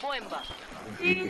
boemba. 0.00 0.42
Eh, 1.02 1.28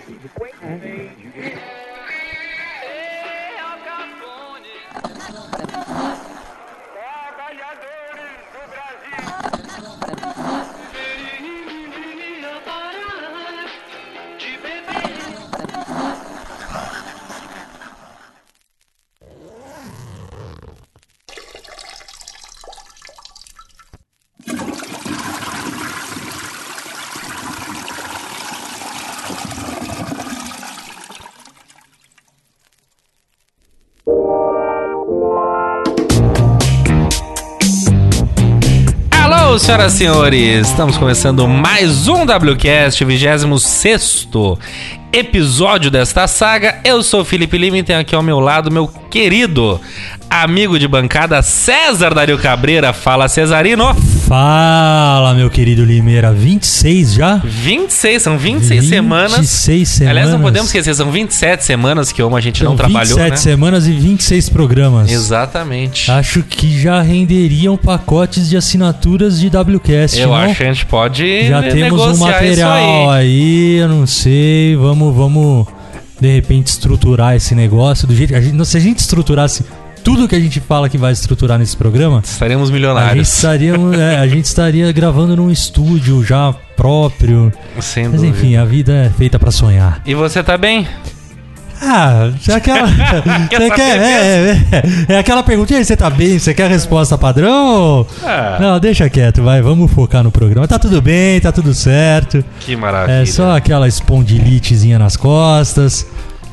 senhoras 39.70 39.94
e 39.94 39.98
senhores! 39.98 40.68
Estamos 40.68 40.98
começando 40.98 41.46
mais 41.46 42.08
um 42.08 42.24
WCast, 42.24 43.04
26 43.04 44.26
episódio 45.12 45.92
desta 45.92 46.26
saga. 46.26 46.80
Eu 46.82 47.04
sou 47.04 47.20
o 47.20 47.24
Felipe 47.24 47.56
Lima 47.56 47.78
e 47.78 47.82
tenho 47.84 48.00
aqui 48.00 48.12
ao 48.12 48.22
meu 48.22 48.40
lado 48.40 48.68
meu 48.68 48.88
querido 48.88 49.80
amigo 50.28 50.76
de 50.76 50.88
bancada 50.88 51.40
César 51.40 52.12
Dario 52.14 52.36
Cabreira. 52.36 52.92
Fala, 52.92 53.28
Cesarino! 53.28 53.94
Fala, 54.30 55.34
meu 55.34 55.50
querido 55.50 55.84
Limeira. 55.84 56.32
26 56.32 57.14
já? 57.14 57.38
26, 57.44 58.22
são 58.22 58.38
26 58.38 58.84
semanas. 58.88 59.32
26 59.40 59.88
semanas. 59.88 60.10
Aliás, 60.16 60.30
não 60.30 60.40
podemos 60.40 60.68
esquecer, 60.68 60.94
são 60.94 61.10
27 61.10 61.64
semanas 61.64 62.12
que 62.12 62.22
uma 62.22 62.38
a 62.38 62.40
gente 62.40 62.60
São 62.60 62.68
não 62.68 62.76
trabalhou, 62.76 63.16
27 63.18 63.30
né? 63.30 63.36
semanas 63.36 63.88
e 63.88 63.90
26 63.90 64.48
programas. 64.50 65.10
Exatamente. 65.10 66.08
Acho 66.12 66.44
que 66.44 66.80
já 66.80 67.02
renderiam 67.02 67.76
pacotes 67.76 68.48
de 68.48 68.56
assinaturas 68.56 69.40
de 69.40 69.48
WCast, 69.48 70.20
Eu 70.20 70.28
não? 70.28 70.36
acho 70.36 70.54
que 70.58 70.62
a 70.62 70.72
gente 70.72 70.86
pode 70.86 71.48
Já 71.48 71.62
temos 71.64 72.00
um 72.00 72.16
material 72.18 73.10
aí. 73.10 73.26
aí. 73.26 73.76
eu 73.78 73.88
não 73.88 74.06
sei. 74.06 74.76
Vamos, 74.76 75.12
vamos 75.12 75.66
de 76.20 76.32
repente 76.32 76.68
estruturar 76.68 77.34
esse 77.34 77.52
negócio 77.52 78.06
do 78.06 78.14
jeito. 78.14 78.32
A 78.36 78.40
gente, 78.40 78.64
se 78.64 78.76
a 78.76 78.80
gente 78.80 78.98
estruturasse 79.00 79.64
tudo 80.02 80.28
que 80.28 80.34
a 80.34 80.40
gente 80.40 80.60
fala 80.60 80.88
que 80.88 80.98
vai 80.98 81.12
estruturar 81.12 81.58
nesse 81.58 81.76
programa, 81.76 82.20
Estaremos 82.24 82.64
a 82.64 82.66
gente, 82.66 82.74
milionários. 82.74 83.28
estaria, 83.28 83.74
é, 83.98 84.18
a 84.18 84.26
gente 84.26 84.44
estaria 84.44 84.90
gravando 84.92 85.36
num 85.36 85.50
estúdio 85.50 86.24
já 86.24 86.52
próprio. 86.76 87.52
Sem 87.80 88.08
Mas 88.08 88.20
dúvida. 88.20 88.36
enfim, 88.36 88.56
a 88.56 88.64
vida 88.64 88.92
é 88.92 89.10
feita 89.10 89.38
pra 89.38 89.50
sonhar. 89.50 90.00
E 90.06 90.14
você 90.14 90.42
tá 90.42 90.56
bem? 90.56 90.86
Ah, 91.82 92.30
já 92.40 92.56
aquela. 92.56 92.86
Quer 93.48 93.58
você 93.60 93.70
quer, 93.70 93.98
é, 93.98 94.50
é, 95.08 95.14
é 95.14 95.18
aquela 95.18 95.42
pergunta, 95.42 95.74
aí, 95.74 95.82
você 95.84 95.96
tá 95.96 96.10
bem? 96.10 96.38
Você 96.38 96.52
quer 96.52 96.64
a 96.64 96.68
resposta 96.68 97.16
padrão? 97.16 98.06
Ah. 98.22 98.58
Não, 98.60 98.78
deixa 98.78 99.08
quieto, 99.08 99.42
vai, 99.42 99.62
vamos 99.62 99.90
focar 99.90 100.22
no 100.22 100.30
programa. 100.30 100.68
Tá 100.68 100.78
tudo 100.78 101.00
bem, 101.00 101.40
tá 101.40 101.50
tudo 101.50 101.72
certo. 101.72 102.44
Que 102.60 102.76
maravilha. 102.76 103.22
É 103.22 103.26
só 103.26 103.56
aquela 103.56 103.88
espondilitezinha 103.88 104.98
nas 104.98 105.16
costas, 105.16 106.06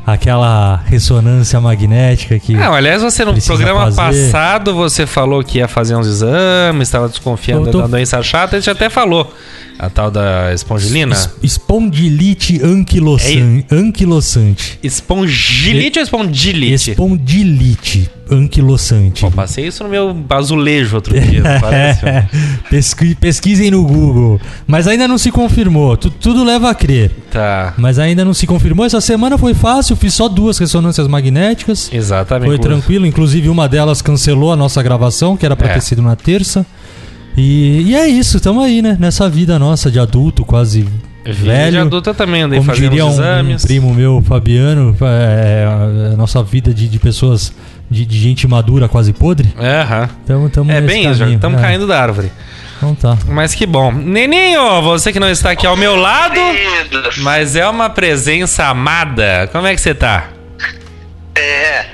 aquela 0.07 0.81
ressonância 0.85 1.59
magnética 1.59 2.39
que. 2.39 2.53
Não, 2.53 2.73
aliás, 2.73 3.01
você 3.03 3.25
no 3.25 3.39
programa 3.41 3.91
fazer. 3.91 4.31
passado 4.31 4.73
você 4.73 5.05
falou 5.05 5.43
que 5.43 5.57
ia 5.57 5.67
fazer 5.67 5.95
uns 5.97 6.07
exames, 6.07 6.87
estava 6.87 7.09
desconfiando 7.09 7.69
tô- 7.69 7.81
da 7.81 7.87
doença 7.87 8.23
chata, 8.23 8.55
a 8.55 8.59
gente 8.59 8.69
até 8.69 8.89
falou. 8.89 9.31
A 9.79 9.91
tal 9.91 10.09
da 10.09 10.51
espongilina. 10.55 11.13
es- 11.13 11.29
Espondilite 11.43 12.59
anquilosan- 12.63 13.63
anquilosante. 13.71 14.79
Espongilite 14.81 15.99
ou 15.99 16.03
espondilite? 16.03 16.91
Espondilite 16.91 18.09
anquilosante. 18.31 19.21
Pô, 19.21 19.29
passei 19.29 19.67
isso 19.67 19.83
no 19.83 19.89
meu 19.89 20.15
azulejo 20.31 20.95
outro 20.95 21.17
dia, 21.19 21.43
parece? 21.61 22.01
Pesqui- 22.71 23.13
pesquisem 23.15 23.69
no 23.69 23.83
Google. 23.85 24.41
Mas 24.65 24.87
ainda 24.87 25.07
não 25.07 25.17
se 25.17 25.31
confirmou. 25.31 25.95
Tu- 25.95 26.09
tudo 26.09 26.43
leva 26.43 26.71
a 26.71 26.75
crer. 26.75 27.11
Tá. 27.31 27.73
Mas 27.77 27.99
ainda 27.99 28.23
não 28.23 28.33
se 28.33 28.47
confirmou. 28.47 28.85
Essa 28.85 29.01
semana 29.01 29.37
foi 29.37 29.53
fácil. 29.53 29.95
Fiz 29.95 30.13
só 30.13 30.27
duas 30.29 30.57
ressonâncias 30.57 31.07
magnéticas. 31.07 31.89
Exatamente. 31.91 32.47
Foi 32.47 32.57
tranquilo. 32.59 33.05
Inclusive, 33.05 33.49
uma 33.49 33.67
delas 33.67 34.01
cancelou 34.01 34.51
a 34.51 34.55
nossa 34.55 34.81
gravação, 34.81 35.35
que 35.35 35.45
era 35.45 35.55
pra 35.55 35.69
É. 35.69 35.73
ter 35.73 35.81
sido 35.81 36.01
na 36.01 36.15
terça. 36.15 36.65
E, 37.35 37.83
e 37.87 37.95
é 37.95 38.07
isso. 38.07 38.39
Tamo 38.39 38.61
aí, 38.61 38.81
né? 38.81 38.97
Nessa 38.99 39.29
vida 39.29 39.59
nossa 39.59 39.91
de 39.91 39.99
adulto, 39.99 40.43
quase 40.45 40.81
Vida 41.23 41.35
de 41.35 41.43
velho. 41.43 41.81
adulta 41.81 42.13
também 42.13 42.41
andei 42.43 42.57
Como 42.59 42.71
fazendo 42.71 42.89
diria 42.89 43.05
um, 43.05 43.09
um 43.09 43.11
exames. 43.11 43.65
primo 43.65 43.93
meu, 43.93 44.21
Fabiano, 44.25 44.95
é, 45.01 45.67
a 46.13 46.15
nossa 46.15 46.41
vida 46.41 46.73
de, 46.73 46.87
de 46.87 46.97
pessoas, 46.99 47.51
de, 47.91 48.05
de 48.05 48.17
gente 48.17 48.47
madura, 48.47 48.87
quase 48.87 49.11
podre. 49.11 49.53
Aham. 49.59 50.09
Tamo, 50.25 50.49
tamo 50.49 50.71
É 50.71 50.79
bem 50.79 51.09
isso, 51.09 51.19
caminho. 51.19 51.35
estamos 51.35 51.59
É, 51.59 51.61
caindo 51.61 51.85
da 51.85 52.01
árvore. 52.01 52.31
Então 52.77 52.95
tá. 52.95 53.17
Mas 53.27 53.53
que 53.55 53.65
bom. 53.65 53.91
Neninho, 53.91 54.81
você 54.81 55.11
que 55.11 55.19
não 55.19 55.29
está 55.29 55.51
aqui 55.51 55.65
ao 55.65 55.75
meu 55.75 55.95
lado, 55.95 56.39
mas 57.17 57.55
é 57.55 57.67
uma 57.67 57.89
presença 57.89 58.65
amada. 58.65 59.49
Como 59.51 59.65
é 59.67 59.73
que 59.75 59.81
você 59.81 59.93
tá? 59.95 60.29
É, 61.35 61.85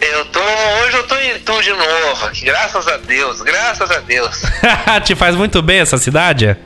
eu 0.00 0.24
tô. 0.26 0.40
Hoje 0.40 0.96
eu 0.96 1.06
tô 1.06 1.16
em 1.16 1.38
Tom 1.40 1.60
de 1.60 1.70
novo, 1.70 2.26
aqui, 2.26 2.44
graças 2.44 2.86
a 2.88 2.96
Deus, 2.98 3.40
graças 3.42 3.90
a 3.90 3.98
Deus. 4.00 4.42
Te 5.04 5.14
faz 5.14 5.34
muito 5.34 5.60
bem 5.62 5.80
essa 5.80 5.98
cidade? 5.98 6.56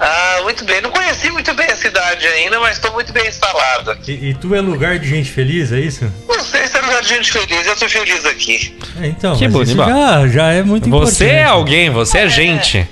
Ah, 0.00 0.40
muito 0.44 0.64
bem. 0.64 0.80
Não 0.80 0.90
conheci 0.90 1.28
muito 1.30 1.52
bem 1.54 1.66
a 1.66 1.74
cidade 1.76 2.24
ainda, 2.26 2.60
mas 2.60 2.78
tô 2.78 2.92
muito 2.92 3.12
bem 3.12 3.26
instalado 3.26 3.90
aqui. 3.90 4.12
E, 4.12 4.30
e 4.30 4.34
tu 4.34 4.54
é 4.54 4.60
lugar 4.60 4.96
de 4.98 5.08
gente 5.08 5.28
feliz, 5.30 5.72
é 5.72 5.80
isso? 5.80 6.10
Não 6.28 6.40
sei 6.40 6.68
se 6.68 6.78
é 6.78 6.80
lugar 6.80 7.02
de 7.02 7.08
gente 7.08 7.32
feliz, 7.32 7.66
eu 7.66 7.76
tô 7.76 7.88
feliz 7.88 8.24
aqui. 8.24 8.78
É, 9.00 9.06
então, 9.08 9.36
Que 9.36 9.48
mas 9.48 9.68
isso 9.68 9.76
bonito. 9.76 9.88
já, 9.98 10.28
já 10.28 10.52
é 10.52 10.62
muito 10.62 10.86
importante. 10.86 11.16
Você 11.16 11.26
é 11.26 11.44
alguém, 11.44 11.90
você 11.90 12.18
é 12.18 12.28
gente. 12.28 12.88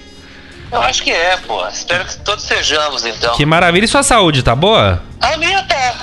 Eu 0.77 0.83
acho 0.83 1.03
que 1.03 1.11
é, 1.11 1.37
pô. 1.39 1.67
Espero 1.69 2.05
que 2.05 2.17
todos 2.19 2.45
sejamos, 2.45 3.05
então. 3.05 3.35
Que 3.35 3.45
maravilha. 3.47 3.85
E 3.85 3.89
sua 3.89 4.03
saúde, 4.03 4.43
tá 4.43 4.55
boa? 4.55 5.03
A 5.21 5.37
minha 5.37 5.63
tá. 5.65 5.95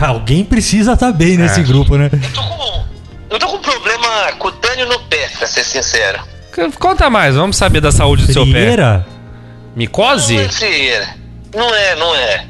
Alguém 0.06 0.44
precisa 0.44 0.92
estar 0.94 1.12
bem 1.12 1.36
nesse 1.36 1.60
É. 1.60 1.62
grupo, 1.62 1.96
né? 1.96 2.10
Eu 2.12 2.32
tô 2.32 2.42
com. 2.42 2.84
Eu 3.30 3.38
tô 3.38 3.46
com 3.48 3.56
um 3.56 3.60
problema 3.62 4.32
cutâneo 4.38 4.86
no 4.86 4.98
pé, 5.00 5.28
pra 5.36 5.46
ser 5.46 5.62
sincero. 5.64 6.18
C- 6.54 6.70
Conta 6.78 7.10
mais, 7.10 7.34
vamos 7.36 7.56
saber 7.56 7.80
da 7.80 7.92
saúde 7.92 8.26
do 8.26 8.32
seu 8.32 8.44
pé. 8.46 8.52
Frieira? 8.52 9.06
Micose? 9.76 10.34
Não 10.34 10.42
é 10.42 10.48
frieira. 10.48 11.08
Não 11.54 11.74
é, 11.74 11.94
não 11.96 12.14
é. 12.14 12.46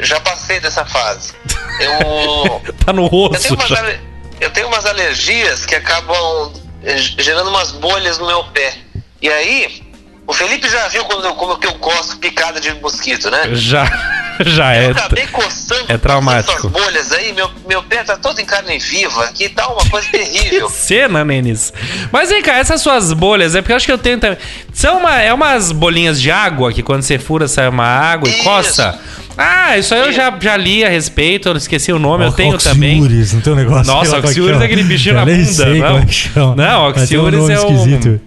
Já 0.00 0.18
passei 0.20 0.58
dessa 0.60 0.84
fase. 0.86 1.32
Eu. 1.80 2.62
Tá 2.84 2.92
no 2.92 3.04
Eu 3.04 3.10
tenho, 3.10 3.54
rosto 3.54 3.68
já. 3.68 3.78
ale- 3.78 4.00
eu 4.40 4.50
tenho 4.50 4.66
umas 4.68 4.84
alergias 4.86 5.64
que 5.66 5.74
acabam 5.74 6.52
eh, 6.82 6.96
gerando 6.96 7.50
umas 7.50 7.70
bolhas 7.72 8.18
no 8.18 8.26
meu 8.26 8.42
pé. 8.44 8.74
E 9.20 9.28
aí, 9.28 9.81
o 10.26 10.32
Felipe 10.32 10.68
já 10.68 10.88
viu 10.88 11.04
quando 11.04 11.24
eu, 11.24 11.34
como 11.34 11.58
que 11.58 11.66
eu 11.66 11.74
coço 11.74 12.16
picada 12.18 12.60
de 12.60 12.72
mosquito, 12.74 13.30
né? 13.30 13.50
Já, 13.54 13.84
já 14.46 14.74
é. 14.74 14.86
Eu 14.86 14.90
acabei 14.92 15.26
coçando 15.26 15.84
é 15.88 15.98
traumático. 15.98 16.52
essas 16.52 16.70
bolhas 16.70 17.12
aí, 17.12 17.32
meu, 17.32 17.50
meu 17.68 17.82
pé 17.82 18.04
tá 18.04 18.16
todo 18.16 18.38
em 18.40 18.44
carne 18.44 18.78
viva, 18.78 19.28
que 19.34 19.48
tá 19.48 19.68
uma 19.68 19.84
coisa 19.90 20.06
Que 20.08 20.18
terrível. 20.18 20.68
cena, 20.70 21.24
Nenis. 21.24 21.72
Mas 22.12 22.28
vem 22.30 22.40
cá, 22.42 22.56
essas 22.56 22.80
suas 22.80 23.12
bolhas, 23.12 23.54
é 23.54 23.60
porque 23.62 23.72
eu 23.72 23.76
acho 23.76 23.86
que 23.86 23.92
eu 23.92 23.98
tenho 23.98 24.18
também. 24.18 24.38
São 24.72 24.98
uma, 24.98 25.20
é 25.20 25.32
umas 25.34 25.72
bolinhas 25.72 26.20
de 26.20 26.30
água 26.30 26.72
que 26.72 26.82
quando 26.82 27.02
você 27.02 27.18
fura 27.18 27.48
sai 27.48 27.68
uma 27.68 27.84
água 27.86 28.28
e 28.28 28.32
Isso. 28.32 28.44
coça. 28.44 28.98
Ah, 29.36 29.78
isso 29.78 29.94
aí 29.94 30.00
eu 30.02 30.12
já, 30.12 30.32
já 30.38 30.56
li 30.58 30.84
a 30.84 30.90
respeito, 30.90 31.48
eu 31.48 31.56
esqueci 31.56 31.90
o 31.90 31.98
nome, 31.98 32.24
eu 32.26 32.32
tenho 32.32 32.58
também. 32.58 33.00
Oxiúris, 33.00 33.32
não 33.32 33.40
tem 33.40 33.52
um 33.54 33.56
negócio 33.56 33.86
Nossa, 33.90 34.20
que 34.20 34.26
oxiúris 34.28 34.60
é 34.60 34.64
aquele 34.66 34.82
bichinho 34.82 35.12
Eu 35.12 35.20
na 35.20 35.24
bunda, 35.24 35.44
sei 35.46 35.80
não? 35.80 35.86
como 35.88 35.98
é 36.02 36.06
que 36.06 36.12
chama. 36.12 36.54
Não, 36.54 36.82
um 36.84 36.88
oxiúris 36.88 37.40
nome 37.40 37.54
é 37.54 37.60
um- 37.60 37.62
esquisito. 37.74 38.20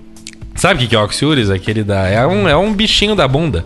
Sabe 0.58 0.76
o 0.76 0.78
que 0.80 0.88
que 0.88 0.96
é 0.96 1.00
o 1.00 1.04
oxiúris? 1.04 1.50
Aquele 1.50 1.84
da. 1.84 2.08
É 2.08 2.26
um, 2.26 2.48
é 2.48 2.56
um 2.56 2.74
bichinho 2.74 3.14
da 3.14 3.28
bunda. 3.28 3.66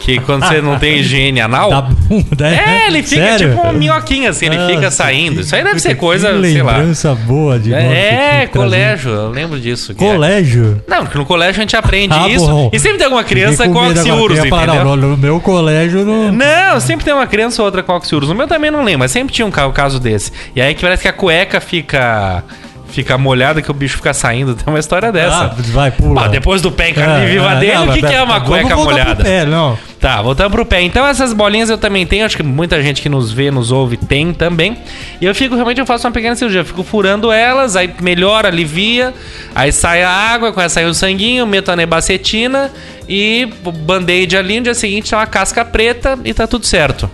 Que 0.00 0.18
quando 0.20 0.46
você 0.46 0.62
não 0.62 0.78
tem 0.78 0.96
higiene 0.98 1.38
anal. 1.42 1.68
Da 1.70 1.82
bunda, 1.82 2.48
É, 2.48 2.86
ele 2.86 3.02
fica 3.02 3.22
Sério? 3.22 3.50
tipo 3.50 3.60
uma 3.62 3.72
minhoquinha 3.74 4.30
assim, 4.30 4.46
ele 4.46 4.56
Nossa, 4.56 4.74
fica 4.74 4.90
saindo. 4.90 5.42
Isso 5.42 5.54
aí 5.54 5.62
deve 5.62 5.78
ser 5.78 5.96
coisa, 5.96 6.28
sei 6.40 6.62
lá. 6.62 6.78
lembrança 6.78 7.14
boa 7.14 7.58
de 7.58 7.74
É, 7.74 8.46
que 8.46 8.56
colégio, 8.58 9.10
eu 9.10 9.30
lembro 9.30 9.60
disso. 9.60 9.92
é- 9.92 9.94
Colégio? 9.94 10.82
Não, 10.88 11.02
porque 11.04 11.18
no 11.18 11.26
colégio 11.26 11.58
a 11.60 11.62
gente 11.62 11.76
aprende 11.76 12.14
Ah, 12.18 12.26
isso. 12.28 12.46
bom. 12.46 12.70
E 12.72 12.78
sempre 12.78 12.96
tem 12.96 13.04
alguma 13.04 13.22
criança 13.24 13.68
com 13.68 13.74
falar, 13.74 13.90
entendeu? 14.64 14.84
não, 14.84 14.96
no 14.96 15.16
meu 15.18 15.40
colégio 15.40 16.04
não... 16.06 16.32
Não, 16.32 16.80
sempre 16.80 17.04
tem 17.04 17.12
uma 17.12 17.26
criança 17.26 17.60
ou 17.60 17.66
outra 17.66 17.82
com 17.82 17.92
oxiurus. 17.92 18.28
No 18.30 18.34
meu 18.34 18.48
também 18.48 18.70
não 18.70 18.82
lembro, 18.82 19.00
mas 19.00 19.10
sempre 19.10 19.34
tinha 19.34 19.46
um 19.46 19.50
ca- 19.50 19.70
caso 19.72 20.00
desse. 20.00 20.32
E 20.56 20.60
aí 20.62 20.74
que 20.74 20.80
parece 20.80 21.02
que 21.02 21.08
a 21.08 21.12
cueca 21.12 21.60
fica 21.60 22.42
fica 22.90 23.16
molhada, 23.16 23.62
que 23.62 23.70
o 23.70 23.74
bicho 23.74 23.96
fica 23.96 24.12
saindo. 24.12 24.54
Tem 24.56 24.64
uma 24.66 24.78
história 24.78 25.08
Ah, 25.08 25.12
dessa. 25.12 25.54
vai, 25.72 25.90
pula. 25.90 26.28
Depois 26.28 26.60
do 26.60 26.70
pé 26.70 26.90
em 26.90 26.94
carne 26.94 27.26
viva 27.26 27.54
dele, 27.56 27.74
não, 27.74 27.88
o 27.88 27.92
que, 27.92 28.00
que 28.00 28.12
é 28.14 28.22
uma 28.22 28.40
cueca 28.40 28.74
voltar 28.74 28.76
pro 28.76 28.84
molhada? 29.04 29.24
Pé, 29.24 29.44
não. 29.44 29.78
Tá, 30.00 30.22
voltando 30.22 30.50
pro 30.52 30.64
pé. 30.64 30.80
Então 30.80 31.06
essas 31.06 31.32
bolinhas 31.34 31.68
eu 31.68 31.76
também 31.76 32.06
tenho, 32.06 32.24
acho 32.24 32.36
que 32.36 32.42
muita 32.42 32.82
gente 32.82 33.02
que 33.02 33.08
nos 33.08 33.30
vê, 33.30 33.50
nos 33.50 33.70
ouve, 33.70 33.96
tem 33.98 34.32
também. 34.32 34.76
E 35.20 35.26
eu 35.26 35.34
fico, 35.34 35.54
realmente, 35.54 35.78
eu 35.78 35.84
faço 35.86 36.06
uma 36.06 36.12
pequena 36.12 36.34
cirurgia. 36.34 36.62
Eu 36.62 36.64
fico 36.64 36.82
furando 36.82 37.30
elas, 37.30 37.76
aí 37.76 37.92
melhora, 38.00 38.48
alivia, 38.48 39.12
aí 39.54 39.70
sai 39.70 40.02
a 40.02 40.10
água, 40.10 40.52
começa 40.52 40.80
a 40.80 40.82
sair 40.82 40.90
o 40.90 40.94
sanguinho, 40.94 41.46
meto 41.46 41.70
a 41.70 41.76
nebacetina 41.76 42.70
E 43.06 43.46
band-aid 43.84 44.36
ali, 44.36 44.56
no 44.58 44.64
dia 44.64 44.74
seguinte, 44.74 45.12
é 45.12 45.16
uma 45.18 45.26
casca 45.26 45.64
preta 45.64 46.18
e 46.24 46.32
tá 46.32 46.46
tudo 46.46 46.64
certo. 46.64 47.10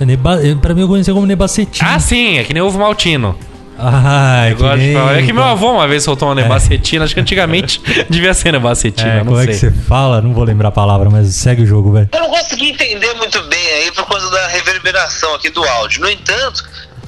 É 0.00 0.06
Neba, 0.06 0.38
pra 0.62 0.72
mim 0.74 0.80
eu 0.80 0.88
conhecia 0.88 1.12
como 1.12 1.26
nebacetim. 1.26 1.84
Ah, 1.84 1.98
sim, 1.98 2.38
é 2.38 2.44
que 2.44 2.54
nem 2.54 2.62
ovo 2.62 2.78
maltino. 2.78 3.36
Ah, 3.82 4.48
Eu 4.50 4.56
gosto 4.56 4.78
de 4.78 4.92
falar. 4.92 5.18
É 5.18 5.22
que 5.22 5.32
meu 5.32 5.44
avô 5.44 5.72
uma 5.72 5.88
vez 5.88 6.02
soltou 6.02 6.28
uma 6.28 6.34
nebacetina, 6.34 7.04
acho 7.04 7.14
que 7.14 7.20
antigamente 7.20 7.80
devia 8.10 8.34
ser 8.34 8.52
nebacetina, 8.52 9.08
É, 9.10 9.18
não 9.18 9.26
como 9.26 9.40
é 9.40 9.46
que 9.46 9.54
sei. 9.54 9.70
você 9.70 9.76
fala? 9.82 10.20
Não 10.20 10.32
vou 10.34 10.44
lembrar 10.44 10.68
a 10.68 10.72
palavra, 10.72 11.08
mas 11.10 11.34
segue 11.34 11.62
o 11.62 11.66
jogo, 11.66 11.92
velho. 11.92 12.08
Eu 12.12 12.20
não 12.20 12.28
consegui 12.30 12.70
entender 12.70 13.14
muito 13.14 13.40
bem 13.44 13.66
aí 13.74 13.92
por 13.92 14.06
causa 14.06 14.30
da 14.30 14.46
reverberação 14.48 15.34
aqui 15.34 15.50
do 15.50 15.64
áudio. 15.64 16.00
No 16.02 16.10
entanto, 16.10 16.64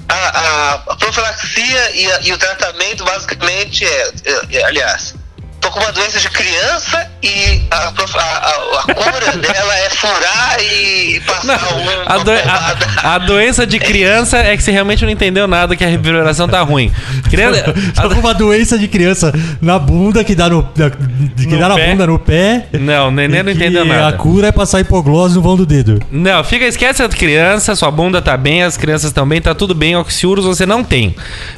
a, 0.09 0.15
a- 0.15 0.75
a 0.89 0.97
profilaxia 0.97 1.97
e, 1.97 2.11
a- 2.13 2.21
e 2.23 2.33
o 2.33 2.39
tratamento 2.39 3.05
basicamente 3.05 3.85
é, 3.85 4.09
é- 4.25 4.57
é, 4.59 4.65
aliás, 4.65 5.15
tô 5.63 5.71
com 5.71 5.81
uma 5.81 5.93
doença 5.93 6.19
de 6.21 6.29
criança 6.29 7.07
e 7.23 7.63
a, 7.71 7.77
a- 7.77 7.89
a- 7.89 8.81
a 8.81 8.95
cura 8.95 9.33
dela 9.39 9.77
é 9.79 9.91
furar 9.91 10.57
e 10.61 11.21
passar 11.21 11.59
uma 11.75 11.93
A, 12.05 12.19
do- 12.19 12.31
a- 12.33 13.15
a 13.15 13.19
doença 13.19 13.65
de 13.67 13.79
criança 13.79 14.39
é 14.39 14.57
que 14.57 14.63
você 14.63 14.73
realmente 14.73 15.05
não 15.05 15.11
entendeu 15.11 15.47
nada 15.47 15.77
que 15.77 15.85
a 15.85 15.87
reverberação 15.89 16.49
tá 16.49 16.61
ruim. 16.63 16.93
Criança, 17.31 17.73
Tô 17.95 18.09
com 18.11 18.21
uma 18.21 18.35
doença 18.35 18.77
de 18.77 18.89
criança 18.89 19.33
na 19.61 19.79
bunda 19.79 20.25
que 20.25 20.35
dá 20.35 20.49
no. 20.51 20.63
na- 20.77 20.91
que 20.91 21.47
No 21.47 21.59
dá 21.59 21.69
na 21.69 21.75
pé? 21.77 21.91
bunda, 21.91 22.07
no 22.09 22.19
pé. 22.19 22.67
Não, 22.73 23.09
o 23.09 23.11
neném 23.13 23.43
não 23.43 23.53
entendeu 23.53 23.83
A 23.83 23.87
nada. 23.87 24.17
cura 24.17 24.49
é 24.49 24.53
passar 24.53 24.81
hipoglose 24.81 25.37
no 25.37 25.43
vão 25.43 25.57
do 25.57 25.65
dedo. 25.65 26.01
Não, 26.11 26.43
fica, 26.43 26.65
esquece 26.67 27.03
a 27.03 27.09
criança, 27.09 27.75
sua 27.77 27.91
bunda 27.91 28.21
tá 28.21 28.37
bem, 28.37 28.63
as 28.65 28.77
crianças 28.77 29.11
estão 29.11 29.27
bem, 29.27 29.41
tá 29.41 29.55
tudo 29.55 29.75
bem, 29.75 29.97
oxiuros 29.97 30.45
você 30.45 30.67
não 30.67 30.83
tem. 30.83 31.15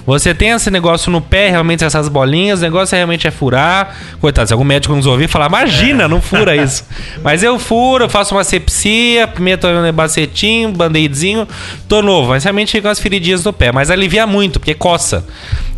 Você 0.06 0.34
tem 0.34 0.50
esse 0.50 0.70
negócio 0.70 1.10
no 1.10 1.20
pé, 1.22 1.48
realmente 1.50 1.82
essas 1.84 2.08
bolinhas, 2.08 2.60
o 2.60 2.62
negócio 2.62 2.94
realmente 2.94 3.26
é 3.26 3.30
furar. 3.30 3.93
Coitado, 4.20 4.46
se 4.48 4.52
algum 4.52 4.64
médico 4.64 4.94
nos 4.94 5.06
ouvir 5.06 5.28
falar, 5.28 5.46
imagina, 5.46 6.08
não 6.08 6.20
fura 6.20 6.56
isso. 6.56 6.84
Mas 7.22 7.42
eu 7.42 7.58
furo, 7.58 8.08
faço 8.08 8.34
uma 8.34 8.44
sepsia, 8.44 9.28
meto 9.38 9.66
um 9.66 9.82
nebacetinho, 9.82 10.72
band-aidzinho, 10.72 11.46
tô 11.88 12.02
novo. 12.02 12.30
Mas 12.30 12.44
realmente 12.44 12.72
ficam 12.72 12.90
as 12.90 12.98
feridinhas 12.98 13.44
no 13.44 13.52
pé, 13.52 13.72
mas 13.72 13.90
alivia 13.90 14.26
muito, 14.26 14.58
porque 14.58 14.74
coça. 14.74 15.24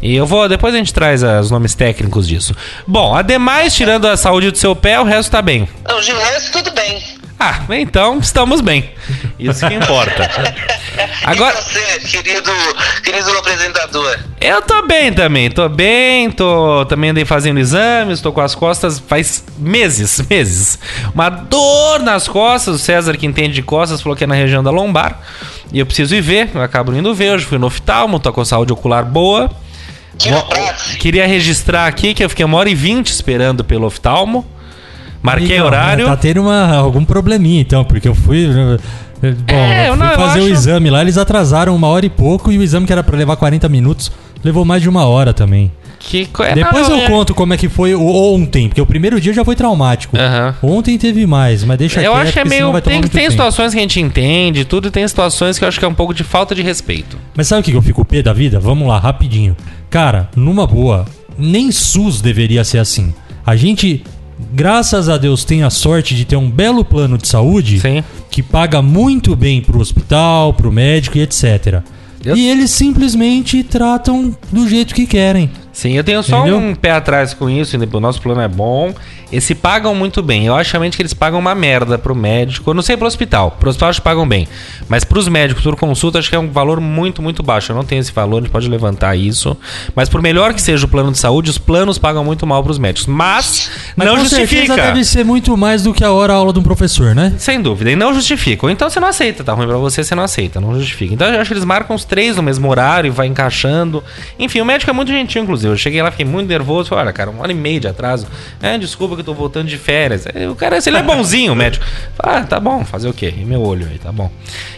E 0.02 0.14
eu 0.14 0.26
vou, 0.26 0.48
depois 0.48 0.74
a 0.74 0.78
gente 0.78 0.92
traz 0.92 1.22
os 1.22 1.50
nomes 1.50 1.74
técnicos 1.74 2.28
disso. 2.28 2.54
Bom, 2.86 3.14
ademais, 3.14 3.74
tirando 3.74 4.06
a 4.06 4.16
saúde 4.16 4.50
do 4.50 4.58
seu 4.58 4.76
pé, 4.76 5.00
o 5.00 5.04
resto 5.04 5.30
tá 5.30 5.40
bem. 5.40 5.68
Não, 5.88 6.00
de 6.00 6.12
resto, 6.12 6.52
tudo 6.52 6.70
bem. 6.72 7.02
Ah, 7.38 7.60
então 7.70 8.18
estamos 8.18 8.62
bem. 8.62 8.90
Isso 9.38 9.66
que 9.68 9.74
importa. 9.74 10.30
Agora, 11.22 11.54
E 11.58 11.62
você, 11.62 12.00
querido, 12.08 12.50
querido 13.04 13.30
apresentador? 13.38 14.18
eu 14.40 14.62
tô 14.62 14.86
bem 14.86 15.12
também, 15.12 15.50
tô 15.50 15.68
bem, 15.68 16.30
tô 16.30 16.86
também 16.86 17.10
andei 17.10 17.26
fazendo 17.26 17.58
exames, 17.60 18.22
tô 18.22 18.32
com 18.32 18.40
as 18.40 18.54
costas 18.54 18.98
faz 18.98 19.44
meses, 19.58 20.18
meses. 20.30 20.78
Uma 21.14 21.28
dor 21.28 22.00
nas 22.00 22.26
costas, 22.26 22.76
o 22.76 22.78
César 22.78 23.14
que 23.18 23.26
entende 23.26 23.52
de 23.52 23.62
costas 23.62 24.00
falou 24.00 24.16
que 24.16 24.24
é 24.24 24.26
na 24.26 24.34
região 24.34 24.62
da 24.62 24.70
lombar. 24.70 25.20
E 25.70 25.78
eu 25.78 25.84
preciso 25.84 26.14
ir 26.14 26.22
ver, 26.22 26.48
eu 26.54 26.62
acabo 26.62 26.94
indo 26.94 27.14
ver, 27.14 27.34
hoje 27.34 27.44
fui 27.44 27.58
no 27.58 27.66
oftalmo, 27.66 28.18
tô 28.18 28.32
com 28.32 28.44
saúde 28.46 28.72
ocular 28.72 29.04
boa. 29.04 29.50
Quiropraxia. 30.18 30.98
Queria 30.98 31.26
registrar 31.26 31.86
aqui 31.86 32.14
que 32.14 32.24
eu 32.24 32.30
fiquei 32.30 32.46
uma 32.46 32.56
hora 32.56 32.70
e 32.70 32.74
vinte 32.74 33.08
esperando 33.08 33.62
pelo 33.62 33.84
oftalmo. 33.86 34.46
Marquei 35.26 35.60
horário. 35.60 36.06
Tá 36.06 36.16
tendo 36.16 36.40
uma, 36.42 36.74
algum 36.76 37.04
probleminha, 37.04 37.60
então, 37.60 37.84
porque 37.84 38.08
eu 38.08 38.14
fui. 38.14 38.46
eh, 39.22 39.30
Bom, 39.32 39.54
É, 39.54 39.84
eu 39.88 39.92
eu 39.92 39.96
fui 39.96 40.04
não- 40.04 40.12
eu 40.12 40.18
fazer 40.18 40.40
o 40.40 40.44
acho- 40.44 40.52
exame 40.52 40.90
lá, 40.90 41.00
eles 41.00 41.16
atrasaram 41.18 41.74
uma 41.74 41.88
hora 41.88 42.04
e 42.04 42.10
pouco, 42.10 42.52
e 42.52 42.58
o 42.58 42.62
exame 42.62 42.86
que 42.86 42.92
era 42.92 43.02
pra 43.02 43.16
levar 43.16 43.34
40 43.36 43.66
minutos 43.68 44.12
levou 44.44 44.64
mais 44.64 44.82
de 44.82 44.88
uma 44.88 45.06
hora 45.06 45.32
também. 45.32 45.72
Que 45.98 46.26
co- 46.26 46.44
é, 46.44 46.54
Depois 46.54 46.88
não, 46.88 46.98
eu 46.98 47.04
é- 47.04 47.08
conto 47.08 47.34
como 47.34 47.54
é 47.54 47.56
que 47.56 47.68
foi 47.68 47.94
o 47.94 48.06
ontem, 48.06 48.68
porque 48.68 48.80
o 48.80 48.86
primeiro 48.86 49.18
dia 49.20 49.32
já 49.32 49.42
foi 49.44 49.56
traumático. 49.56 50.16
Aham. 50.16 50.54
Ontem 50.62 50.96
teve 50.98 51.26
mais, 51.26 51.64
mas 51.64 51.78
deixa 51.78 52.00
Eu 52.02 52.14
acho 52.14 52.32
que 52.32 52.38
é 52.38 52.44
meio. 52.44 52.80
Tem, 52.82 53.00
tem 53.02 53.30
situações 53.30 53.72
que 53.72 53.78
a 53.78 53.82
gente 53.82 53.98
entende, 54.00 54.64
tudo, 54.66 54.88
e 54.88 54.90
tem 54.90 55.08
situações 55.08 55.58
que 55.58 55.64
eu 55.64 55.68
acho 55.68 55.78
que 55.78 55.84
é 55.84 55.88
um 55.88 55.94
pouco 55.94 56.12
de 56.14 56.22
falta 56.22 56.54
de 56.54 56.60
respeito. 56.62 57.16
Mas 57.34 57.48
sabe 57.48 57.62
o 57.62 57.64
que 57.64 57.70
que 57.72 57.76
eu 57.76 57.82
fico 57.82 58.04
pé 58.04 58.22
da 58.22 58.32
vida? 58.34 58.60
Vamos 58.60 58.86
lá, 58.86 58.98
rapidinho. 58.98 59.56
Cara, 59.90 60.28
numa 60.36 60.66
boa, 60.66 61.06
nem 61.38 61.72
SUS 61.72 62.20
deveria 62.20 62.62
ser 62.62 62.78
assim. 62.78 63.12
A 63.44 63.56
gente, 63.56 64.04
graças 64.54 65.08
a 65.08 65.16
Deus, 65.16 65.44
tem 65.44 65.62
a 65.62 65.70
sorte 65.70 66.14
de 66.14 66.24
ter 66.24 66.36
um 66.36 66.50
belo 66.50 66.84
plano 66.84 67.16
de 67.18 67.26
saúde 67.28 67.80
Sim. 67.80 68.02
que 68.30 68.42
paga 68.42 68.80
muito 68.82 69.34
bem 69.36 69.60
pro 69.60 69.80
hospital, 69.80 70.52
pro 70.54 70.70
médico 70.72 71.18
e 71.18 71.22
etc. 71.22 71.82
Eu- 72.24 72.36
E 72.36 72.48
eles 72.48 72.70
simplesmente 72.70 73.62
tratam 73.62 74.36
do 74.50 74.68
jeito 74.68 74.94
que 74.94 75.06
querem. 75.06 75.50
Sim, 75.76 75.92
eu 75.92 76.02
tenho 76.02 76.22
só 76.22 76.38
Entendeu? 76.38 76.56
um 76.56 76.74
pé 76.74 76.92
atrás 76.92 77.34
com 77.34 77.50
isso, 77.50 77.76
o 77.76 78.00
nosso 78.00 78.22
plano 78.22 78.40
é 78.40 78.48
bom. 78.48 78.94
Esse 79.30 79.54
pagam 79.54 79.94
muito 79.94 80.22
bem. 80.22 80.46
Eu 80.46 80.54
acho 80.54 80.72
realmente 80.72 80.96
que 80.96 81.02
eles 81.02 81.12
pagam 81.12 81.38
uma 81.38 81.54
merda 81.54 81.98
pro 81.98 82.14
médico. 82.14 82.70
Eu 82.70 82.74
não 82.74 82.80
sei 82.80 82.96
pro 82.96 83.06
hospital. 83.06 83.50
Pro 83.50 83.68
hospital 83.68 83.90
acho 83.90 84.00
que 84.00 84.04
pagam 84.04 84.26
bem. 84.26 84.48
Mas 84.88 85.04
pros 85.04 85.28
médicos, 85.28 85.64
por 85.64 85.76
consulta, 85.76 86.18
acho 86.18 86.30
que 86.30 86.36
é 86.36 86.38
um 86.38 86.48
valor 86.50 86.80
muito, 86.80 87.20
muito 87.20 87.42
baixo. 87.42 87.72
Eu 87.72 87.76
não 87.76 87.84
tenho 87.84 88.00
esse 88.00 88.10
valor, 88.12 88.38
a 88.38 88.40
gente 88.40 88.50
pode 88.50 88.68
levantar 88.68 89.16
isso. 89.16 89.54
Mas 89.94 90.08
por 90.08 90.22
melhor 90.22 90.54
que 90.54 90.62
seja 90.62 90.86
o 90.86 90.88
plano 90.88 91.12
de 91.12 91.18
saúde, 91.18 91.50
os 91.50 91.58
planos 91.58 91.98
pagam 91.98 92.24
muito 92.24 92.46
mal 92.46 92.62
pros 92.62 92.78
médicos. 92.78 93.06
Mas, 93.06 93.70
Mas 93.96 94.06
não 94.08 94.16
com 94.16 94.24
certeza 94.24 94.46
justifica. 94.46 94.76
deve 94.76 95.04
ser 95.04 95.24
muito 95.24 95.56
mais 95.56 95.82
do 95.82 95.92
que 95.92 96.04
a 96.04 96.12
hora 96.12 96.32
aula 96.32 96.52
de 96.52 96.60
um 96.60 96.62
professor, 96.62 97.14
né? 97.14 97.34
Sem 97.36 97.60
dúvida, 97.60 97.90
e 97.90 97.96
não 97.96 98.14
justifica. 98.14 98.64
Ou 98.64 98.70
então 98.70 98.88
você 98.88 99.00
não 99.00 99.08
aceita, 99.08 99.42
tá 99.44 99.52
ruim 99.52 99.66
pra 99.66 99.76
você, 99.76 100.04
você 100.04 100.14
não 100.14 100.22
aceita, 100.22 100.60
não 100.60 100.74
justifica. 100.74 101.12
Então 101.12 101.26
eu 101.26 101.40
acho 101.40 101.48
que 101.48 101.54
eles 101.54 101.64
marcam 101.64 101.94
os 101.96 102.04
três 102.04 102.36
no 102.36 102.42
mesmo 102.42 102.66
horário 102.70 103.08
e 103.08 103.10
vai 103.10 103.26
encaixando. 103.26 104.02
Enfim, 104.38 104.60
o 104.60 104.64
médico 104.64 104.88
é 104.90 104.94
muito 104.94 105.10
gentil, 105.10 105.42
inclusive. 105.42 105.65
Eu 105.70 105.76
cheguei 105.76 106.02
lá, 106.02 106.10
fiquei 106.10 106.26
muito 106.26 106.48
nervoso. 106.48 106.88
Falei, 106.88 107.04
olha, 107.04 107.12
cara, 107.12 107.30
uma 107.30 107.42
hora 107.42 107.52
e 107.52 107.54
meia 107.54 107.80
de 107.80 107.88
atraso. 107.88 108.26
É, 108.60 108.76
desculpa 108.78 109.14
que 109.14 109.20
eu 109.20 109.24
tô 109.24 109.34
voltando 109.34 109.68
de 109.68 109.76
férias. 109.76 110.26
Aí 110.26 110.46
O 110.46 110.54
cara, 110.54 110.80
se 110.80 110.90
ele 110.90 110.98
é 110.98 111.02
bonzinho, 111.02 111.52
o 111.54 111.56
médico. 111.56 111.84
Fala, 112.16 112.38
ah, 112.38 112.44
tá 112.44 112.60
bom, 112.60 112.84
fazer 112.84 113.08
o 113.08 113.12
quê? 113.12 113.32
E 113.36 113.44
meu 113.44 113.62
olho 113.62 113.86
aí, 113.90 113.98
tá 113.98 114.12
bom. 114.12 114.30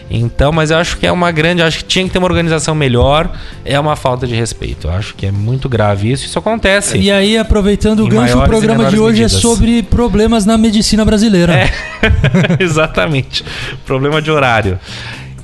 Então, 0.09 0.51
mas 0.51 0.71
eu 0.71 0.77
acho 0.77 0.97
que 0.97 1.05
é 1.05 1.11
uma 1.11 1.31
grande. 1.31 1.61
Acho 1.61 1.79
que 1.79 1.83
tinha 1.85 2.05
que 2.05 2.11
ter 2.11 2.17
uma 2.17 2.27
organização 2.27 2.73
melhor. 2.73 3.31
É 3.63 3.79
uma 3.79 3.95
falta 3.95 4.25
de 4.25 4.35
respeito. 4.35 4.87
Eu 4.87 4.91
acho 4.91 5.13
que 5.15 5.25
é 5.25 5.31
muito 5.31 5.69
grave 5.69 6.11
isso. 6.11 6.25
Isso 6.25 6.39
acontece. 6.39 6.97
E 6.97 7.11
aí, 7.11 7.37
aproveitando 7.37 8.03
o 8.03 8.07
gancho, 8.07 8.37
o 8.37 8.43
programa 8.43 8.85
de 8.85 8.99
hoje 8.99 9.21
medidas. 9.21 9.35
é 9.35 9.41
sobre 9.41 9.83
problemas 9.83 10.45
na 10.45 10.57
medicina 10.57 11.05
brasileira. 11.05 11.53
É, 11.53 11.69
exatamente. 12.59 13.43
Problema 13.85 14.21
de 14.21 14.31
horário. 14.31 14.79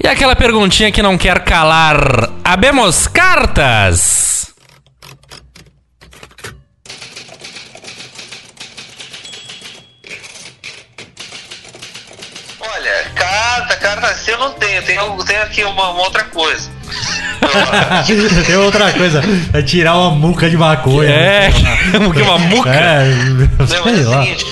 E 0.04 0.08
aquela 0.08 0.36
perguntinha 0.36 0.92
que 0.92 1.02
não 1.02 1.18
quer 1.18 1.40
calar. 1.40 2.30
Abemos 2.44 3.08
cartas! 3.08 4.35
Carta 13.86 14.08
assim 14.08 14.32
eu 14.32 14.40
não 14.40 14.52
tenho. 14.54 14.82
Tenho, 14.84 15.24
tenho 15.24 15.42
aqui 15.44 15.64
uma, 15.64 15.90
uma 15.92 16.02
outra 16.02 16.24
coisa. 16.24 16.74
Tem 18.46 18.56
outra 18.58 18.92
coisa, 18.92 19.22
é 19.54 19.62
tirar 19.62 19.96
uma 19.96 20.12
muca 20.12 20.50
de 20.50 20.58
maconha. 20.58 21.10
É, 21.10 21.52
que 22.14 22.22
uma 22.22 22.38
muca. 22.38 22.70
É, 22.70 23.04
Não, 23.04 23.88
é 23.88 23.92
o 23.92 24.10
lá. 24.10 24.24
seguinte, 24.24 24.46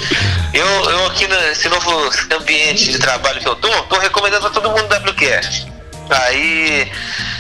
eu, 0.54 0.66
eu 0.66 1.06
aqui 1.08 1.28
nesse 1.28 1.68
novo 1.70 2.10
ambiente 2.40 2.92
de 2.92 3.00
trabalho 3.00 3.40
que 3.40 3.48
eu 3.48 3.56
tô, 3.56 3.70
tô 3.84 4.00
recomendando 4.00 4.42
pra 4.42 4.50
todo 4.50 4.70
mundo 4.70 4.84
o 4.84 5.10
WCast. 5.12 5.68
Aí 6.10 6.92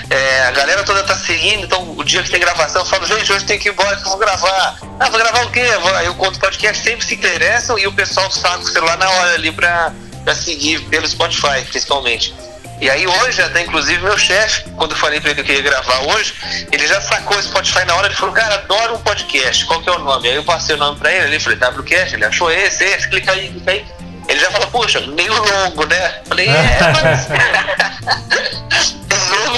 é, 0.09 0.47
a 0.47 0.51
galera 0.51 0.83
toda 0.83 1.03
tá 1.03 1.15
seguindo, 1.15 1.63
então 1.65 1.95
o 1.97 2.03
dia 2.03 2.23
que 2.23 2.29
tem 2.29 2.39
gravação, 2.39 2.81
eu 2.81 2.85
falo, 2.85 3.05
gente, 3.05 3.31
hoje 3.31 3.45
tem 3.45 3.59
que 3.59 3.69
ir 3.69 3.71
embora 3.71 3.95
que 3.95 4.05
eu 4.05 4.09
vou 4.09 4.17
gravar. 4.17 4.77
Ah, 4.99 5.09
vou 5.09 5.19
gravar 5.19 5.45
o 5.45 5.51
quê? 5.51 5.65
Aí 5.95 6.05
eu 6.05 6.15
conto 6.15 6.39
podcast, 6.39 6.83
sempre 6.83 7.05
se 7.05 7.15
interessam 7.15 7.77
e 7.77 7.87
o 7.87 7.93
pessoal 7.93 8.29
saca 8.31 8.59
o 8.59 8.67
celular 8.67 8.97
na 8.97 9.09
hora 9.09 9.33
ali 9.33 9.51
pra, 9.51 9.91
pra 10.23 10.35
seguir 10.35 10.81
pelo 10.85 11.07
Spotify, 11.07 11.61
principalmente. 11.69 12.33
E 12.81 12.89
aí 12.89 13.07
hoje 13.07 13.41
até 13.41 13.61
inclusive 13.61 14.03
meu 14.03 14.17
chefe, 14.17 14.69
quando 14.71 14.91
eu 14.91 14.97
falei 14.97 15.21
pra 15.21 15.31
ele 15.31 15.43
que 15.43 15.51
eu 15.51 15.55
ia 15.55 15.61
gravar 15.61 15.99
hoje, 16.13 16.33
ele 16.71 16.85
já 16.87 16.99
sacou 16.99 17.37
o 17.37 17.43
Spotify 17.43 17.85
na 17.85 17.95
hora, 17.95 18.07
ele 18.07 18.15
falou, 18.15 18.33
cara, 18.33 18.55
adoro 18.55 18.95
um 18.95 18.99
podcast, 18.99 19.65
qual 19.65 19.81
que 19.81 19.89
é 19.89 19.93
o 19.93 19.99
nome? 19.99 20.27
Aí 20.27 20.35
eu 20.35 20.43
passei 20.43 20.75
o 20.75 20.77
nome 20.77 20.99
pra 20.99 21.11
ele, 21.11 21.27
ele 21.27 21.39
falou, 21.39 21.81
WCast, 21.81 22.15
ele 22.15 22.25
achou 22.25 22.51
esse, 22.51 22.83
esse, 22.83 23.07
clica 23.07 23.31
aí, 23.31 23.49
clica 23.49 23.71
aí. 23.71 23.85
Ele 24.27 24.39
já 24.39 24.51
falou, 24.51 24.67
puxa, 24.67 25.01
meio 25.01 25.33
longo, 25.33 25.85
né? 25.85 26.21
Falei, 26.25 26.47
é, 26.47 26.79
mas. 27.03 27.27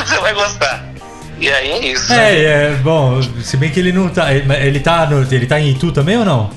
você 0.08 0.20
vai 0.20 0.34
gostar. 0.34 0.84
E 1.40 1.52
aí 1.52 1.72
é 1.72 1.88
isso. 1.88 2.14
É, 2.14 2.44
é, 2.44 2.70
bom, 2.76 3.22
se 3.42 3.58
bem 3.58 3.70
que 3.70 3.80
ele 3.80 3.92
não 3.92 4.10
tá. 4.10 4.34
Ele, 4.34 4.52
ele 4.56 4.80
tá, 4.80 5.06
no, 5.06 5.22
ele 5.22 5.46
tá 5.46 5.60
em 5.60 5.72
Itu 5.72 5.92
também 5.92 6.18
ou 6.18 6.26
não? 6.26 6.50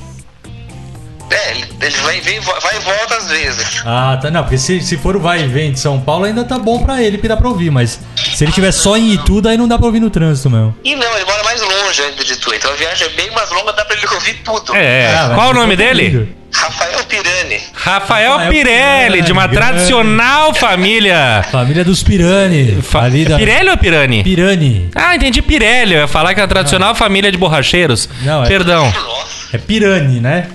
É, 1.31 1.51
ele, 1.53 1.97
vai, 2.03 2.21
vem, 2.21 2.41
vai 2.41 2.77
e 2.77 2.81
volta 2.81 3.17
às 3.17 3.29
vezes. 3.31 3.83
Ah, 3.85 4.19
tá. 4.21 4.31
Não, 4.31 4.43
porque 4.43 4.57
se, 4.59 4.81
se 4.81 4.97
for 4.97 5.15
o 5.17 5.21
vai 5.21 5.43
e 5.43 5.47
vem 5.47 5.73
de 5.73 5.79
São 5.81 6.01
Paulo, 6.01 6.25
ainda 6.25 6.45
tá 6.45 6.59
bom 6.59 6.83
pra 6.83 7.03
ele, 7.03 7.19
que 7.19 7.29
dá 7.29 7.37
pra 7.37 7.49
ouvir. 7.49 7.71
Mas 7.71 8.01
se 8.35 8.45
ele 8.45 8.53
tiver 8.53 8.73
só 8.73 8.97
em 8.97 9.13
Itu, 9.15 9.41
daí 9.41 9.57
não 9.59 9.69
dá 9.69 9.77
pra 9.77 9.87
ouvir 9.87 10.01
no 10.01 10.11
trânsito 10.11 10.49
mesmo. 10.51 10.75
E 10.85 10.95
não, 10.97 11.15
ele 11.17 11.25
mora 11.25 11.45
mais 11.45 11.61
longe 11.61 12.03
ainda 12.03 12.25
de 12.25 12.37
tu, 12.37 12.55
então 12.55 12.71
a 12.73 12.75
viagem 12.75 13.07
é 13.07 13.11
bem 13.11 13.31
mais 13.33 13.51
longa, 13.51 13.73
dá 13.73 13.85
pra 13.85 13.97
ele 13.97 14.07
ouvir 14.13 14.35
tudo. 14.45 14.75
É, 14.75 15.15
Ah, 15.15 15.27
mas 15.29 15.35
qual 15.37 15.51
o 15.51 15.55
nome 15.55 15.77
dele? 15.77 16.05
ouvindo. 16.05 16.39
Rafael 16.51 17.05
Pirani. 17.05 17.61
Rafael 17.75 18.31
Rafael 18.33 18.51
Pirelli, 18.51 19.21
de 19.23 19.33
uma 19.33 19.47
grande. 19.47 19.67
tradicional 19.67 20.55
família. 20.55 21.45
Família 21.53 21.85
dos 21.85 22.03
Pirani. 22.03 22.81
Fa- 22.83 23.03
ali 23.03 23.27
da 23.27 23.37
Pirelli 23.37 23.69
ou 23.69 23.77
Pirani? 23.77 24.25
Pirani. 24.25 24.91
Ah, 24.95 25.15
entendi 25.15 25.43
Pirelli. 25.43 25.93
Eu 25.95 26.01
ia 26.01 26.09
falar 26.09 26.35
que 26.35 26.41
é 26.41 26.45
a 26.45 26.49
tradicional 26.49 26.95
família 26.95 27.31
de 27.31 27.37
borracheiros. 27.37 28.09
Não, 28.23 28.43
é- 28.45 28.49
Perdão. 28.49 28.87
Nossa, 28.87 29.29
É 29.53 29.59
Pirani, 29.59 30.21
né? 30.21 30.47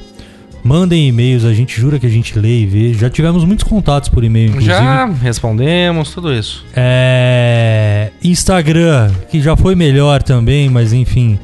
Mandem 0.63 1.07
e-mails, 1.07 1.45
a 1.45 1.53
gente 1.53 1.79
jura 1.79 1.99
que 1.99 2.05
a 2.05 2.09
gente 2.09 2.37
lê 2.37 2.61
e 2.61 2.65
vê. 2.65 2.93
Já 2.93 3.09
tivemos 3.09 3.45
muitos 3.45 3.63
contatos 3.63 4.09
por 4.09 4.23
e-mail, 4.23 4.49
inclusive. 4.49 4.73
Já 4.73 5.05
respondemos 5.05 6.11
tudo 6.11 6.33
isso. 6.33 6.65
É, 6.75 8.11
Instagram, 8.23 9.11
que 9.31 9.41
já 9.41 9.55
foi 9.55 9.75
melhor 9.75 10.21
também, 10.21 10.69
mas 10.69 10.91
enfim, 10.91 11.39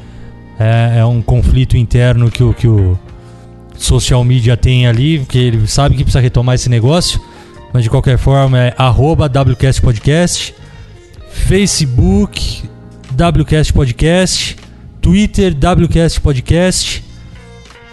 é, 0.59 0.99
é 0.99 1.05
um 1.05 1.21
conflito 1.21 1.77
interno 1.77 2.29
que 2.29 2.43
o, 2.43 2.53
que 2.53 2.67
o 2.67 2.99
social 3.77 4.23
media 4.23 4.55
tem 4.57 4.87
ali, 4.87 5.19
porque 5.19 5.37
ele 5.37 5.67
sabe 5.67 5.95
que 5.95 6.03
precisa 6.03 6.21
retomar 6.21 6.55
esse 6.55 6.69
negócio. 6.69 7.19
Mas 7.73 7.83
de 7.83 7.89
qualquer 7.89 8.17
forma 8.17 8.57
é 8.57 8.73
arroba 8.77 9.25
WCast 9.25 9.81
Podcast, 9.81 10.55
Facebook, 11.29 12.63
WCast 13.11 13.73
Podcast, 13.73 14.55
Twitter, 15.01 15.53
WCast 15.53 16.21
Podcast, 16.21 17.03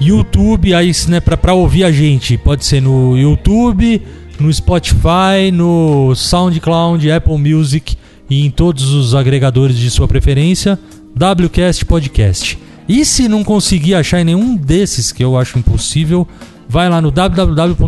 YouTube, 0.01 0.75
aí 0.75 0.93
né, 1.09 1.21
pra 1.21 1.53
ouvir 1.53 1.85
a 1.85 1.93
gente, 1.93 2.37
pode 2.39 2.65
ser 2.65 2.81
no 2.81 3.17
YouTube, 3.17 4.03
no 4.39 4.53
Spotify, 4.53 5.51
no 5.53 6.15
SoundCloud, 6.15 7.11
Apple 7.11 7.39
Music 7.39 7.97
e 8.29 8.47
em 8.47 8.51
todos 8.51 8.93
os 8.93 9.15
agregadores 9.15 9.77
de 9.77 9.91
sua 9.91 10.09
preferência, 10.09 10.79
WCast 11.15 11.85
Podcast. 11.85 12.59
E 12.89 13.05
se 13.05 13.29
não 13.29 13.45
conseguir 13.45 13.95
achar 13.95 14.21
em 14.21 14.25
nenhum 14.25 14.57
desses, 14.57 15.12
que 15.12 15.23
eu 15.23 15.39
acho 15.39 15.59
impossível, 15.59 16.27
vai 16.69 16.89
lá 16.89 17.01
no 17.01 17.11
www.google.com, 17.11 17.85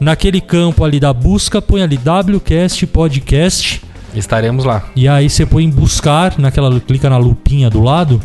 naquele 0.00 0.40
campo 0.40 0.84
ali 0.84 1.00
da 1.00 1.12
busca, 1.12 1.60
põe 1.60 1.82
ali 1.82 1.98
WCast 1.98 2.86
Podcast. 2.86 3.82
Estaremos 4.14 4.64
lá. 4.64 4.84
E 4.94 5.08
aí 5.08 5.28
você 5.28 5.44
põe 5.44 5.64
em 5.64 5.70
buscar, 5.70 6.38
naquela 6.38 6.78
clica 6.80 7.10
na 7.10 7.16
lupinha 7.16 7.68
do 7.68 7.80
lado, 7.80 8.20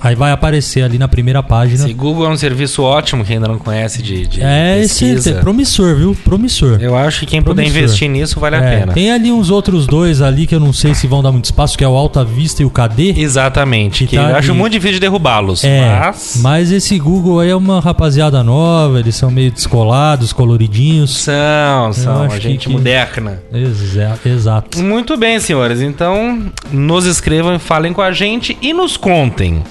aí 0.00 0.14
vai 0.14 0.30
aparecer 0.32 0.82
ali 0.82 0.98
na 0.98 1.08
primeira 1.08 1.42
página. 1.42 1.84
Esse 1.84 1.92
Google 1.94 2.26
é 2.26 2.28
um 2.30 2.36
serviço 2.36 2.82
ótimo 2.82 3.24
que 3.24 3.32
ainda 3.32 3.48
não 3.48 3.58
conhece 3.58 4.02
de, 4.02 4.26
de 4.26 4.42
é, 4.42 4.80
esse, 4.82 5.28
é 5.28 5.32
promissor, 5.34 5.94
viu? 5.96 6.16
Promissor. 6.24 6.78
Eu 6.80 6.96
acho 6.96 7.20
que 7.20 7.26
quem 7.26 7.42
puder 7.42 7.62
Promissor. 7.62 7.82
investir 7.82 8.08
nisso 8.10 8.38
vale 8.40 8.56
a 8.56 8.60
É, 8.60 8.78
pena. 8.80 8.92
Tem 8.92 9.10
ali 9.12 9.30
uns 9.32 9.50
outros 9.50 9.86
dois 9.86 10.20
ali 10.22 10.46
que 10.46 10.54
eu 10.54 10.60
não 10.60 10.72
sei 10.72 10.94
se 10.94 11.06
vão 11.06 11.22
dar 11.22 11.32
muito 11.32 11.46
espaço, 11.46 11.76
que 11.76 11.84
é 11.84 11.88
o 11.88 11.94
Alta 11.96 12.24
Vista 12.24 12.62
e 12.62 12.64
o 12.66 12.70
KD. 12.70 13.14
Exatamente. 13.20 14.04
Que 14.04 14.10
Que 14.10 14.16
tá 14.16 14.30
eu 14.30 14.36
acho 14.36 14.50
ali. 14.50 14.58
muito 14.58 14.72
difícil 14.72 14.94
de 14.94 15.00
derrubá-los. 15.00 15.64
É, 15.64 15.80
Mas. 16.00 16.38
mas 16.42 16.72
esse 16.72 16.98
Google 16.98 17.40
aí 17.40 17.50
é 17.50 17.56
uma 17.56 17.80
rapaziada 17.80 18.42
nova, 18.42 18.98
eles 19.00 19.14
são 19.16 19.30
meio 19.30 19.50
descolados, 19.50 20.32
coloridinhos. 20.32 21.16
São, 21.18 21.92
são. 21.92 22.22
acho 22.22 22.36
A 22.36 22.38
gente 22.40 22.66
que- 22.66 22.72
moderna. 22.72 23.40
Exa- 23.52 24.18
Exato. 24.24 24.82
Muito 24.82 25.16
bem, 25.16 25.38
senhores. 25.40 25.80
Então, 25.80 26.42
nos 26.70 27.06
escrevam, 27.06 27.58
falem 27.58 27.92
com 27.92 28.02
a 28.02 28.12
gente 28.12 28.56
e 28.60 28.72
nos 28.72 28.96
contem. 28.96 29.62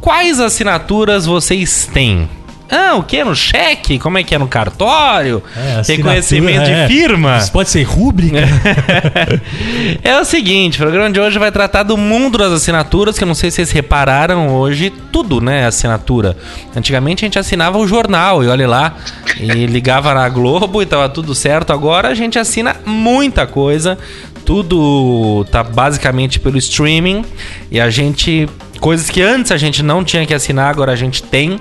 Quais 0.00 0.40
assinaturas 0.40 1.26
vocês 1.26 1.88
têm? 1.92 2.28
Ah, 2.70 2.94
o 2.96 3.02
que? 3.02 3.22
No 3.22 3.36
cheque? 3.36 3.98
Como 3.98 4.16
é 4.18 4.24
que 4.24 4.34
é 4.34 4.38
no 4.38 4.48
cartório? 4.48 5.42
É, 5.56 5.82
Reconhecimento 5.86 6.64
de 6.64 6.72
é. 6.72 6.88
firma? 6.88 7.36
Isso 7.38 7.52
pode 7.52 7.68
ser 7.70 7.82
rúbrica? 7.82 8.38
É 10.02 10.18
o 10.18 10.24
seguinte, 10.24 10.76
o 10.78 10.82
programa 10.82 11.10
de 11.10 11.20
hoje 11.20 11.38
vai 11.38 11.52
tratar 11.52 11.82
do 11.82 11.96
mundo 11.96 12.38
das 12.38 12.52
assinaturas, 12.52 13.16
que 13.16 13.24
eu 13.24 13.28
não 13.28 13.34
sei 13.34 13.50
se 13.50 13.56
vocês 13.56 13.70
repararam 13.70 14.48
hoje, 14.48 14.90
tudo, 15.12 15.40
né, 15.40 15.66
assinatura. 15.66 16.36
Antigamente 16.74 17.24
a 17.24 17.26
gente 17.26 17.38
assinava 17.38 17.78
o 17.78 17.86
jornal, 17.86 18.42
e 18.42 18.48
olha 18.48 18.66
lá, 18.66 18.94
e 19.38 19.66
ligava 19.66 20.12
na 20.14 20.28
Globo 20.28 20.82
e 20.82 20.86
tava 20.86 21.08
tudo 21.08 21.34
certo. 21.34 21.72
Agora 21.72 22.08
a 22.08 22.14
gente 22.14 22.38
assina 22.38 22.76
muita 22.84 23.46
coisa, 23.46 23.98
tudo 24.44 25.44
tá 25.50 25.62
basicamente 25.62 26.38
pelo 26.38 26.58
streaming, 26.58 27.24
e 27.70 27.80
a 27.80 27.90
gente... 27.90 28.48
Coisas 28.80 29.08
que 29.08 29.22
antes 29.22 29.50
a 29.50 29.56
gente 29.56 29.82
não 29.82 30.04
tinha 30.04 30.26
que 30.26 30.34
assinar, 30.34 30.68
agora 30.68 30.92
a 30.92 30.96
gente 30.96 31.22
tem. 31.22 31.58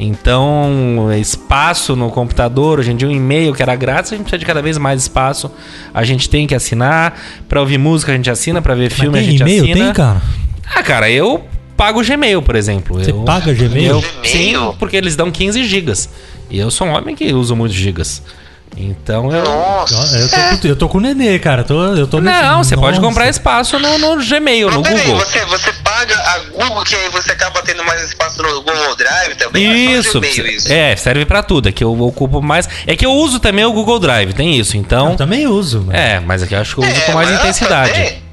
Então, 0.00 1.08
espaço 1.20 1.94
no 1.94 2.10
computador, 2.10 2.80
hoje 2.80 2.90
em 2.90 2.96
dia 2.96 3.06
um 3.06 3.12
e-mail 3.12 3.54
que 3.54 3.62
era 3.62 3.76
grátis, 3.76 4.12
a 4.12 4.16
gente 4.16 4.24
precisa 4.24 4.38
de 4.40 4.44
cada 4.46 4.60
vez 4.60 4.76
mais 4.76 5.02
espaço. 5.02 5.50
A 5.92 6.02
gente 6.02 6.28
tem 6.28 6.46
que 6.48 6.54
assinar. 6.54 7.16
Pra 7.48 7.60
ouvir 7.60 7.78
música 7.78 8.10
a 8.10 8.16
gente 8.16 8.28
assina, 8.28 8.60
pra 8.60 8.74
ver 8.74 8.90
filme 8.90 9.10
Mas 9.12 9.20
a 9.20 9.22
tem 9.22 9.30
gente 9.30 9.40
e-mail? 9.42 9.62
assina. 9.64 9.84
Tem, 9.84 9.92
cara? 9.92 10.22
Ah, 10.74 10.82
cara, 10.82 11.08
eu 11.08 11.44
pago 11.76 12.00
o 12.00 12.04
Gmail, 12.04 12.42
por 12.42 12.56
exemplo. 12.56 12.98
Você 12.98 13.12
eu, 13.12 13.22
paga 13.22 13.52
Gmail? 13.52 13.92
Eu, 13.92 14.00
Gmail? 14.00 14.24
sim, 14.24 14.54
porque 14.78 14.96
eles 14.96 15.14
dão 15.14 15.30
15 15.30 15.62
gigas. 15.64 16.08
E 16.50 16.58
eu 16.58 16.72
sou 16.72 16.88
um 16.88 16.92
homem 16.92 17.14
que 17.14 17.32
usa 17.32 17.54
muitos 17.54 17.76
gigas. 17.76 18.20
Então 18.76 19.30
eu... 19.32 19.44
Nossa. 19.44 20.16
Eu 20.18 20.28
tô, 20.28 20.36
com- 20.60 20.68
eu 20.68 20.76
tô 20.76 20.88
com 20.88 20.98
o 20.98 21.00
Nenê, 21.00 21.38
cara. 21.38 21.62
Tô, 21.64 21.80
eu 21.94 22.06
tô 22.06 22.20
nesse- 22.20 22.42
Não, 22.42 22.64
você 22.64 22.74
pode 22.76 22.98
Nossa. 22.98 23.08
comprar 23.08 23.28
espaço 23.28 23.78
no, 23.78 23.98
no 23.98 24.16
Gmail, 24.24 24.70
no 24.70 24.80
Mas 24.82 24.88
peraí, 24.88 25.06
Google. 25.06 25.20
você, 25.24 25.44
você 25.46 25.72
paga 25.84 26.16
a 26.16 26.38
Google, 26.50 26.84
que 26.84 26.94
aí 26.96 27.08
você 27.10 27.32
acaba 27.32 27.62
tendo 27.62 27.84
mais 27.84 28.02
espaço 28.02 28.42
no 28.42 28.62
Google 28.62 28.96
Drive 28.96 29.36
também? 29.36 29.64
é 29.66 29.98
Isso, 29.98 30.20
Gmail 30.20 30.46
isso? 30.48 30.72
é, 30.72 30.96
serve 30.96 31.24
pra 31.24 31.42
tudo. 31.42 31.68
É 31.68 31.72
que 31.72 31.84
eu 31.84 31.98
ocupo 32.00 32.42
mais. 32.42 32.68
É 32.86 32.96
que 32.96 33.06
eu 33.06 33.12
uso 33.12 33.38
também 33.38 33.64
o 33.64 33.72
Google 33.72 33.98
Drive, 34.00 34.32
tem 34.32 34.58
isso. 34.58 34.76
Então, 34.76 35.10
Eu 35.12 35.16
também 35.16 35.46
uso. 35.46 35.84
mas- 35.86 35.96
é, 35.96 36.20
mas 36.20 36.42
é 36.42 36.46
que 36.46 36.54
eu 36.54 36.60
acho 36.60 36.74
que 36.74 36.80
eu 36.82 36.88
uso 36.88 36.96
É, 36.96 37.00
com 37.04 37.12
mais 37.12 37.30
mas 37.30 37.38
intensidade. 37.40 37.90
fazer- 37.92 38.23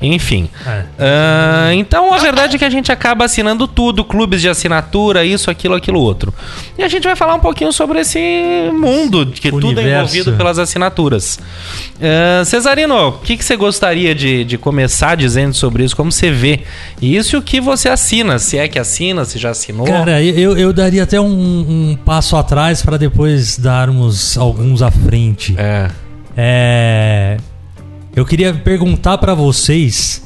Enfim. 0.00 0.48
É. 0.66 0.84
Ah, 0.98 1.70
então 1.74 2.12
a 2.12 2.18
verdade 2.18 2.56
é 2.56 2.58
que 2.58 2.64
a 2.64 2.70
gente 2.70 2.90
acaba 2.92 3.24
assinando 3.24 3.66
tudo, 3.66 4.04
clubes 4.04 4.40
de 4.40 4.48
assinatura, 4.48 5.24
isso, 5.24 5.50
aquilo, 5.50 5.74
aquilo 5.74 6.00
outro. 6.00 6.32
E 6.78 6.82
a 6.82 6.88
gente 6.88 7.04
vai 7.04 7.16
falar 7.16 7.34
um 7.34 7.40
pouquinho 7.40 7.72
sobre 7.72 8.00
esse 8.00 8.18
mundo, 8.72 9.26
que 9.26 9.50
tudo 9.50 9.66
é 9.66 9.82
Universo. 9.82 10.14
envolvido 10.14 10.36
pelas 10.36 10.58
assinaturas. 10.58 11.38
Ah, 12.00 12.44
Cesarino, 12.44 13.08
o 13.08 13.12
que, 13.12 13.36
que 13.36 13.44
você 13.44 13.56
gostaria 13.56 14.14
de, 14.14 14.44
de 14.44 14.58
começar 14.58 15.16
dizendo 15.16 15.54
sobre 15.54 15.84
isso? 15.84 15.96
Como 15.96 16.10
você 16.12 16.30
vê 16.30 16.60
isso 17.00 17.36
e 17.36 17.38
o 17.38 17.42
que 17.42 17.60
você 17.60 17.88
assina? 17.88 18.38
Se 18.38 18.58
é 18.58 18.68
que 18.68 18.78
assina, 18.78 19.24
se 19.24 19.38
já 19.38 19.50
assinou? 19.50 19.86
Cara, 19.86 20.22
eu, 20.22 20.56
eu 20.56 20.72
daria 20.72 21.02
até 21.02 21.20
um, 21.20 21.26
um 21.26 21.98
passo 22.04 22.36
atrás 22.36 22.82
pra 22.82 22.96
depois 22.96 23.58
darmos 23.58 24.36
alguns 24.36 24.82
à 24.82 24.90
frente. 24.90 25.54
É. 25.56 25.88
É, 26.36 27.36
eu 28.16 28.24
queria 28.24 28.54
perguntar 28.54 29.18
pra 29.18 29.34
vocês 29.34 30.22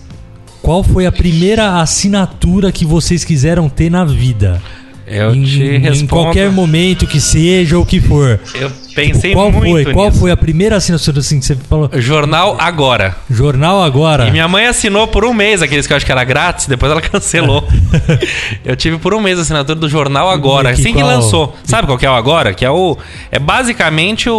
qual 0.60 0.82
foi 0.82 1.06
a 1.06 1.12
primeira 1.12 1.80
assinatura 1.80 2.70
que 2.70 2.84
vocês 2.84 3.24
quiseram 3.24 3.68
ter 3.68 3.90
na 3.90 4.04
vida. 4.04 4.62
Eu 5.10 5.34
em, 5.34 5.42
te 5.44 5.62
em 5.62 5.78
respondo. 5.78 6.08
qualquer 6.24 6.50
momento 6.50 7.06
que 7.06 7.20
seja 7.20 7.78
ou 7.78 7.84
que 7.86 8.00
for. 8.00 8.38
Eu 8.54 8.70
pensei 8.94 9.32
qual 9.32 9.50
muito 9.52 9.70
foi? 9.84 9.92
Qual 9.92 10.08
nisso. 10.08 10.18
foi 10.20 10.30
a 10.30 10.36
primeira 10.36 10.76
assinatura 10.76 11.20
assim 11.20 11.38
que 11.40 11.46
você 11.46 11.54
falou? 11.56 11.90
Jornal 11.94 12.56
Agora. 12.58 13.16
Jornal 13.30 13.82
agora. 13.82 14.26
E 14.26 14.30
minha 14.30 14.48
mãe 14.48 14.66
assinou 14.66 15.06
por 15.06 15.24
um 15.24 15.32
mês 15.32 15.62
aqueles 15.62 15.86
que 15.86 15.92
eu 15.92 15.96
acho 15.96 16.04
que 16.06 16.12
era 16.12 16.24
grátis, 16.24 16.66
depois 16.66 16.90
ela 16.92 17.00
cancelou. 17.02 17.66
eu 18.64 18.76
tive 18.76 18.98
por 18.98 19.14
um 19.14 19.20
mês 19.20 19.38
a 19.38 19.42
assinatura 19.42 19.78
do 19.78 19.88
Jornal 19.88 20.28
Agora, 20.30 20.72
que 20.74 20.80
assim 20.80 20.92
que 20.92 21.00
qual? 21.00 21.06
lançou. 21.06 21.56
Sabe 21.64 21.86
qual 21.86 21.96
que 21.98 22.06
é 22.06 22.10
o 22.10 22.14
Agora? 22.14 22.52
Que 22.54 22.64
é 22.64 22.70
o. 22.70 22.96
É 23.30 23.38
basicamente 23.38 24.28
o. 24.28 24.34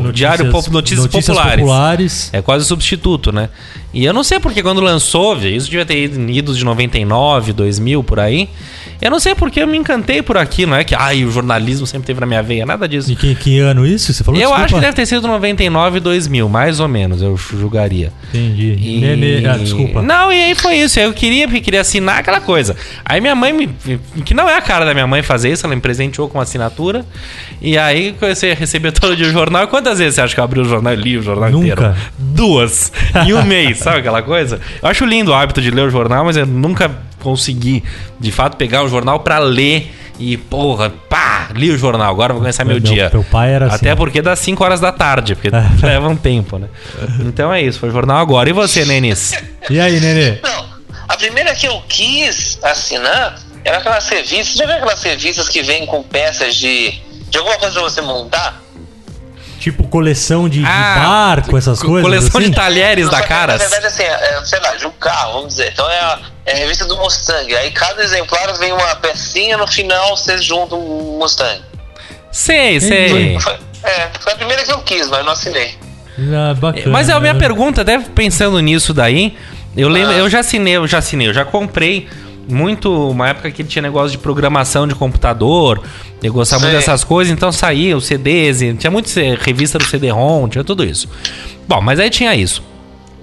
o 0.00 0.12
Diário 0.12 0.50
Pop- 0.50 0.70
Notícias, 0.70 1.06
Populares. 1.06 1.60
Populares. 1.60 2.30
É 2.32 2.42
quase 2.42 2.64
o 2.64 2.68
substituto, 2.68 3.32
né? 3.32 3.48
E 3.92 4.04
eu 4.04 4.12
não 4.12 4.22
sei 4.22 4.38
porque 4.38 4.62
quando 4.62 4.80
lançou, 4.80 5.36
isso 5.38 5.68
devia 5.68 5.84
ter 5.86 6.04
ido 6.04 6.30
ido 6.30 6.54
de 6.54 6.64
99, 6.64 7.52
2000, 7.52 8.02
por 8.04 8.20
aí. 8.20 8.48
Eu 9.00 9.10
não 9.10 9.18
sei 9.18 9.34
porque 9.34 9.60
eu 9.60 9.66
me 9.66 9.78
encantei 9.78 10.22
por 10.22 10.36
aqui, 10.36 10.66
não 10.66 10.76
é 10.76 10.84
que 10.84 10.94
ai, 10.94 11.24
o 11.24 11.30
jornalismo 11.30 11.86
sempre 11.86 12.06
teve 12.06 12.20
na 12.20 12.26
minha 12.26 12.42
veia, 12.42 12.66
nada 12.66 12.86
disso. 12.88 13.08
De 13.08 13.16
que, 13.16 13.34
que 13.34 13.58
ano 13.58 13.86
isso? 13.86 14.12
Você 14.12 14.22
falou 14.22 14.38
Eu 14.38 14.48
Desculpa. 14.48 14.64
acho 14.64 14.74
que 14.74 14.80
deve 14.80 14.92
ter 14.94 15.06
sido 15.06 15.26
99, 15.26 16.00
2000, 16.00 16.48
mais 16.48 16.80
ou 16.80 16.88
menos, 16.88 17.22
eu 17.22 17.36
julgaria. 17.36 18.12
Entendi. 18.28 18.76
E... 18.78 19.46
Ah, 19.46 19.56
desculpa. 19.56 20.02
Não, 20.02 20.32
e 20.32 20.42
aí 20.42 20.54
foi 20.54 20.76
isso. 20.76 21.00
Eu 21.00 21.12
queria, 21.12 21.46
porque 21.46 21.60
queria 21.60 21.80
assinar 21.80 22.18
aquela 22.18 22.40
coisa. 22.40 22.76
Aí 23.04 23.20
minha 23.20 23.34
mãe, 23.34 23.52
me, 23.52 23.68
que 24.24 24.34
não 24.34 24.48
é 24.48 24.56
a 24.56 24.62
cara 24.62 24.84
da 24.84 24.92
minha 24.92 25.06
mãe 25.06 25.22
fazer 25.22 25.50
isso, 25.50 25.66
ela 25.66 25.74
me 25.74 25.80
presenteou 25.80 26.28
com 26.28 26.40
assinatura. 26.40 27.04
E 27.60 27.76
aí 27.78 28.14
comecei 28.18 28.52
a 28.52 28.54
receber 28.54 28.92
todo 28.92 29.16
dia 29.16 29.26
o 29.26 29.30
jornal. 29.30 29.66
Quantas 29.68 29.98
vezes 29.98 30.14
você 30.16 30.20
acha 30.20 30.34
que 30.34 30.40
eu 30.40 30.44
abri 30.44 30.60
o 30.60 30.64
jornal 30.64 30.92
e 30.92 30.96
li 30.96 31.16
o 31.16 31.22
jornal 31.22 31.50
Nunca. 31.50 31.66
inteiro? 31.72 31.94
Duas. 32.18 32.92
Em 33.26 33.32
um 33.32 33.42
mês, 33.44 33.78
sabe 33.78 33.98
aquela 33.98 34.22
coisa? 34.22 34.60
Eu 34.82 34.88
acho 34.88 35.04
lindo 35.04 35.30
o 35.30 35.34
hábito 35.34 35.60
de 35.60 35.70
ler 35.70 35.82
o 35.82 35.90
jornal, 35.90 36.24
mas 36.24 36.36
eu 36.36 36.46
nunca 36.46 36.90
consegui, 37.20 37.84
de 38.18 38.32
fato, 38.32 38.56
pegar 38.56 38.82
o 38.82 38.88
jornal 38.88 39.20
pra 39.20 39.38
ler 39.38 39.94
E, 40.22 40.36
porra, 40.36 40.90
pá, 41.08 41.48
li 41.54 41.70
o 41.70 41.78
jornal, 41.78 42.10
agora 42.10 42.34
vou 42.34 42.42
começar 42.42 42.62
meu, 42.62 42.74
Meu- 42.78 42.82
dia. 42.92 43.08
meu 43.10 43.24
pai 43.24 43.54
era 43.54 43.66
assim, 43.68 43.76
Até 43.76 43.92
ó. 43.94 43.96
porque 43.96 44.20
dá 44.20 44.36
5 44.36 44.62
horas 44.62 44.78
da 44.78 44.92
tarde, 44.92 45.34
porque 45.34 45.48
leva 45.82 46.08
um 46.08 46.16
tempo, 46.16 46.58
né? 46.58 46.68
Então 47.20 47.50
é 47.50 47.62
isso, 47.62 47.78
foi 47.78 47.88
o 47.88 47.92
jornal 47.92 48.18
agora. 48.18 48.50
E 48.50 48.52
você, 48.52 48.84
Nenis? 48.84 49.32
E 49.70 49.80
aí, 49.80 49.98
Nenê? 49.98 50.38
Não, 50.42 50.66
a 51.08 51.16
primeira 51.16 51.54
que 51.54 51.66
eu 51.66 51.82
quis 51.88 52.58
assinar 52.62 53.38
era 53.64 53.78
aquelas 53.78 54.06
revistas. 54.10 54.56
Já 54.58 54.66
viu 54.66 54.74
aquelas 54.76 55.02
revistas 55.02 55.48
que 55.48 55.62
vêm 55.62 55.86
com 55.86 56.02
peças 56.02 56.54
de, 56.54 56.92
de 57.30 57.38
alguma 57.38 57.56
coisa 57.56 57.72
pra 57.80 57.82
você 57.88 58.02
montar? 58.02 58.60
Tipo 59.60 59.86
coleção 59.86 60.48
de, 60.48 60.60
de 60.60 60.66
Ah, 60.66 60.94
barco, 61.06 61.56
essas 61.56 61.78
co- 61.80 61.86
coisas 61.88 62.02
Coleção 62.02 62.40
assim? 62.40 62.50
de 62.50 62.56
talheres 62.56 63.04
Não, 63.04 63.12
da 63.12 63.22
Caras. 63.22 63.60
Na 63.60 63.68
verdade, 63.68 63.86
assim, 63.86 64.02
é, 64.02 64.42
sei 64.44 64.58
lá, 64.58 64.74
de 64.74 64.86
um 64.86 64.90
carro, 64.92 65.32
vamos 65.34 65.48
dizer. 65.50 65.70
Então 65.72 65.88
é 65.88 66.00
a, 66.00 66.18
é 66.46 66.52
a 66.54 66.56
revista 66.56 66.86
do 66.86 66.96
Mustang. 66.96 67.54
Aí 67.54 67.70
cada 67.70 68.02
exemplar 68.02 68.52
vem 68.58 68.72
uma 68.72 68.96
pecinha, 68.96 69.56
no 69.58 69.66
final 69.68 70.16
você 70.16 70.38
junta 70.38 70.74
um 70.74 71.18
Mustang. 71.18 71.60
Sei, 72.32 72.80
sei. 72.80 73.38
Foi, 73.38 73.52
é, 73.84 74.08
foi 74.18 74.32
a 74.32 74.36
primeira 74.36 74.64
que 74.64 74.72
eu 74.72 74.78
quis, 74.80 75.08
mas 75.08 75.24
não 75.24 75.32
assinei. 75.32 75.74
Ah, 76.18 76.54
bacana. 76.54 76.86
Mas 76.88 77.08
é 77.08 77.12
a 77.12 77.20
minha 77.20 77.34
pergunta, 77.34 77.82
até 77.82 77.98
pensando 77.98 78.58
nisso 78.60 78.94
daí, 78.94 79.36
eu 79.76 79.88
lembro, 79.88 80.12
Ah. 80.12 80.18
eu 80.18 80.28
já 80.30 80.40
assinei, 80.40 80.76
eu 80.76 80.86
já 80.86 80.98
assinei, 80.98 81.28
eu 81.28 81.34
já 81.34 81.44
comprei 81.44 82.08
muito, 82.50 83.10
uma 83.10 83.28
época 83.28 83.50
que 83.50 83.64
tinha 83.64 83.82
negócio 83.82 84.10
de 84.10 84.18
programação 84.18 84.86
de 84.86 84.94
computador, 84.94 85.82
eu 86.22 86.32
gostava 86.32 86.62
muito 86.62 86.72
Sei. 86.72 86.80
dessas 86.80 87.04
coisas, 87.04 87.32
então 87.32 87.50
saía 87.50 87.96
os 87.96 88.04
CDs, 88.04 88.58
tinha 88.78 88.90
muito 88.90 89.10
revista 89.40 89.78
do 89.78 89.84
CD-ROM, 89.84 90.48
tinha 90.48 90.64
tudo 90.64 90.84
isso. 90.84 91.08
Bom, 91.66 91.80
mas 91.80 91.98
aí 91.98 92.10
tinha 92.10 92.34
isso. 92.34 92.62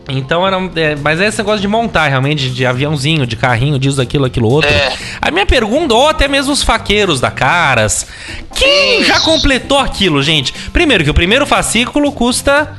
Então 0.09 0.47
era. 0.47 0.57
é, 0.75 0.95
mas 0.95 1.19
é 1.19 1.27
esse 1.27 1.37
negócio 1.37 1.59
de 1.59 1.67
montar 1.67 2.07
realmente, 2.07 2.49
de 2.49 2.65
aviãozinho, 2.65 3.27
de 3.27 3.35
carrinho, 3.35 3.77
disso, 3.77 4.01
aquilo, 4.01 4.25
aquilo 4.25 4.49
outro. 4.49 4.69
É. 4.69 4.93
A 5.21 5.29
minha 5.29 5.45
pergunta, 5.45 5.93
ou 5.93 6.07
até 6.07 6.27
mesmo 6.27 6.53
os 6.53 6.63
faqueiros 6.63 7.19
da 7.19 7.29
Caras. 7.29 8.07
Quem 8.55 9.01
Isso. 9.01 9.09
já 9.09 9.19
completou 9.19 9.79
aquilo, 9.79 10.23
gente? 10.23 10.53
Primeiro, 10.71 11.03
que 11.03 11.09
o 11.09 11.13
primeiro 11.13 11.45
fascículo 11.45 12.11
custa 12.11 12.73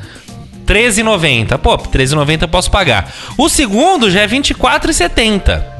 R$13,90. 0.66 1.58
Pô, 1.58 1.76
R$13,90 1.76 2.42
eu 2.42 2.48
posso 2.48 2.70
pagar. 2.70 3.12
O 3.36 3.48
segundo 3.48 4.10
já 4.10 4.20
é 4.20 4.26
R$24,70. 4.26 5.77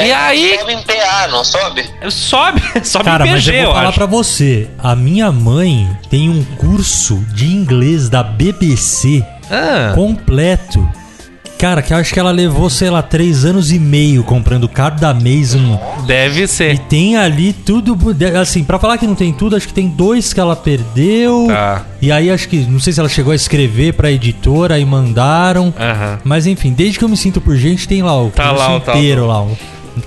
E 0.00 0.10
É, 0.10 0.14
aí, 0.14 0.58
Sobe 0.58 0.72
em 0.72 0.82
PA, 0.82 1.28
não 1.30 1.44
sobe? 1.44 1.84
sobe, 2.10 2.62
sobe 2.84 3.04
Cara, 3.04 3.26
em 3.26 3.30
mas 3.32 3.44
PG, 3.44 3.50
eu 3.56 3.60
vou 3.62 3.70
eu 3.70 3.74
falar 3.74 3.88
acho. 3.88 3.98
pra 3.98 4.06
você. 4.06 4.68
A 4.78 4.96
minha 4.96 5.30
mãe 5.32 5.88
tem 6.08 6.28
um 6.30 6.42
curso 6.56 7.16
de 7.34 7.46
inglês 7.46 8.08
da 8.08 8.22
BBC 8.22 9.24
Ah, 9.50 9.92
completo. 9.94 10.88
Cara, 11.58 11.82
que 11.82 11.92
eu 11.92 11.98
acho 11.98 12.14
que 12.14 12.18
ela 12.18 12.30
levou, 12.30 12.70
sei 12.70 12.88
lá, 12.88 13.02
três 13.02 13.44
anos 13.44 13.70
e 13.70 13.78
meio 13.78 14.24
comprando 14.24 14.66
cada 14.66 15.12
mês 15.12 15.54
um. 15.54 15.76
deve 16.06 16.44
E 16.44 16.48
ser. 16.48 16.78
tem 16.78 17.18
ali 17.18 17.52
tudo. 17.52 17.98
Assim, 18.40 18.64
pra 18.64 18.78
falar 18.78 18.96
que 18.96 19.06
não 19.06 19.14
tem 19.14 19.30
tudo, 19.30 19.54
acho 19.56 19.68
que 19.68 19.74
tem 19.74 19.86
dois 19.86 20.32
que 20.32 20.40
ela 20.40 20.56
perdeu. 20.56 21.48
Tá. 21.48 21.84
E 22.00 22.10
aí 22.10 22.30
acho 22.30 22.48
que. 22.48 22.56
Não 22.60 22.80
sei 22.80 22.94
se 22.94 23.00
ela 23.00 23.10
chegou 23.10 23.30
a 23.30 23.36
escrever 23.36 23.92
pra 23.92 24.10
editora 24.10 24.78
e 24.78 24.86
mandaram. 24.86 25.74
Aham. 25.78 26.18
Mas 26.24 26.46
enfim, 26.46 26.72
desde 26.72 26.98
que 26.98 27.04
eu 27.04 27.10
me 27.10 27.16
sinto 27.16 27.42
por 27.42 27.54
gente, 27.56 27.86
tem 27.86 28.00
lá 28.02 28.18
o 28.18 28.30
Tá 28.30 28.48
curso 28.48 28.64
lá 28.66 28.76
inteiro 28.76 29.26
lá. 29.26 29.44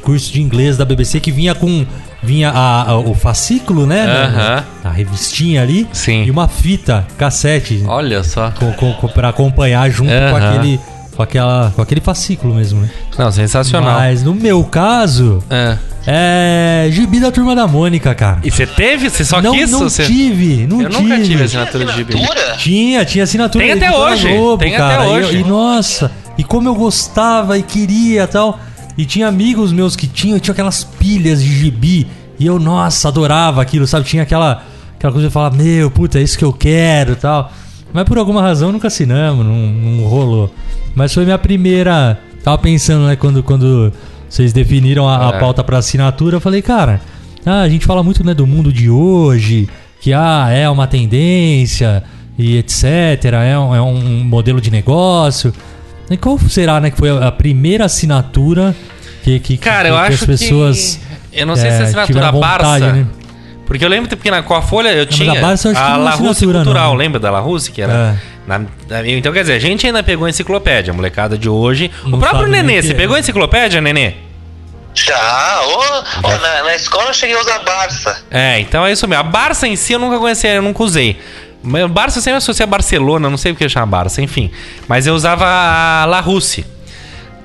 Curso 0.01 0.31
de 0.31 0.41
inglês 0.41 0.77
da 0.77 0.85
BBC 0.85 1.19
que 1.19 1.31
vinha 1.31 1.53
com. 1.55 1.85
Vinha 2.21 2.50
a- 2.51 2.89
a- 2.91 2.97
o 3.00 3.13
fascículo, 3.13 3.85
né? 3.85 4.05
Aham. 4.05 4.63
A 4.85 4.89
revistinha 4.89 5.62
ali. 5.62 5.85
Sim. 5.91 6.23
E 6.23 6.31
uma 6.31 6.47
fita, 6.47 7.05
cassete. 7.17 7.83
Olha 7.85 8.23
só. 8.23 8.50
Com, 8.51 8.71
com, 8.73 8.93
com, 8.93 9.07
pra 9.09 9.29
acompanhar 9.29 9.89
junto 9.89 10.09
com 10.12 10.35
aquele. 10.38 10.79
Com, 11.15 11.21
aquela, 11.21 11.71
com 11.75 11.81
aquele 11.81 12.01
fascículo 12.01 12.55
mesmo, 12.55 12.81
né? 12.81 12.89
Não, 13.19 13.31
sensacional. 13.31 14.00
Mas 14.00 14.23
no 14.23 14.33
meu 14.33 14.63
caso, 14.63 15.43
É. 15.50 15.77
é. 16.07 16.88
Gibi 16.91 17.19
da 17.19 17.31
turma 17.31 17.55
da 17.55 17.67
Mônica, 17.67 18.15
cara. 18.15 18.39
E 18.43 18.50
você 18.50 18.65
teve? 18.65 19.09
Você 19.09 19.23
só 19.25 19.41
não, 19.41 19.51
quis? 19.51 19.69
não 19.69 19.81
você... 19.81 20.05
tive, 20.05 20.65
não 20.65 20.81
Eu 20.81 20.89
tive. 20.89 21.03
nunca 21.03 21.21
tive 21.23 21.43
assinatura 21.43 21.85
de 21.85 21.93
gibi. 21.93 22.13
Assinatura? 22.15 22.55
Tinha, 22.57 23.05
tinha 23.05 23.23
assinatura 23.25 23.63
Tem 23.63 23.73
até 23.73 23.91
hoje, 23.91 24.27
Globo, 24.33 24.57
tem 24.63 24.73
cara. 24.75 24.95
até 24.95 25.05
E 25.05 25.09
hoje. 25.09 25.38
E, 25.38 25.43
nossa, 25.43 26.12
e 26.38 26.43
como 26.43 26.67
eu 26.69 26.73
gostava 26.75 27.57
e 27.57 27.63
queria 27.63 28.25
tal. 28.27 28.59
E 28.97 29.05
tinha 29.05 29.27
amigos 29.27 29.71
meus 29.71 29.95
que 29.95 30.08
tinham, 30.08 30.39
tinha 30.39 30.51
aquelas 30.53 30.84
pilhas 30.84 31.41
de 31.43 31.51
gibi. 31.53 32.08
E 32.39 32.45
eu, 32.45 32.60
nossa, 32.60 33.08
adorava 33.08 33.62
aquilo, 33.62 33.88
sabe? 33.88 34.06
Tinha 34.06 34.23
aquela, 34.23 34.63
aquela 34.95 35.12
coisa 35.13 35.27
de 35.27 35.34
falar, 35.34 35.51
meu, 35.51 35.89
puta, 35.89 36.19
é 36.19 36.21
isso 36.23 36.38
que 36.38 36.45
eu 36.45 36.53
quero 36.53 37.15
tal. 37.15 37.51
Mas 37.91 38.06
por 38.06 38.17
alguma 38.17 38.41
razão 38.41 38.71
nunca 38.71 38.88
assinamos, 38.88 39.45
não, 39.45 39.56
não 39.56 40.03
rolou. 40.06 40.53
Mas 40.95 41.13
foi 41.13 41.23
minha 41.25 41.38
primeira. 41.38 42.19
Tava 42.43 42.58
pensando, 42.58 43.06
né, 43.08 43.15
quando, 43.15 43.41
quando 43.43 43.91
vocês 44.29 44.51
definiram 44.51 45.08
a, 45.08 45.29
a 45.32 45.36
É. 45.36 45.39
pauta 45.39 45.63
pra 45.63 45.77
assinatura, 45.77 46.38
eu 46.38 46.41
falei, 46.41 46.62
cara, 46.62 46.99
ah, 47.45 47.62
a 47.62 47.69
gente 47.69 47.86
fala 47.86 48.03
muito 48.03 48.23
né, 48.23 48.34
do 48.34 48.45
mundo 48.47 48.71
de 48.73 48.89
hoje, 48.89 49.69
que 50.01 50.12
ah, 50.13 50.49
é 50.51 50.67
uma 50.69 50.88
tendência 50.88 52.03
e 52.38 52.58
etc. 52.58 52.84
É 53.45 53.58
um, 53.58 53.75
é 53.75 53.82
um 53.82 54.23
modelo 54.23 54.60
de 54.60 54.71
negócio. 54.71 55.53
E 56.10 56.18
qual 56.18 56.38
será, 56.39 56.80
né, 56.80 56.92
que 56.92 56.98
foi 56.98 57.10
a 57.10 57.32
primeira 57.32 57.86
assinatura 57.86 58.76
que, 59.24 59.39
que, 59.39 59.58
Cara, 59.58 59.84
que, 59.84 59.88
eu 59.89 59.94
que 59.96 60.02
acho 60.02 60.13
as 60.13 60.26
pessoas. 60.26 61.00
que... 61.32 61.39
Eu 61.39 61.48
não 61.48 61.56
sei 61.56 61.72
se 61.72 61.78
é, 61.78 61.80
a 61.80 61.84
assinatura 61.86 62.32
vontade, 62.32 62.63
Barça... 62.63 62.94
né? 62.94 63.08
Porque 63.66 63.84
eu 63.84 63.89
lembro 63.89 64.16
que 64.16 64.30
na, 64.30 64.44
com 64.44 64.54
a 64.54 64.62
Folha 64.62 64.89
eu 64.89 65.06
tinha 65.06 65.32
a 65.32 65.42
Barça 65.42 65.70
eu 65.70 65.72
acho 65.72 65.82
que 65.82 65.88
a 65.92 65.96
é 65.96 65.98
La 65.98 66.12
Russe 66.12 66.46
Cultural, 66.46 66.89
não. 66.92 66.96
lembra 66.96 67.20
da 67.20 67.32
La 67.32 67.39
Russe? 67.39 67.72
Que 67.72 67.82
era... 67.82 68.20
na- 68.46 68.60
na- 68.60 69.08
então, 69.08 69.32
quer 69.32 69.42
dizer, 69.42 69.54
a 69.54 69.60
gente 69.60 69.88
ainda 69.88 70.04
pegou 70.04 70.26
a 70.26 70.30
enciclopédia, 70.30 70.92
a 70.92 70.96
molecada 70.96 71.38
de 71.38 71.48
hoje. 71.50 71.89
Não 72.06 72.18
o 72.18 72.20
próprio 72.20 72.48
Nenê, 72.48 72.82
você 72.82 72.92
é. 72.92 72.94
pegou 72.94 73.16
a 73.16 73.20
enciclopédia, 73.20 73.80
Nenê? 73.82 74.13
Já, 74.96 75.62
na, 76.22 76.63
na 76.66 76.76
escola 76.76 77.08
eu 77.10 77.13
cheguei 77.13 77.36
a 77.36 77.39
usar 77.39 77.60
Barça. 77.60 78.24
É, 78.30 78.60
então 78.60 78.86
é 78.86 78.92
isso 78.92 79.08
mesmo. 79.08 79.22
A 79.22 79.24
Barça 79.24 79.68
em 79.68 79.76
si 79.76 79.94
eu 79.94 80.00
nunca 80.00 80.20
conheci, 80.20 80.46
eu 80.46 80.62
nunca 80.62 80.84
usei. 80.84 81.20
Mas 81.63 81.89
Barça 81.89 82.19
eu 82.19 82.21
sempre 82.21 82.38
associei 82.38 82.63
a 82.65 82.67
Barcelona, 82.67 83.30
não 83.30 83.38
sei 83.38 83.54
porque 83.54 83.67
chama 83.69 83.86
Barça, 83.86 84.21
enfim. 84.21 84.52
Mas 84.88 85.08
eu 85.08 85.13
usava 85.15 85.45
a 85.45 86.06
La 86.06 86.19
Russe. 86.19 86.65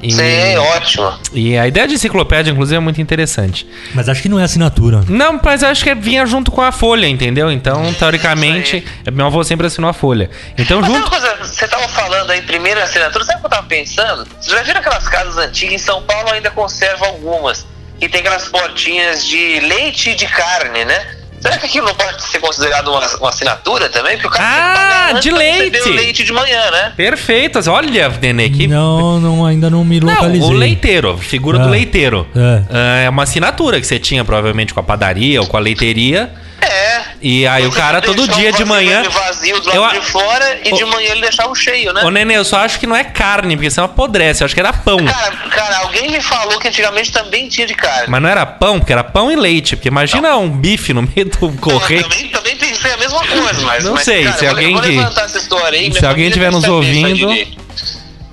E, 0.00 0.12
Sim, 0.12 0.56
ótimo. 0.58 1.12
e 1.32 1.58
a 1.58 1.66
ideia 1.66 1.88
de 1.88 1.94
enciclopédia, 1.94 2.52
inclusive, 2.52 2.76
é 2.76 2.80
muito 2.80 3.00
interessante. 3.00 3.66
Mas 3.92 4.08
acho 4.08 4.22
que 4.22 4.28
não 4.28 4.38
é 4.38 4.44
assinatura. 4.44 5.02
Não, 5.08 5.40
mas 5.42 5.62
eu 5.62 5.68
acho 5.68 5.82
que 5.82 5.92
vinha 5.92 6.24
junto 6.24 6.52
com 6.52 6.62
a 6.62 6.70
Folha, 6.70 7.08
entendeu? 7.08 7.50
Então, 7.50 7.92
teoricamente, 7.94 8.84
meu 9.12 9.26
avô 9.26 9.42
sempre 9.42 9.66
assinou 9.66 9.90
a 9.90 9.92
Folha. 9.92 10.30
Então, 10.56 10.80
Mas 10.80 10.88
junto. 10.88 11.00
uma 11.00 11.10
coisa, 11.10 11.36
você 11.42 11.66
tava 11.66 11.88
falando 11.88 12.30
aí, 12.30 12.40
primeira 12.42 12.84
assinatura, 12.84 13.24
sabe 13.24 13.38
o 13.38 13.40
que 13.40 13.46
eu 13.46 13.50
tava 13.50 13.66
pensando? 13.66 14.24
Vocês 14.40 14.56
já 14.56 14.62
viram 14.62 14.78
aquelas 14.78 15.08
casas 15.08 15.36
antigas 15.36 15.74
em 15.74 15.78
São 15.78 16.00
Paulo 16.02 16.30
ainda 16.30 16.50
conserva 16.52 17.06
algumas. 17.06 17.66
Que 17.98 18.08
tem 18.08 18.20
aquelas 18.20 18.46
portinhas 18.46 19.26
de 19.26 19.58
leite 19.58 20.10
e 20.10 20.14
de 20.14 20.26
carne, 20.28 20.84
né? 20.84 21.17
Será 21.40 21.56
que 21.58 21.66
aquilo 21.66 21.86
não 21.86 21.94
pode 21.94 22.22
ser 22.22 22.38
considerado 22.40 22.88
uma, 22.88 23.06
uma 23.18 23.28
assinatura 23.28 23.88
também? 23.88 24.14
Porque 24.18 24.28
o 24.28 24.30
cara 24.30 25.10
Ah, 25.10 25.12
de 25.20 25.30
leite. 25.30 25.88
o 25.88 25.92
leite 25.92 26.24
de 26.24 26.32
manhã, 26.32 26.70
né? 26.70 26.92
Perfeito. 26.96 27.58
Olha, 27.70 28.08
Nenê, 28.20 28.48
que. 28.50 28.66
Não, 28.66 29.20
não, 29.20 29.46
ainda 29.46 29.70
não 29.70 29.84
me 29.84 30.00
Não, 30.00 30.08
localizei. 30.12 30.48
o 30.48 30.52
leiteiro, 30.52 31.16
figura 31.18 31.58
Ah. 31.58 31.62
do 31.62 31.68
leiteiro. 31.68 32.26
É. 32.34 33.04
É 33.06 33.08
uma 33.10 33.22
assinatura 33.22 33.80
que 33.80 33.86
você 33.86 33.98
tinha, 33.98 34.24
provavelmente, 34.24 34.74
com 34.74 34.80
a 34.80 34.82
padaria 34.82 35.40
ou 35.40 35.46
com 35.46 35.56
a 35.56 35.60
leiteria. 35.60 36.30
É. 36.60 37.07
E 37.20 37.46
aí 37.48 37.66
o 37.66 37.72
cara 37.72 38.00
todo 38.00 38.28
dia 38.28 38.50
o 38.50 38.52
de 38.52 38.64
manhã. 38.64 39.02
vazio 39.10 39.60
do 39.60 39.70
Eu 39.70 39.80
lado 39.82 39.96
a- 39.96 39.98
de 39.98 40.06
fora 40.06 40.60
e 40.64 40.72
Ô- 40.72 40.76
de 40.76 40.84
manhã 40.84 41.10
ele 41.10 41.22
deixava 41.22 41.52
cheio, 41.54 41.92
né? 41.92 42.02
Ô, 42.04 42.10
Nenê, 42.10 42.36
eu 42.36 42.44
só 42.44 42.58
acho 42.58 42.78
que 42.78 42.86
não 42.86 42.94
é 42.94 43.02
carne, 43.02 43.56
porque 43.56 43.70
senão 43.70 43.86
apodrece. 43.86 44.42
Eu 44.42 44.46
acho 44.46 44.54
que 44.54 44.60
era 44.60 44.72
pão. 44.72 44.98
Cara, 45.04 45.36
cara, 45.50 45.78
alguém 45.78 46.10
me 46.10 46.20
falou 46.20 46.58
que 46.60 46.68
antigamente 46.68 47.10
também 47.10 47.48
tinha 47.48 47.66
de 47.66 47.74
carne. 47.74 48.06
Mas 48.08 48.22
não 48.22 48.28
era 48.28 48.46
pão, 48.46 48.78
porque 48.78 48.92
era 48.92 49.02
pão 49.02 49.32
e 49.32 49.36
leite. 49.36 49.74
Porque 49.76 49.88
imagina 49.88 50.36
um 50.36 50.48
bife 50.48 50.92
no 50.92 51.02
meio 51.02 51.24
do 51.28 51.46
Eu 51.46 51.52
correio. 51.58 52.02
também, 52.04 52.28
também 52.28 52.56
pensei 52.56 52.92
a 52.92 52.96
mesma 52.96 53.18
coisa, 53.26 53.60
mas. 53.62 53.84
Não 53.84 53.94
mas, 53.94 54.04
sei, 54.04 54.24
cara, 54.24 54.36
se 54.36 54.44
eu 54.44 54.50
alguém 54.50 54.74
eu 54.74 54.80
que- 54.80 55.98
se 55.98 56.06
alguém 56.06 56.26
estiver 56.28 56.52
nos 56.52 56.64
aí 56.64 56.70
ouvindo. 56.70 57.28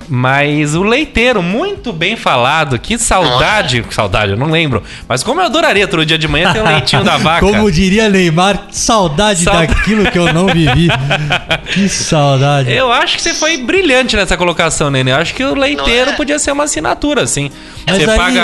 Mas 0.08 0.74
o 0.74 0.82
leiteiro, 0.82 1.42
muito 1.42 1.92
bem 1.92 2.14
falado. 2.16 2.78
Que 2.78 2.96
saudade. 2.98 3.82
Que 3.82 3.92
saudade, 3.94 4.32
eu 4.32 4.36
não 4.38 4.50
lembro. 4.50 4.82
Mas 5.08 5.22
como 5.24 5.40
eu 5.40 5.46
adoraria 5.46 5.88
todo 5.88 6.06
dia 6.06 6.16
de 6.16 6.28
manhã 6.28 6.52
ter 6.52 6.60
um 6.62 6.66
leitinho 6.68 7.02
da 7.02 7.16
vaca. 7.18 7.40
Como 7.44 7.70
diria 7.72 8.08
Neymar, 8.08 8.66
saudade 8.70 9.42
Saud- 9.42 9.66
daquilo 9.66 10.10
que 10.10 10.18
eu 10.18 10.32
não 10.32 10.46
vivi. 10.46 10.88
que 11.74 11.88
saudade. 11.88 12.70
Eu 12.72 12.92
acho 12.92 13.16
que 13.16 13.22
você 13.22 13.34
foi 13.34 13.56
brilhante 13.58 14.14
nessa 14.16 14.36
colocação, 14.36 14.90
Nenê. 14.90 15.10
Eu 15.10 15.16
acho 15.16 15.34
que 15.34 15.42
o 15.44 15.54
leiteiro 15.54 16.10
é? 16.10 16.14
podia 16.14 16.38
ser 16.38 16.52
uma 16.52 16.64
assinatura, 16.64 17.22
assim. 17.22 17.50
Mas 17.86 17.96
você 17.98 18.10
aí- 18.10 18.16
paga. 18.16 18.40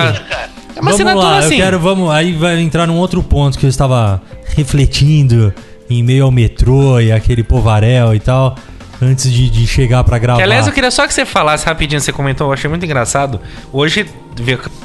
É 0.74 0.80
uma 0.80 0.90
vamos 0.90 0.94
assinatura 0.94 1.26
lá, 1.26 1.38
assim. 1.38 1.54
eu 1.56 1.64
quero, 1.64 1.78
vamos, 1.78 2.10
aí 2.10 2.32
vai 2.32 2.58
entrar 2.60 2.86
num 2.86 2.96
outro 2.96 3.22
ponto 3.22 3.58
que 3.58 3.66
eu 3.66 3.70
estava 3.70 4.22
refletindo 4.56 5.52
em 5.90 6.02
meio 6.02 6.24
ao 6.24 6.30
metrô 6.30 6.98
e 6.98 7.12
aquele 7.12 7.42
povarel 7.42 8.14
e 8.14 8.18
tal, 8.20 8.56
antes 9.02 9.30
de, 9.32 9.50
de 9.50 9.66
chegar 9.66 10.04
pra 10.04 10.16
gravar. 10.18 10.38
Que, 10.38 10.44
aliás, 10.44 10.66
eu 10.66 10.72
queria 10.72 10.90
só 10.90 11.06
que 11.06 11.12
você 11.12 11.26
falasse 11.26 11.66
rapidinho, 11.66 12.00
você 12.00 12.12
comentou, 12.12 12.46
eu 12.46 12.52
achei 12.52 12.70
muito 12.70 12.84
engraçado. 12.84 13.40
Hoje 13.72 14.06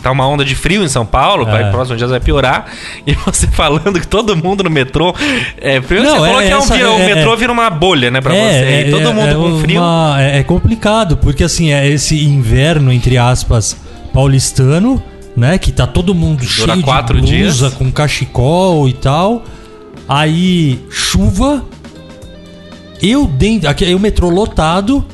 tá 0.01 0.11
uma 0.11 0.27
onda 0.27 0.43
de 0.43 0.55
frio 0.55 0.83
em 0.83 0.87
São 0.89 1.05
Paulo, 1.05 1.47
É. 1.47 1.51
vai, 1.51 1.71
próximo 1.71 1.95
dia 1.95 2.07
vai 2.07 2.19
piorar. 2.19 2.65
E 3.05 3.13
você 3.25 3.45
falando 3.47 3.99
que 3.99 4.07
todo 4.07 4.35
mundo 4.35 4.63
no 4.63 4.69
metrô. 4.69 5.13
É, 5.61 5.79
primeiro 5.79 6.09
Não, 6.09 6.19
você 6.19 6.25
falou 6.27 6.41
é 6.41 6.47
que 6.47 6.51
é 6.51 6.57
um 6.57 6.61
vira- 6.65 6.91
o 6.91 6.99
é- 6.99 7.15
metrô 7.15 7.33
é- 7.33 7.37
vira 7.37 7.51
uma 7.51 7.69
bolha, 7.69 8.09
né, 8.11 8.19
pra 8.19 8.33
você. 8.33 8.85
e 8.87 8.91
todo 8.91 9.13
mundo 9.13 9.35
com 9.35 9.59
frio. 9.61 9.79
uma- 9.81 10.15
é, 10.19 10.39
é 10.39 10.43
complicado, 10.43 11.15
porque 11.17 11.43
assim, 11.43 11.71
é 11.71 11.87
esse 11.87 12.25
inverno, 12.25 12.91
entre 12.91 13.17
aspas, 13.17 13.77
paulistano, 14.13 15.01
né? 15.35 15.57
Que 15.59 15.71
tá 15.71 15.85
todo 15.85 16.15
mundo 16.15 16.43
cheio 16.43 16.81
quatro 16.81 17.21
de 17.21 17.37
blusa, 17.37 17.67
dias. 17.67 17.73
com 17.75 17.91
cachecol 17.91 18.89
e 18.89 18.93
tal. 18.93 19.43
Aí, 20.09 20.79
chuva. 20.89 21.63
Eu 23.01 23.25
dentro. 23.25 23.69
Aqui, 23.69 23.85
aí 23.85 23.95
o 23.95 23.99
metrô 23.99 24.29
lotado. 24.29 25.05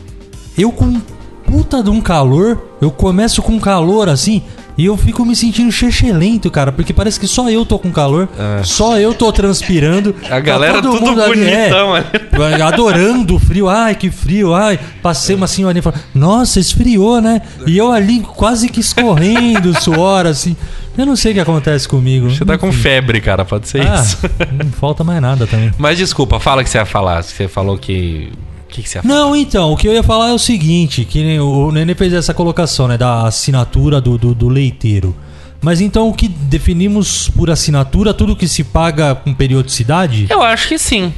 Eu 0.58 0.72
com 0.72 1.00
puta 1.46 1.84
de 1.84 1.90
um 1.90 2.02
calor. 2.02 2.62
Eu 2.82 2.92
começo 2.92 3.42
com 3.42 3.60
calor 3.60 4.10
assim. 4.10 4.42
E 4.78 4.86
eu 4.86 4.98
fico 4.98 5.24
me 5.24 5.36
sentindo 5.36 5.72
chechelento, 5.72 6.50
cara, 6.50 6.72
porque 6.72 6.92
parece 6.94 7.20
que 7.20 7.28
só 7.28 7.48
eu 7.50 7.64
tô 7.64 7.78
com 7.78 7.92
calor, 7.92 8.28
só 8.64 8.98
eu 8.98 9.14
tô 9.14 9.32
transpirando. 9.32 10.16
É. 10.24 10.34
A 10.34 10.40
galera 10.40 10.74
Tá 10.76 10.82
todo 10.82 10.98
tudo 10.98 11.10
mundo 11.12 11.22
ali, 11.24 11.44
é, 11.44 11.70
bonitão, 11.70 11.94
ali. 11.94 12.06
adorando 12.64 13.36
o 13.36 13.40
frio. 13.40 13.70
Ai, 13.70 13.94
que 13.94 14.10
frio. 14.10 14.54
Ai, 14.54 14.80
passei 15.02 15.36
uma 15.36 15.46
senhorinha 15.48 15.80
e 15.80 15.84
falou: 15.84 16.00
Nossa, 16.14 16.60
esfriou, 16.60 17.22
né? 17.22 17.42
E 17.68 17.78
eu 17.78 17.92
ali 17.92 18.22
quase 18.22 18.68
que 18.68 18.80
escorrendo 18.80 19.80
suor, 19.80 20.26
assim. 20.26 20.56
Eu 20.98 21.06
não 21.06 21.16
sei 21.16 21.32
o 21.32 21.36
que 21.36 21.40
acontece 21.42 21.88
comigo. 21.88 22.30
Você 22.30 22.46
tá 22.46 22.58
com 22.58 22.72
febre, 22.72 23.20
cara, 23.22 23.44
pode 23.46 23.68
ser 23.68 23.82
Ah, 23.88 23.96
isso. 24.02 24.18
não 24.64 24.72
falta 24.72 25.04
mais 25.04 25.22
nada 25.22 25.46
também. 25.48 25.72
Mas 25.78 25.98
desculpa, 25.98 26.40
fala 26.40 26.62
o 26.62 26.64
que 26.64 26.70
você 26.70 26.78
ia 26.80 26.86
falar. 26.86 27.22
Você 27.24 27.48
falou 27.48 27.78
que. 27.78 28.32
O 28.74 28.76
que, 28.76 28.82
que 28.82 28.90
você 28.90 28.98
ia 28.98 29.04
falar? 29.04 29.14
Não, 29.14 29.36
então, 29.36 29.72
o 29.72 29.78
que 29.78 29.88
eu 29.88 29.94
ia 29.94 30.02
falar 30.02 30.30
é 30.30 30.34
o 30.34 30.40
seguinte, 30.40 31.06
que 31.06 31.24
nem 31.24 31.40
o 31.40 31.72
Nenê 31.72 31.94
fez 31.94 32.12
essa 32.12 32.34
colocação, 32.34 32.88
né, 32.88 32.98
da 32.98 33.28
assinatura 33.28 34.02
do, 34.02 34.18
do, 34.18 34.34
do 34.34 34.50
leiteiro. 34.50 35.16
Mas 35.62 35.80
então 35.80 36.10
o 36.10 36.14
que 36.14 36.28
definimos 36.28 37.30
por 37.30 37.52
assinatura, 37.52 38.16
tudo 38.16 38.36
que 38.36 38.48
se 38.48 38.64
paga 38.64 39.14
com 39.14 39.32
periodicidade? 39.32 40.26
Eu 40.28 40.42
acho 40.42 40.68
que 40.70 40.80
sim. 40.80 41.14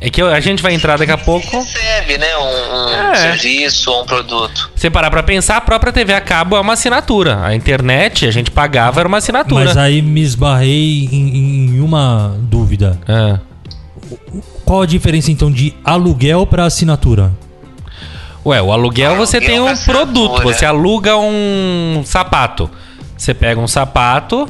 É 0.00 0.08
que 0.08 0.22
a 0.22 0.38
gente 0.38 0.62
vai 0.62 0.72
entrar 0.74 0.96
daqui 0.96 1.10
a 1.10 1.18
pouco. 1.18 1.58
recebe, 1.58 2.16
né, 2.16 2.36
um, 2.36 2.42
um 2.76 2.88
É. 3.12 3.14
serviço 3.16 3.90
ou 3.90 4.02
um 4.02 4.06
produto. 4.06 4.70
Você 4.76 4.88
parar 4.88 5.10
pra 5.10 5.22
pensar, 5.22 5.56
a 5.56 5.60
própria 5.60 5.92
TV 5.92 6.14
a 6.14 6.20
cabo 6.20 6.56
é 6.56 6.60
uma 6.60 6.74
assinatura. 6.74 7.42
A 7.42 7.54
internet, 7.56 8.24
a 8.26 8.30
gente 8.30 8.50
pagava, 8.52 9.00
era 9.00 9.08
uma 9.08 9.18
assinatura. 9.18 9.64
Mas 9.64 9.76
aí 9.76 10.00
me 10.00 10.20
esbarrei 10.22 11.08
em, 11.10 11.74
em 11.76 11.80
uma 11.80 12.36
dúvida. 12.38 13.00
É. 13.08 13.38
Qual 14.64 14.82
a 14.82 14.86
diferença 14.86 15.30
então 15.30 15.50
de 15.50 15.74
aluguel 15.84 16.46
para 16.46 16.64
assinatura? 16.64 17.32
Ué, 18.46 18.60
o 18.60 18.72
aluguel 18.72 19.16
você 19.16 19.40
tem 19.40 19.58
um 19.60 19.68
é 19.68 19.76
produto, 19.76 20.42
você 20.42 20.64
aluga 20.64 21.16
um 21.16 22.02
sapato. 22.04 22.70
Você 23.16 23.32
pega 23.32 23.58
um 23.60 23.68
sapato, 23.68 24.48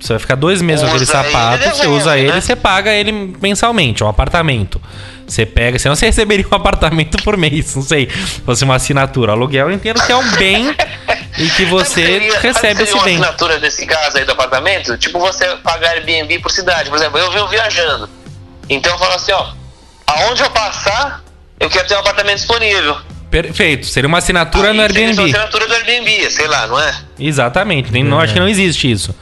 você 0.00 0.14
vai 0.14 0.18
ficar 0.18 0.34
dois 0.34 0.62
meses 0.62 0.80
com 0.82 0.88
aquele 0.88 1.04
ele 1.04 1.10
sapato, 1.10 1.64
e 1.64 1.70
você 1.70 1.86
usa 1.86 2.16
ele 2.16 2.30
né? 2.32 2.38
e 2.38 2.40
você 2.40 2.56
paga 2.56 2.90
ele 2.92 3.12
mensalmente, 3.12 4.02
um 4.02 4.08
apartamento. 4.08 4.80
Você 5.26 5.44
pega, 5.44 5.78
senão 5.78 5.94
você 5.94 6.06
receberia 6.06 6.46
um 6.50 6.54
apartamento 6.56 7.22
por 7.22 7.36
mês, 7.36 7.76
não 7.76 7.82
sei. 7.82 8.08
Se 8.08 8.40
fosse 8.40 8.64
uma 8.64 8.76
assinatura. 8.76 9.32
Aluguel 9.32 9.68
eu 9.68 9.74
entendo 9.74 10.00
que 10.02 10.10
é 10.10 10.16
um 10.16 10.30
bem 10.36 10.74
e 11.36 11.50
que 11.50 11.66
você 11.66 12.02
seria- 12.06 12.40
recebe 12.40 12.82
esse 12.82 12.92
seria 12.92 13.04
bem. 13.04 13.16
uma 13.16 13.26
assinatura 13.26 13.58
desse 13.58 13.84
caso 13.84 14.16
aí 14.16 14.24
do 14.24 14.32
apartamento? 14.32 14.96
Tipo 14.96 15.18
você 15.18 15.44
pagar 15.56 15.90
Airbnb 15.90 16.38
por 16.38 16.50
cidade. 16.50 16.88
Por 16.88 16.96
exemplo, 16.96 17.18
eu 17.18 17.30
vivo 17.30 17.46
viajando. 17.48 18.08
Então 18.68 18.92
eu 18.92 18.98
falo 18.98 19.14
assim, 19.14 19.32
ó, 19.32 19.46
aonde 20.06 20.42
eu 20.42 20.50
passar, 20.50 21.22
eu 21.60 21.68
quero 21.70 21.86
ter 21.88 21.94
um 21.94 21.98
apartamento 22.00 22.36
disponível. 22.36 22.96
Perfeito, 23.30 23.86
seria 23.86 24.08
uma 24.08 24.18
assinatura 24.18 24.70
Aí 24.70 24.76
no 24.76 24.82
seria 24.82 25.00
uma 25.02 25.08
Airbnb. 25.10 25.30
assinatura 25.30 25.66
do 25.66 25.74
Airbnb, 25.74 26.30
sei 26.30 26.46
lá, 26.48 26.66
não 26.66 26.80
é? 26.80 26.94
Exatamente, 27.18 27.92
nem, 27.92 28.02
não, 28.02 28.18
acho 28.20 28.32
que 28.32 28.40
não 28.40 28.48
existe 28.48 28.90
isso. 28.90 29.14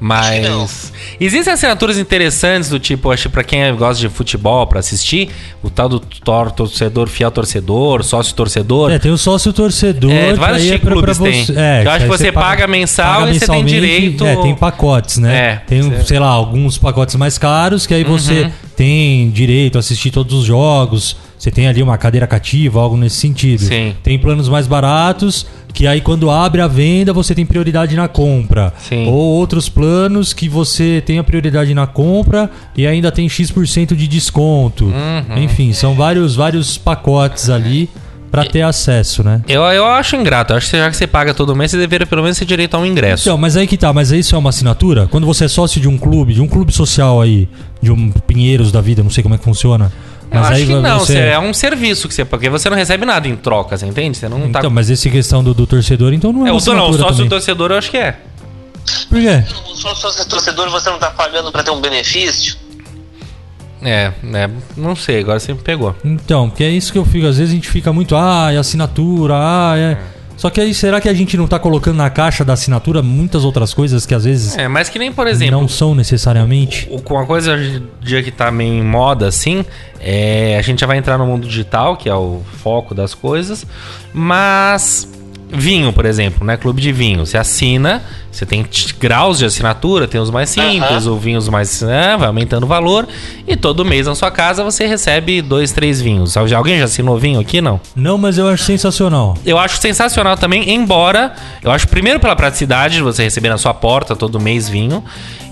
Mas 0.00 0.92
existem 1.20 1.52
assinaturas 1.52 1.98
interessantes 1.98 2.70
do 2.70 2.78
tipo, 2.78 3.10
acho 3.10 3.24
que 3.24 3.28
pra 3.30 3.42
quem 3.42 3.74
gosta 3.74 4.00
de 4.00 4.08
futebol 4.08 4.66
pra 4.66 4.78
assistir, 4.80 5.28
o 5.62 5.68
tal 5.68 5.88
do 5.88 5.98
tor- 5.98 6.52
torcedor 6.52 7.08
fiel 7.08 7.30
torcedor, 7.30 8.04
sócio 8.04 8.34
torcedor. 8.34 8.92
É, 8.92 8.98
tem 8.98 9.10
o 9.10 9.18
sócio 9.18 9.52
torcedor. 9.52 10.10
É, 10.12 10.34
vários 10.34 10.64
é 10.70 10.78
pra- 10.78 10.92
clubes 10.92 11.18
pra 11.18 11.26
tem. 11.30 11.44
você- 11.44 11.52
É, 11.58 11.82
Eu 11.84 11.90
acho 11.90 11.98
que 11.98 12.02
aí 12.04 12.08
você 12.18 12.32
paga 12.32 12.66
mensal 12.66 13.28
e 13.28 13.38
você 13.38 13.46
tem 13.46 13.64
direito- 13.64 14.24
É, 14.24 14.36
tem 14.36 14.54
pacotes, 14.54 15.18
né? 15.18 15.36
É, 15.36 15.56
tem, 15.66 15.82
você- 15.82 16.04
sei 16.04 16.18
lá, 16.18 16.28
alguns 16.28 16.78
pacotes 16.78 17.16
mais 17.16 17.36
caros 17.36 17.86
que 17.86 17.92
aí 17.94 18.04
você 18.04 18.42
Uhum. 18.42 18.52
tem 18.76 19.30
direito 19.30 19.76
a 19.76 19.80
assistir 19.80 20.10
todos 20.10 20.32
os 20.38 20.44
jogos. 20.44 21.16
Você 21.38 21.50
tem 21.50 21.68
ali 21.68 21.82
uma 21.82 21.96
cadeira 21.96 22.26
cativa, 22.26 22.80
algo 22.80 22.96
nesse 22.96 23.16
sentido. 23.16 23.62
Sim. 23.62 23.94
Tem 24.02 24.18
planos 24.18 24.48
mais 24.48 24.66
baratos 24.66 25.46
que 25.72 25.86
aí 25.86 26.00
quando 26.00 26.30
abre 26.30 26.60
a 26.60 26.66
venda 26.66 27.12
você 27.12 27.34
tem 27.34 27.46
prioridade 27.46 27.94
na 27.94 28.08
compra. 28.08 28.72
Sim. 28.78 29.06
Ou 29.06 29.14
outros 29.14 29.68
planos 29.68 30.32
que 30.32 30.48
você 30.48 31.00
tem 31.06 31.18
a 31.18 31.24
prioridade 31.24 31.72
na 31.72 31.86
compra 31.86 32.50
e 32.76 32.86
ainda 32.86 33.12
tem 33.12 33.28
X% 33.28 33.94
de 33.94 34.08
desconto. 34.08 34.86
Uhum. 34.86 35.42
Enfim, 35.42 35.72
são 35.72 35.94
vários, 35.94 36.34
vários 36.34 36.76
pacotes 36.76 37.48
ali 37.48 37.88
pra 38.30 38.44
ter 38.44 38.62
acesso, 38.62 39.22
né? 39.22 39.40
Eu, 39.48 39.62
eu 39.62 39.86
acho 39.86 40.16
ingrato, 40.16 40.52
eu 40.52 40.56
acho 40.56 40.70
que 40.70 40.76
já 40.76 40.90
que 40.90 40.96
você 40.96 41.06
paga 41.06 41.32
todo 41.32 41.54
mês, 41.56 41.70
você 41.70 41.78
deveria 41.78 42.06
pelo 42.06 42.22
menos 42.22 42.38
ter 42.38 42.44
direito 42.44 42.74
a 42.74 42.78
um 42.78 42.86
ingresso. 42.86 43.28
Então, 43.28 43.38
mas 43.38 43.56
aí 43.56 43.66
que 43.66 43.76
tá, 43.76 43.92
mas 43.92 44.10
isso 44.10 44.34
é 44.34 44.38
uma 44.38 44.50
assinatura? 44.50 45.06
Quando 45.06 45.26
você 45.26 45.44
é 45.44 45.48
sócio 45.48 45.80
de 45.80 45.88
um 45.88 45.96
clube, 45.96 46.34
de 46.34 46.42
um 46.42 46.48
clube 46.48 46.72
social 46.72 47.20
aí, 47.20 47.48
de 47.80 47.90
um 47.90 48.10
Pinheiros 48.26 48.70
da 48.70 48.80
vida, 48.80 49.02
não 49.02 49.10
sei 49.10 49.22
como 49.22 49.34
é 49.34 49.38
que 49.38 49.44
funciona. 49.44 49.90
Eu 50.30 50.40
Mas 50.40 50.46
acho 50.46 50.54
aí 50.54 50.66
que 50.66 50.74
não, 50.74 50.98
você... 50.98 51.18
é 51.18 51.38
um 51.38 51.54
serviço 51.54 52.06
que 52.06 52.14
você. 52.14 52.24
Porque 52.24 52.50
você 52.50 52.68
não 52.68 52.76
recebe 52.76 53.04
nada 53.06 53.26
em 53.26 53.34
troca, 53.34 53.76
você 53.76 53.86
entende? 53.86 54.18
Você 54.18 54.28
não 54.28 54.50
tá. 54.52 54.58
Então, 54.58 54.70
mas 54.70 54.90
essa 54.90 55.08
questão 55.08 55.42
do, 55.42 55.54
do 55.54 55.66
torcedor, 55.66 56.12
então 56.12 56.32
não 56.32 56.46
é, 56.46 56.50
é, 56.50 56.52
o, 56.52 56.74
não, 56.74 56.90
o 56.90 56.92
sócio 56.92 57.14
também. 57.16 57.28
torcedor 57.28 57.70
eu 57.70 57.78
acho 57.78 57.90
que 57.90 57.96
é. 57.96 58.18
Por 59.08 59.20
quê? 59.20 59.44
Se 59.74 60.00
fosse 60.00 60.28
torcedor, 60.28 60.70
você 60.70 60.90
não 60.90 60.98
tá 60.98 61.10
pagando 61.10 61.50
pra 61.50 61.62
ter 61.62 61.70
um 61.70 61.80
benefício? 61.80 62.56
É, 63.82 64.12
é, 64.34 64.50
não 64.76 64.96
sei, 64.96 65.20
agora 65.20 65.38
você 65.38 65.52
me 65.52 65.60
pegou. 65.60 65.94
Então, 66.04 66.50
porque 66.50 66.64
é 66.64 66.70
isso 66.70 66.92
que 66.92 66.98
eu 66.98 67.04
fico, 67.04 67.26
às 67.26 67.38
vezes 67.38 67.52
a 67.52 67.54
gente 67.54 67.68
fica 67.68 67.92
muito, 67.92 68.16
ah, 68.16 68.52
é 68.52 68.56
assinatura, 68.56 69.34
ah, 69.36 69.74
é... 69.76 69.98
Só 70.38 70.48
que 70.50 70.60
aí, 70.60 70.72
será 70.72 71.00
que 71.00 71.08
a 71.08 71.12
gente 71.12 71.36
não 71.36 71.46
tá 71.46 71.58
colocando 71.58 71.96
na 71.96 72.08
caixa 72.08 72.44
da 72.44 72.52
assinatura 72.54 73.02
muitas 73.02 73.44
outras 73.44 73.74
coisas 73.74 74.06
que 74.06 74.14
às 74.14 74.24
vezes 74.24 74.56
É, 74.56 74.68
mas 74.68 74.88
que 74.88 74.98
nem, 74.98 75.12
por 75.12 75.26
exemplo, 75.26 75.60
não 75.60 75.66
são 75.68 75.94
necessariamente? 75.94 76.88
o- 76.90 77.02
com 77.02 77.14
uma 77.14 77.26
coisa 77.26 77.54
hoje 77.54 77.82
em 77.82 78.04
dia 78.06 78.22
que 78.22 78.30
tá 78.30 78.50
meio 78.50 78.72
em 78.74 78.82
moda, 78.84 79.26
assim, 79.26 79.64
é, 80.00 80.56
a 80.56 80.62
gente 80.62 80.80
já 80.80 80.86
vai 80.86 80.96
entrar 80.96 81.18
no 81.18 81.26
mundo 81.26 81.46
digital, 81.46 81.96
que 81.96 82.08
é 82.08 82.14
o 82.14 82.40
foco 82.62 82.94
das 82.94 83.14
coisas, 83.14 83.66
mas 84.14 85.08
vinho, 85.50 85.92
por 85.92 86.04
exemplo, 86.04 86.46
né? 86.46 86.56
Clube 86.56 86.80
de 86.80 86.92
vinho. 86.92 87.24
Você 87.24 87.38
assina, 87.38 88.02
você 88.30 88.44
tem 88.44 88.64
graus 89.00 89.38
de 89.38 89.44
assinatura, 89.44 90.06
tem 90.06 90.20
os 90.20 90.30
mais 90.30 90.50
simples, 90.50 91.06
Aham. 91.06 91.12
os 91.12 91.22
vinhos 91.22 91.48
mais. 91.48 91.82
né, 91.82 92.16
vai 92.18 92.28
aumentando 92.28 92.64
o 92.64 92.66
valor, 92.66 93.08
e 93.46 93.56
todo 93.56 93.84
mês 93.84 94.06
na 94.06 94.14
sua 94.14 94.30
casa 94.30 94.62
você 94.62 94.86
recebe 94.86 95.40
dois, 95.42 95.72
três 95.72 96.00
vinhos. 96.00 96.36
Alguém 96.36 96.78
já 96.78 96.84
assinou 96.84 97.18
vinho 97.18 97.40
aqui? 97.40 97.60
Não. 97.60 97.80
Não, 97.96 98.18
mas 98.18 98.38
eu 98.38 98.48
acho 98.48 98.64
sensacional. 98.64 99.36
Eu 99.44 99.58
acho 99.58 99.78
sensacional 99.78 100.36
também, 100.36 100.70
embora 100.70 101.32
eu 101.62 101.70
acho 101.70 101.88
primeiro 101.88 102.20
pela 102.20 102.36
praticidade 102.36 102.96
de 102.96 103.02
você 103.02 103.22
receber 103.22 103.48
na 103.48 103.58
sua 103.58 103.74
porta 103.74 104.14
todo 104.14 104.38
mês 104.38 104.68
vinho. 104.68 105.02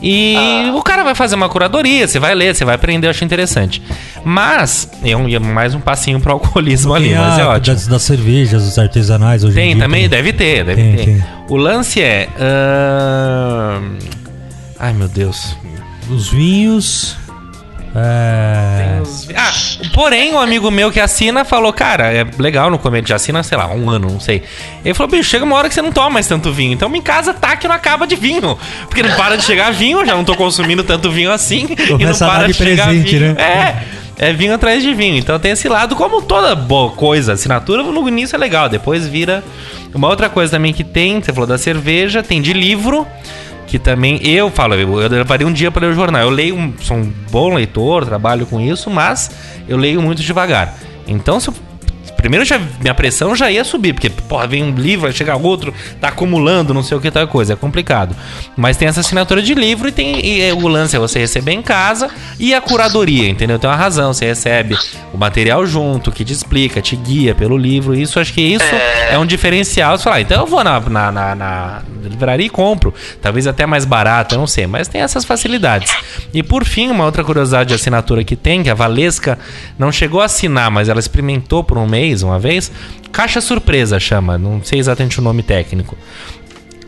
E 0.02 0.36
o 0.74 0.82
cara 0.82 1.02
vai 1.02 1.14
fazer 1.14 1.34
uma 1.34 1.48
curadoria, 1.48 2.06
você 2.06 2.18
vai 2.18 2.34
ler, 2.34 2.54
você 2.54 2.64
vai 2.64 2.74
aprender, 2.74 3.06
eu 3.06 3.10
acho 3.10 3.24
interessante. 3.24 3.82
Mas, 4.24 4.88
é 5.02 5.16
um, 5.16 5.28
é 5.28 5.38
mais 5.38 5.74
um 5.74 5.80
passinho 5.80 6.20
pro 6.20 6.32
alcoolismo 6.34 6.94
ali, 6.94 7.08
Tem 7.08 7.16
mas 7.18 7.38
é 7.38 7.42
a- 7.42 7.48
ótimo. 7.48 7.74
Das, 7.74 7.86
das 7.86 8.02
cervejas, 8.02 8.62
os 8.64 8.78
artesanais 8.78 9.42
hoje 9.42 9.52
em 9.58 9.62
Tem 9.62 9.74
dia 9.74 9.82
também? 9.82 10.08
Deve 10.08 10.32
ter, 10.32 10.64
deve 10.64 10.82
Tem, 10.82 10.96
ter. 10.96 11.04
tem. 11.04 11.24
O 11.48 11.56
lance 11.56 12.00
é. 12.02 12.28
ahn, 12.38 13.96
Ai 14.78 14.92
meu 14.92 15.08
Deus. 15.08 15.56
Os 16.10 16.28
vinhos. 16.28 17.16
É... 17.96 19.00
Os- 19.02 19.26
Ah, 19.34 19.52
porém, 19.94 20.32
um 20.34 20.38
amigo 20.38 20.70
meu 20.70 20.90
que 20.92 21.00
assina 21.00 21.44
falou, 21.44 21.72
cara, 21.72 22.12
é 22.12 22.26
legal 22.38 22.70
no 22.70 22.78
começo, 22.78 23.08
já 23.08 23.16
assina, 23.16 23.42
sei 23.42 23.56
lá, 23.56 23.68
um 23.68 23.88
ano, 23.90 24.08
não 24.10 24.20
sei. 24.20 24.42
Ele 24.84 24.94
falou, 24.94 25.10
bicho, 25.10 25.28
chega 25.28 25.44
uma 25.44 25.56
hora 25.56 25.68
que 25.68 25.74
você 25.74 25.82
não 25.82 25.92
toma 25.92 26.10
mais 26.10 26.26
tanto 26.26 26.52
vinho. 26.52 26.72
Então 26.72 26.88
minha 26.88 27.02
casa 27.02 27.32
tá 27.34 27.56
que 27.56 27.66
não 27.66 27.74
acaba 27.74 28.06
de 28.06 28.16
vinho. 28.16 28.58
Porque 28.88 29.02
não 29.02 29.14
para 29.16 29.36
de 29.36 29.44
chegar 29.44 29.72
vinho, 29.72 30.04
já 30.04 30.14
não 30.14 30.24
tô 30.24 30.34
consumindo 30.34 30.84
tanto 30.84 31.10
vinho 31.10 31.30
assim. 31.32 31.66
e 31.70 31.90
não 31.90 31.98
Começa 31.98 32.24
a 32.24 32.28
dar 32.28 32.34
para 32.38 32.46
de 32.46 32.52
de 32.52 32.58
chegar 32.58 32.86
presente, 32.88 33.18
vinho. 33.18 33.34
né? 33.34 33.42
É. 33.42 34.06
É 34.18 34.32
vinho 34.32 34.54
atrás 34.54 34.82
de 34.82 34.94
vinho. 34.94 35.18
Então 35.18 35.38
tem 35.38 35.50
esse 35.52 35.68
lado, 35.68 35.94
como 35.94 36.22
toda 36.22 36.54
boa 36.54 36.90
coisa, 36.92 37.34
assinatura 37.34 37.82
no 37.82 38.08
início 38.08 38.34
é 38.34 38.38
legal, 38.38 38.66
depois 38.66 39.06
vira. 39.06 39.44
Uma 39.94 40.08
outra 40.08 40.30
coisa 40.30 40.52
também 40.52 40.72
que 40.72 40.82
tem, 40.84 41.20
você 41.20 41.32
falou 41.34 41.46
da 41.46 41.58
cerveja, 41.58 42.22
tem 42.22 42.40
de 42.40 42.54
livro. 42.54 43.06
Que 43.66 43.78
também 43.78 44.20
eu 44.26 44.50
falo, 44.50 44.74
eu, 44.74 45.00
eu 45.00 45.08
levaria 45.08 45.46
um 45.46 45.52
dia 45.52 45.70
para 45.70 45.86
ler 45.86 45.92
o 45.92 45.94
jornal. 45.94 46.22
Eu 46.22 46.30
leio, 46.30 46.74
sou 46.80 46.96
um 46.96 47.12
bom 47.30 47.54
leitor, 47.54 48.04
trabalho 48.04 48.46
com 48.46 48.60
isso, 48.60 48.88
mas 48.90 49.30
eu 49.68 49.76
leio 49.76 50.00
muito 50.00 50.22
devagar. 50.22 50.74
Então, 51.06 51.40
se 51.40 51.48
eu 51.48 51.54
Primeiro 52.16 52.44
já, 52.44 52.58
minha 52.80 52.94
pressão 52.94 53.34
já 53.36 53.50
ia 53.50 53.64
subir, 53.64 53.92
porque, 53.92 54.10
porra, 54.10 54.46
vem 54.46 54.62
um 54.62 54.74
livro, 54.74 55.02
vai 55.02 55.12
chegar 55.12 55.36
outro, 55.36 55.72
tá 56.00 56.08
acumulando, 56.08 56.74
não 56.74 56.82
sei 56.82 56.96
o 56.96 57.00
que 57.00 57.10
tal 57.10 57.26
coisa, 57.28 57.52
é 57.52 57.56
complicado. 57.56 58.16
Mas 58.56 58.76
tem 58.76 58.88
essa 58.88 59.00
assinatura 59.00 59.42
de 59.42 59.54
livro 59.54 59.88
e 59.88 59.92
tem 59.92 60.24
e, 60.24 60.40
é, 60.40 60.52
o 60.52 60.66
lance 60.66 60.96
é 60.96 60.98
você 60.98 61.18
receber 61.18 61.52
em 61.52 61.62
casa 61.62 62.08
e 62.38 62.54
a 62.54 62.60
curadoria, 62.60 63.28
entendeu? 63.28 63.58
Tem 63.58 63.68
uma 63.68 63.76
razão, 63.76 64.12
você 64.12 64.26
recebe 64.26 64.76
o 65.12 65.18
material 65.18 65.66
junto, 65.66 66.10
que 66.10 66.24
te 66.24 66.32
explica, 66.32 66.80
te 66.80 66.96
guia 66.96 67.34
pelo 67.34 67.56
livro, 67.56 67.94
isso 67.94 68.18
acho 68.18 68.32
que 68.32 68.40
isso 68.40 68.64
é, 69.10 69.18
um 69.18 69.26
diferencial. 69.26 69.96
Você 69.96 70.04
fala, 70.04 70.16
ah, 70.16 70.20
então 70.20 70.40
eu 70.40 70.46
vou 70.46 70.62
na, 70.62 70.80
na, 70.80 71.12
na, 71.12 71.34
na 71.34 71.82
livraria 72.02 72.46
e 72.46 72.50
compro, 72.50 72.94
talvez 73.20 73.46
até 73.46 73.66
mais 73.66 73.84
barato, 73.84 74.34
eu 74.34 74.38
não 74.38 74.46
sei, 74.46 74.66
mas 74.66 74.88
tem 74.88 75.00
essas 75.00 75.24
facilidades. 75.24 75.92
E 76.32 76.42
por 76.42 76.64
fim, 76.64 76.88
uma 76.88 77.04
outra 77.04 77.24
curiosidade 77.24 77.68
de 77.68 77.74
assinatura 77.74 78.24
que 78.24 78.36
tem, 78.36 78.62
que 78.62 78.70
a 78.70 78.74
Valesca 78.74 79.38
não 79.78 79.90
chegou 79.90 80.20
a 80.20 80.26
assinar, 80.26 80.70
mas 80.70 80.88
ela 80.88 81.00
experimentou 81.00 81.64
por 81.64 81.78
um 81.78 81.86
mês, 81.86 82.05
uma 82.22 82.38
vez, 82.38 82.70
caixa 83.12 83.40
surpresa 83.40 83.98
chama, 84.00 84.36
não 84.38 84.62
sei 84.62 84.78
exatamente 84.78 85.18
o 85.18 85.22
nome 85.22 85.42
técnico. 85.42 85.96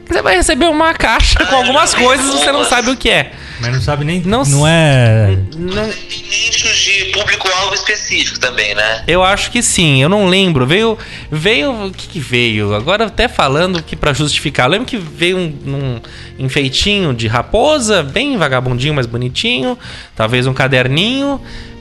Você 0.08 0.22
vai 0.22 0.36
receber 0.36 0.64
uma 0.66 0.94
caixa 0.94 1.44
com 1.44 1.54
algumas 1.54 1.92
coisas 1.92 2.26
e 2.26 2.38
você 2.38 2.50
não 2.50 2.64
sabe 2.64 2.90
o 2.90 2.96
que 2.96 3.10
é. 3.10 3.30
Mas 3.60 3.74
não 3.74 3.80
sabe 3.82 4.06
nem. 4.06 4.20
Não 4.22 4.42
Não, 4.42 4.66
é. 4.66 5.36
Não- 5.54 5.86
Nichos 5.86 6.76
de 6.78 7.04
público-alvo 7.12 7.74
específico 7.74 8.38
também, 8.38 8.74
né? 8.74 9.04
eu 9.06 9.22
acho 9.22 9.50
que 9.50 9.62
sim, 9.62 10.02
eu 10.02 10.08
não 10.08 10.26
lembro. 10.26 10.66
Veio. 10.66 10.96
Veio. 11.30 11.88
O 11.88 11.90
que, 11.90 12.08
que 12.08 12.20
veio? 12.20 12.74
Agora 12.74 13.04
até 13.04 13.28
falando 13.28 13.82
que 13.82 13.94
pra 13.96 14.14
justificar. 14.14 14.66
Eu 14.66 14.70
lembro 14.72 14.86
que 14.86 14.96
veio 14.96 15.36
um, 15.36 15.52
um 15.66 16.00
enfeitinho 16.38 17.12
de 17.12 17.26
raposa, 17.26 18.02
bem 18.02 18.38
vagabundinho, 18.38 18.94
mas 18.94 19.04
bonitinho. 19.04 19.76
Talvez 20.16 20.46
um 20.46 20.54
caderninho. 20.54 21.38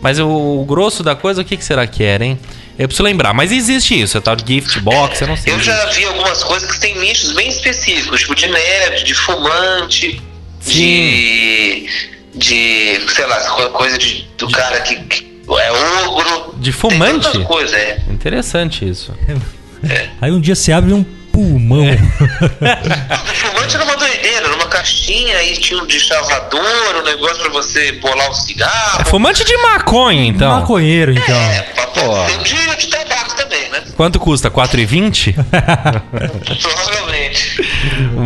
Mas 0.08 0.20
o, 0.20 0.26
o 0.62 0.64
grosso 0.66 1.04
da 1.04 1.18
coisa, 1.18 1.42
o 1.42 1.44
que, 1.44 1.58
que 1.58 1.66
será 1.66 1.86
que 1.86 2.02
era, 2.02 2.24
hein? 2.24 2.40
Eu 2.80 2.88
preciso 2.88 3.04
lembrar. 3.04 3.34
Mas 3.34 3.52
existe 3.52 4.00
isso, 4.02 4.18
é 4.18 4.22
tal 4.22 4.38
de 4.38 4.54
gift 4.54 4.80
box, 4.80 5.20
eu 5.20 5.28
não 5.28 5.36
sei. 5.36 5.52
Eu 5.52 5.60
já 5.60 5.86
vi 5.88 6.06
algumas 6.06 6.42
coisas 6.46 6.72
que 6.72 6.80
têm 6.80 6.98
nichos 6.98 7.34
bem 7.34 7.50
específicos, 7.50 8.22
tipo 8.22 8.34
de 8.34 8.48
nerd, 8.48 9.04
de 9.04 9.14
fumante, 9.14 10.22
de. 10.66 11.90
de. 12.34 13.02
sei 13.10 13.26
lá, 13.26 13.36
co- 13.50 13.70
coisa 13.72 13.98
de, 13.98 14.26
do 14.38 14.50
cara 14.50 14.80
que, 14.80 14.96
que 14.96 15.28
é 15.60 15.72
ogro. 16.06 16.56
De 16.58 16.72
Tem 16.72 16.72
fumante? 16.72 17.26
tantas 17.30 17.44
coisas, 17.46 17.74
é. 17.74 18.02
Interessante 18.10 18.88
isso. 18.88 19.14
Aí 20.22 20.32
um 20.32 20.40
dia 20.40 20.56
você 20.56 20.72
abre 20.72 20.94
um 20.94 21.06
pulmão. 21.68 21.86
É. 21.86 21.96
O 23.16 23.36
fumante 23.36 23.76
era 23.76 23.84
uma 23.84 23.98
doideira, 23.98 24.48
numa 24.50 24.68
caixinha, 24.68 25.38
aí 25.38 25.58
tinha 25.58 25.82
um 25.82 25.86
de 25.86 26.00
chavador, 26.00 26.96
um 27.00 27.04
negócio 27.04 27.38
pra 27.38 27.50
você 27.50 27.92
bolar 27.94 28.30
o 28.30 28.34
cigarro. 28.34 29.02
É 29.02 29.06
fumante 29.06 29.44
de 29.44 29.58
maconha, 29.58 30.26
então. 30.26 30.60
Maconheiro, 30.60 31.12
então. 31.12 31.36
É, 31.36 31.62
pra 31.62 31.88
Pô. 31.88 32.26
ter 32.26 32.38
de, 32.44 32.76
de 32.78 32.88
tabaco 32.88 33.36
também, 33.36 33.70
né? 33.70 33.84
Quanto 33.96 34.20
custa? 34.20 34.50
4,20? 34.50 35.36
Provavelmente. 36.62 37.62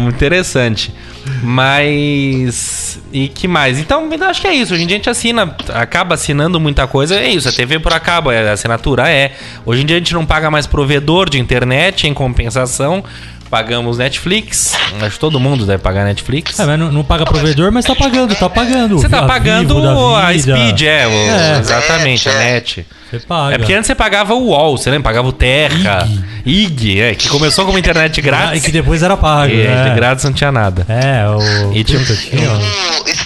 Interessante. 0.07 0.93
Mas. 1.41 2.80
E 3.11 3.27
que 3.27 3.47
mais? 3.47 3.79
Então, 3.79 4.09
eu 4.11 4.23
acho 4.25 4.41
que 4.41 4.47
é 4.47 4.53
isso. 4.53 4.73
Hoje 4.73 4.83
em 4.83 4.87
dia 4.87 4.95
a 4.95 4.99
gente 4.99 5.09
assina, 5.09 5.55
acaba 5.73 6.15
assinando 6.15 6.59
muita 6.59 6.87
coisa. 6.87 7.15
É 7.15 7.29
isso, 7.29 7.47
a 7.47 7.51
TV 7.51 7.79
por 7.79 7.93
acaba, 7.93 8.33
a 8.33 8.51
assinatura 8.53 9.09
é. 9.09 9.33
Hoje 9.65 9.81
em 9.83 9.85
dia 9.85 9.97
a 9.97 9.99
gente 9.99 10.13
não 10.13 10.25
paga 10.25 10.49
mais 10.51 10.65
provedor 10.67 11.29
de 11.29 11.39
internet, 11.39 12.07
em 12.07 12.13
compensação. 12.13 13.03
Pagamos 13.49 13.97
Netflix. 13.97 14.73
Acho 15.01 15.15
que 15.15 15.19
todo 15.19 15.37
mundo 15.37 15.65
deve 15.65 15.83
pagar 15.83 16.05
Netflix. 16.05 16.57
É, 16.57 16.65
mas 16.65 16.79
não, 16.79 16.89
não 16.89 17.03
paga 17.03 17.25
provedor, 17.25 17.69
mas 17.69 17.83
tá 17.83 17.93
pagando, 17.93 18.33
tá 18.33 18.49
pagando. 18.49 18.97
Você 18.97 19.09
tá 19.09 19.19
A 19.19 19.25
pagando 19.25 19.85
a. 20.15 20.33
Speed, 20.37 20.81
é, 20.83 21.05
o- 21.05 21.11
É. 21.11 21.59
exatamente, 21.59 22.29
a 22.29 22.33
Net, 22.33 22.41
é. 22.47 22.53
net. 22.53 22.85
Você 23.11 23.19
paga. 23.19 23.55
É 23.55 23.57
porque 23.57 23.73
antes 23.73 23.87
você 23.87 23.93
pagava 23.95 24.33
o 24.33 24.47
UOL, 24.47 24.77
você 24.77 24.89
lembra? 24.89 25.09
Pagava 25.11 25.27
o 25.27 25.33
Terra, 25.33 26.07
IG, 26.45 27.01
é, 27.01 27.13
que 27.13 27.27
começou 27.27 27.65
como 27.65 27.77
internet 27.77 28.17
Ah, 28.17 28.19
e 28.19 28.23
grátis. 28.23 28.63
que 28.63 28.71
depois 28.71 29.03
era 29.03 29.17
pago, 29.17 29.53
e 29.53 29.63
né? 29.67 29.93
grátis 29.95 30.23
não 30.23 30.31
tinha 30.33 30.51
nada. 30.51 30.85
É, 30.87 31.27
o. 31.27 31.73
E 31.73 31.83
tinha- 31.83 31.99
Puta, 31.99 32.15
tinha- 32.15 32.49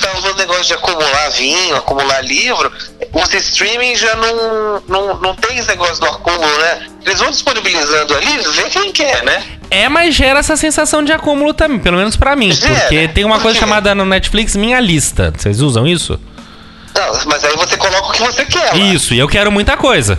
tava 0.01 0.21
falando 0.21 0.37
negócio 0.37 0.63
de 0.65 0.73
acumular 0.73 1.29
vinho, 1.29 1.75
acumular 1.75 2.21
livro. 2.21 2.71
Os 3.13 3.33
streaming 3.33 3.95
já 3.95 4.15
não, 4.15 4.81
não, 4.87 5.21
não 5.21 5.35
tem 5.35 5.57
esse 5.57 5.67
negócio 5.67 5.99
do 5.99 6.05
acúmulo, 6.07 6.57
né? 6.59 6.87
Eles 7.05 7.19
vão 7.19 7.29
disponibilizando 7.31 8.15
ali, 8.15 8.37
vê 8.55 8.63
quem 8.69 8.91
quer, 8.91 9.23
né? 9.23 9.41
É, 9.69 9.87
mas 9.87 10.15
gera 10.15 10.39
essa 10.39 10.55
sensação 10.57 11.03
de 11.03 11.11
acúmulo 11.11 11.53
também, 11.53 11.79
pelo 11.79 11.97
menos 11.97 12.15
pra 12.17 12.35
mim. 12.35 12.51
Gera. 12.51 12.73
Porque 12.81 13.07
tem 13.09 13.23
uma 13.23 13.35
Por 13.35 13.43
coisa 13.43 13.59
chamada 13.59 13.93
no 13.95 14.05
Netflix 14.05 14.55
Minha 14.55 14.79
Lista. 14.79 15.31
Vocês 15.35 15.61
usam 15.61 15.87
isso? 15.87 16.19
Não, 16.95 17.19
mas 17.25 17.43
aí 17.43 17.55
você 17.57 17.75
coloca 17.77 18.07
o 18.07 18.11
que 18.11 18.21
você 18.21 18.45
quer. 18.45 18.71
lá. 18.71 18.77
Isso, 18.77 19.13
e 19.13 19.19
eu 19.19 19.27
quero 19.27 19.51
muita 19.51 19.75
coisa. 19.77 20.17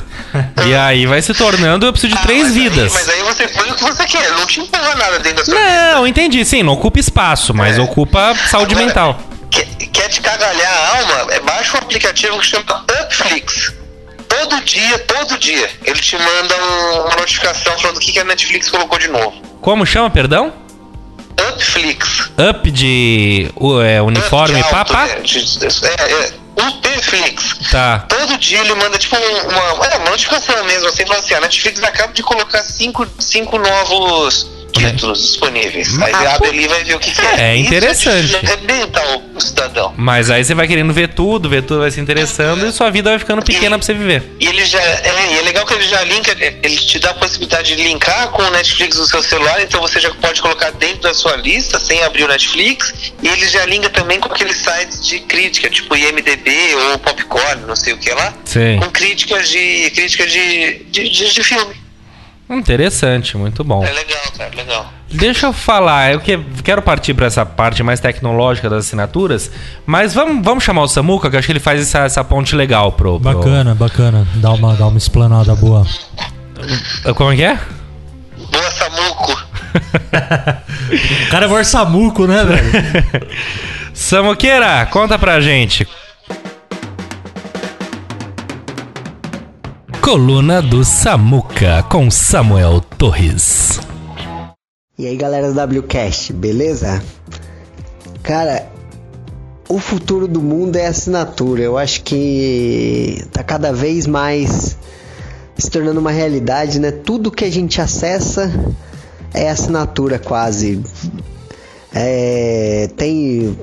e 0.67 0.75
aí 0.75 1.07
vai 1.07 1.23
se 1.23 1.33
tornando, 1.33 1.87
eu 1.87 1.93
preciso 1.93 2.13
de 2.15 2.19
Ah, 2.19 2.23
três 2.23 2.43
mas 2.49 2.57
aí- 2.57 2.63
vidas. 2.69 2.93
mas 2.93 3.09
aí 3.09 3.23
você 3.23 3.49
põe 3.49 3.71
o 3.71 3.75
que 3.75 3.83
você 3.83 4.05
quer, 4.07 4.31
não 4.33 4.47
te 4.47 4.61
empurra 4.61 4.95
nada 4.95 5.19
dentro 5.21 5.39
da 5.39 5.45
sua 5.45 5.55
Não, 5.95 6.07
entendi, 6.07 6.45
sim, 6.45 6.63
não 6.63 6.75
ocupa 6.75 7.01
espaço, 7.01 7.55
mas 7.55 7.79
É. 7.79 7.81
ocupa 7.81 8.35
saúde 8.49 8.75
Agora, 8.75 8.87
mental. 8.87 9.21
Quer, 9.51 9.65
quer 9.91 10.09
te 10.09 10.21
cagalhar 10.21 10.71
a 10.73 10.99
alma? 10.99 11.33
É 11.33 11.41
baixa 11.41 11.77
um 11.77 11.79
aplicativo 11.81 12.39
que 12.39 12.47
chama 12.47 12.85
Upflix. 13.05 13.73
Todo 14.29 14.61
dia, 14.65 14.99
todo 14.99 15.39
dia, 15.39 15.71
ele 15.85 15.99
te 16.01 16.17
manda 16.19 16.55
um- 16.57 17.01
uma 17.07 17.17
notificação 17.17 17.73
falando 17.79 17.97
o 17.97 18.01
que, 18.01 18.13
que 18.13 18.19
a 18.19 18.25
Netflix 18.25 18.69
colocou 18.69 18.99
de 18.99 19.09
novo. 19.09 19.33
Como 19.63 19.87
chama, 19.87 20.11
perdão? 20.11 20.53
Upflix. 21.55 22.31
Up 22.51 22.71
de 22.71 23.51
uh, 23.57 23.81
é, 23.81 24.03
uniforme, 24.03 24.55
Up 24.61 24.69
de 24.69 24.75
alto, 24.75 24.89
papá? 24.93 25.07
né? 25.07 25.21
De- 25.23 25.59
de- 25.59 25.67
É, 25.87 26.13
é. 26.13 26.33
Upflix. 26.57 27.59
Tá. 27.71 28.01
Todo 28.09 28.39
dia 28.39 28.61
ele 28.61 28.75
manda 28.75 28.99
tipo 28.99 29.17
um- 29.17 29.49
uma, 29.49 29.87
é, 29.87 29.97
uma 29.99 30.11
notificação 30.11 30.65
mesmo, 30.65 30.89
assim, 30.89 31.05
falando 31.07 31.23
assim, 31.25 31.35
a 31.35 31.41
Netflix 31.41 31.83
acaba 31.83 32.13
de 32.13 32.23
colocar 32.23 32.63
cinco, 32.63 33.07
cinco 33.19 33.59
novos 33.59 34.49
títulos 34.79 35.21
disponíveis. 35.21 36.01
Aí 36.01 36.13
você 36.13 36.27
abre 36.27 36.49
ali 36.49 36.65
e 36.65 36.69
vai 36.69 36.85
ver 36.85 36.95
o 36.95 36.99
que, 36.99 37.11
que 37.11 37.21
é. 37.21 37.53
É 37.53 37.57
interessante. 37.57 38.37
Arrebenta 38.37 39.03
o 39.35 39.41
cidadão. 39.41 39.95
Mas 39.97 40.31
aí 40.31 40.45
você 40.45 40.55
vai 40.55 40.67
querendo 40.67 40.93
ver 40.93 41.09
tudo, 41.15 41.49
ver 41.49 41.63
tudo, 41.63 41.81
vai 41.81 41.91
se 41.91 42.01
interessando 42.01 42.67
e 42.67 42.73
sua 42.73 42.91
vida 42.91 43.11
vai 43.11 43.19
ficando 43.19 43.43
pequena 43.43 43.79
pra 43.79 43.85
você 43.85 43.95
viver. 43.95 44.23
E 44.41 44.47
ele 44.47 44.65
já. 44.65 44.81
É, 44.81 45.33
e 45.33 45.39
é 45.39 45.43
legal 45.43 45.67
que 45.67 45.75
ele 45.75 45.85
já 45.85 46.03
linka, 46.05 46.37
ele 46.41 46.77
te 46.77 46.99
dá 46.99 47.11
a 47.11 47.15
possibilidade 47.15 47.75
de 47.75 47.83
linkar 47.83 48.29
com 48.31 48.43
o 48.43 48.51
Netflix 48.51 48.99
no 48.99 49.07
seu 49.07 49.23
celular, 49.23 49.61
então 49.63 49.81
você 49.81 50.01
já 50.01 50.13
pode 50.15 50.41
colocar 50.41 50.71
dentro 50.73 51.03
da 51.03 51.15
sua 51.15 51.37
lista 51.37 51.79
sem 51.79 52.03
abrir 52.03 52.25
o 52.25 52.29
Netflix. 52.29 52.93
E 53.23 53.29
ele 53.29 53.49
já 53.49 53.65
linka 53.67 53.89
também 53.91 54.21
com 54.21 54.33
aqueles 54.33 54.57
sites 54.57 55.07
de 55.07 55.21
crítica, 55.21 55.69
tipo 55.71 55.97
IMDB 55.97 56.75
ou 56.75 56.99
Popcorn, 56.99 57.63
não 57.67 57.77
sei 57.77 57.93
o 57.93 57.99
que 57.99 58.11
lá. 58.11 58.35
Sim. 58.45 58.79
Com 58.79 58.91
críticas 58.91 59.49
de. 59.49 59.91
críticas 59.91 60.31
de, 60.31 60.85
de, 60.91 61.09
de, 61.09 61.33
de 61.33 61.45
filme. 61.45 61.86
Interessante, 62.49 63.37
muito 63.37 63.65
bom. 63.65 63.85
É 63.85 63.91
legal, 63.93 64.23
cara, 64.39 64.51
legal. 64.55 64.93
Deixa 65.11 65.47
eu 65.47 65.53
falar, 65.53 66.13
eu 66.13 66.21
que- 66.21 66.39
quero 66.63 66.81
partir 66.83 67.15
para 67.15 67.27
essa 67.27 67.45
parte 67.47 67.83
mais 67.83 67.99
tecnológica 68.01 68.69
das 68.71 68.87
assinaturas, 68.87 69.51
mas 69.85 70.15
vamos, 70.15 70.45
vamos 70.45 70.63
chamar 70.65 70.83
o 70.83 70.89
Samuca, 70.89 71.29
que 71.29 71.37
eu 71.37 71.39
acho 71.39 71.47
que 71.47 71.53
ele 71.53 71.61
faz 71.61 71.81
essa, 71.81 72.01
essa 72.01 72.23
ponte 72.25 72.55
legal 72.55 72.93
pro, 72.93 73.19
pro- 73.21 73.35
Bacana, 73.35 73.75
bacana. 73.75 74.27
Dá 74.37 74.53
uma, 74.53 74.75
dá 74.75 74.87
uma 74.87 74.99
explanada 74.99 75.55
boa. 75.55 75.85
Como 77.17 77.33
é 77.33 77.37
que 77.37 77.43
é? 77.45 77.59
Boa 78.51 78.71
Samuco. 78.71 79.47
O 81.27 81.31
cara 81.31 81.47
é 81.47 81.49
orçamuco, 81.49 82.27
né, 82.27 82.45
velho? 82.45 83.27
Samuqueira, 83.93 84.87
conta 84.87 85.19
pra 85.19 85.41
gente. 85.41 85.87
Coluna 90.07 90.63
do 90.63 90.85
Samuca 90.85 91.83
com 91.91 92.09
Samuel 92.13 92.81
Torres. 92.81 93.81
E 94.97 95.05
aí 95.05 95.17
galera 95.17 95.53
do 95.53 95.79
WCast, 95.81 96.33
beleza? 96.33 97.03
Cara, 98.23 98.71
o 99.69 99.81
futuro 99.81 100.29
do 100.29 100.41
mundo 100.41 100.77
é 100.77 100.87
assinatura. 100.87 101.61
Eu 101.61 101.77
acho 101.77 102.05
que 102.05 103.21
tá 103.33 103.43
cada 103.43 103.73
vez 103.73 104.07
mais 104.07 104.79
se 105.59 105.69
tornando 105.69 105.99
uma 105.99 106.13
realidade, 106.13 106.79
né? 106.79 106.93
Tudo 106.93 107.29
que 107.29 107.45
a 107.45 107.51
gente 107.51 107.81
acessa 107.81 108.49
é 109.35 109.51
assinatura 109.51 110.21
quase. 110.21 110.85
É, 111.93 112.89
tem 112.97 113.59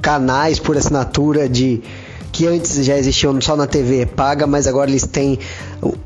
canais 0.00 0.58
por 0.58 0.74
assinatura 0.74 1.46
de 1.46 1.82
que 2.32 2.46
antes 2.46 2.84
já 2.84 2.96
existiam 2.96 3.38
só 3.40 3.54
na 3.54 3.66
TV 3.66 4.06
paga, 4.06 4.46
mas 4.46 4.66
agora 4.66 4.90
eles 4.90 5.06
têm 5.06 5.38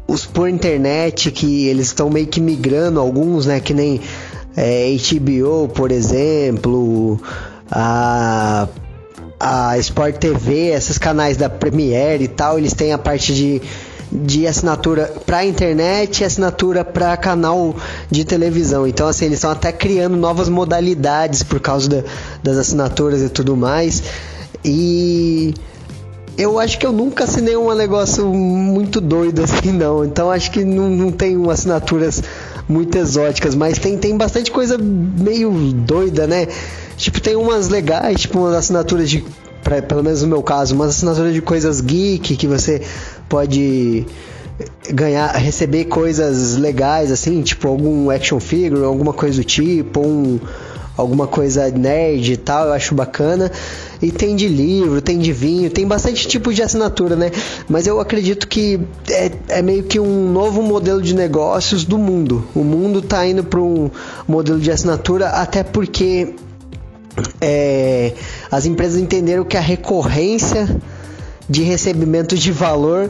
os 0.07 0.27
por 0.27 0.49
internet 0.49 1.31
que 1.31 1.69
eles 1.69 1.87
estão 1.87 2.11
meio 2.11 2.27
que 2.27 2.41
migrando 2.41 2.99
alguns, 3.01 3.47
né? 3.47 3.61
Que 3.61 3.73
nem 3.73 4.01
é, 4.57 4.89
HBO, 4.97 5.69
por 5.69 5.93
exemplo, 5.93 7.21
a 7.71 8.69
a 9.39 9.77
Sport 9.79 10.17
TV, 10.17 10.69
esses 10.69 10.97
canais 10.97 11.37
da 11.37 11.51
Premiere 11.51 12.25
e 12.25 12.29
tal, 12.29 12.59
eles 12.59 12.73
têm 12.73 12.91
a 12.95 12.97
parte 12.97 13.35
de, 13.35 13.61
de 14.11 14.47
assinatura 14.47 15.13
para 15.27 15.45
internet 15.45 16.21
e 16.21 16.25
assinatura 16.25 16.83
para 16.83 17.15
canal 17.19 17.77
de 18.11 18.25
televisão. 18.25 18.87
Então, 18.87 19.07
assim, 19.07 19.27
eles 19.27 19.37
estão 19.37 19.51
até 19.51 19.71
criando 19.73 20.17
novas 20.17 20.49
modalidades 20.49 21.43
por 21.43 21.61
causa 21.61 21.87
da- 21.87 22.03
das 22.43 22.57
assinaturas 22.57 23.21
e 23.21 23.29
tudo 23.29 23.55
mais. 23.55 24.03
E 24.65 25.53
eu 26.37 26.59
acho 26.59 26.79
que 26.79 26.87
eu 26.87 26.93
nunca 26.93 27.25
assinei 27.25 27.57
um 27.57 27.73
negócio 27.75 28.27
muito 28.27 29.01
doido 29.01 29.43
assim, 29.43 29.73
não. 29.73 30.05
Então 30.05 30.31
acho 30.31 30.51
que 30.51 30.65
não, 30.65 30.89
não 30.89 31.11
tem 31.11 31.37
assinaturas 31.51 32.23
muito 32.69 32.97
exóticas, 32.99 33.55
mas 33.55 33.79
tem, 33.79 33.97
tem 33.97 34.17
bastante 34.17 34.51
coisa 34.51 34.77
meio 34.79 35.51
doida, 35.73 36.27
né? 36.27 36.47
Tipo, 36.97 37.21
tem 37.21 37.37
umas 37.37 37.69
legais, 37.69 38.21
tipo 38.21 38.39
umas 38.39 38.55
assinaturas 38.55 39.09
de. 39.09 39.25
Pra, 39.63 39.83
pelo 39.83 40.03
menos 40.03 40.23
no 40.23 40.29
meu 40.29 40.43
caso, 40.43 40.75
umas 40.75 40.91
assinaturas 40.91 41.35
de 41.35 41.43
coisas 41.43 41.81
geek 41.81 42.37
que 42.37 42.47
você 42.47 42.83
pode 43.29 44.07
ganhar, 44.91 45.33
receber 45.33 45.87
coisas 45.87 46.57
legais, 46.57 47.11
assim, 47.11 47.43
tipo 47.43 47.69
algum 47.69 48.11
action 48.11 48.41
figure, 48.41 48.85
alguma 48.85 49.13
coisa 49.13 49.41
do 49.41 49.45
tipo, 49.45 50.01
um, 50.01 50.39
alguma 50.97 51.27
coisa 51.27 51.69
nerd 51.71 52.33
e 52.33 52.37
tal, 52.37 52.69
eu 52.69 52.73
acho 52.73 52.95
bacana. 52.95 53.51
E 54.01 54.11
tem 54.11 54.37
de 54.37 54.49
livro, 54.49 55.01
tem 55.01 55.19
de 55.19 55.33
vinho, 55.33 55.71
tem 55.71 55.87
bastante 55.87 56.27
tipo 56.27 56.53
de 56.53 56.63
assinatura, 56.63 57.17
né? 57.17 57.31
Mas 57.69 57.87
eu 57.87 58.01
acredito 58.01 58.47
que 58.49 58.81
é, 59.11 59.31
é 59.49 59.63
meio 59.63 59.85
que 59.85 59.99
um 60.01 60.31
novo 60.31 60.63
modelo 60.63 61.01
de 61.01 61.15
negócios 61.15 61.85
do 61.85 61.99
mundo. 61.99 62.47
O 62.55 62.63
mundo 62.65 63.03
tá 63.03 63.27
indo 63.27 63.45
para 63.45 63.61
um 63.61 63.91
modelo 64.27 64.59
de 64.59 64.71
assinatura, 64.71 65.29
até 65.29 65.63
porque 65.63 66.35
é, 67.41 68.13
as 68.51 68.67
empresas 68.67 69.01
entenderam 69.01 69.45
que 69.45 69.57
a 69.57 69.61
recorrência 69.61 70.69
de 71.49 71.63
recebimento 71.63 72.37
de 72.37 72.51
valor 72.51 73.09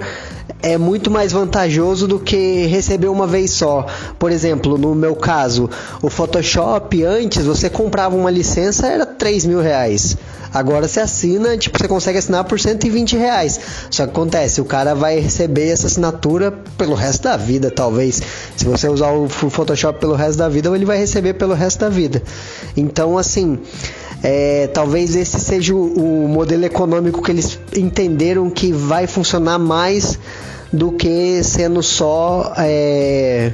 é 0.66 0.76
muito 0.76 1.10
mais 1.12 1.30
vantajoso 1.30 2.08
do 2.08 2.18
que 2.18 2.66
receber 2.66 3.06
uma 3.06 3.26
vez 3.26 3.52
só. 3.52 3.86
Por 4.18 4.32
exemplo, 4.32 4.76
no 4.76 4.96
meu 4.96 5.14
caso, 5.14 5.70
o 6.02 6.10
Photoshop 6.10 7.04
antes 7.04 7.44
você 7.46 7.70
comprava 7.70 8.16
uma 8.16 8.30
licença 8.30 8.88
era 8.88 9.06
3 9.06 9.46
mil 9.46 9.60
reais. 9.60 10.16
Agora 10.52 10.88
você 10.88 11.00
assina, 11.00 11.56
tipo, 11.56 11.78
você 11.78 11.86
consegue 11.86 12.18
assinar 12.18 12.44
por 12.44 12.58
120 12.58 13.16
reais. 13.16 13.60
Só 13.90 14.04
que 14.04 14.10
acontece, 14.10 14.60
o 14.60 14.64
cara 14.64 14.94
vai 14.94 15.20
receber 15.20 15.68
essa 15.68 15.86
assinatura 15.86 16.50
pelo 16.78 16.94
resto 16.94 17.24
da 17.24 17.36
vida, 17.36 17.70
talvez. 17.70 18.20
Se 18.56 18.64
você 18.64 18.88
usar 18.88 19.12
o 19.12 19.28
Photoshop 19.28 20.00
pelo 20.00 20.14
resto 20.14 20.38
da 20.38 20.48
vida, 20.48 20.74
ele 20.74 20.84
vai 20.84 20.98
receber 20.98 21.34
pelo 21.34 21.54
resto 21.54 21.80
da 21.80 21.88
vida. 21.88 22.22
Então, 22.76 23.18
assim, 23.18 23.58
é, 24.22 24.66
talvez 24.68 25.14
esse 25.14 25.38
seja 25.38 25.74
o, 25.74 26.24
o 26.24 26.28
modelo 26.28 26.64
econômico 26.64 27.22
que 27.22 27.30
eles 27.30 27.58
entenderam 27.76 28.48
que 28.50 28.72
vai 28.72 29.06
funcionar 29.06 29.58
mais 29.58 30.18
do 30.72 30.92
que 30.92 31.42
sendo 31.44 31.82
só 31.82 32.52
é, 32.56 33.52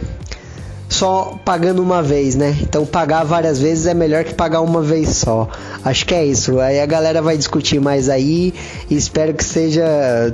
só 0.89 1.39
pagando 1.45 1.83
uma 1.83 2.03
vez, 2.03 2.37
né? 2.37 2.57
Então 2.61 2.85
pagar 2.85 3.25
várias 3.25 3.59
vezes 3.59 3.87
é 3.87 3.95
melhor 3.95 4.25
que 4.25 4.35
pagar 4.35 4.61
uma 4.61 4.83
vez 4.83 5.09
só. 5.17 5.49
Acho 5.85 6.07
que 6.07 6.15
é 6.15 6.25
isso. 6.25 6.61
Aí 6.61 6.81
a 6.81 6.87
galera 6.87 7.23
vai 7.23 7.37
discutir 7.37 7.81
mais 7.81 8.09
aí. 8.09 8.55
Espero 8.91 9.35
que 9.35 9.45
seja 9.45 9.83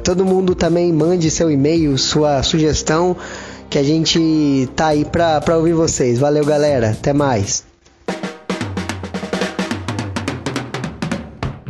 todo 0.02 0.24
mundo 0.24 0.54
também 0.54 0.92
mande 0.92 1.30
seu 1.30 1.50
e-mail, 1.50 1.96
sua 1.96 2.42
sugestão, 2.42 3.16
que 3.70 3.78
a 3.78 3.82
gente 3.82 4.68
tá 4.74 4.88
aí 4.88 5.04
pra, 5.04 5.40
pra 5.40 5.56
ouvir 5.56 5.74
vocês. 5.74 6.18
Valeu, 6.18 6.44
galera. 6.44 6.90
Até 6.90 7.12
mais. 7.12 7.66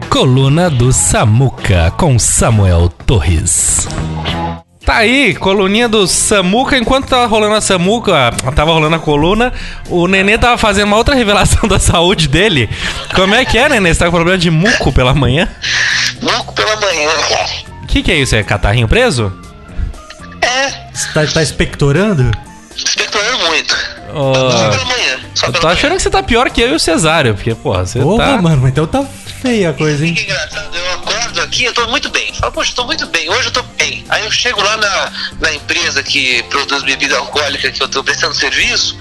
Coluna 0.08 0.68
do 0.68 0.92
Samuca 0.92 1.92
com 1.96 2.18
Samuel 2.18 2.88
Torres. 2.88 3.86
Tá 4.84 4.96
aí, 4.96 5.34
coluninha 5.34 5.86
do 5.86 6.06
Samuca. 6.06 6.78
Enquanto 6.78 7.08
tava 7.08 7.26
rolando 7.26 7.56
a 7.56 7.60
Samuca, 7.60 8.32
tava 8.56 8.72
rolando 8.72 8.96
a 8.96 8.98
coluna, 8.98 9.52
o 9.90 10.08
Nenê 10.08 10.38
tava 10.38 10.56
fazendo 10.56 10.86
uma 10.86 10.96
outra 10.96 11.14
revelação 11.14 11.68
da 11.68 11.78
saúde 11.78 12.26
dele. 12.26 12.70
Como 13.14 13.34
é 13.34 13.44
que 13.44 13.58
é, 13.58 13.68
Nenê? 13.68 13.92
Você 13.92 14.00
tá 14.00 14.06
com 14.06 14.12
problema 14.12 14.38
de 14.38 14.50
muco 14.50 14.90
pela 14.90 15.12
manhã? 15.12 15.46
Muco 16.22 16.54
pela 16.54 16.74
manhã, 16.76 17.10
cara. 17.28 17.48
O 17.82 17.86
que, 17.86 18.02
que 18.02 18.10
é 18.10 18.16
isso? 18.16 18.34
É 18.34 18.42
catarrinho 18.42 18.88
preso? 18.88 19.30
É, 20.40 20.87
Você 20.98 21.12
tá, 21.12 21.26
tá 21.26 21.42
expectorando? 21.42 22.30
expectorando 22.76 23.38
muito. 23.46 23.74
Ô, 24.14 24.34
Só 24.34 24.70
pela 24.70 24.84
manhã. 24.84 25.18
Só 25.34 25.46
eu 25.46 25.52
tô 25.52 25.62
manhã. 25.62 25.72
achando 25.74 25.96
que 25.96 26.02
você 26.02 26.10
tá 26.10 26.22
pior 26.22 26.50
que 26.50 26.60
eu 26.60 26.70
e 26.70 26.74
o 26.74 26.78
Cesário, 26.80 27.34
porque, 27.34 27.54
porra, 27.54 27.84
você 27.86 28.00
Porra, 28.00 28.24
tá. 28.36 28.42
mano, 28.42 28.66
então 28.68 28.86
tá 28.86 29.04
feia 29.42 29.70
a 29.70 29.72
coisa, 29.72 30.04
hein? 30.06 30.14
Que 30.14 30.22
engraçado, 30.24 30.76
eu 30.76 30.92
acordo 30.94 31.40
aqui, 31.42 31.64
eu 31.64 31.72
tô 31.74 31.86
muito 31.88 32.08
bem. 32.10 32.32
Falo, 32.34 32.52
poxa, 32.52 32.70
eu 32.72 32.74
tô 32.76 32.84
muito 32.86 33.06
bem, 33.06 33.28
hoje 33.30 33.46
eu 33.48 33.52
tô 33.52 33.62
bem. 33.76 34.04
Aí 34.08 34.24
eu 34.24 34.30
chego 34.30 34.60
lá 34.62 34.76
na, 34.76 35.12
na 35.40 35.52
empresa 35.54 36.02
que 36.02 36.42
produz 36.44 36.82
bebida 36.82 37.16
alcoólica 37.18 37.70
que 37.70 37.82
eu 37.82 37.88
tô 37.88 38.02
prestando 38.02 38.34
serviço. 38.34 38.96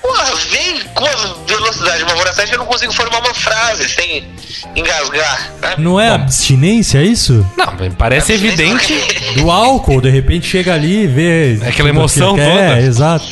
Porra, 0.00 0.34
vem 0.50 0.80
com 0.94 1.04
uma 1.04 1.34
velocidade, 1.46 2.02
uma 2.02 2.14
voracidade 2.14 2.50
que 2.50 2.56
eu 2.56 2.58
não 2.58 2.66
consigo 2.66 2.92
formar 2.92 3.20
uma 3.20 3.34
frase 3.34 3.88
sem 3.88 4.28
engasgar. 4.74 5.52
Sabe? 5.60 5.82
Não 5.82 5.98
é 5.98 6.10
abstinência 6.10 6.98
é 6.98 7.04
isso? 7.04 7.46
Não, 7.56 7.76
parece 7.92 8.32
evidente. 8.32 8.94
Do 9.36 9.50
álcool, 9.50 10.00
de 10.00 10.10
repente 10.10 10.46
chega 10.46 10.74
ali 10.74 11.04
e 11.04 11.06
vê. 11.06 11.58
É 11.62 11.68
aquela 11.68 11.88
emoção 11.88 12.36
é, 12.38 12.44
toda. 12.44 12.78
É, 12.78 12.82
exato. 12.82 13.26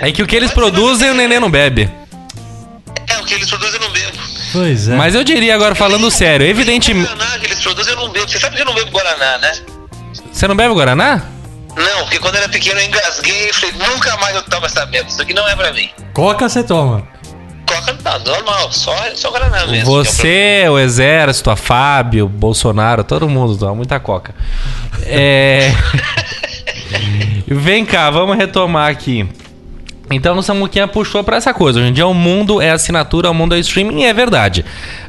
É 0.00 0.12
que 0.12 0.22
o 0.22 0.26
que 0.26 0.36
eles 0.36 0.50
produzem 0.50 1.10
o 1.10 1.14
Nenê 1.14 1.38
não 1.38 1.50
bebe. 1.50 1.90
É, 3.08 3.18
o 3.18 3.24
que 3.24 3.34
eles 3.34 3.48
produzem 3.48 3.74
eu 3.74 3.80
não 3.80 3.92
bebo. 3.92 4.18
Pois 4.52 4.88
é. 4.88 4.96
Mas 4.96 5.14
eu 5.14 5.22
diria 5.22 5.54
agora, 5.54 5.74
falando 5.74 6.10
sério, 6.10 6.46
evidentemente. 6.46 7.08
Guaraná 7.08 7.38
que 7.38 7.46
eles 7.46 7.60
produzem 7.60 7.92
eu 7.92 8.00
não 8.00 8.08
bebo. 8.10 8.28
Você 8.28 8.38
sabe 8.38 8.56
que 8.56 8.62
eu 8.62 8.66
não 8.66 8.74
bebo 8.74 8.90
Guaraná, 8.90 9.38
né? 9.38 9.52
Você 10.32 10.48
não 10.48 10.56
bebe 10.56 10.74
Guaraná? 10.74 11.22
Não, 11.76 12.02
porque 12.02 12.18
quando 12.18 12.36
eu 12.36 12.42
era 12.42 12.50
pequeno 12.50 12.80
eu 12.80 12.86
engasguei 12.86 13.50
e 13.50 13.52
falei, 13.52 13.74
nunca 13.76 14.16
mais 14.16 14.34
eu 14.34 14.42
tomo 14.42 14.66
essa 14.66 14.86
merda. 14.86 15.10
Isso 15.10 15.20
aqui 15.20 15.34
não 15.34 15.46
é 15.46 15.54
pra 15.54 15.72
mim. 15.72 15.90
Coca 16.14 16.48
você 16.48 16.64
toma. 16.64 17.06
Coca 17.66 17.96
não, 18.04 18.18
normal, 18.20 18.72
só, 18.72 18.94
só 19.14 19.30
Guaraná 19.30 19.66
mesmo. 19.66 19.72
que 19.72 19.78
é 19.80 19.82
o 19.82 19.84
Você, 19.86 20.64
o 20.70 20.78
Exército, 20.78 21.50
a 21.50 21.56
Fábio, 21.56 22.28
Bolsonaro, 22.28 23.02
todo 23.04 23.28
mundo 23.28 23.58
toma 23.58 23.74
muita 23.74 23.98
coca. 24.00 24.34
É. 25.02 25.72
Vem 27.46 27.84
cá, 27.84 28.10
vamos 28.10 28.36
retomar 28.36 28.90
aqui. 28.90 29.28
Então 30.10 30.38
o 30.38 30.42
Samuquinha 30.42 30.86
puxou 30.86 31.24
pra 31.24 31.36
essa 31.36 31.52
coisa. 31.52 31.80
Hoje 31.80 31.88
em 31.88 31.92
dia 31.92 32.06
o 32.06 32.14
mundo 32.14 32.60
é 32.60 32.70
assinatura, 32.70 33.30
o 33.30 33.34
mundo 33.34 33.54
é 33.54 33.58
streaming, 33.58 34.02
e 34.02 34.04
é 34.04 34.12
verdade. 34.12 34.64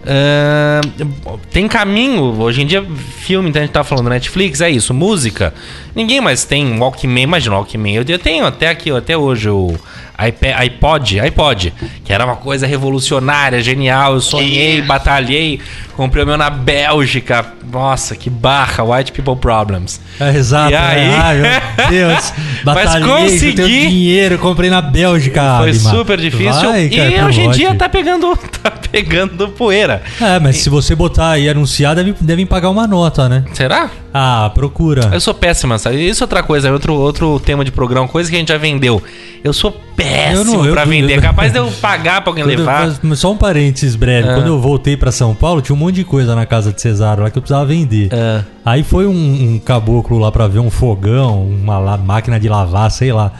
Ahn, 0.05 1.07
tem 1.51 1.67
caminho, 1.67 2.41
hoje 2.41 2.63
em 2.63 2.65
dia, 2.65 2.83
filme, 3.19 3.49
então 3.49 3.61
a 3.61 3.65
gente 3.65 3.73
tá 3.73 3.83
falando 3.83 4.09
Netflix, 4.09 4.59
é 4.59 4.69
isso, 4.69 4.93
música. 4.93 5.53
Ninguém 5.95 6.19
mais 6.19 6.45
tem 6.45 6.79
Walkman, 6.79 7.23
imagina 7.23 7.55
Walkman. 7.55 7.95
Eu 7.95 8.03
eu 8.07 8.19
tenho 8.19 8.45
até 8.45 8.69
aqui, 8.69 8.89
até 8.89 9.15
hoje, 9.15 9.49
o 9.49 9.75
iPad, 10.19 10.59
iPod, 10.61 11.19
iPod, 11.19 11.73
que 12.03 12.11
era 12.11 12.25
uma 12.25 12.35
coisa 12.35 12.65
revolucionária, 12.65 13.61
genial. 13.61 14.15
Eu 14.15 14.21
sonhei, 14.21 14.81
batalhei, 14.81 15.59
comprei 15.95 16.23
o 16.23 16.27
meu 16.27 16.37
na 16.37 16.49
Bélgica. 16.49 17.45
Nossa, 17.71 18.15
que 18.15 18.29
barra, 18.29 18.83
White 18.83 19.11
People 19.11 19.35
Problems. 19.35 19.99
É, 20.19 20.35
exato. 20.35 20.71
E 20.71 20.75
aí? 20.75 21.01
é. 21.01 21.15
Ai, 21.15 21.37
meu 21.37 21.87
Deus. 21.89 22.33
Mas 22.63 22.75
Batalhei, 22.75 23.07
consegui. 23.07 23.49
juntei 23.49 23.65
o 23.65 23.89
dinheiro, 23.89 24.37
comprei 24.39 24.69
na 24.69 24.81
Bélgica. 24.81 25.57
Foi 25.59 25.71
Lima. 25.71 25.89
super 25.91 26.17
difícil. 26.17 26.69
Vai, 26.71 26.89
cara, 26.89 27.09
e 27.11 27.23
hoje 27.23 27.41
em 27.41 27.51
dia 27.51 27.75
tá 27.75 27.87
pegando, 27.89 28.35
tá 28.63 28.71
pegando 28.71 29.49
poeira. 29.49 30.01
É, 30.19 30.39
mas 30.39 30.57
se 30.57 30.69
você 30.69 30.95
botar 30.95 31.31
aí 31.31 31.47
anunciar, 31.49 31.95
deve, 31.95 32.15
devem 32.21 32.45
pagar 32.45 32.69
uma 32.69 32.87
nota, 32.87 33.27
né? 33.29 33.43
Será? 33.53 33.89
Ah, 34.13 34.49
procura. 34.53 35.09
Eu 35.13 35.19
sou 35.19 35.33
péssima, 35.33 35.77
sabe? 35.77 36.07
Isso 36.07 36.23
é 36.23 36.25
outra 36.25 36.41
coisa, 36.41 36.69
é 36.69 36.71
outro, 36.71 36.93
outro 36.95 37.39
tema 37.39 37.63
de 37.63 37.71
programa, 37.71 38.07
coisa 38.07 38.29
que 38.29 38.35
a 38.35 38.39
gente 38.39 38.49
já 38.49 38.57
vendeu. 38.57 39.03
Eu 39.43 39.53
sou 39.53 39.79
péssimo 39.97 40.37
Eu 40.37 40.45
não- 40.45 40.65
eu- 40.65 40.73
pra 40.73 40.85
vender. 40.85 41.17
eu- 41.17 41.21
Capaz 41.21 41.51
de 41.51 41.57
eu 41.57 41.69
pagar 41.81 42.21
pra 42.21 42.29
alguém 42.31 42.43
eu- 42.43 42.47
levar. 42.49 42.89
só 43.15 43.31
um 43.33 43.37
parênteses 43.37 43.95
breve. 43.95 44.29
Ah. 44.29 44.35
Quando 44.35 44.47
eu 44.47 44.59
voltei 44.61 44.95
pra 44.95 45.11
São 45.11 45.35
Paulo, 45.35 45.61
tinha 45.61 45.75
um 45.75 45.79
monte 45.79 45.95
de 45.95 46.03
coisa 46.05 46.35
na 46.35 46.45
casa 46.45 46.71
de 46.71 46.79
Cesaro 46.81 47.23
lá 47.23 47.29
que 47.29 47.37
eu 47.37 47.41
precisava 47.41 47.65
vender. 47.65 48.09
Ah. 48.13 48.43
Aí 48.63 48.83
foi 48.83 49.05
um, 49.07 49.11
um 49.55 49.59
caboclo 49.59 50.17
lá 50.19 50.31
pra 50.31 50.47
ver 50.47 50.59
um 50.59 50.69
fogão, 50.69 51.43
uma 51.43 51.79
la- 51.79 51.97
máquina 51.97 52.39
de 52.39 52.47
lavar, 52.47 52.89
sei 52.91 53.11
lá. 53.11 53.31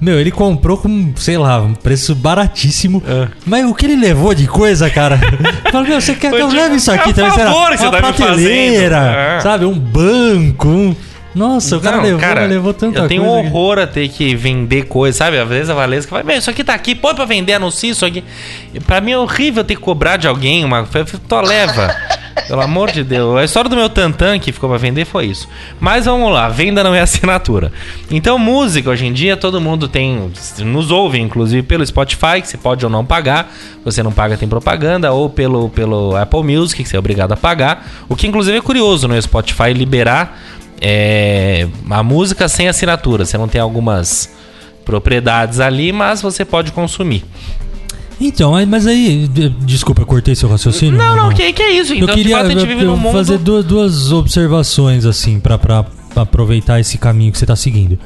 Meu, 0.00 0.18
ele 0.18 0.30
comprou 0.30 0.78
com, 0.78 1.12
sei 1.16 1.36
lá, 1.36 1.60
um 1.60 1.74
preço 1.74 2.14
baratíssimo. 2.14 3.02
É. 3.06 3.28
Mas 3.44 3.66
o 3.68 3.74
que 3.74 3.84
ele 3.84 3.96
levou 3.96 4.34
de 4.34 4.46
coisa, 4.46 4.88
cara? 4.88 5.20
Eu 5.66 5.70
Falei, 5.70 5.90
meu, 5.90 6.00
você 6.00 6.14
quer 6.14 6.30
que 6.32 6.38
eu 6.40 6.48
leve 6.48 6.76
isso 6.76 6.90
aqui 6.90 7.12
também? 7.12 7.30
Lá, 7.30 7.36
favor 7.52 7.76
você 7.76 7.84
uma 7.84 7.92
tá 7.92 7.98
prateleira. 7.98 8.96
É. 9.36 9.40
sabe? 9.40 9.66
Um 9.66 9.78
banco, 9.78 10.68
um... 10.68 10.96
Nossa, 11.34 11.76
o 11.76 11.80
cara 11.80 11.96
Não, 11.98 12.02
levou, 12.04 12.20
cara, 12.20 12.46
levou 12.46 12.74
tanta 12.74 12.98
Eu 13.00 13.08
tenho 13.08 13.22
coisa. 13.24 13.40
que- 13.42 13.46
horror 13.48 13.78
a 13.78 13.86
ter 13.86 14.08
que 14.08 14.34
vender 14.34 14.82
coisa, 14.86 15.18
sabe? 15.18 15.38
Às 15.38 15.48
vezes 15.48 15.70
a 15.70 15.74
Valesca 15.74 16.22
meu, 16.24 16.36
isso 16.36 16.50
aqui 16.50 16.64
tá 16.64 16.74
aqui, 16.74 16.94
põe 16.94 17.14
pra 17.14 17.24
vender, 17.24 17.52
anuncia 17.54 17.90
isso 17.92 18.04
aqui. 18.04 18.24
Pra 18.86 19.00
mim 19.00 19.12
é 19.12 19.18
horrível 19.18 19.62
ter 19.62 19.76
que 19.76 19.80
cobrar 19.80 20.16
de 20.16 20.26
alguém 20.26 20.64
uma. 20.64 20.86
Tô 21.28 21.40
leva. 21.40 21.94
Pelo 22.48 22.62
amor 22.62 22.90
de 22.90 23.04
Deus. 23.04 23.36
A 23.38 23.44
história 23.44 23.68
do 23.70 23.76
meu 23.76 23.88
Tantan 23.88 24.38
que 24.40 24.50
ficou 24.50 24.68
pra 24.68 24.78
vender 24.78 25.04
foi 25.04 25.26
isso. 25.26 25.48
Mas 25.78 26.06
vamos 26.06 26.32
lá, 26.32 26.48
venda 26.48 26.82
não 26.82 26.92
é 26.94 26.98
assinatura. 27.02 27.70
Então, 28.10 28.36
música, 28.38 28.90
hoje 28.90 29.06
em 29.06 29.12
dia, 29.12 29.36
todo 29.36 29.60
mundo 29.60 29.86
tem. 29.86 30.32
Nos 30.60 30.90
ouve, 30.90 31.20
inclusive, 31.20 31.62
pelo 31.62 31.86
Spotify, 31.86 32.40
que 32.40 32.48
você 32.48 32.56
pode 32.56 32.84
ou 32.84 32.90
não 32.90 33.04
pagar. 33.04 33.52
Você 33.84 34.02
não 34.02 34.10
paga, 34.10 34.36
tem 34.36 34.48
propaganda. 34.48 35.12
Ou 35.12 35.28
pelo, 35.30 35.68
pelo 35.68 36.16
Apple 36.16 36.42
Music, 36.42 36.82
que 36.82 36.88
você 36.88 36.96
é 36.96 36.98
obrigado 36.98 37.30
a 37.32 37.36
pagar. 37.36 37.86
O 38.08 38.16
que, 38.16 38.26
inclusive, 38.26 38.56
é 38.58 38.60
curioso, 38.60 39.06
né? 39.06 39.16
O 39.18 39.22
Spotify 39.22 39.72
liberar 39.72 40.40
é, 40.80 41.66
a 41.88 42.02
música 42.02 42.48
sem 42.48 42.68
assinatura. 42.68 43.24
Você 43.24 43.36
não 43.38 43.48
tem 43.48 43.60
algumas 43.60 44.30
propriedades 44.84 45.60
ali, 45.60 45.92
mas 45.92 46.22
você 46.22 46.44
pode 46.44 46.72
consumir. 46.72 47.24
Então, 48.20 48.54
aí- 48.54 48.66
mas 48.66 48.86
aí, 48.86 49.26
de- 49.28 49.48
desculpa, 49.48 50.02
eu 50.02 50.06
cortei 50.06 50.34
seu 50.34 50.48
raciocínio. 50.48 50.96
Não, 50.98 51.16
não, 51.16 51.30
que, 51.32 51.52
que 51.52 51.62
é 51.62 51.72
isso? 51.72 51.94
Então, 51.94 52.08
eu 52.08 52.14
queria 52.14 52.36
fato, 52.36 52.50
eu- 52.50 52.96
mundo... 52.96 53.12
fazer 53.12 53.38
duas, 53.38 53.64
duas 53.64 54.12
observações, 54.12 55.06
assim, 55.06 55.40
pra 55.40 55.58
aproveitar 56.16 56.78
esse 56.80 56.98
caminho 56.98 57.32
que 57.32 57.38
você 57.38 57.46
tá 57.46 57.56
seguindo. 57.56 57.98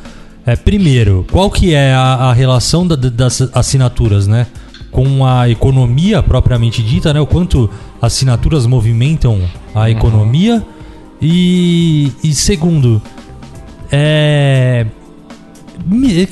É, 0.47 0.55
primeiro, 0.55 1.27
qual 1.33 1.51
que 1.51 1.75
é 1.75 1.93
a, 1.95 2.15
a 2.31 2.33
relação 2.33 2.87
da- 2.87 2.95
das 2.97 3.41
assinaturas, 3.55 4.29
né? 4.29 4.47
Com 4.93 5.27
a 5.27 5.49
economia 5.49 6.23
propriamente 6.23 6.81
dita, 6.83 7.13
né? 7.13 7.21
O 7.21 7.27
quanto 7.27 7.69
assinaturas 8.01 8.67
movimentam 8.67 9.41
a 9.75 9.81
Uhum. 9.81 9.91
E, 11.27 12.13
e 12.23 12.35
segundo, 12.35 13.01
é, 13.91 14.87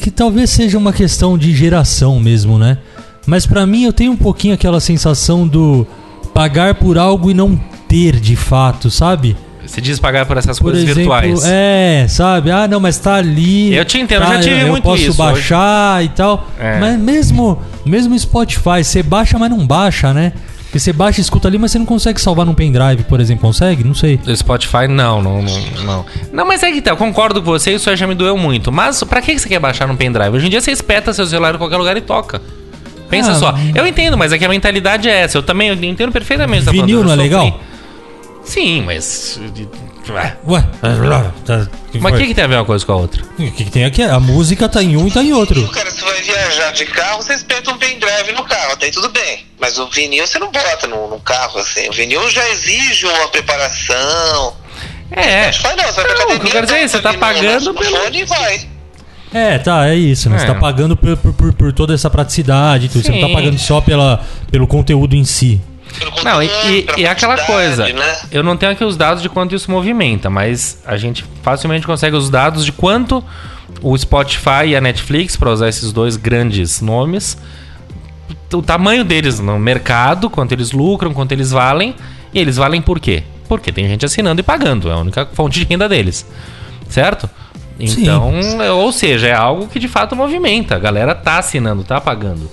que 0.01 0.11
talvez 0.11 0.51
seja 0.51 0.77
uma 0.77 0.93
questão 0.93 1.39
de 1.39 1.55
geração 1.55 2.21
mesmo, 2.21 2.59
né? 2.59 2.79
Mas 3.27 3.47
pra 3.47 3.67
mim 3.67 3.85
eu 3.85 3.93
tenho 3.93 4.13
um 4.13 4.17
pouquinho 4.17 4.55
aquela 4.55 4.81
sensação 4.81 5.47
do 5.47 5.87
pagar 6.35 6.75
por 6.75 6.99
algo 6.99 7.31
e 7.31 7.35
não 7.35 7.59
ter 7.89 8.19
de 8.19 8.37
fato, 8.37 8.91
sabe? 8.91 9.37
Você 9.65 9.81
diz 9.81 9.99
pagar 9.99 10.27
por 10.27 10.37
essas 10.37 10.59
Por 10.59 10.65
coisas 10.73 10.83
exemplo, 10.83 10.99
virtuais. 10.99 11.45
é, 11.47 12.07
sabe? 12.09 12.51
Ah, 12.51 12.67
não, 12.67 12.81
mas 12.81 12.99
tá 12.99 13.15
ali. 13.15 13.73
Eu 13.73 13.85
te 13.85 13.99
entendo, 13.99 14.23
eu 14.23 14.27
tá, 14.27 14.35
já 14.35 14.41
tive 14.41 14.63
eu 14.63 14.69
muito 14.69 14.83
posso 14.83 15.03
isso. 15.03 15.15
baixar 15.17 16.05
e 16.05 16.09
tal. 16.09 16.49
É. 16.59 16.81
Mas 16.81 16.99
mesmo, 16.99 17.59
mesmo 17.87 18.19
Spotify, 18.19 18.83
você 18.83 19.03
baixa, 19.03 19.39
mas 19.39 19.51
não 19.51 19.67
baixa, 19.67 20.13
né? 20.13 20.33
Porque 20.73 20.81
você 20.81 20.91
baixa 20.91 21.21
e 21.21 21.23
escuta 21.23 21.49
ali, 21.49 21.59
mas 21.59 21.71
você 21.71 21.79
não 21.79 21.85
consegue 21.85 22.19
salvar 22.19 22.47
num 22.47 22.55
pendrive, 22.55 23.05
por 23.05 23.21
exemplo. 23.21 23.43
Consegue? 23.43 23.85
Não 23.85 23.93
sei. 23.93 24.17
Do 24.17 24.35
Spotify, 24.35 24.89
não, 24.89 25.21
não, 25.21 25.43
não, 25.43 25.61
não. 25.85 26.07
Não, 26.33 26.47
mas 26.47 26.63
é 26.63 26.73
que 26.73 26.81
tá, 26.81 26.93
eu 26.93 26.97
concordo 26.97 27.43
com 27.43 27.51
você, 27.51 27.73
isso 27.75 27.95
já 27.95 28.07
me 28.07 28.15
doeu 28.15 28.39
muito. 28.39 28.73
Mas 28.73 29.05
pra 29.05 29.21
que 29.21 29.39
você 29.39 29.47
quer 29.51 29.59
baixar 29.59 29.87
no 29.87 29.95
pendrive? 29.99 30.31
Hoje 30.35 30.47
em 30.47 30.49
dia 30.49 30.63
você 30.63 30.71
espeta 30.71 31.13
seu 31.13 31.27
celular 31.27 31.55
em 31.55 31.59
qualquer 31.59 31.77
lugar 31.77 31.95
e 31.99 32.01
toca. 32.01 32.41
Pensa 33.11 33.33
Ah, 33.33 33.35
só. 33.35 33.55
Eu 33.75 33.87
entendo, 33.87 34.17
mas 34.17 34.33
é 34.33 34.39
que 34.39 34.47
a 34.47 34.49
mentalidade 34.49 35.11
é 35.11 35.13
essa. 35.13 35.37
Eu 35.37 35.43
também 35.43 35.69
eu 35.69 35.75
entendo 35.75 36.11
perfeitamente. 36.11 36.65
tá 36.65 36.71
Vinil 36.71 37.05
não 37.05 37.13
é 37.13 37.17
legal? 37.17 37.61
Sim, 38.43 38.81
mas. 38.87 39.39
Ué, 40.13 40.37
Ué, 40.47 40.63
tá, 41.47 41.67
Mas 42.01 42.15
o 42.15 42.17
que, 42.19 42.27
que 42.29 42.35
tem 42.35 42.45
a 42.45 42.47
ver 42.47 42.57
uma 42.57 42.65
coisa 42.65 42.85
com 42.85 42.93
a 42.93 42.97
outra? 42.97 43.23
O 43.39 43.51
que, 43.53 43.65
que 43.65 43.71
tem 43.71 43.85
aqui? 43.85 44.03
A 44.03 44.21
música 44.21 44.69
tá 44.69 44.83
em 44.83 44.97
um 44.97 45.07
e 45.07 45.11
tá 45.11 45.23
em 45.23 45.33
outro. 45.33 45.67
Cara, 45.69 45.91
você 45.91 46.05
vai 46.05 46.21
viajar 46.23 46.73
de 46.73 46.85
carro, 46.87 47.23
você 47.23 47.35
espeta 47.35 47.71
um 47.71 47.79
pendrive 47.79 48.33
no 48.35 48.45
carro, 48.45 48.73
até 48.73 48.87
aí 48.87 48.93
tudo 48.93 49.09
bem. 49.11 49.47
Mas 49.61 49.79
o 49.79 49.89
vinil 49.89 50.27
você 50.27 50.39
não 50.39 50.51
bota 50.51 50.87
no, 50.87 51.09
no 51.09 51.21
carro, 51.21 51.59
assim. 51.59 51.89
O 51.89 51.93
vinil 51.93 52.29
já 52.31 52.47
exige 52.51 53.07
uma 53.07 53.29
preparação. 53.29 54.55
É. 55.11 55.53
Spotify 55.53 55.77
não, 55.77 55.93
você 55.93 56.01
vai 56.03 56.05
Não, 56.05 56.15
o 56.15 56.17
que 56.17 56.23
academia, 56.23 56.47
eu 56.49 56.51
quero 56.53 56.67
dizer 56.67 56.79
é, 56.79 56.81
bota 56.83 56.89
você 56.97 57.03
tá 57.03 57.15
pagando 57.15 57.75
pelo- 57.75 57.97
fone 57.97 58.21
e 58.21 58.25
vai. 58.25 58.61
É, 59.35 59.59
tá, 59.59 59.89
é 59.89 59.95
isso, 59.95 60.29
né? 60.29 60.39
Você 60.39 60.45
É. 60.45 60.49
tá 60.49 60.55
pagando 60.55 60.95
por, 60.97 61.17
por, 61.17 61.53
por- 61.55 61.73
toda 61.73 61.95
essa 61.95 62.11
praticidade, 62.11 62.89
tudo. 62.89 63.03
você 63.05 63.13
não 63.13 63.29
tá 63.29 63.35
pagando 63.35 63.59
só 63.59 63.81
pela, 63.81 64.21
pelo 64.51 64.67
conteúdo 64.67 65.17
em 65.17 65.25
si. 65.25 65.61
Não, 66.25 66.43
e, 66.43 66.47
e- 66.47 66.87
e 66.99 67.05
é 67.05 67.11
aquela 67.11 67.37
coisa. 67.39 67.87
Né? 67.93 68.17
Eu 68.31 68.43
não 68.43 68.57
tenho 68.57 68.73
aqui 68.73 68.85
os 68.85 68.97
dados 68.97 69.23
de 69.23 69.29
quanto 69.29 69.55
isso 69.55 69.71
movimenta, 69.71 70.29
mas 70.31 70.81
a 70.87 70.97
gente 70.97 71.25
facilmente 71.43 71.87
consegue 71.87 72.17
os 72.17 72.29
dados 72.31 72.65
de 72.65 72.73
quanto 72.73 73.23
o 73.81 73.97
Spotify 73.97 74.67
e 74.69 74.77
a 74.77 74.81
Netflix, 74.81 75.37
para 75.37 75.51
usar 75.51 75.69
esses 75.69 75.93
dois 75.93 76.17
grandes 76.17 76.81
nomes, 76.81 77.37
o 78.53 78.63
tamanho 78.63 79.05
deles 79.05 79.41
no 79.41 79.59
mercado, 79.59 80.29
quanto 80.29 80.53
eles 80.53 80.73
lucram, 80.73 81.13
quanto 81.15 81.33
eles 81.33 81.51
valem. 81.51 81.95
E 82.35 82.39
eles 82.39 82.57
valem 82.57 82.81
por 82.81 82.99
quê? 83.01 83.23
Porque 83.49 83.71
tem 83.73 83.87
gente 83.89 84.05
assinando 84.07 84.41
e 84.41 84.43
pagando. 84.45 84.89
É 84.89 84.93
a 84.93 84.97
única 84.99 85.27
fonte 85.33 85.59
de 85.59 85.65
renda 85.67 85.89
deles. 85.89 86.27
Certo? 86.89 87.29
Então, 87.81 88.33
é- 88.63 88.71
ou 88.71 88.93
seja, 88.93 89.27
é 89.29 89.33
algo 89.35 89.67
que 89.69 89.79
de 89.79 89.89
fato 89.89 90.15
movimenta. 90.15 90.77
A 90.77 90.79
galera 90.79 91.15
tá 91.15 91.39
assinando, 91.39 91.83
tá 91.83 92.01
pagando. 92.01 92.51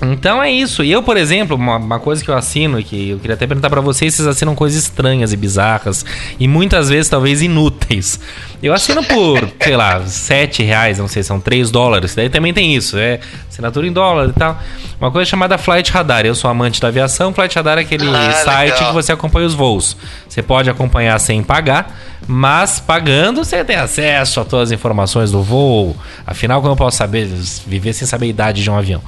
Então 0.00 0.40
é 0.42 0.50
isso. 0.50 0.84
E 0.84 0.92
eu, 0.92 1.02
por 1.02 1.16
exemplo, 1.16 1.56
uma, 1.56 1.76
uma 1.76 1.98
coisa 1.98 2.22
que 2.22 2.30
eu 2.30 2.36
assino 2.36 2.78
e 2.78 2.84
que 2.84 3.10
eu 3.10 3.18
queria 3.18 3.34
até 3.34 3.46
perguntar 3.46 3.68
pra 3.68 3.80
vocês, 3.80 4.14
vocês 4.14 4.28
assinam 4.28 4.54
coisas 4.54 4.80
estranhas 4.84 5.32
e 5.32 5.36
bizarras 5.36 6.04
e 6.38 6.46
muitas 6.46 6.88
vezes 6.88 7.08
talvez 7.08 7.42
inúteis. 7.42 8.20
Eu 8.62 8.72
assino 8.74 9.02
por, 9.02 9.48
sei 9.60 9.76
lá, 9.76 10.00
7 10.06 10.62
reais, 10.62 10.98
não 10.98 11.08
sei, 11.08 11.22
são 11.22 11.40
3 11.40 11.70
dólares. 11.70 12.14
Daí 12.14 12.28
também 12.28 12.52
tem 12.54 12.76
isso, 12.76 12.96
é 12.96 13.18
assinatura 13.48 13.86
em 13.86 13.92
dólar 13.92 14.28
e 14.28 14.32
tal. 14.32 14.58
Uma 15.00 15.10
coisa 15.10 15.28
chamada 15.28 15.58
Flight 15.58 15.90
Radar. 15.90 16.24
Eu 16.24 16.34
sou 16.34 16.48
amante 16.50 16.80
da 16.80 16.88
aviação. 16.88 17.32
Flight 17.32 17.54
Radar 17.56 17.78
é 17.78 17.80
aquele 17.80 18.08
Ah, 18.08 18.32
site 18.44 18.74
legal. 18.74 18.88
que 18.88 18.94
você 18.94 19.12
acompanha 19.12 19.46
os 19.46 19.54
voos. 19.54 19.96
Você 20.28 20.42
pode 20.42 20.68
acompanhar 20.70 21.18
sem 21.18 21.42
pagar, 21.42 21.98
mas 22.26 22.78
pagando 22.78 23.44
você 23.44 23.64
tem 23.64 23.76
acesso 23.76 24.40
a 24.40 24.44
todas 24.44 24.68
as 24.68 24.72
informações 24.72 25.32
do 25.32 25.42
voo. 25.42 25.96
Afinal, 26.26 26.60
como 26.60 26.72
eu 26.72 26.76
posso 26.76 26.96
saber, 26.98 27.26
viver 27.66 27.92
sem 27.94 28.06
saber 28.06 28.26
a 28.26 28.28
idade 28.28 28.62
de 28.62 28.70
um 28.70 28.76
avião? 28.76 29.00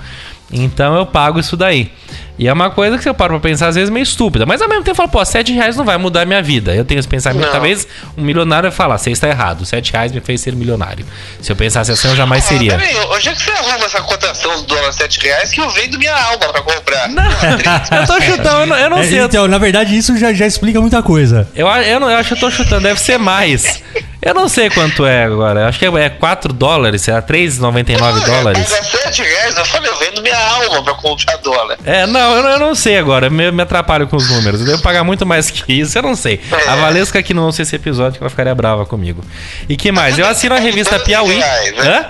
Então 0.53 0.97
eu 0.97 1.07
pago 1.07 1.39
isso 1.39 1.57
daí. 1.57 1.91
E 2.37 2.49
é 2.49 2.53
uma 2.53 2.71
coisa 2.71 2.97
que 2.99 3.07
eu 3.07 3.13
paro 3.15 3.39
pra 3.39 3.51
pensar 3.51 3.69
às 3.69 3.75
vezes 3.75 3.91
meio 3.91 4.03
estúpida. 4.03 4.47
Mas 4.47 4.63
ao 4.63 4.69
mesmo 4.69 4.83
tempo 4.83 4.93
eu 4.93 4.95
falo, 4.97 5.11
pô, 5.11 5.23
7 5.25 5.53
reais 5.53 5.77
não 5.77 5.85
vai 5.85 5.99
mudar 5.99 6.23
a 6.23 6.25
minha 6.25 6.43
vida. 6.43 6.75
Eu 6.75 6.85
tenho 6.87 6.99
esse 6.99 7.07
pensamento, 7.07 7.45
Não. 7.45 7.53
talvez 7.53 7.87
um 8.17 8.23
milionário 8.23 8.71
vai 8.71 8.77
falar, 8.77 8.97
você 8.97 9.11
está 9.11 9.29
errado, 9.29 9.65
7 9.67 9.93
reais 9.93 10.11
me 10.11 10.21
fez 10.23 10.41
ser 10.41 10.55
milionário. 10.57 11.05
Se 11.41 11.53
eu 11.53 11.57
pensasse 11.57 11.93
assim, 11.93 12.09
eu 12.09 12.17
jamais 12.17 12.45
Ah, 12.47 12.49
seria. 12.49 12.79
peraí, 12.79 12.97
onde 13.11 13.29
é 13.29 13.33
que 13.35 13.43
você 13.43 13.51
arruma 13.51 13.85
essa 13.85 14.01
cotação 14.01 14.57
do 14.57 14.63
dólar 14.63 14.91
7 14.93 15.21
reais 15.21 15.51
que 15.53 15.61
eu 15.61 15.69
vendo 15.71 15.99
minha 15.99 16.15
alma 16.17 16.39
pra 16.51 16.63
comprar? 16.63 17.11
eu 18.01 18.07
tô 18.07 18.21
chutando, 18.23 18.61
eu 18.63 18.67
não, 18.67 18.77
eu 18.77 18.91
não 18.91 18.99
É, 18.99 19.05
sei. 19.05 19.19
então, 19.21 19.47
na 19.47 19.59
verdade, 19.59 19.95
isso 19.97 20.17
já, 20.17 20.33
já 20.33 20.47
explica 20.47 20.81
muita 20.81 21.03
coisa. 21.03 21.47
Eu, 21.55 21.69
eu, 21.69 22.01
não, 22.01 22.11
eu 22.11 22.17
acho 22.17 22.29
que 22.29 22.35
eu 22.35 22.41
tô 22.41 22.51
chutando, 22.51 22.83
deve 22.83 22.99
ser 23.01 23.19
mais. 23.19 23.83
Eu 24.23 24.35
não 24.35 24.49
sei 24.51 24.69
quanto 24.69 25.07
é 25.07 25.25
agora. 25.25 25.61
Eu 25.61 25.67
acho 25.67 25.79
que 25.79 25.87
é, 25.87 25.89
é 26.05 26.11
4 26.11 26.53
dólares, 26.53 27.01
será 27.03 27.23
3,99 27.23 28.25
dólares. 28.27 28.69
Pagar 28.69 28.85
7 28.85 29.23
reais, 29.23 29.57
eu 29.57 29.65
falei, 29.65 29.91
eu 29.91 29.97
vendo 29.99 30.21
minha 30.21 30.37
alma 30.39 30.83
pra 30.85 30.93
comprar 30.95 31.37
dólar. 31.39 31.79
É, 31.87 32.07
não, 32.07 32.37
eu, 32.37 32.43
não- 32.43 32.51
eu 32.51 32.59
não 32.59 32.75
sei 32.75 32.99
agora. 32.99 33.31
Me, 33.31 33.51
me 33.51 33.63
atrapalho 33.63 34.07
com 34.07 34.17
os 34.17 34.29
números. 34.29 34.61
Eu 34.61 34.67
devo 34.67 34.83
pagar 34.83 35.05
muito 35.05 35.25
mais 35.25 35.51
que 35.51 35.73
isso, 35.73 35.97
eu 35.97 36.03
não 36.03 36.15
sei. 36.15 36.39
A 36.69 36.77
Valesca 36.77 37.19
aqui 37.19 37.33
não 37.33 37.45
ouça 37.45 37.63
esse 37.63 37.75
episódio 37.75 38.19
que 38.19 38.23
ela 38.23 38.29
ficaria 38.31 38.55
brava 38.55 38.85
comigo. 38.85 39.25
E 39.69 39.75
que 39.77 39.91
mais? 39.91 40.19
Eu 40.19 40.27
assino 40.27 40.55
a 40.55 40.59
revista 40.59 40.99
Piauí. 41.01 41.37
Reais, 41.39 41.77
né? 41.77 41.89
Hã? 41.89 42.07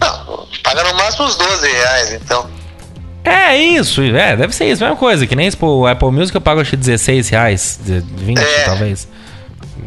Não, 0.00 0.46
paga 0.62 0.84
no 0.84 0.94
máximo 0.94 1.24
uns 1.26 1.36
12 1.36 1.66
reais, 1.72 2.12
então. 2.12 2.50
É 3.24 3.56
isso, 3.56 4.02
é, 4.02 4.36
deve 4.36 4.54
ser 4.54 4.66
isso, 4.66 4.82
mesma 4.82 4.98
coisa. 4.98 5.26
Que 5.26 5.34
nem 5.34 5.50
pô, 5.52 5.78
o 5.80 5.86
Apple 5.86 6.10
Music 6.10 6.34
eu 6.36 6.40
pago 6.42 6.60
acho 6.60 6.70
que 6.70 6.76
16 6.76 7.30
reais, 7.30 7.80
de- 7.82 8.00
20 8.00 8.38
É. 8.38 8.64
talvez. 8.66 9.08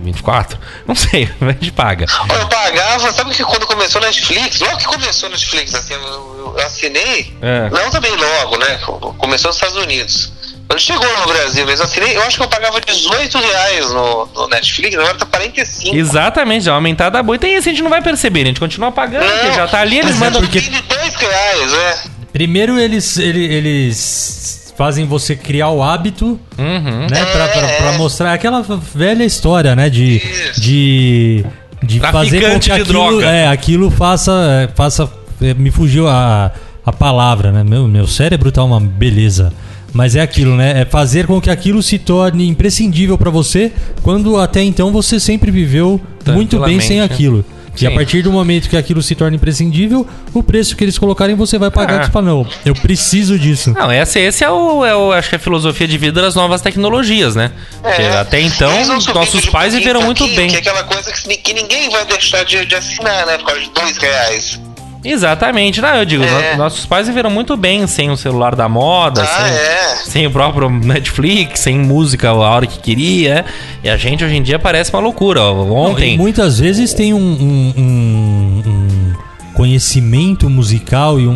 24? 0.01 0.57
Não 0.87 0.95
sei, 0.95 1.29
a 1.41 1.45
gente 1.51 1.71
paga. 1.71 2.05
Eu 2.39 2.47
pagava, 2.47 3.11
sabe 3.11 3.33
que 3.33 3.43
quando 3.43 3.65
começou 3.67 4.01
a 4.01 4.05
Netflix, 4.05 4.59
logo 4.59 4.77
que 4.77 4.85
começou 4.85 5.27
a 5.27 5.31
Netflix, 5.31 5.73
assim, 5.75 5.93
eu, 5.93 6.55
eu 6.57 6.65
assinei, 6.65 7.35
É. 7.41 7.69
não 7.69 7.89
também 7.89 8.11
logo, 8.15 8.57
né? 8.57 8.79
Começou 9.17 9.49
nos 9.49 9.55
Estados 9.57 9.77
Unidos. 9.77 10.31
Quando 10.67 10.81
chegou 10.81 11.07
no 11.19 11.27
Brasil, 11.27 11.65
mas 11.65 11.79
eu 11.79 11.85
assinei, 11.85 12.17
eu 12.17 12.21
acho 12.23 12.35
que 12.37 12.43
eu 12.43 12.47
pagava 12.49 12.81
18 12.81 13.37
reais 13.37 13.89
no, 13.91 14.25
no 14.35 14.47
Netflix, 14.49 14.95
agora 14.97 15.13
tá 15.15 15.25
45. 15.25 15.95
Exatamente, 15.95 16.65
já 16.65 16.73
aumentada 16.73 17.23
boa. 17.23 17.37
E 17.37 17.39
tem 17.39 17.55
isso, 17.55 17.69
a 17.69 17.71
gente 17.71 17.81
não 17.81 17.89
vai 17.89 18.01
perceber, 18.01 18.41
a 18.41 18.45
gente 18.47 18.59
continua 18.59 18.91
pagando, 18.91 19.25
porque 19.31 19.53
já 19.53 19.65
tá 19.67 19.79
ali, 19.79 19.99
eles 19.99 20.17
mandam. 20.17 20.41
porque... 20.41 20.59
22 20.59 21.15
reais, 21.15 21.73
é. 21.73 21.97
Primeiro, 22.33 22.77
eles, 22.77 23.17
ele- 23.17 23.45
eles 23.45 24.56
fazem 24.77 25.05
você 25.05 25.35
criar 25.35 25.69
o 25.69 25.81
hábito, 25.81 26.39
Uhum. 26.57 27.07
né? 27.09 27.25
Pra, 27.31 27.47
pra, 27.47 27.67
É. 27.67 27.77
pra 27.77 27.91
mostrar 27.97 28.33
aquela 28.33 28.61
velha 28.93 29.23
história, 29.25 29.75
né? 29.75 29.89
De. 29.89 30.17
Isso. 30.17 30.61
De. 30.61 31.45
De 31.83 31.99
fazer 31.99 32.41
com 32.41 32.59
que 32.59 32.71
aquilo, 32.71 32.87
droga. 32.87 33.25
é, 33.27 33.47
aquilo 33.47 33.91
faça, 33.91 34.69
faça. 34.75 35.09
é, 35.41 35.53
Me 35.53 35.69
fugiu 35.69 36.07
a, 36.07 36.51
a 36.85 36.91
palavra, 36.91 37.51
né? 37.51 37.63
Meu, 37.63 37.87
meu 37.87 38.07
cérebro 38.07 38.51
tá 38.51 38.63
uma 38.63 38.79
beleza. 38.79 39.53
Mas 39.93 40.15
é 40.15 40.21
aquilo, 40.21 40.55
né? 40.55 40.81
É 40.81 40.85
fazer 40.85 41.25
com 41.27 41.39
que 41.39 41.49
aquilo 41.49 41.81
se 41.83 41.97
torne 41.99 42.47
imprescindível 42.47 43.17
pra 43.17 43.29
você, 43.29 43.71
quando 44.03 44.37
até 44.37 44.61
então 44.63 44.91
você 44.91 45.19
sempre 45.19 45.49
viveu 45.51 45.99
muito 46.27 46.59
bem 46.59 46.79
sem 46.79 46.97
Tranquilamente, 46.97 47.45
aquilo. 47.77 47.83
E 47.83 47.87
a 47.87 47.89
Sim. 47.91 47.95
partir 47.95 48.21
do 48.21 48.31
momento 48.31 48.69
que 48.69 48.75
aquilo 48.75 49.01
se 49.01 49.15
torna 49.15 49.35
imprescindível, 49.35 50.07
o 50.33 50.41
preço 50.41 50.75
que 50.75 50.83
eles 50.83 50.97
colocarem 50.97 51.35
você 51.35 51.57
vai 51.57 51.69
pagar. 51.69 52.01
Ah. 52.01 52.11
fala, 52.11 52.25
não, 52.25 52.47
eu 52.65 52.73
preciso 52.73 53.37
disso. 53.37 53.73
Não, 53.73 53.91
essa, 53.91 54.19
esse 54.19 54.43
é 54.43 54.49
o, 54.49 54.85
é 54.85 54.95
o. 54.95 55.11
Acho 55.11 55.29
que 55.29 55.35
é 55.35 55.37
a 55.37 55.39
filosofia 55.39 55.87
de 55.87 55.97
vida 55.97 56.21
das 56.21 56.35
novas 56.35 56.61
tecnologias, 56.61 57.35
né? 57.35 57.51
Porque 57.81 58.01
até 58.01 58.41
então, 58.41 58.71
nossos 59.13 59.45
pais 59.45 59.73
viveram 59.73 60.01
muito 60.01 60.19
pouquinho, 60.19 60.39
bem. 60.39 60.49
Que 60.49 60.55
é 60.55 60.59
aquela 60.59 60.83
coisa 60.83 61.11
que, 61.11 61.37
que 61.37 61.53
ninguém 61.53 61.89
vai 61.89 62.05
deixar 62.05 62.43
de, 62.43 62.65
de 62.65 62.75
assinar, 62.75 63.25
né? 63.25 63.37
Por 63.37 63.45
causa 63.45 63.61
de 63.61 63.69
2 63.69 63.97
reais. 63.97 64.59
Exatamente. 65.11 65.81
Não, 65.81 65.95
eu 65.95 66.05
digo, 66.05 66.23
É. 66.23 66.51
no- 66.53 66.57
nossos 66.63 66.85
pais 66.85 67.07
viveram 67.07 67.29
muito 67.29 67.55
bem 67.55 67.85
sem 67.87 68.09
o 68.09 68.17
celular 68.17 68.55
da 68.55 68.67
moda, 68.67 69.21
Ah, 69.23 69.25
sem, 69.25 69.53
é. 69.53 69.95
sem 70.11 70.27
o 70.27 70.31
próprio 70.31 70.69
Netflix, 70.69 71.61
sem 71.61 71.77
música 71.79 72.29
a 72.29 72.33
hora 72.33 72.67
que 72.67 72.79
queria. 72.79 73.45
E 73.83 73.89
a 73.89 73.95
gente 73.97 74.23
hoje 74.23 74.35
em 74.35 74.43
dia 74.43 74.59
parece 74.59 74.91
uma 74.93 74.99
loucura. 75.01 75.39
Não, 75.41 75.71
Ontem. 75.71 76.15
e 76.15 76.17
muitas 76.17 76.59
vezes 76.59 76.93
tem 76.93 77.13
um, 77.13 77.17
um- 77.17 77.73
um- 77.77 78.63
um 78.69 79.53
conhecimento 79.53 80.49
musical 80.49 81.19
e 81.19 81.27
um, 81.27 81.31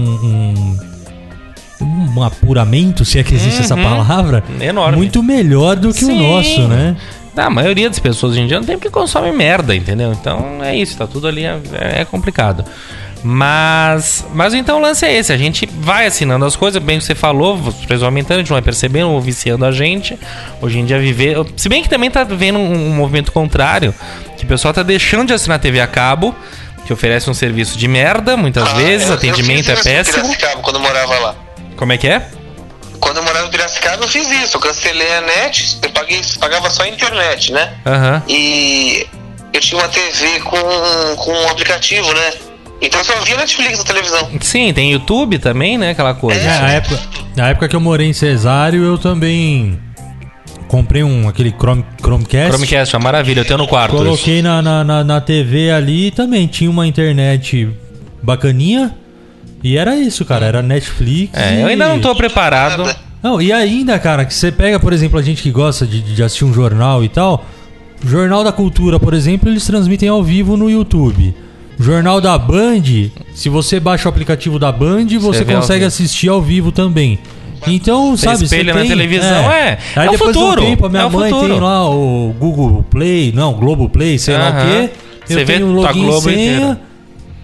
um, 1.81 2.15
um 2.15 2.23
apuramento, 2.23 3.03
se 3.05 3.17
é 3.19 3.23
que 3.23 3.33
existe 3.33 3.61
essa 3.61 3.75
palavra, 3.75 4.43
Enorme. 4.59 4.97
muito 4.97 5.23
melhor 5.23 5.75
do 5.75 5.93
que 5.93 6.03
o 6.03 6.07
Sim. 6.07 6.21
nosso, 6.31 6.67
né? 6.67 6.95
A 7.35 7.49
maioria 7.49 7.87
das 7.89 7.97
pessoas 7.97 8.33
hoje 8.33 8.41
em 8.41 8.47
dia 8.47 8.59
não 8.59 8.65
tem 8.65 8.75
porque 8.77 8.89
consome 8.89 9.31
merda, 9.31 9.73
entendeu? 9.73 10.11
Então 10.11 10.59
é 10.61 10.75
isso, 10.75 10.97
tá 10.97 11.07
tudo 11.07 11.27
ali, 11.27 11.45
é, 11.45 11.59
é 12.01 12.05
complicado. 12.05 12.65
Mas, 13.23 14.25
mas 14.33 14.53
então 14.53 14.79
o 14.79 14.81
lance 14.81 15.05
é 15.05 15.13
esse, 15.13 15.31
a 15.31 15.37
gente 15.37 15.67
vai 15.71 16.05
assinando 16.07 16.43
as 16.45 16.55
coisas, 16.55 16.81
bem 16.81 16.97
que 16.97 17.05
você 17.05 17.13
falou, 17.15 17.55
os 17.55 17.75
preços 17.85 18.03
aumentando, 18.03 18.37
a 18.37 18.39
gente 18.39 18.49
não 18.49 18.55
vai 18.55 18.61
percebendo 18.61 19.09
ou 19.09 19.21
viciando 19.21 19.63
a 19.65 19.71
gente. 19.71 20.17
Hoje 20.61 20.79
em 20.79 20.85
dia 20.85 20.99
viver. 20.99 21.37
Se 21.55 21.69
bem 21.69 21.83
que 21.83 21.89
também 21.89 22.09
tá 22.09 22.23
vendo 22.23 22.57
um, 22.59 22.87
um 22.87 22.95
movimento 22.95 23.31
contrário, 23.31 23.93
que 24.37 24.43
o 24.43 24.47
pessoal 24.47 24.73
tá 24.73 24.83
deixando 24.83 25.27
de 25.27 25.33
assinar 25.33 25.59
TV 25.59 25.79
a 25.79 25.87
cabo, 25.87 26.35
que 26.85 26.91
oferece 26.91 27.29
um 27.29 27.33
serviço 27.33 27.77
de 27.77 27.87
merda, 27.87 28.35
muitas 28.35 28.67
Ah, 28.69 28.73
vezes, 28.73 29.07
eu- 29.07 29.13
eu 29.13 29.17
atendimento 29.17 29.65
fiz 29.65 29.69
é 29.69 29.75
péssimo. 29.97 30.15
Piracicaba, 30.17 30.61
quando 30.61 30.75
eu 30.77 30.81
morava 30.81 31.19
lá. 31.19 31.35
Como 31.77 31.93
é 31.93 31.97
que 31.97 32.07
é? 32.07 32.27
Quando 32.99 33.17
eu 33.17 33.23
morava 33.23 33.47
em 33.47 33.51
Piracicaba, 33.51 34.03
eu 34.03 34.07
fiz 34.07 34.29
isso. 34.31 34.57
Eu 34.57 34.61
cancelei 34.61 35.11
a 35.13 35.21
net, 35.21 35.77
eu 35.81 35.89
paguei, 35.91 36.21
pagava 36.39 36.69
só 36.69 36.83
a 36.83 36.87
internet, 36.87 37.51
né? 37.51 37.71
Aham. 37.85 38.23
E 38.27 39.07
eu 39.53 39.59
tinha 39.59 39.79
uma 39.79 39.87
TV 39.87 40.39
com, 40.41 41.15
com 41.17 41.31
um 41.31 41.49
aplicativo, 41.49 42.11
né? 42.13 42.33
Então 42.81 43.03
só 43.03 43.13
via 43.21 43.37
Netflix 43.37 43.77
na 43.77 43.83
televisão. 43.83 44.29
Sim, 44.41 44.73
tem 44.73 44.91
YouTube 44.91 45.37
também, 45.37 45.77
né? 45.77 45.91
Aquela 45.91 46.15
coisa. 46.15 46.41
É, 46.41 46.49
a 46.49 46.69
época, 46.71 46.99
na 47.35 47.49
época 47.49 47.67
que 47.67 47.75
eu 47.75 47.79
morei 47.79 48.07
em 48.07 48.13
Cesário, 48.13 48.83
eu 48.83 48.97
também 48.97 49.79
comprei 50.67 51.03
um 51.03 51.27
aquele 51.27 51.51
Chrome, 51.51 51.85
Chromecast. 52.01 52.53
Chromecast, 52.53 52.95
é 52.95 52.97
uma 52.97 53.03
maravilha. 53.03 53.41
Eu 53.41 53.45
tenho 53.45 53.59
no 53.59 53.67
quarto. 53.67 53.95
Coloquei 53.95 54.41
na, 54.41 54.61
na, 54.61 54.83
na, 54.83 55.03
na 55.03 55.21
TV 55.21 55.69
ali 55.69 56.07
e 56.07 56.11
também 56.11 56.47
tinha 56.47 56.69
uma 56.69 56.87
internet 56.87 57.69
bacaninha. 58.23 58.95
E 59.63 59.77
era 59.77 59.95
isso, 59.95 60.25
cara. 60.25 60.45
Era 60.47 60.61
Netflix. 60.63 61.37
É, 61.37 61.57
e... 61.57 61.61
eu 61.61 61.67
ainda 61.67 61.87
não 61.87 61.99
tô 61.99 62.15
preparado. 62.15 62.83
Não, 63.21 63.39
e 63.39 63.53
ainda, 63.53 63.99
cara, 63.99 64.25
que 64.25 64.33
você 64.33 64.51
pega, 64.51 64.79
por 64.79 64.91
exemplo, 64.91 65.19
a 65.19 65.21
gente 65.21 65.43
que 65.43 65.51
gosta 65.51 65.85
de, 65.85 66.01
de 66.01 66.23
assistir 66.23 66.45
um 66.45 66.53
jornal 66.53 67.03
e 67.03 67.09
tal. 67.09 67.45
Jornal 68.03 68.43
da 68.43 68.51
Cultura, 68.51 68.99
por 68.99 69.13
exemplo, 69.13 69.47
eles 69.47 69.63
transmitem 69.63 70.09
ao 70.09 70.23
vivo 70.23 70.57
no 70.57 70.67
YouTube. 70.67 71.35
Jornal 71.81 72.21
da 72.21 72.37
Band, 72.37 72.83
se 73.33 73.49
você 73.49 73.79
baixa 73.79 74.07
o 74.07 74.09
aplicativo 74.09 74.57
da 74.59 74.71
Band, 74.71 75.07
você 75.19 75.43
ao 75.43 75.45
consegue 75.45 75.85
assistir 75.85 76.29
ao 76.29 76.41
vivo 76.41 76.71
também. 76.71 77.19
Então, 77.67 78.17
Você 78.17 78.25
sabe, 78.25 78.43
espelha 78.45 78.73
na 78.73 78.79
tem- 78.81 78.89
televisão, 78.89 79.51
é. 79.51 79.77
Aí 79.95 80.07
É 80.07 80.09
o 80.09 80.11
depois 80.13 80.35
futuro, 80.35 80.61
de 80.61 80.67
um 80.67 80.69
tempo, 80.71 80.85
a 80.87 80.89
minha 80.89 81.03
é 81.03 81.05
o 81.05 81.11
mãe 81.11 81.29
futuro. 81.31 81.53
tem 81.53 81.59
lá 81.61 81.89
o 81.89 82.33
Google 82.39 82.83
Play, 82.89 83.31
não, 83.35 83.53
Globo 83.53 83.87
Play, 83.87 84.17
sei 84.17 84.35
lá 84.35 84.49
o 84.49 84.53
quê. 84.53 84.89
Você 85.25 85.33
Eu 85.41 85.45
vê 85.45 85.53
tenho 85.53 85.67
tua 85.71 85.87
login 85.87 86.05
Globo 86.05 86.21
senha, 86.21 86.51
inteira. 86.55 86.81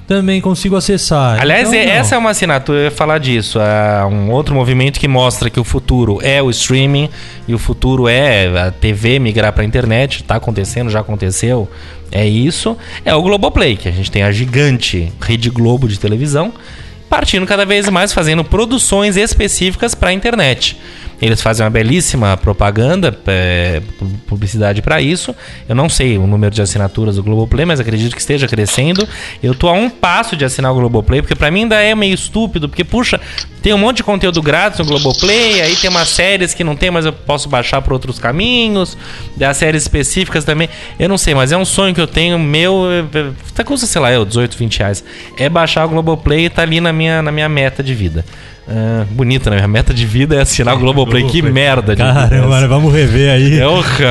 também 0.08 0.42
consigo 0.42 0.76
acessar. 0.76 1.40
Aliás, 1.40 1.68
Então, 1.72 1.80
é- 1.80 1.98
essa 1.98 2.16
é 2.16 2.18
uma 2.18 2.32
assinatura, 2.32 2.80
eu 2.80 2.84
ia 2.86 2.92
falar 2.92 3.20
disso. 3.20 3.60
É 3.60 4.04
um 4.06 4.32
outro 4.32 4.56
movimento 4.56 5.00
que 5.00 5.08
mostra 5.08 5.52
que 5.52 5.60
o 5.60 5.64
futuro 5.64 6.18
é 6.24 6.42
o 6.42 6.50
streaming 6.50 7.10
e 7.48 7.54
o 7.54 7.60
futuro 7.60 8.08
é 8.08 8.48
a 8.60 8.72
TV 8.72 9.20
migrar 9.20 9.54
para 9.54 9.62
a 9.62 9.66
internet. 9.66 10.24
Tá 10.24 10.36
acontecendo, 10.38 10.90
já 10.90 11.02
aconteceu. 11.02 11.70
É 12.12 12.26
isso. 12.26 12.78
É 13.04 13.14
o 13.14 13.22
Globoplay, 13.22 13.76
que 13.76 13.88
a 13.88 13.92
gente 13.92 14.12
tem 14.12 14.24
a 14.24 14.32
gigante 14.32 15.12
Rede 15.22 15.50
Globo 15.50 15.88
de 15.88 16.00
televisão, 16.00 16.54
partindo 17.10 17.46
cada 17.46 17.66
vez 17.66 17.90
mais 17.90 18.14
fazendo 18.14 18.44
produções 18.44 19.18
específicas 19.18 19.94
para 19.94 20.10
a 20.10 20.14
internet. 20.14 20.78
Eles 21.22 21.42
fazem 21.42 21.64
uma 21.64 21.70
belíssima 21.70 22.38
propaganda, 22.38 23.18
é, 23.26 23.82
pu- 23.98 24.06
publicidade 24.28 24.82
para 24.84 25.02
isso. 25.02 25.36
Eu 25.68 25.76
não 25.76 25.90
sei 25.90 26.18
o 26.18 26.28
número 26.28 26.54
de 26.54 26.62
assinaturas 26.62 27.16
do 27.16 27.24
Globoplay, 27.24 27.66
mas 27.66 27.80
acredito 27.80 28.14
que 28.16 28.22
esteja 28.22 28.48
crescendo. 28.48 29.08
Eu 29.42 29.56
tô 29.56 29.68
a 29.68 29.74
um 29.74 29.90
passo 29.90 30.36
de 30.36 30.46
assinar 30.46 30.72
o 30.72 30.76
Globoplay, 30.76 31.22
porque 31.22 31.34
para 31.36 31.50
mim 31.50 31.62
ainda 31.64 31.82
é 31.82 31.96
meio 31.96 32.14
estúpido, 32.14 32.70
porque 32.70 32.84
puxa, 32.84 33.20
tem 33.64 33.74
um 33.74 33.78
monte 33.80 33.98
de 33.98 34.04
conteúdo 34.04 34.42
grátis 34.42 34.78
no 34.80 34.86
Globoplay, 34.86 35.62
aí 35.62 35.76
tem 35.76 35.90
umas 35.90 36.08
séries 36.10 36.54
que 36.54 36.64
não 36.64 36.76
tem, 36.76 36.92
mas 36.92 37.06
eu 37.06 37.12
posso 37.14 37.50
baixar 37.50 37.82
por 37.82 37.94
outros 37.94 38.20
caminhos. 38.20 38.96
Das 39.36 39.58
séries 39.58 39.82
específicas 39.82 40.46
também. 40.46 40.70
Eu 41.00 41.10
não 41.10 41.18
sei, 41.18 41.34
mas 41.34 41.52
é 41.52 41.58
um 41.58 41.66
sonho 41.66 41.96
que 41.96 42.02
eu 42.02 42.08
tenho 42.08 42.38
meu, 42.38 42.84
tá 43.56 43.64
custa, 43.64 43.88
sei 43.88 44.00
lá, 44.02 44.12
eu 44.12 44.24
18, 44.24 44.56
20 44.58 44.80
reais. 44.80 45.04
É 45.38 45.50
baixar 45.50 45.86
o 45.86 45.90
Globoplay 45.90 46.46
e 46.46 46.50
tá 46.50 46.62
ali 46.62 46.80
na 46.80 46.94
minha 46.94 47.22
na 47.22 47.32
minha 47.32 47.50
meta 47.50 47.82
de 47.82 47.94
vida. 47.96 48.24
Ah, 48.70 49.06
bonita, 49.10 49.50
né? 49.50 49.56
Minha 49.58 49.68
meta 49.70 49.94
de 49.94 50.06
vida 50.06 50.36
é 50.36 50.42
assinar 50.42 50.76
o 50.76 50.80
Globoplay. 50.80 51.24
Que 51.32 51.42
merda 51.42 51.96
de 51.96 52.02
é 52.02 52.06
Cara, 52.06 52.48
mano, 52.48 52.68
vamos 52.68 52.94
rever 52.94 53.32
aí. 53.32 53.60
É. 53.60 53.64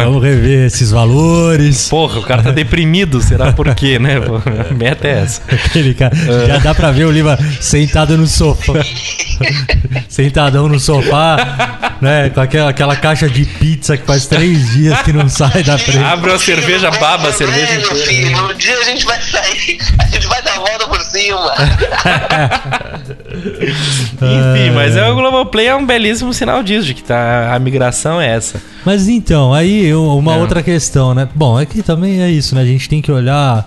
Vamos 0.05 0.23
rever 0.23 0.67
esses 0.67 0.91
valores. 0.91 1.89
Porra, 1.89 2.19
o 2.21 2.23
cara 2.23 2.43
tá 2.43 2.51
deprimido, 2.53 3.21
será 3.21 3.53
por 3.53 3.75
quê, 3.75 3.99
né? 3.99 4.15
A 4.71 4.73
meta 4.73 5.07
é 5.09 5.23
essa. 5.23 5.43
Aquele 5.53 5.93
cara, 5.95 6.15
É. 6.17 6.47
já 6.47 6.59
dá 6.59 6.75
pra 6.75 6.91
ver 6.91 7.05
o 7.05 7.11
Lima 7.11 7.39
sentado 7.61 8.17
no 8.17 8.27
sofá. 8.27 8.73
Sentadão 10.09 10.69
no 10.69 10.81
sofá, 10.81 11.97
né? 12.01 12.31
Com 12.31 12.41
aquela, 12.41 12.71
aquela 12.71 12.97
caixa 12.97 13.29
de 13.29 13.45
pizza 13.45 13.97
que 13.97 14.07
faz 14.07 14.27
três 14.27 14.71
dias 14.73 15.01
que 15.03 15.13
não 15.13 15.29
sai 15.29 15.63
da 15.63 15.77
frente. 15.77 15.99
Abre 16.03 16.31
uma 16.31 16.39
cerveja, 16.39 16.91
baba 16.93 17.29
a 17.29 17.33
cerveja 17.33 17.73
É, 17.75 17.79
meu 17.79 17.91
inteira. 17.93 18.07
filho, 18.07 18.45
um 18.51 18.55
dia 18.55 18.79
a 18.79 18.85
gente 18.85 19.05
vai 19.05 19.21
sair, 19.21 19.79
a 19.99 20.07
gente 20.07 20.27
vai 20.27 20.43
dar 20.43 20.53
a 20.55 20.59
volta 20.61 20.87
por 20.89 21.01
cima. 21.03 21.53
Enfim, 24.17 24.71
mas 24.75 24.97
é 24.97 25.09
o 25.11 25.15
Globoplay 25.15 25.67
é 25.67 25.75
um 25.77 25.85
belíssimo 25.87 26.33
sinal 26.33 26.63
disso, 26.63 26.87
de 26.87 26.95
que 26.95 27.03
tá, 27.03 27.55
a 27.55 27.59
migração 27.59 28.21
é 28.21 28.29
essa. 28.35 28.61
Mas 28.85 29.09
então, 29.09 29.53
aí 29.53 29.87
eu- 29.87 30.05
uma 30.17 30.35
É. 30.35 30.39
outra 30.39 30.63
questão, 30.63 31.15
né? 31.15 31.29
Bom, 31.35 31.59
é 31.61 31.67
que 31.67 31.83
também 31.83 32.23
é 32.23 32.31
isso, 32.31 32.55
né? 32.55 32.63
A 32.63 32.67
gente 32.67 32.89
tem 32.89 33.01
que 33.03 33.11
olhar 33.13 33.65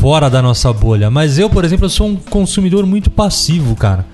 fora 0.00 0.28
da 0.30 0.40
nossa 0.42 0.72
bolha. 0.72 1.10
Mas 1.10 1.38
eu, 1.38 1.48
por 1.50 1.64
exemplo, 1.64 1.86
eu 1.86 1.90
sou 1.90 2.08
um 2.08 2.16
consumidor 2.16 2.86
muito 2.86 3.10
passivo, 3.10 3.74
cara. 3.74 4.04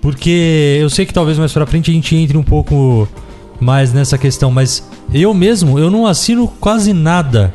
Porque 0.00 0.78
eu 0.80 0.88
sei 0.88 1.04
que 1.04 1.12
talvez 1.12 1.38
mais 1.38 1.52
pra 1.52 1.66
frente 1.66 1.90
a 1.90 1.94
gente 1.94 2.14
entre 2.16 2.36
um 2.36 2.42
pouco 2.42 3.08
mais 3.60 3.92
nessa 3.92 4.16
questão, 4.16 4.50
mas 4.50 4.88
eu 5.12 5.34
mesmo, 5.34 5.78
eu 5.78 5.90
não 5.90 6.06
assino 6.06 6.46
quase 6.60 6.92
nada. 6.92 7.52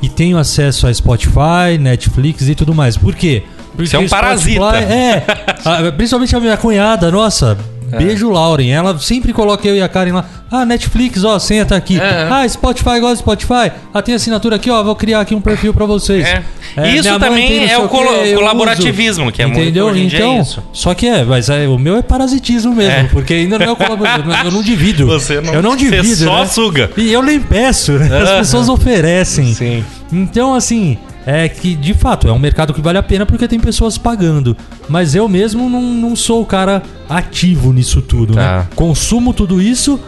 E 0.00 0.08
tenho 0.08 0.38
acesso 0.38 0.86
a 0.86 0.94
Spotify, 0.94 1.76
Netflix 1.78 2.48
e 2.48 2.54
tudo 2.54 2.72
mais. 2.74 2.96
Por 2.96 3.14
quê? 3.14 3.42
Porque 3.42 3.59
Você 3.76 3.96
é 3.96 3.98
um 3.98 4.08
parasita. 4.08 4.76
É, 4.76 5.22
a- 5.64 5.92
principalmente 5.92 6.34
a 6.36 6.40
minha 6.40 6.56
cunhada, 6.56 7.10
nossa, 7.10 7.56
É. 7.92 7.96
beijo 7.98 8.30
Lauren. 8.30 8.68
Ela 8.70 8.98
sempre 8.98 9.32
coloca 9.32 9.66
eu 9.66 9.76
e 9.76 9.82
a 9.82 9.88
Karen 9.88 10.12
lá. 10.12 10.24
Ah, 10.52 10.64
Netflix, 10.66 11.22
ó, 11.22 11.36
a 11.36 11.40
senha 11.40 11.64
tá 11.64 11.76
aqui. 11.76 11.96
É. 12.00 12.26
Ah, 12.28 12.48
Spotify, 12.48 12.98
gosta 12.98 13.14
de 13.14 13.18
Spotify. 13.20 13.70
Ah, 13.94 14.02
tem 14.02 14.16
assinatura 14.16 14.56
aqui, 14.56 14.68
ó, 14.68 14.82
vou 14.82 14.96
criar 14.96 15.20
aqui 15.20 15.32
um 15.32 15.40
perfil 15.40 15.72
pra 15.72 15.86
vocês. 15.86 16.26
É. 16.26 16.42
É, 16.76 16.90
Isso 16.96 17.18
também 17.20 17.68
é 17.70 17.78
o 17.78 17.82
eu 17.82 17.88
colaborativismo, 17.88 19.24
uso. 19.26 19.32
que 19.32 19.42
é 19.42 19.46
muito- 19.46 19.60
Entendeu? 19.60 19.86
hoje 19.86 20.00
em 20.02 20.06
dia 20.08 20.18
é 20.18 20.22
então, 20.22 20.40
isso. 20.40 20.62
só 20.72 20.92
que 20.94 21.06
é, 21.06 21.24
mas 21.24 21.48
é, 21.48 21.66
o 21.68 21.78
meu 21.78 21.96
é 21.96 22.02
parasitismo 22.02 22.74
mesmo, 22.74 22.92
É. 22.92 23.04
porque 23.04 23.34
ainda 23.34 23.58
não 23.58 23.66
é 23.66 23.70
o 23.72 23.76
colaborativismo. 23.76 24.44
eu 24.44 24.50
não 24.52 24.62
divido. 24.62 25.06
Você 25.06 25.40
não- 25.40 25.54
eu 25.54 25.62
não 25.62 25.72
você 25.78 25.90
divido. 25.90 26.24
só 26.24 26.40
né? 26.40 26.46
suga. 26.46 26.90
E 26.96 27.12
eu 27.12 27.22
nem 27.22 27.38
peço, 27.40 27.92
né? 27.92 28.22
As 28.22 28.30
pessoas 28.38 28.68
oferecem. 28.68 29.52
Sim. 29.54 29.84
Então, 30.12 30.54
assim, 30.54 30.98
é 31.26 31.48
que 31.48 31.74
de 31.74 31.92
fato 31.94 32.28
é 32.28 32.32
um 32.32 32.38
mercado 32.38 32.72
que 32.72 32.80
vale 32.80 32.98
a 32.98 33.02
pena 33.02 33.26
porque 33.26 33.46
tem 33.46 33.60
pessoas 33.60 33.98
pagando. 33.98 34.56
Mas 34.88 35.14
eu 35.14 35.28
mesmo 35.28 35.68
não, 35.68 35.82
não 35.82 36.16
sou 36.16 36.42
o 36.42 36.46
cara 36.46 36.82
ativo 37.08 37.72
nisso 37.72 38.00
tudo, 38.02 38.34
Tá. 38.34 38.58
né? 38.60 38.66
Consumo 38.74 39.32
tudo 39.32 39.60
isso 39.60 40.00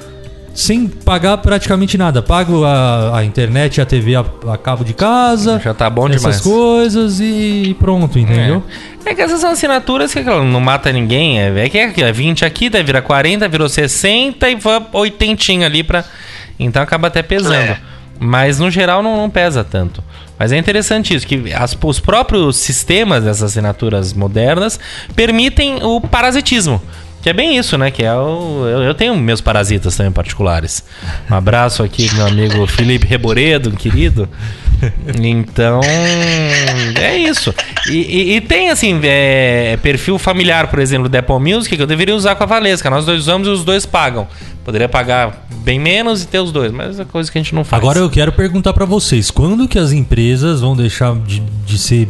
sem 0.55 0.87
pagar 0.87 1.39
praticamente 1.39 1.97
nada. 1.97 2.21
Pago 2.21 2.65
a, 2.65 3.19
a 3.19 3.25
internet 3.25 3.79
e 3.79 3.81
a 3.81 3.87
TV 3.87 4.15
a, 4.17 4.25
a 4.53 4.59
cabo 4.59 4.85
de 4.85 4.93
casa. 4.93 5.59
Já 5.63 5.73
tá 5.73 5.89
bom 5.89 6.07
essas 6.09 6.21
demais. 6.21 6.41
coisas 6.41 7.21
e 7.21 7.75
pronto, 7.79 8.19
entendeu? 8.19 8.63
É. 9.07 9.11
É 9.11 9.15
que 9.15 9.21
essas 9.23 9.41
são 9.41 9.51
assinaturas 9.51 10.13
que 10.13 10.19
aquela 10.21 10.45
não 10.45 10.61
mata 10.61 10.93
ninguém. 10.93 11.41
É, 11.41 11.65
é 11.65 11.69
que 11.69 11.79
é 11.79 11.85
aquilo, 11.87 12.07
é 12.07 12.13
20 12.13 12.45
aqui, 12.45 12.69
daí 12.69 12.83
vira 12.83 13.01
40, 13.03 13.49
virou 13.49 13.69
60 13.69 14.49
e 14.51 14.61
foi 14.61 14.81
80 14.93 15.65
ali 15.65 15.83
pra. 15.83 16.05
Então 16.59 16.83
acaba 16.83 17.09
até 17.09 17.23
pesando. 17.23 17.55
É. 17.55 17.79
Mas 18.21 18.59
no 18.61 18.71
geral 18.71 19.03
não, 19.03 19.17
não 19.17 19.29
pesa 19.31 19.65
tanto. 19.65 20.05
Mas 20.39 20.51
é 20.53 20.57
interessante 20.59 21.15
isso, 21.15 21.27
que 21.27 21.53
as- 21.53 21.77
os 21.83 22.01
próprios 22.01 22.57
sistemas 22.57 23.23
dessas 23.25 23.43
assinaturas 23.45 24.13
modernas 24.13 24.79
permitem 25.15 25.83
o 25.83 26.01
parasitismo. 26.01 26.83
Que 27.23 27.31
é 27.31 27.33
bem 27.33 27.57
isso, 27.57 27.79
né? 27.79 27.91
Que 27.91 28.03
é 28.03 28.13
o. 28.15 28.67
Eu, 28.67 28.83
eu 28.83 28.95
tenho 28.95 29.17
meus 29.17 29.41
parasitas 29.41 29.97
também 29.97 30.11
particulares. 30.13 30.83
Um 31.31 31.35
abraço 31.35 31.83
aqui 31.83 32.13
meu 32.15 32.27
amigo 32.27 32.67
Felipe 32.67 33.07
Reboredo, 33.07 33.71
querido. 33.71 34.29
Então. 35.23 35.81
É 37.01 37.17
isso. 37.17 37.55
E, 37.89 37.93
e- 37.97 38.37
e 38.37 38.41
tem, 38.41 38.71
assim, 38.71 38.99
é, 39.05 39.79
perfil 39.81 40.19
familiar, 40.19 40.67
por 40.69 40.81
exemplo, 40.81 41.09
da 41.09 41.21
Apple 41.21 41.39
Music, 41.39 41.77
que 41.77 41.83
eu 41.83 41.87
deveria 41.87 42.15
usar 42.17 42.35
com 42.35 42.43
a 42.43 42.47
Valesca. 42.47 42.91
Nós 42.91 43.05
dois 43.07 43.21
usamos 43.21 43.47
e 43.47 43.51
os 43.53 43.65
dois 43.65 43.87
pagam. 43.87 44.27
Poderia 44.65 44.89
pagar 44.89 45.47
bem 45.65 45.79
menos 45.79 46.23
e 46.25 46.27
ter 46.27 46.41
os 46.41 46.51
dois, 46.51 46.73
mas 46.73 46.99
é 46.99 47.05
coisa 47.05 47.31
que 47.31 47.39
a 47.39 47.41
gente 47.43 47.55
não 47.55 47.63
faz. 47.65 47.81
Agora 47.81 48.01
eu 48.01 48.11
quero 48.11 48.33
perguntar 48.33 48.73
pra 48.73 48.85
vocês, 48.85 49.31
quando 49.31 49.69
que 49.69 49.79
as 49.79 49.93
empresas 49.93 50.61
vão 50.61 50.75
deixar 50.77 51.15
de, 51.21 51.41
de 51.65 51.79
ser 51.79 52.09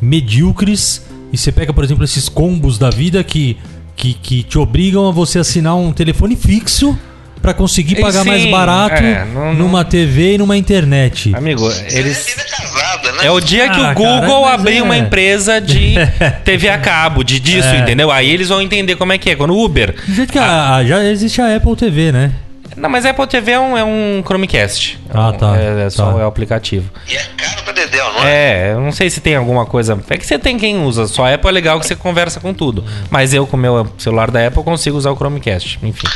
medíocres 0.00 1.02
e 1.32 1.38
você 1.38 1.52
pega, 1.52 1.72
por 1.72 1.84
exemplo, 1.84 2.04
esses 2.04 2.28
combos 2.28 2.76
da 2.78 2.90
vida 2.90 3.22
que, 3.22 3.56
que, 4.00 4.14
que 4.14 4.42
te 4.42 4.58
obrigam 4.58 5.06
a 5.08 5.12
você 5.12 5.38
assinar 5.38 5.76
um 5.76 5.92
telefone 5.92 6.34
fixo 6.36 6.98
pra 7.42 7.52
conseguir 7.54 7.98
E 7.98 8.00
pagar 8.00 8.24
mais 8.24 8.42
sim, 8.42 8.50
barato 8.50 9.02
é, 9.02 9.24
não- 9.26 9.46
não- 9.46 9.54
numa 9.54 9.84
TV 9.84 10.34
e 10.34 10.38
numa 10.38 10.56
internet? 10.56 11.34
Amigo, 11.34 11.64
Eles... 11.70 11.94
eles. 11.94 12.26
Ele 12.28 12.40
é 12.40 12.44
casada, 12.44 13.12
né? 13.12 13.18
É 13.26 13.30
o 13.30 13.40
dia 13.40 13.68
que 13.68 13.80
Ah, 13.80 13.90
o 13.92 13.94
Google 13.94 14.42
cara, 14.42 14.54
abrir 14.54 14.76
é. 14.78 14.82
uma 14.82 14.96
empresa 14.96 15.60
de 15.60 15.94
TV 16.44 16.68
a 16.68 16.78
cabo, 16.78 17.22
de 17.22 17.38
disso, 17.40 17.68
É. 17.68 17.78
entendeu? 17.80 18.10
Aí 18.10 18.30
eles 18.30 18.48
vão 18.48 18.60
entender 18.62 18.96
como 18.96 19.12
é 19.12 19.18
que 19.18 19.30
é. 19.30 19.36
Quando 19.36 19.54
o 19.54 19.62
Uber. 19.64 19.94
Do 20.06 20.14
jeito 20.14 20.32
que 20.32 20.38
a- 20.38 20.76
a- 20.76 20.84
já 20.84 21.04
existe 21.04 21.40
a 21.42 21.54
Apple 21.56 21.76
TV, 21.76 22.10
né? 22.12 22.32
Não, 22.80 22.88
mas 22.88 23.04
Apple 23.04 23.26
TV 23.26 23.52
é 23.52 23.60
um, 23.60 23.76
é 23.76 23.84
um 23.84 24.22
Chromecast. 24.26 24.98
É 25.08 25.12
Ah, 25.16 25.28
um- 25.28 25.32
tá, 25.32 25.56
É, 25.56 25.86
é 25.86 25.90
só 25.90 26.12
tá. 26.12 26.20
é 26.20 26.24
o 26.24 26.26
aplicativo. 26.26 26.90
E 27.08 27.14
é 27.16 27.22
caro 27.36 27.62
pra 27.64 27.72
Dedéu, 27.72 28.12
não 28.12 28.24
é? 28.24 28.30
É, 28.70 28.72
eu 28.72 28.80
não 28.80 28.90
sei 28.92 29.10
se 29.10 29.20
tem 29.20 29.34
alguma 29.36 29.66
coisa. 29.66 29.98
É 30.08 30.16
que 30.16 30.26
você 30.26 30.38
tem 30.38 30.56
quem 30.58 30.82
usa. 30.82 31.06
Só 31.06 31.26
a 31.26 31.34
Apple 31.34 31.48
é 31.48 31.52
legal 31.52 31.78
que 31.78 31.86
você 31.86 31.94
conversa 31.94 32.40
com 32.40 32.54
tudo. 32.54 32.84
Mas 33.10 33.34
eu, 33.34 33.46
com 33.46 33.56
o 33.56 33.60
meu 33.60 33.86
celular 33.98 34.30
da 34.30 34.46
Apple, 34.46 34.62
consigo 34.62 34.96
usar 34.96 35.10
o 35.10 35.16
Chromecast. 35.16 35.78
Enfim. 35.82 36.06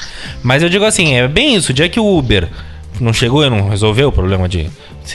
Mas 0.43 0.63
eu 0.63 0.69
digo 0.69 0.85
assim: 0.85 1.15
é 1.17 1.29
bem 1.29 1.55
isso. 1.55 1.73
O 1.73 1.75
dia 1.75 1.89
que 1.89 2.01
o 2.01 2.17
Uber 2.19 2.49
não 3.01 3.13
chegou 3.13 3.45
e 3.45 3.51
não 3.51 3.69
resolveu 3.69 4.09
o 4.09 4.13
problema 4.13 4.49
de 4.49 4.71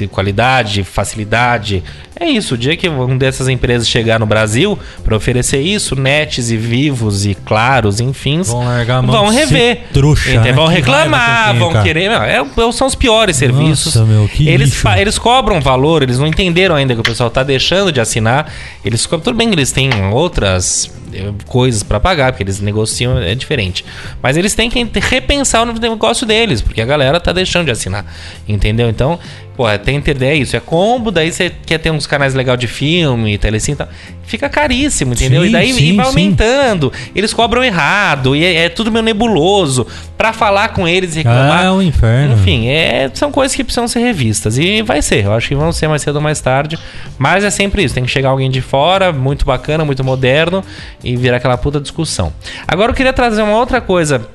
qualidade, 0.07 0.83
facilidade. 0.83 1.83
É 2.19 2.25
isso, 2.27 2.55
o 2.55 2.57
dia 2.57 2.75
que 2.75 2.87
uma 2.89 3.15
dessas 3.17 3.47
empresas 3.47 3.87
chegar 3.87 4.19
no 4.19 4.25
Brasil 4.25 4.77
para 5.03 5.15
oferecer 5.15 5.61
isso, 5.61 5.95
nets 5.95 6.51
e 6.51 6.57
vivos 6.57 7.25
e 7.25 7.33
claros, 7.33 7.99
enfim, 7.99 8.41
Vão 8.41 8.65
largar 8.65 9.01
vão 9.01 9.29
rever. 9.29 9.83
trouxa, 9.93 10.31
Então, 10.31 10.43
né? 10.43 10.51
Vão 10.53 10.67
Que 10.67 10.73
reclamar, 10.75 11.53
que 11.53 11.59
vão 11.59 11.71
cara. 11.71 11.83
querer. 11.85 12.09
Meu, 12.09 12.21
é- 12.21 12.71
são 12.73 12.87
os 12.87 12.95
piores 12.95 13.37
serviços. 13.37 13.95
Nossa, 13.95 14.05
meu, 14.05 14.29
eles, 14.39 14.83
eles 14.97 15.17
cobram 15.17 15.61
valor, 15.61 16.03
eles 16.03 16.19
não 16.19 16.27
entenderam 16.27 16.75
ainda 16.75 16.93
que 16.93 16.99
o 16.99 17.03
pessoal 17.03 17.29
tá 17.29 17.41
deixando 17.41 17.91
de 17.91 18.01
assinar. 18.01 18.51
Eles 18.83 19.05
cobram, 19.05 19.23
tudo 19.23 19.37
bem 19.37 19.47
que 19.49 19.55
eles 19.55 19.71
têm 19.71 19.89
outras 20.11 20.91
eh, 21.13 21.31
coisas 21.45 21.83
para 21.83 21.99
pagar, 21.99 22.31
porque 22.33 22.43
eles 22.43 22.59
negociam, 22.59 23.17
é 23.17 23.33
diferente. 23.33 23.83
Mas 24.21 24.35
eles 24.37 24.53
têm 24.53 24.69
que 24.69 24.85
repensar 24.99 25.61
o 25.67 25.73
negócio 25.73 26.25
deles, 26.27 26.61
porque 26.61 26.81
a 26.81 26.85
galera 26.85 27.19
tá 27.19 27.31
deixando 27.31 27.65
de 27.65 27.71
assinar. 27.71 28.05
Entendeu? 28.47 28.89
Então, 28.89 29.17
pô, 29.59 29.65
tem 29.77 29.95
que 29.95 30.09
entender 30.09 30.35
isso. 30.35 30.55
É 30.55 30.59
combo, 30.61 31.11
daí 31.11 31.33
você 31.33 31.51
quer 31.65 31.79
ter 31.79 31.91
uns 31.91 32.07
canais 32.07 32.33
legais 32.33 32.57
de 32.57 32.65
filme, 32.65 33.37
telecine 33.37 33.73
e 33.73 33.77
tal. 33.77 33.89
Fica 34.23 34.47
caríssimo, 34.47 35.11
entendeu? 35.11 35.41
Sim, 35.41 35.49
e 35.49 35.51
daí 35.51 35.73
sim, 35.73 35.95
vai 35.97 36.05
sim. 36.05 36.11
aumentando. 36.11 36.93
Eles 37.13 37.33
cobram 37.33 37.61
errado, 37.61 38.37
e 38.37 38.45
é, 38.45 38.53
é 38.65 38.69
tudo 38.69 38.89
meio 38.89 39.03
nebuloso. 39.03 39.85
Pra 40.17 40.31
falar 40.31 40.69
com 40.69 40.87
eles 40.87 41.15
e 41.15 41.17
reclamar. 41.17 41.59
Ah, 41.59 41.65
é 41.65 41.71
um 41.71 41.81
inferno. 41.81 42.35
Enfim, 42.35 42.69
é, 42.69 43.11
são 43.13 43.33
coisas 43.33 43.53
que 43.53 43.61
precisam 43.61 43.85
ser 43.85 43.99
revistas. 43.99 44.57
E 44.57 44.81
vai 44.81 45.01
ser, 45.01 45.25
eu 45.25 45.33
acho 45.33 45.49
que 45.49 45.55
vão 45.55 45.73
ser 45.73 45.89
mais 45.89 46.03
cedo 46.03 46.15
ou 46.15 46.21
mais 46.21 46.39
tarde. 46.39 46.79
Mas 47.17 47.43
é 47.43 47.49
sempre 47.49 47.83
isso, 47.83 47.93
tem 47.93 48.05
que 48.05 48.11
chegar 48.11 48.29
alguém 48.29 48.49
de 48.49 48.61
fora, 48.61 49.11
muito 49.11 49.45
bacana, 49.45 49.83
muito 49.83 50.05
moderno, 50.05 50.63
e 51.03 51.17
virar 51.17 51.35
aquela 51.35 51.57
puta 51.57 51.81
discussão. 51.81 52.31
Agora 52.65 52.91
eu 52.91 52.95
queria 52.95 53.11
trazer 53.11 53.41
uma 53.41 53.57
outra 53.57 53.81
coisa 53.81 54.25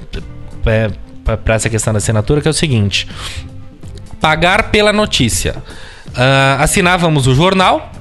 é, 0.66 0.90
pra 1.24 1.54
essa 1.54 1.70
questão 1.70 1.94
da 1.94 1.98
assinatura, 1.98 2.42
que 2.42 2.48
é 2.48 2.50
o 2.50 2.54
seguinte: 2.54 3.08
pagar 4.24 4.70
pela 4.70 4.90
notícia. 4.90 5.54
Ah, 6.16 6.56
assinávamos 6.60 7.26
o 7.26 7.34
jornal. 7.34 7.92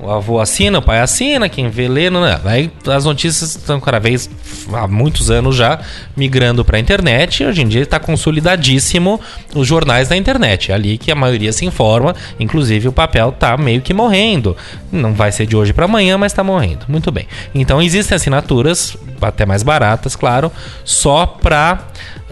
O 0.00 0.10
avô 0.10 0.40
assina, 0.40 0.78
o 0.78 0.82
pai 0.82 1.00
assina, 1.00 1.48
quem 1.48 1.68
vê 1.68 1.86
lê, 1.86 2.10
não 2.10 2.26
é. 2.26 2.40
Aí 2.44 2.70
as 2.86 3.04
notícias 3.04 3.54
estão 3.54 3.80
cada 3.80 4.00
vez, 4.00 4.28
há 4.72 4.88
muitos 4.88 5.30
anos 5.30 5.54
já, 5.54 5.78
migrando 6.16 6.64
para 6.64 6.78
a 6.78 6.80
internet. 6.80 7.44
Hoje 7.44 7.62
em 7.62 7.68
dia 7.68 7.82
está 7.82 8.00
consolidadíssimo 8.00 9.20
os 9.54 9.68
jornais 9.68 10.08
da 10.08 10.16
internet. 10.16 10.72
É 10.72 10.74
ali 10.74 10.98
que 10.98 11.12
a 11.12 11.14
maioria 11.14 11.52
se 11.52 11.64
informa. 11.64 12.12
Inclusive 12.40 12.88
o 12.88 12.92
papel 12.92 13.28
está 13.28 13.56
meio 13.56 13.80
que 13.80 13.94
morrendo. 13.94 14.56
Não 14.90 15.14
vai 15.14 15.30
ser 15.30 15.46
de 15.46 15.56
hoje 15.56 15.72
para 15.72 15.84
amanhã, 15.84 16.18
mas 16.18 16.32
está 16.32 16.42
morrendo. 16.42 16.86
Muito 16.88 17.12
bem. 17.12 17.28
Então 17.54 17.80
existem 17.80 18.16
assinaturas, 18.16 18.96
até 19.20 19.46
mais 19.46 19.62
baratas, 19.62 20.14
claro, 20.14 20.50
só 20.84 21.26
para 21.26 21.78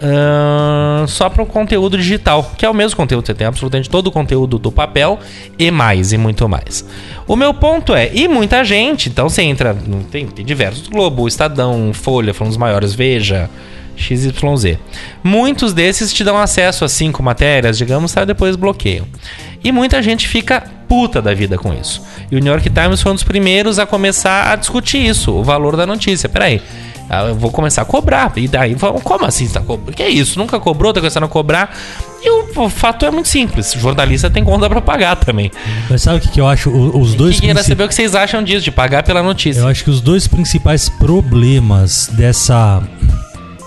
Ahn, 0.01 1.07
só 1.07 1.27
para 1.27 1.41
o 1.41 1.45
conteúdo 1.45 1.97
digital, 1.97 2.51
que 2.55 2.65
é 2.65 2.69
o 2.69 2.73
mesmo 2.73 2.95
conteúdo, 2.95 3.25
você 3.25 3.33
tem 3.33 3.47
absolutamente 3.47 3.89
todo 3.89 4.07
o 4.07 4.11
conteúdo 4.11 4.59
do 4.59 4.71
papel 4.71 5.19
e 5.57 5.71
mais, 5.71 6.13
e 6.13 6.17
muito 6.17 6.47
mais. 6.47 6.85
O 7.27 7.35
meu 7.35 7.53
ponto 7.53 7.95
é, 7.95 8.11
e 8.13 8.27
muita 8.27 8.63
gente, 8.63 9.09
então 9.09 9.27
você 9.27 9.41
entra, 9.41 9.75
tem, 10.11 10.27
tem 10.27 10.45
diversos, 10.45 10.87
Globo, 10.87 11.27
Estadão, 11.27 11.91
Folha, 11.93 12.33
foram 12.33 12.51
os 12.51 12.57
maiores, 12.57 12.93
Veja, 12.93 13.49
XYZ. 13.95 14.77
Muitos 15.23 15.73
desses 15.73 16.13
te 16.13 16.23
dão 16.23 16.37
acesso 16.37 16.85
a 16.85 16.89
cinco 16.89 17.23
matérias, 17.23 17.77
digamos, 17.77 18.11
sabe, 18.11 18.27
depois 18.27 18.55
bloqueiam. 18.55 19.07
E 19.63 19.71
muita 19.71 20.01
gente 20.03 20.27
fica 20.27 20.76
puta 20.87 21.21
da 21.21 21.33
vida 21.33 21.57
com 21.57 21.73
isso. 21.73 22.01
E 22.31 22.35
o 22.35 22.39
New 22.39 22.51
York 22.51 22.69
Times 22.69 23.01
foi 23.01 23.11
um 23.11 23.15
dos 23.15 23.23
primeiros 23.23 23.79
a 23.79 23.85
começar 23.85 24.51
a 24.51 24.55
discutir 24.55 25.05
isso, 25.05 25.31
o 25.33 25.43
valor 25.43 25.75
da 25.75 25.85
notícia. 25.85 26.29
Peraí, 26.29 26.61
ah, 27.09 27.27
eu 27.27 27.35
vou 27.35 27.51
começar 27.51 27.81
a 27.81 27.85
cobrar. 27.85 28.31
E 28.35 28.47
daí, 28.47 28.75
como 28.75 29.25
assim 29.25 29.47
tá 29.47 29.61
cobrando? 29.61 29.93
Que 29.93 30.03
é 30.03 30.09
isso? 30.09 30.37
Nunca 30.37 30.59
cobrou, 30.59 30.93
tá 30.93 30.99
começando 30.99 31.23
a 31.23 31.27
cobrar. 31.27 31.75
E 32.21 32.29
o, 32.29 32.69
fato 32.69 33.05
é 33.05 33.11
muito 33.11 33.29
simples: 33.29 33.73
o 33.75 33.79
jornalista 33.79 34.29
tem 34.29 34.43
conta 34.43 34.69
pra 34.69 34.81
pagar 34.81 35.15
também. 35.15 35.51
Mas 35.89 36.01
sabe 36.01 36.17
o 36.17 36.21
que, 36.21 36.29
que 36.29 36.41
eu 36.41 36.47
acho? 36.47 36.69
Os 36.69 37.13
dois 37.13 37.37
E 37.37 37.41
queria 37.41 37.63
saber 37.63 37.83
o 37.83 37.87
que 37.87 37.95
vocês 37.95 38.15
acham 38.15 38.43
disso, 38.43 38.63
de 38.65 38.71
pagar 38.71 39.03
pela 39.03 39.23
notícia. 39.23 39.61
Eu 39.61 39.67
acho 39.67 39.83
que 39.83 39.89
os 39.89 40.01
dois 40.01 40.27
principais 40.27 40.89
problemas 40.89 42.09
dessa, 42.13 42.81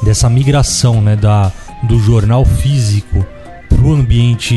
dessa 0.02 0.28
migração 0.28 1.00
né, 1.00 1.16
da, 1.16 1.50
do 1.84 1.98
jornal 1.98 2.44
físico 2.44 3.26
pro 3.68 3.92
ambiente 3.92 4.54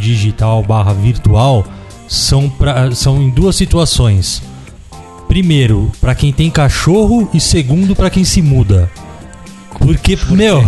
digital 0.00 0.62
barra 0.62 0.94
virtual 0.94 1.66
são, 2.08 2.48
pra, 2.48 2.90
são 2.92 3.22
em 3.22 3.30
duas 3.30 3.56
situações. 3.56 4.42
Primeiro, 5.28 5.90
para 6.00 6.14
quem 6.14 6.32
tem 6.32 6.50
cachorro 6.50 7.28
e 7.32 7.40
segundo, 7.40 7.96
para 7.96 8.10
quem 8.10 8.24
se 8.24 8.42
muda. 8.42 8.90
Porque, 9.78 10.16
meu, 10.30 10.62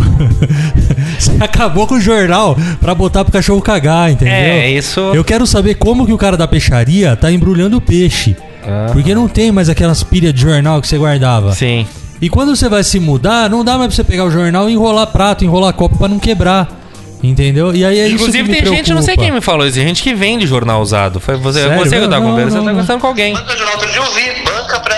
você 1.17 1.31
acabou 1.39 1.87
com 1.87 1.95
o 1.95 2.01
jornal 2.01 2.57
pra 2.81 2.95
botar 2.95 3.23
pro 3.23 3.31
cachorro 3.31 3.61
cagar, 3.61 4.11
entendeu? 4.11 4.33
É, 4.33 4.69
isso. 4.71 4.99
Eu 4.99 5.23
quero 5.23 5.45
saber 5.45 5.75
como 5.75 6.05
que 6.05 6.11
o 6.11 6.17
cara 6.17 6.35
da 6.35 6.47
peixaria 6.47 7.15
tá 7.15 7.31
embrulhando 7.31 7.77
o 7.77 7.81
peixe. 7.81 8.35
Ah. 8.63 8.87
Porque 8.91 9.13
não 9.13 9.27
tem 9.27 9.51
mais 9.51 9.69
aquelas 9.69 10.03
pilhas 10.03 10.33
de 10.33 10.41
jornal 10.41 10.81
que 10.81 10.87
você 10.87 10.97
guardava. 10.97 11.53
Sim. 11.53 11.85
E 12.21 12.29
quando 12.29 12.55
você 12.55 12.67
vai 12.67 12.83
se 12.83 12.99
mudar, 12.99 13.49
não 13.49 13.63
dá 13.63 13.77
mais 13.77 13.87
pra 13.87 13.95
você 13.95 14.03
pegar 14.03 14.25
o 14.25 14.31
jornal 14.31 14.69
e 14.69 14.73
enrolar 14.73 15.07
prato, 15.07 15.45
enrolar 15.45 15.73
copo 15.73 15.97
pra 15.97 16.07
não 16.07 16.17
quebrar. 16.17 16.84
Entendeu? 17.23 17.73
E 17.75 17.83
aí 17.83 17.99
é 17.99 18.05
isso 18.05 18.15
Inclusive, 18.15 18.49
tem 18.49 18.65
gente, 18.65 18.93
não 18.93 19.01
sei 19.01 19.17
quem 19.17 19.31
me 19.31 19.41
falou 19.41 19.65
isso, 19.65 19.77
tem 19.77 19.87
gente 19.87 20.03
que 20.03 20.13
vende 20.13 20.45
jornal 20.45 20.81
usado. 20.81 21.19
Foi 21.19 21.35
você, 21.35 21.61
Sério? 21.61 21.77
você 21.77 21.97
que 21.97 22.03
eu 22.03 22.09
tava 22.09 22.23
Não, 22.23 22.31
conversando, 22.31 22.59
você 22.59 22.65
tá 22.65 22.71
conversando 22.71 22.99
com 23.01 23.07
alguém. 23.07 23.33
Banca 23.33 23.55
jornal, 23.57 23.75
outro 23.75 23.91
dia 23.91 23.97
eu 24.01 24.11
vi, 24.13 24.43
banca 24.43 24.79
pra. 24.79 24.95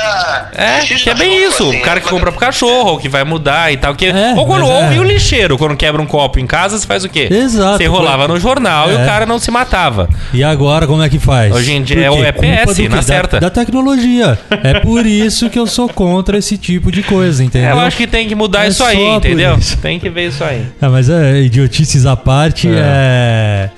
É, 0.54 0.80
que 0.80 1.10
é 1.10 1.14
bem 1.14 1.30
cachorro, 1.30 1.50
isso. 1.50 1.64
assim, 1.70 1.78
o 1.80 1.82
cara 1.84 2.00
que 2.02 2.10
compra 2.10 2.32
pro 2.32 2.40
cachorro, 2.40 2.90
ou 2.92 2.98
que 2.98 3.08
vai 3.08 3.24
mudar 3.24 3.72
e 3.72 3.78
tal. 3.78 3.94
Que... 3.96 4.08
É, 4.08 4.34
ou 4.36 4.46
quando 4.46 4.62
mas 4.62 4.70
ou, 4.70 4.84
é. 4.84 4.96
e 4.96 5.00
o 5.00 5.04
lixeiro, 5.04 5.58
quando 5.58 5.76
quebra 5.78 6.02
um 6.02 6.06
copo 6.06 6.40
em 6.40 6.48
casa, 6.48 6.78
você 6.78 6.88
faz 6.88 7.04
o 7.04 7.10
quê? 7.10 7.28
Exato. 7.32 7.78
Você 7.78 7.84
enrolava 7.84 8.28
no 8.28 8.40
jornal 8.40 8.90
e 8.92 8.96
o 8.96 9.00
É. 9.00 9.06
cara 9.06 9.26
não 9.26 9.38
se 9.40 9.52
matava. 9.52 10.10
E 10.34 10.44
agora 10.44 10.88
como 10.88 11.04
é 11.04 11.10
que 11.10 11.20
faz? 11.20 11.54
Hoje 11.54 11.74
em 11.74 11.84
dia 11.84 12.06
é 12.06 12.12
o? 12.12 12.24
EPS, 12.26 12.78
na 12.90 12.96
Da- 12.98 13.02
certa. 13.04 13.40
Da, 13.40 13.50
tecnologia. 13.50 14.38
É 14.64 14.80
por 14.80 15.06
isso 15.06 15.50
que 15.50 15.60
eu 15.60 15.68
sou 15.68 15.88
contra 15.88 16.38
esse 16.38 16.58
tipo 16.58 16.92
de 16.92 17.04
coisa, 17.04 17.44
entendeu? 17.44 17.70
É, 17.70 17.74
eu 17.74 17.80
acho 17.80 17.96
que 17.98 18.08
tem 18.08 18.28
que 18.28 18.34
mudar 18.36 18.66
É 18.66 18.70
isso 18.70 18.84
aí, 18.84 18.98
entendeu? 19.10 19.56
isso. 19.58 19.78
Tem 19.78 20.00
que 20.00 20.10
ver 20.10 20.30
isso 20.30 20.44
aí. 20.44 20.66
Ah, 20.82 20.90
mas 20.90 21.10
é 21.10 21.42
idiotices 21.42 22.06
à 22.12 22.16
parte, 22.16 22.68
É. 22.68 22.72
é. 22.74 23.70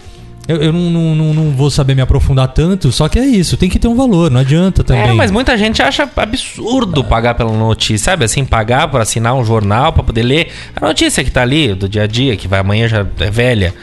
Eu, 0.47 0.57
eu 0.63 0.73
não, 0.73 0.89
não, 1.15 1.31
não, 1.31 1.51
vou 1.51 1.69
saber 1.69 1.93
me 1.93 2.01
aprofundar 2.01 2.47
tanto, 2.47 2.91
só 2.91 3.07
que 3.07 3.19
é 3.19 3.23
isso, 3.23 3.55
tem 3.55 3.69
que 3.69 3.77
ter 3.77 3.87
um 3.87 3.95
valor, 3.95 4.31
não 4.31 4.39
adianta 4.39 4.83
também. 4.83 5.03
É, 5.09 5.13
mas 5.13 5.29
muita 5.29 5.55
gente 5.55 5.79
acha 5.79 6.09
absurdo 6.17 7.03
pagar 7.03 7.35
pela 7.35 7.51
notícia, 7.51 8.05
sabe? 8.13 8.25
Assim, 8.25 8.43
pagar 8.43 8.87
pra 8.87 9.03
assinar 9.03 9.35
um 9.35 9.45
jornal, 9.45 9.93
pra 9.93 10.01
poder 10.01 10.23
ler 10.23 10.47
a 10.75 10.83
notícia 10.87 11.23
que 11.23 11.29
tá 11.29 11.43
ali, 11.43 11.75
do 11.75 11.87
dia 11.87 12.01
a 12.01 12.07
dia, 12.07 12.35
que 12.35 12.47
vai 12.47 12.59
amanhã 12.61 12.87
já 12.87 13.05
é 13.19 13.29
velha. 13.29 13.75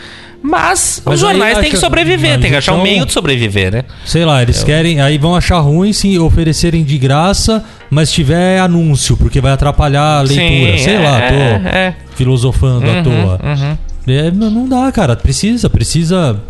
Mas, 0.42 1.02
Mas 1.04 1.14
os 1.14 1.20
jornais 1.20 1.58
têm 1.58 1.70
que 1.70 1.76
sobreviver, 1.76 2.40
tem 2.40 2.50
que 2.50 2.56
achar 2.56 2.72
um 2.72 2.78
então- 2.78 2.84
meio 2.92 3.06
de 3.06 3.12
sobreviver, 3.12 3.72
né? 3.72 3.84
Sei 4.04 4.24
lá, 4.24 4.42
eles 4.42 4.62
querem. 4.64 5.00
Aí 5.00 5.18
vão 5.18 5.36
achar 5.36 5.58
ruim 5.60 5.92
se 5.92 6.18
oferecerem 6.18 6.82
de 6.84 6.98
graça, 6.98 7.64
mas 7.90 8.10
tiver 8.12 8.58
anúncio, 8.60 9.16
porque 9.16 9.40
vai 9.40 9.52
atrapalhar 9.52 10.18
a 10.18 10.22
leitura. 10.22 10.78
Sim, 10.78 10.84
Sei 10.84 10.94
é, 10.94 10.98
lá, 10.98 11.20
tô 11.20 11.34
é. 11.68 11.94
filosofando 12.16 12.88
à 12.90 12.94
Uhum, 12.94 13.02
toa. 13.04 13.40
uhum. 13.42 13.78
É, 14.06 14.30
não 14.30 14.68
dá, 14.68 14.90
cara. 14.92 15.16
Precisa, 15.16 15.68
precisa. 15.68 16.40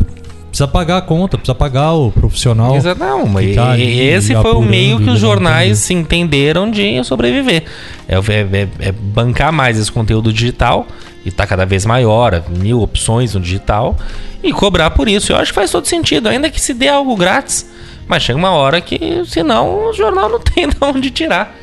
Precisa 0.49 0.67
pagar 0.67 0.97
a 0.97 1.01
conta, 1.01 1.37
precisa 1.37 1.53
pagar 1.53 1.91
o 1.93 2.09
profissional. 2.11 2.73
Não, 2.95 3.27
mas 3.27 3.53
tá 3.53 3.77
esse 3.77 4.33
foi 4.41 4.53
o 4.53 4.61
meio 4.61 4.97
que 4.97 5.09
os 5.09 5.19
jornais 5.19 5.91
entenderam 5.91 6.71
de 6.71 7.03
sobreviver. 7.03 7.63
É, 8.07 8.15
é- 8.15 8.47
é- 8.63 8.87
é 8.87 8.91
bancar 8.91 9.51
mais 9.51 9.77
esse 9.77 9.91
conteúdo 9.91 10.31
digital, 10.33 10.87
e 11.25 11.29
tá 11.31 11.45
cada 11.45 11.65
vez 11.65 11.85
maior, 11.85 12.41
mil 12.49 12.81
opções 12.81 13.35
no 13.35 13.41
digital, 13.41 13.97
e 14.41 14.51
cobrar 14.53 14.91
por 14.91 15.07
isso. 15.07 15.31
Eu 15.33 15.35
acho 15.37 15.51
que 15.51 15.55
faz 15.55 15.69
todo 15.69 15.85
sentido, 15.85 16.27
ainda 16.29 16.49
que 16.49 16.59
se 16.61 16.73
dê 16.73 16.87
algo 16.87 17.15
grátis. 17.15 17.69
Mas 18.07 18.23
chega 18.23 18.39
uma 18.39 18.51
hora 18.51 18.79
que, 18.79 19.21
senão, 19.25 19.89
o 19.89 19.93
jornal 19.93 20.29
não 20.29 20.39
tem 20.39 20.67
de 20.69 20.77
onde 20.81 21.11
tirar. 21.11 21.53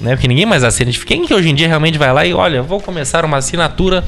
Né? 0.00 0.12
Porque 0.16 0.26
ninguém 0.26 0.46
mais 0.46 0.64
assina. 0.64 0.90
Quem 1.04 1.26
que 1.26 1.34
hoje 1.34 1.50
em 1.50 1.54
dia 1.54 1.68
realmente 1.68 1.98
vai 1.98 2.12
lá 2.12 2.24
e 2.24 2.32
olha, 2.32 2.62
vou 2.62 2.80
começar 2.80 3.24
uma 3.24 3.36
assinatura? 3.36 4.02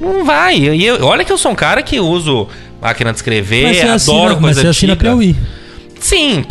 Não 0.00 0.24
vai. 0.24 0.56
E 0.58 0.84
eu- 0.84 1.04
olha 1.06 1.24
que 1.24 1.32
eu 1.32 1.38
sou 1.38 1.52
um 1.52 1.54
cara 1.54 1.82
que 1.82 1.98
uso 1.98 2.46
máquina 2.82 3.10
de 3.12 3.18
escrever, 3.18 3.64
Mas 3.64 3.76
você 3.78 3.82
adoro 3.82 3.94
assina, 3.94 4.28
mas 4.34 4.40
coisa 4.40 4.60
você 4.60 4.66
assina 4.68 4.92
antiga. 4.92 5.10
Piauí. 5.10 5.36
Sim, 6.00 6.44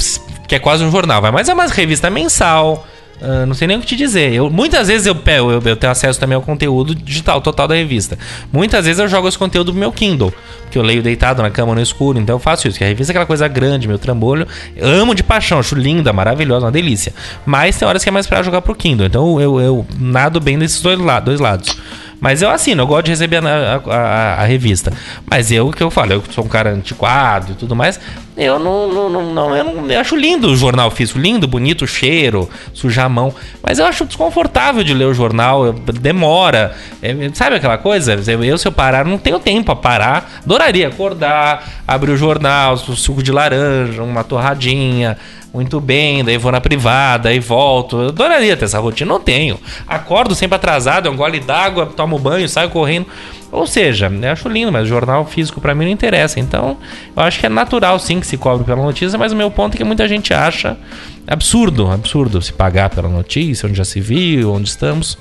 que 0.47 0.55
é 0.55 0.59
quase 0.59 0.83
um 0.83 0.91
jornal, 0.91 1.21
vai. 1.21 1.31
Mas 1.31 1.47
é 1.47 1.53
uma 1.53 1.67
revista 1.67 2.09
mensal. 2.09 2.87
Ah, 3.21 3.45
não 3.45 3.53
sei 3.53 3.67
nem 3.67 3.77
o 3.77 3.79
que 3.79 3.85
te 3.87 3.95
dizer. 3.95 4.33
Eu, 4.33 4.49
muitas 4.49 4.87
vezes 4.87 5.07
eu, 5.07 5.15
eu, 5.25 5.61
eu 5.65 5.75
tenho 5.75 5.91
acesso 5.91 6.19
também 6.19 6.35
ao 6.35 6.41
conteúdo 6.41 6.93
digital 6.93 7.41
total 7.41 7.67
da 7.67 7.75
revista. 7.75 8.17
Muitas 8.51 8.85
vezes 8.85 8.99
eu 8.99 9.07
jogo 9.07 9.27
esse 9.27 9.37
conteúdo 9.37 9.73
no 9.73 9.79
meu 9.79 9.91
Kindle, 9.91 10.33
que 10.69 10.77
eu 10.77 10.81
leio 10.83 11.01
deitado 11.01 11.41
na 11.41 11.49
cama 11.49 11.73
no 11.73 11.81
escuro, 11.81 12.19
então 12.19 12.35
eu 12.35 12.39
faço 12.39 12.67
isso. 12.67 12.83
A 12.83 12.87
revista 12.87 13.11
é 13.11 13.13
aquela 13.13 13.25
coisa 13.25 13.47
grande, 13.47 13.87
meu 13.87 13.97
trambolho. 13.97 14.47
Eu 14.75 14.87
amo 14.87 15.15
de 15.15 15.23
paixão, 15.23 15.59
acho 15.59 15.75
linda, 15.75 16.13
maravilhosa, 16.13 16.65
uma 16.65 16.71
delícia. 16.71 17.13
Mas 17.45 17.77
tem 17.77 17.87
horas 17.87 18.03
que 18.03 18.09
é 18.09 18.11
mais 18.11 18.27
pra 18.27 18.43
jogar 18.43 18.61
pro 18.61 18.75
Kindle. 18.75 19.07
Então 19.07 19.41
eu, 19.41 19.59
eu 19.59 19.85
nado 19.99 20.39
bem 20.39 20.57
desses 20.59 20.81
dois, 20.81 20.99
la- 20.99 21.19
dois 21.19 21.39
lados. 21.39 21.75
Mas 22.19 22.41
eu 22.41 22.49
assino, 22.49 22.81
eu 22.81 22.87
gosto 22.87 23.05
de 23.05 23.11
receber 23.11 23.37
a, 23.45 23.81
a- 23.85 23.93
a- 23.95 24.33
a 24.41 24.45
revista. 24.45 24.91
Mas 25.29 25.51
eu, 25.51 25.69
que 25.71 25.83
eu 25.83 25.91
falo, 25.91 26.13
eu 26.13 26.23
sou 26.31 26.43
um 26.43 26.47
cara 26.47 26.71
antiquado 26.71 27.51
e 27.51 27.55
tudo 27.55 27.75
mais, 27.75 27.99
eu 28.35 28.57
não, 28.59 28.87
não, 28.91 29.09
não, 29.09 29.33
não- 29.33 29.55
eu 29.55 29.63
não- 29.63 29.91
eu 29.91 29.99
acho 29.99 30.15
lindo 30.15 30.47
o 30.47 30.55
jornal 30.55 30.89
físico, 30.89 31.19
lindo, 31.19 31.47
bonito, 31.47 31.85
cheiro, 31.85 32.49
sujar 32.73 33.05
a 33.05 33.09
mão. 33.09 33.33
Mas 33.61 33.77
eu 33.79 33.85
acho 33.85 34.03
desconfortável 34.05 34.83
de 34.83 34.93
ler 34.93 35.05
o 35.05 35.13
jornal, 35.13 35.71
demora. 35.73 36.75
É, 37.01 37.13
sabe 37.33 37.55
aquela 37.57 37.77
coisa? 37.77 38.19
Eu, 38.27 38.43
eu, 38.43 38.57
se 38.57 38.67
eu 38.67 38.71
parar, 38.71 39.05
não 39.05 39.17
tenho 39.17 39.39
tempo 39.39 39.65
pra 39.65 39.75
parar. 39.75 40.39
Adoraria 40.43 40.87
acordar, 40.87 41.67
abrir 41.87 42.11
o 42.11 42.17
jornal, 42.17 42.73
o 42.73 42.77
suco 42.95 43.21
de 43.21 43.31
laranja, 43.31 44.01
uma 44.01 44.23
torradinha. 44.23 45.17
Muito 45.57 45.81
bem, 45.81 46.23
daí 46.23 46.37
vou 46.37 46.51
na 46.51 46.61
privada, 46.61 47.29
aí 47.29 47.39
volto. 47.39 47.99
Eu 47.99 48.09
adoraria 48.09 48.55
ter 48.55 48.65
essa 48.65 48.77
rotina, 48.77 49.11
não 49.11 49.19
tenho. 49.19 49.59
Acordo 49.87 50.35
sempre 50.35 50.55
atrasado, 50.55 51.07
é 51.07 51.11
um 51.11 51.15
gole 51.15 51.39
d'água, 51.39 51.87
tomo 51.87 52.19
banho, 52.19 52.47
saio 52.47 52.69
correndo. 52.69 53.07
Ou 53.51 53.65
seja, 53.65 54.05
eu 54.07 54.31
acho 54.31 54.47
lindo, 54.47 54.71
mas 54.71 54.83
o 54.83 54.85
jornal 54.85 55.25
físico 55.25 55.59
pra 55.59 55.73
mim 55.73 55.85
não 55.85 55.91
interessa. 55.91 56.39
Então, 56.39 56.77
eu 57.15 57.23
acho 57.23 57.39
que 57.39 57.47
é 57.47 57.49
natural 57.49 57.97
sim 57.97 58.19
que 58.19 58.27
se 58.27 58.37
cobre 58.37 58.65
pela 58.65 58.83
notícia, 58.83 59.17
mas 59.17 59.31
o 59.31 59.35
meu 59.35 59.49
ponto 59.49 59.73
é 59.73 59.77
que 59.77 59.83
muita 59.83 60.07
gente 60.07 60.31
acha 60.31 60.77
absurdo, 61.25 61.89
absurdo 61.89 62.39
se 62.39 62.53
pagar 62.53 62.91
pela 62.91 63.09
notícia, 63.09 63.67
onde 63.67 63.79
já 63.79 63.83
se 63.83 63.99
viu, 63.99 64.53
onde 64.53 64.69
estamos. 64.69 65.17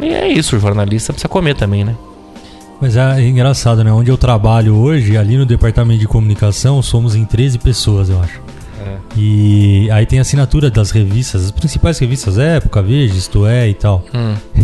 E 0.00 0.06
é 0.06 0.26
isso, 0.26 0.56
o 0.56 0.58
jornalista 0.58 1.12
precisa 1.12 1.28
comer 1.28 1.54
também, 1.54 1.84
né? 1.84 1.94
Mas 2.80 2.96
é 2.96 3.20
engraçado, 3.20 3.84
né? 3.84 3.92
Onde 3.92 4.10
eu 4.10 4.16
trabalho 4.16 4.74
hoje, 4.74 5.18
ali 5.18 5.36
no 5.36 5.44
departamento 5.44 6.00
de 6.00 6.08
comunicação, 6.08 6.80
somos 6.80 7.14
em 7.14 7.26
13 7.26 7.58
pessoas, 7.58 8.08
eu 8.08 8.18
acho. 8.22 8.55
E 9.16 9.88
aí 9.90 10.04
tem 10.06 10.18
assinatura 10.18 10.70
das 10.70 10.90
revistas, 10.90 11.44
as 11.46 11.50
principais 11.50 11.98
revistas, 11.98 12.38
Época, 12.38 12.82
Veja, 12.82 13.14
Isto 13.14 13.46
É 13.46 13.68
e 13.68 13.74
tal. 13.74 14.04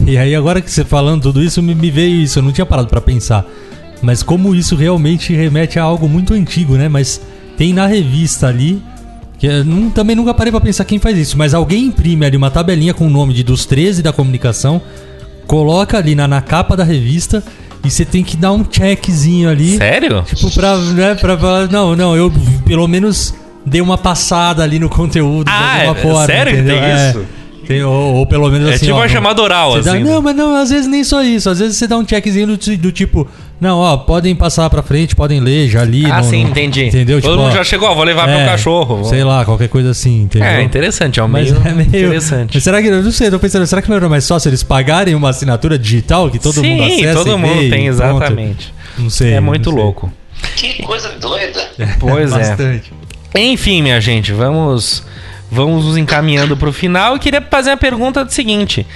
E 0.07 0.16
aí 0.18 0.35
agora 0.35 0.61
que 0.61 0.70
você 0.70 0.85
falando 0.85 1.23
tudo 1.23 1.43
isso, 1.43 1.62
me, 1.62 1.75
me 1.75 1.91
veio 1.91 2.23
isso, 2.23 2.39
eu 2.39 2.43
não 2.43 2.53
tinha 2.53 2.66
parado 2.66 2.89
pra 2.89 3.01
pensar. 3.01 3.45
Mas 4.01 4.23
como 4.23 4.55
isso 4.55 4.75
realmente 4.75 5.33
remete 5.33 5.79
a 5.79 5.83
algo 5.85 6.09
muito 6.09 6.35
antigo, 6.35 6.75
né? 6.77 6.89
Mas 6.89 7.20
tem 7.57 7.73
na 7.73 7.87
revista 7.87 8.49
ali, 8.49 8.83
que 9.39 9.47
eu 9.47 9.64
não- 9.64 9.91
também 9.91 10.16
nunca 10.16 10.35
parei 10.35 10.51
pra 10.51 10.61
pensar 10.61 10.85
quem 10.85 10.99
faz 10.99 11.16
isso, 11.16 11.39
mas 11.39 11.55
alguém 11.55 11.85
imprime 11.87 12.27
ali 12.27 12.37
uma 12.37 12.51
tabelinha 12.51 12.93
com 12.95 13.07
o 13.07 13.11
nome 13.11 13.33
de 13.33 13.43
dos 13.45 13.64
13 13.64 14.03
da 14.03 14.12
comunicação, 14.12 14.81
coloca 15.47 15.99
ali 15.99 16.14
na, 16.14 16.27
na 16.27 16.41
capa 16.41 16.77
da 16.77 16.85
revista 16.85 17.43
e 17.85 17.91
você 17.91 18.05
tem 18.05 18.23
que 18.25 18.37
dar 18.37 18.53
um 18.53 18.64
checkzinho 18.68 19.49
ali. 19.49 19.77
Sério? 19.77 20.23
Tipo, 20.23 20.51
pra, 20.53 20.77
né, 20.79 21.14
pra 21.14 21.37
falar, 21.39 21.70
não, 21.70 21.95
não, 21.97 22.16
eu 22.16 22.33
pelo 22.64 22.87
menos 22.89 23.35
dei 23.64 23.80
uma 23.80 23.96
passada 23.98 24.62
ali 24.62 24.78
no 24.78 24.88
conteúdo 24.88 25.48
Ah, 25.48 25.74
de 25.78 25.80
alguma 25.86 25.98
é- 25.98 26.02
forma. 26.02 26.26
sério 26.26 26.52
que 26.52 26.58
entendeu? 26.58 26.76
tem 26.80 26.84
É, 26.90 27.10
isso? 27.10 27.24
tem- 27.66 27.82
ou, 27.84 28.14
ou 28.16 28.26
pelo 28.26 28.50
menos 28.50 28.68
É 28.70 28.74
assim. 28.74 28.86
tipo 28.86 28.96
ó, 28.96 29.00
uma 29.00 29.08
chamada 29.08 29.40
oral, 29.40 29.72
você 29.72 29.82
dá- 29.82 29.94
assim. 29.94 30.02
não, 30.04 30.20
mas 30.20 30.34
não, 30.36 30.54
às 30.56 30.70
vezes 30.70 30.86
nem 30.88 31.04
só 31.04 31.22
isso. 31.22 31.48
Às 31.48 31.58
vezes 31.60 31.76
você 31.76 31.86
dá 31.86 31.96
um 31.96 32.06
checkzinho 32.06 32.46
do, 32.48 32.56
do 32.76 32.90
tipo, 32.92 33.26
não, 33.60 33.78
ó, 33.78 33.96
podem 33.98 34.34
passar 34.34 34.68
pra 34.68 34.82
frente, 34.82 35.14
podem 35.14 35.38
ler, 35.38 35.68
já 35.68 35.84
li. 35.84 36.04
Ah, 36.06 36.16
não- 36.16 36.24
sim, 36.24 36.42
não- 36.42 36.50
entendi. 36.50 36.86
Entendeu? 36.86 37.20
Todo 37.22 37.30
Tipo, 37.32 37.42
mundo 37.44 37.52
ó, 37.52 37.56
já 37.56 37.62
chegou, 37.64 37.88
ó, 37.88 37.94
vou 37.94 38.02
levar 38.04 38.26
meu 38.26 38.40
é, 38.40 38.46
cachorro. 38.46 39.04
Sei 39.04 39.22
lá, 39.22 39.44
qualquer 39.44 39.68
coisa 39.68 39.90
assim, 39.90 40.22
entendeu? 40.22 40.48
É, 40.48 40.60
interessante, 40.62 41.20
é 41.20 41.22
um 41.22 41.28
Mas 41.28 41.52
meio, 41.52 41.62
é 41.66 41.72
meio. 41.72 41.88
interessante. 41.88 42.50
Mas 42.54 42.64
será 42.64 42.82
que. 42.82 42.88
Eu 42.88 43.00
não 43.02 43.12
sei, 43.12 43.30
tô 43.30 43.38
pensando, 43.38 43.64
será 43.66 43.80
que 43.80 43.88
não 43.88 43.96
era 43.96 44.08
mais 44.08 44.26
fácil 44.26 44.48
eles 44.48 44.64
pagarem 44.64 45.14
uma 45.14 45.30
assinatura 45.30 45.78
digital 45.78 46.28
que 46.30 46.40
todo 46.40 46.54
Sim, 46.60 46.70
mundo 46.76 46.82
acessa? 46.82 47.14
todo 47.14 47.30
e 47.32 47.36
mundo 47.36 47.62
e 47.62 47.70
tem, 47.70 47.84
pronto? 47.84 47.88
exatamente. 47.88 48.74
Não 48.98 49.08
sei. 49.08 49.34
É 49.34 49.40
muito 49.40 49.70
sei. 49.70 49.78
louco. 49.78 50.12
Que 50.56 50.82
coisa 50.82 51.08
doida. 51.20 51.60
Pois 52.00 52.32
é. 52.32 52.38
Bastante. 52.38 52.92
Enfim, 53.35 53.83
minha 53.83 54.01
gente, 54.01 54.33
vamos 54.33 55.03
vamos 55.51 55.85
nos 55.85 55.97
encaminhando 55.97 56.57
pro 56.57 56.72
final. 56.72 57.16
E 57.16 57.18
queria 57.18 57.43
fazer 57.43 57.70
uma 57.70 57.76
pergunta 57.76 58.24
do 58.24 58.33
seguinte: 58.33 58.87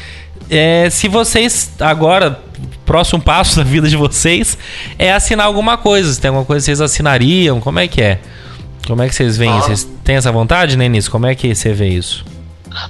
É, 0.50 0.88
se 0.90 1.08
vocês 1.08 1.72
agora 1.80 2.40
próximo 2.84 3.20
passo 3.20 3.56
da 3.56 3.64
vida 3.64 3.88
de 3.88 3.96
vocês 3.96 4.56
é 4.96 5.12
assinar 5.12 5.46
alguma 5.46 5.76
coisa, 5.76 6.12
se 6.12 6.20
tem 6.20 6.28
alguma 6.28 6.46
coisa 6.46 6.62
que 6.62 6.66
vocês 6.66 6.80
assinariam, 6.80 7.60
como 7.60 7.80
é 7.80 7.88
que 7.88 8.00
é? 8.00 8.20
Como 8.86 9.02
é 9.02 9.08
que 9.08 9.14
vocês 9.14 9.36
veem? 9.36 9.50
Ah. 9.50 9.60
Vocês 9.60 9.86
têm 10.04 10.16
essa 10.16 10.30
vontade, 10.30 10.76
né, 10.76 10.88
Nisso? 10.88 11.10
Como 11.10 11.26
é 11.26 11.34
que 11.34 11.52
você 11.52 11.72
vê 11.72 11.88
isso? 11.88 12.24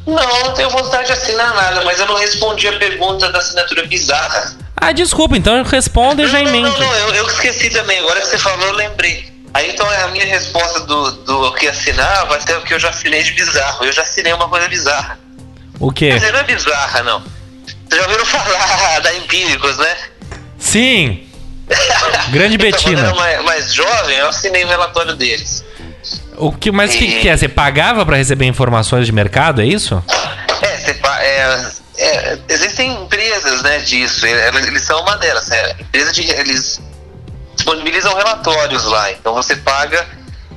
Não, 0.07 0.15
não 0.15 0.53
tenho 0.55 0.69
vontade 0.69 1.07
de 1.07 1.13
assinar 1.13 1.55
nada, 1.55 1.85
mas 1.85 1.99
eu 1.99 2.07
não 2.07 2.17
respondi 2.17 2.69
a 2.69 2.73
pergunta 2.79 3.31
da 3.31 3.39
assinatura 3.39 3.87
bizarra. 3.87 4.57
Ah, 4.77 4.93
desculpa, 4.93 5.37
então 5.37 5.63
responda 5.63 6.23
e 6.23 6.27
já 6.27 6.39
não, 6.39 6.45
não, 6.45 6.51
emende. 6.51 6.81
não, 6.81 6.95
eu, 6.95 7.15
eu 7.15 7.27
esqueci 7.27 7.71
também. 7.71 7.99
Agora 8.01 8.21
que 8.21 8.27
você 8.27 8.39
falou, 8.39 8.67
eu 8.67 8.75
lembrei. 8.75 9.36
Aí 9.55 9.71
então 9.71 9.89
a 9.89 10.09
minha 10.09 10.25
resposta 10.27 10.81
do, 10.81 11.11
do 11.13 11.53
que 11.55 11.67
assinar 11.67 12.27
vai 12.27 12.41
ser 12.41 12.57
o 12.59 12.63
que 12.63 12.75
eu 12.75 12.79
já 12.79 12.91
assinei 12.91 13.23
de 13.23 13.33
bizarro. 13.33 13.85
Eu 13.85 13.93
já 13.93 14.03
assinei 14.03 14.33
uma 14.33 14.49
coisa 14.49 14.69
bizarra. 14.69 15.19
O 15.81 15.91
quê? 15.93 16.09
Quer 16.09 16.19
dizer, 16.19 16.33
não 16.33 16.41
é 16.41 16.45
bizarra, 16.45 17.03
não. 17.03 17.21
Vocês 17.21 18.01
já 18.01 18.03
ouviram 18.03 18.27
falar 18.27 19.01
da 19.01 19.15
Empíricos, 19.15 19.77
né? 19.79 19.97
Sim! 20.59 21.29
Grande 22.31 22.55
Então, 22.55 22.71
quando 22.71 22.89
eu 22.89 23.05
Betina. 23.05 23.29
era 23.29 23.43
mais, 23.43 23.73
jovem, 23.73 24.17
eu 24.19 24.29
assinei 24.29 24.65
o 24.65 24.69
relatório 24.69 25.15
deles. 25.15 25.65
O 26.37 26.53
que, 26.53 26.71
mas 26.71 26.95
o 26.95 26.99
que, 26.99 27.21
que 27.21 27.29
é? 27.29 27.37
Você 27.37 27.49
pagava 27.49 28.05
pra 28.05 28.17
receber 28.17 28.45
informações 28.45 29.07
de 29.07 29.13
mercado, 29.13 29.63
é 29.63 29.67
isso? 29.67 30.03
É, 30.63 30.77
você 30.77 31.01
é, 31.21 31.73
é, 31.99 32.39
existem 32.49 32.93
empresas 32.93 33.63
né, 33.63 33.79
disso, 33.79 34.27
eles 34.27 34.83
são 34.83 35.01
uma 35.01 35.17
delas. 35.17 35.51
É, 35.51 35.77
empresa 35.81 36.13
de, 36.13 36.31
eles 36.31 36.81
disponibilizam 37.57 38.15
relatórios 38.15 38.85
lá, 38.85 39.11
então 39.11 39.35
você 39.35 39.57
paga. 39.57 40.07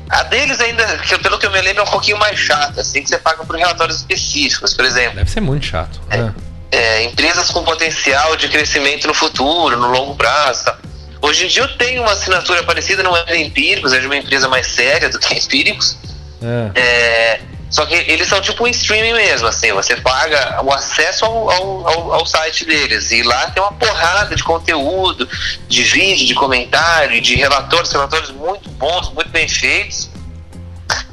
A 0.10 0.24
deles 0.24 0.60
ainda, 0.60 0.84
que, 1.00 1.18
pelo 1.20 1.38
que 1.38 1.46
eu 1.46 1.52
me 1.52 1.62
lembro, 1.62 1.82
é 1.82 1.84
um 1.84 1.92
pouquinho 1.92 2.18
mais 2.18 2.40
chata, 2.40 2.82
assim, 2.82 3.04
que 3.04 3.10
você 3.10 3.18
paga 3.20 3.46
por 3.46 3.56
relatórios 3.56 3.98
específicos, 3.98 4.74
por 4.74 4.84
exemplo. 4.84 5.16
Deve 5.16 5.30
ser 5.30 5.42
muito 5.42 5.66
chato. 5.66 6.02
Ah. 6.10 6.34
é, 6.72 7.04
empresas 7.04 7.52
com 7.52 7.64
potencial 7.64 8.36
de 8.36 8.48
crescimento 8.50 9.08
no 9.08 9.14
futuro, 9.14 9.78
no 9.78 9.88
longo 9.88 10.16
prazo. 10.16 10.66
Tá? 10.66 10.78
Hoje 11.22 11.46
em 11.46 11.48
dia 11.48 11.64
eu 11.64 11.78
tenho 11.78 12.02
uma 12.02 12.14
assinatura 12.14 12.64
parecida, 12.64 13.04
não 13.04 13.16
é 13.16 13.24
da 13.24 13.38
Empíricos, 13.38 13.94
é 13.94 14.00
de 14.00 14.06
uma 14.06 14.18
empresa 14.18 14.48
mais 14.48 14.68
séria 14.68 15.10
do 15.10 15.20
que 15.20 15.34
Empíricos. 15.34 15.98
Ah. 16.42 16.72
É, 16.74 17.42
só 17.70 17.86
que 17.86 17.94
eles 17.94 18.28
são 18.28 18.42
tipo 18.42 18.64
um 18.64 18.68
streaming 18.68 19.14
mesmo, 19.14 19.48
assim, 19.48 19.72
você 19.74 19.96
paga 19.98 20.62
o 20.64 20.74
acesso 20.74 21.26
ao, 21.26 21.50
ao, 21.52 22.14
ao- 22.14 22.26
site 22.26 22.66
deles. 22.66 23.12
E 23.12 23.22
lá 23.24 23.50
tem 23.52 23.62
uma 23.62 23.72
porrada 23.74 24.36
de 24.36 24.44
conteúdo, 24.44 25.28
de 25.68 25.84
vídeo, 25.84 26.26
de 26.28 26.34
comentário, 26.36 27.20
de 27.22 27.36
relatórios, 27.36 27.92
relatórios 27.92 28.32
muito 28.32 28.70
bons, 28.72 29.12
muito 29.14 29.30
bem 29.30 29.48
feitos. 29.48 30.10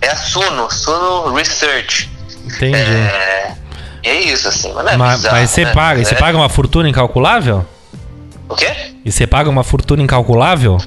É 0.01 0.09
a 0.09 0.17
Suno, 0.17 0.71
Suno 0.71 1.35
Research. 1.35 2.11
Entendi. 2.45 2.75
É, 2.75 3.55
é 4.05 4.15
isso, 4.23 4.49
assim, 4.49 4.73
mas 4.73 4.85
não 4.85 4.93
é 4.93 4.97
mas, 4.97 5.17
bizarro, 5.17 5.37
mas 5.37 5.51
você 5.51 5.65
né? 5.65 5.73
paga, 5.73 6.01
e 6.01 6.05
você 6.05 6.15
É. 6.15 6.19
paga 6.19 6.39
uma 6.39 6.49
fortuna 6.49 6.89
incalculável? 6.89 7.67
O 8.49 8.55
quê? 8.55 8.73
E 9.05 9.11
você 9.13 9.27
paga 9.27 9.51
uma 9.51 9.65
fortuna 9.65 10.03
incalculável? 10.03 10.79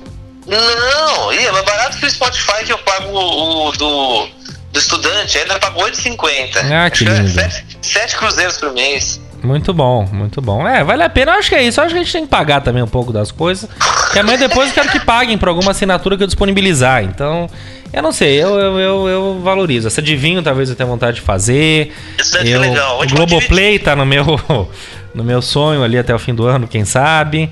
Não, 0.47 1.32
ih, 1.34 1.45
é 1.45 1.51
mais 1.51 1.65
barato 1.65 1.97
que 1.97 2.05
o 2.05 2.09
Spotify 2.09 2.63
que 2.65 2.72
eu 2.74 2.78
pago 2.80 3.09
o, 3.11 3.67
o 3.67 3.72
do, 3.74 4.28
do 4.72 4.80
estudante, 4.80 5.38
ainda 5.38 5.57
pago 5.59 5.82
8,50. 5.82 6.57
Ah, 6.72 6.89
que 6.89 7.07
é 7.07 7.09
lindo. 7.11 7.30
sete- 7.30 7.65
sete 7.82 8.15
cruzeiros 8.17 8.57
por 8.57 8.72
mês. 8.74 9.20
Muito 9.41 9.74
bom, 9.74 10.05
muito 10.11 10.41
bom. 10.41 10.67
É, 10.67 10.84
vale 10.84 11.01
a 11.01 11.09
pena. 11.09 11.32
Eu 11.32 11.39
acho 11.39 11.47
que 11.49 11.55
é 11.55 11.63
isso. 11.63 11.80
Eu 11.80 11.86
acho 11.86 11.93
que 11.93 11.99
a 12.01 12.03
gente 12.03 12.11
tem 12.11 12.24
que 12.24 12.30
pagar 12.30 12.59
também 12.61 12.84
um 12.84 12.88
pouco 12.88 13.13
das 13.13 13.32
coisas. 13.32 13.70
Que 14.11 14.20
amanhã 14.20 14.38
depois 14.38 14.67
eu 14.67 14.74
quero 14.76 14.89
que 14.89 14.99
paguem 14.99 15.38
por 15.38 15.47
alguma 15.47 15.72
assinatura 15.72 16.17
que 16.17 16.24
eu 16.24 16.28
disponibilizar. 16.28 17.03
Então, 17.05 17.49
eu 17.93 18.03
não 18.03 18.11
sei, 18.11 18.36
eu, 18.36 18.49
eu, 18.59 18.78
eu, 18.80 19.07
eu 19.07 19.39
valorizo. 19.41 19.88
Essa 19.88 20.01
de 20.01 20.13
vinho 20.17 20.43
talvez 20.43 20.70
eu 20.70 20.76
tenha 20.76 20.86
vontade 20.88 21.15
de 21.15 21.22
fazer. 21.22 21.93
Isso 22.20 22.34
deve 22.34 22.47
ser 22.47 22.53
Eu, 22.53 22.59
legal. 22.59 23.01
o 23.01 23.07
Globoplay 23.07 23.80
tá 23.80 23.95
no 23.95 24.05
meu, 24.05 24.26
no 25.15 25.24
meu 25.24 25.41
sonho 25.41 25.84
ali 25.86 25.97
até 25.97 26.13
o 26.13 26.20
fim 26.20 26.36
do 26.36 26.45
ano, 26.45 26.67
quem 26.67 26.84
sabe. 26.84 27.49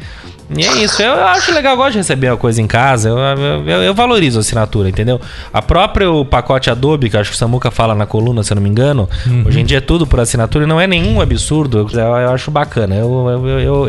E 0.55 0.63
é 0.63 0.83
isso, 0.83 1.01
eu, 1.01 1.11
eu 1.13 1.27
acho 1.27 1.53
legal, 1.53 1.73
eu 1.73 1.77
gosto 1.77 1.91
de 1.93 1.97
receber 1.97 2.27
a 2.29 2.37
coisa 2.37 2.61
em 2.61 2.67
casa, 2.67 3.09
eu, 3.09 3.17
eu, 3.17 3.83
eu- 3.83 3.93
valorizo 3.93 4.39
a 4.39 4.41
assinatura, 4.41 4.87
entendeu? 4.87 5.19
A 5.51 5.61
própria 5.61 6.09
o 6.09 6.23
pacote 6.23 6.69
Adobe, 6.69 7.09
que 7.09 7.17
acho 7.17 7.31
que 7.31 7.35
o 7.35 7.39
Samuca 7.39 7.69
fala 7.69 7.93
na 7.93 8.05
coluna, 8.05 8.41
se 8.43 8.53
eu 8.53 8.55
não 8.55 8.61
me 8.61 8.69
engano, 8.69 9.09
hoje 9.45 9.59
em 9.59 9.65
dia 9.65 9.79
é 9.79 9.81
tudo 9.81 10.07
por 10.07 10.21
assinatura 10.21 10.63
e 10.63 10.67
não 10.67 10.79
é 10.79 10.87
nenhum 10.87 11.19
absurdo, 11.19 11.85
eu, 11.93 12.15
acho 12.29 12.49
bacana, 12.49 12.95
eu, 12.95 13.27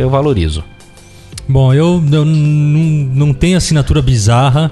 eu, 0.00 0.10
valorizo. 0.10 0.64
Bom, 1.48 1.72
eu, 1.72 2.02
eu 2.12 2.24
não 2.26 3.32
tenho 3.32 3.56
assinatura 3.56 4.02
bizarra. 4.02 4.70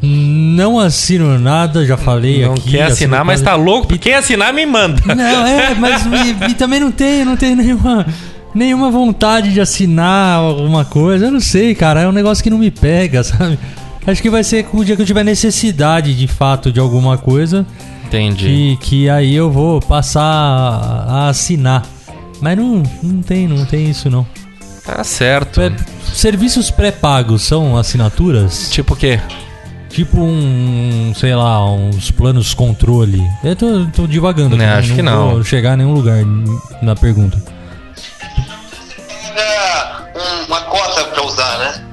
Não 0.00 0.78
assino 0.78 1.38
nada, 1.40 1.84
já 1.84 1.96
falei 1.96 2.44
Não 2.46 2.52
aqui. 2.54 2.70
quer 2.70 2.82
assino 2.82 2.92
assinar, 2.92 3.24
mas 3.24 3.42
tá 3.42 3.56
louco, 3.56 3.98
quem 3.98 4.14
assinar 4.14 4.52
me 4.54 4.64
manda. 4.64 5.02
Não, 5.12 5.44
é, 5.46 5.74
mas 5.74 6.06
e, 6.46 6.50
e 6.50 6.54
também 6.54 6.78
não 6.78 6.92
tenho, 6.92 7.24
não 7.24 7.36
tenho 7.36 7.56
nenhuma, 7.56 8.06
nenhuma 8.58 8.90
vontade 8.90 9.52
de 9.52 9.60
assinar 9.60 10.38
alguma 10.38 10.84
coisa. 10.84 11.26
Eu 11.26 11.30
não 11.30 11.40
sei, 11.40 11.74
cara. 11.74 12.00
É 12.02 12.08
um 12.08 12.12
negócio 12.12 12.42
que 12.44 12.50
não 12.50 12.58
me 12.58 12.70
pega, 12.70 13.22
sabe? 13.24 13.58
Acho 14.06 14.20
que 14.22 14.30
vai 14.30 14.42
ser 14.44 14.64
com 14.64 14.78
o 14.78 14.84
dia 14.84 14.96
que 14.96 15.02
eu 15.02 15.06
tiver 15.06 15.24
necessidade 15.24 16.14
de 16.14 16.26
fato 16.26 16.70
de 16.72 16.80
alguma 16.80 17.16
coisa. 17.18 17.66
Entendi. 18.06 18.78
Que, 18.80 18.86
que 18.88 19.10
aí 19.10 19.34
eu 19.34 19.50
vou 19.50 19.80
passar 19.80 20.22
a, 20.22 21.28
assinar. 21.28 21.84
Mas 22.40 22.56
não, 22.56 22.82
não 23.02 23.20
tem, 23.22 23.46
não 23.46 23.64
tem 23.66 23.90
isso 23.90 24.08
não. 24.08 24.26
Tá 24.84 25.04
certo. 25.04 25.56
Pré- 25.60 25.72
serviços 26.14 26.70
pré-pagos 26.70 27.42
são 27.42 27.76
assinaturas? 27.76 28.70
Tipo 28.70 28.94
o 28.94 28.96
quê? 28.96 29.20
Tipo 29.90 30.20
um, 30.22 31.12
sei 31.14 31.34
lá, 31.34 31.62
uns 31.70 32.10
planos 32.10 32.54
controle. 32.54 33.22
Eu 33.44 33.56
tô, 33.56 33.86
tô 33.94 34.06
divagando 34.06 34.56
Não, 34.56 34.64
aqui, 34.64 34.74
acho 34.78 34.94
que 34.94 35.02
não. 35.02 35.30
vou 35.32 35.44
chegar 35.44 35.72
a 35.72 35.76
nenhum 35.76 35.92
lugar 35.92 36.18
na 36.80 36.94
pergunta. 36.94 37.42
Paga 39.38 41.20
um 41.20 41.26
usar, 41.26 41.58
né? 41.58 41.84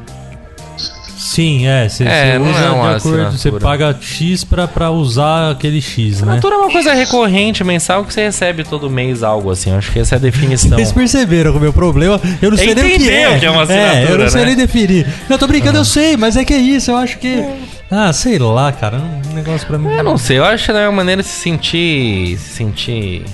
Sim, 1.35 1.67
é. 1.67 1.89
Você 1.89 2.05
É, 2.05 2.39
usa 2.39 2.59
é 2.59 2.69
uma 2.69 2.91
de 2.91 2.95
acordo, 2.97 3.31
você 3.31 3.51
paga 3.51 3.97
X 3.99 4.43
pra, 4.45 4.67
pra 4.69 4.89
usar 4.89 5.51
aquele 5.51 5.81
X, 5.81 6.21
né? 6.21 6.27
Assinatura 6.27 6.55
é 6.55 6.57
uma 6.59 6.71
coisa 6.71 6.93
recorrente, 6.93 7.61
mensal, 7.63 8.05
que 8.05 8.13
você 8.13 8.23
recebe 8.23 8.63
todo 8.63 8.89
mês 8.89 9.21
algo 9.21 9.51
assim. 9.51 9.71
Acho 9.71 9.91
que 9.91 9.99
essa 9.99 10.15
é 10.15 10.17
a 10.17 10.19
definição. 10.19 10.69
Vocês 10.77 10.93
perceberam 10.93 11.51
que 11.51 11.57
o 11.57 11.61
meu 11.61 11.73
problema? 11.73 12.21
Eu 12.41 12.51
não 12.51 12.57
sei 12.57 12.73
nem 12.73 12.85
o 12.85 12.99
que 12.99 13.09
é. 13.09 13.39
que 13.39 13.45
é 13.45 13.49
uma 13.49 13.63
eu 13.63 13.63
assinatura, 13.63 14.23
não 14.23 14.29
sei 14.29 14.41
né? 14.41 14.47
nem 14.47 14.55
definir. 14.55 15.07
Não, 15.27 15.37
tô 15.37 15.45
brincando, 15.47 15.77
eu 15.77 15.85
sei, 15.85 16.15
mas 16.15 16.37
é 16.37 16.45
que 16.45 16.53
é 16.53 16.57
isso, 16.57 16.91
eu 16.91 16.97
acho 16.97 17.17
que. 17.17 17.43
Ah, 17.91 18.13
sei 18.13 18.39
lá, 18.39 18.71
cara. 18.71 18.97
Um 19.29 19.33
negócio 19.33 19.67
pra 19.67 19.77
mim. 19.77 19.89
Eu 19.93 20.03
não 20.03 20.17
sei, 20.17 20.37
eu 20.37 20.45
acho 20.45 20.65
que 20.65 20.71
é 20.71 20.87
uma 20.87 20.95
maneira 20.95 21.21
de 21.21 21.27
se 21.27 21.41
sentir. 21.41 22.37
se 22.37 22.55
sentir 22.55 23.25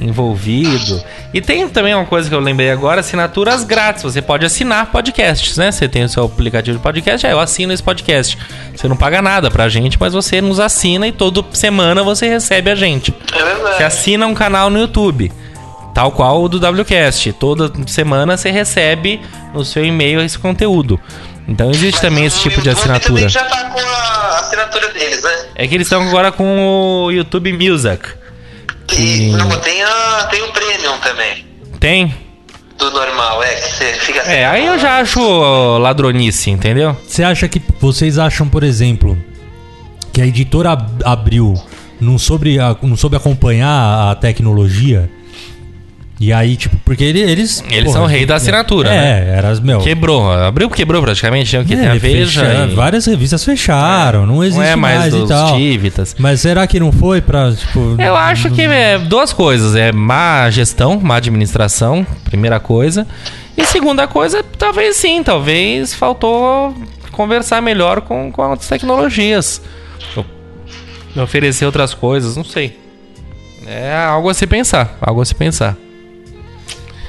envolvido. 0.00 1.02
E 1.32 1.40
tem 1.40 1.68
também 1.68 1.94
uma 1.94 2.06
coisa 2.06 2.28
que 2.28 2.34
eu 2.34 2.40
lembrei 2.40 2.70
agora, 2.70 3.00
assinaturas 3.00 3.64
grátis. 3.64 4.02
Você 4.02 4.22
pode 4.22 4.44
assinar 4.44 4.86
podcasts, 4.86 5.56
né? 5.56 5.70
Você 5.70 5.88
tem 5.88 6.04
o 6.04 6.08
seu 6.08 6.24
aplicativo 6.24 6.78
de 6.78 6.82
podcast, 6.82 7.26
aí 7.26 7.32
eu 7.32 7.40
assino 7.40 7.72
esse 7.72 7.82
podcast. 7.82 8.36
Você 8.74 8.88
não 8.88 8.96
paga 8.96 9.20
nada 9.20 9.50
pra 9.50 9.68
gente, 9.68 9.98
mas 10.00 10.12
você 10.12 10.40
nos 10.40 10.58
assina 10.58 11.06
e 11.06 11.12
toda 11.12 11.44
semana 11.52 12.02
você 12.02 12.28
recebe 12.28 12.70
a 12.70 12.74
gente. 12.74 13.14
É 13.32 13.42
verdade. 13.42 13.76
Você 13.76 13.82
assina 13.84 14.26
um 14.26 14.34
canal 14.34 14.70
no 14.70 14.78
YouTube, 14.78 15.30
tal 15.94 16.10
qual 16.12 16.42
o 16.42 16.48
do 16.48 16.58
WCast. 16.58 17.32
Toda 17.34 17.70
semana 17.86 18.36
você 18.36 18.50
recebe 18.50 19.20
no 19.52 19.64
seu 19.64 19.84
e-mail 19.84 20.20
esse 20.20 20.38
conteúdo. 20.38 20.98
Então 21.46 21.70
existe 21.70 22.00
também 22.00 22.24
esse 22.24 22.38
tipo 22.40 22.60
de 22.62 22.68
YouTube 22.68 22.78
assinatura. 22.78 23.14
também 23.14 23.28
já 23.28 23.44
tá 23.44 23.70
com 23.70 23.80
a 23.80 24.38
assinatura 24.38 24.88
deles, 24.92 25.22
né? 25.22 25.46
É 25.56 25.66
que 25.66 25.74
eles 25.74 25.86
estão 25.86 26.02
agora 26.08 26.30
com 26.30 27.04
o 27.04 27.10
YouTube 27.10 27.52
Music. 27.52 28.19
E 28.98 29.30
não, 29.32 29.48
tem, 29.60 29.82
a, 29.82 30.28
tem 30.30 30.42
o 30.42 30.52
Premium 30.52 30.98
também. 30.98 31.44
Tem? 31.78 32.14
Do 32.78 32.90
normal, 32.90 33.42
é, 33.42 33.54
que 33.56 33.70
você 33.72 33.92
fica 33.94 34.20
É, 34.22 34.46
aí 34.46 34.66
eu 34.66 34.78
já 34.78 34.98
acho 35.00 35.20
ladronice, 35.78 36.50
entendeu? 36.50 36.96
Você 37.06 37.22
acha 37.22 37.46
que. 37.48 37.60
Vocês 37.78 38.18
acham, 38.18 38.48
por 38.48 38.62
exemplo, 38.62 39.18
que 40.12 40.20
a 40.22 40.26
editora 40.26 40.70
Ab- 40.72 41.02
Abril 41.04 41.54
não 42.00 42.18
soube, 42.18 42.56
não 42.82 42.96
soube 42.96 43.16
acompanhar 43.16 44.10
a 44.10 44.14
tecnologia? 44.14 45.10
E 46.22 46.34
aí, 46.34 46.54
tipo, 46.54 46.76
porque 46.84 47.02
ele- 47.02 47.20
eles. 47.22 47.64
Eles 47.70 47.90
são 47.92 48.04
rei 48.04 48.26
da 48.26 48.34
assinatura, 48.36 48.90
É, 48.90 49.00
né? 49.24 49.36
era 49.38 49.48
as 49.48 49.58
meu. 49.58 49.78
Quebrou. 49.80 50.30
Abriu 50.30 50.68
quebrou 50.68 51.00
praticamente? 51.00 51.56
O 51.56 51.64
que 51.64 51.72
é, 51.72 51.76
tem 51.78 51.86
a 51.88 51.94
Veja. 51.94 52.42
fecha- 52.44 52.66
e- 52.70 52.74
Várias 52.74 53.06
revistas 53.06 53.42
fecharam, 53.42 54.26
não 54.26 54.44
existe 54.44 54.58
Não 54.58 54.64
é 54.66 54.76
mais, 54.76 54.98
mais, 54.98 55.14
e 55.14 55.16
dos 55.16 55.28
tal. 55.30 55.56
Tivitas. 55.56 56.14
Mas 56.18 56.42
será 56.42 56.66
que 56.66 56.78
não 56.78 56.92
foi 56.92 57.22
pra, 57.22 57.50
tipo... 57.52 57.96
Eu 57.98 58.14
acho 58.14 58.50
que 58.50 58.60
é 58.60 58.98
duas 58.98 59.32
coisas. 59.32 59.74
É 59.74 59.92
má 59.92 60.50
gestão, 60.50 61.00
má 61.00 61.16
administração, 61.16 62.06
primeira 62.24 62.60
coisa. 62.60 63.06
E 63.56 63.64
segunda 63.64 64.06
coisa, 64.06 64.44
talvez 64.58 64.96
sim, 64.96 65.22
talvez 65.22 65.94
faltou 65.94 66.74
conversar 67.12 67.62
melhor 67.62 68.02
com, 68.02 68.30
com 68.30 68.52
as 68.52 68.68
tecnologias. 68.68 69.62
Oferecer 71.16 71.64
outras 71.64 71.92
coisas, 71.94 72.36
não 72.36 72.44
sei. 72.44 72.78
É 73.66 73.96
algo 74.06 74.28
a 74.28 74.34
se 74.34 74.46
pensar, 74.46 74.96
algo 75.00 75.20
a 75.22 75.24
se 75.24 75.34
pensar. 75.34 75.76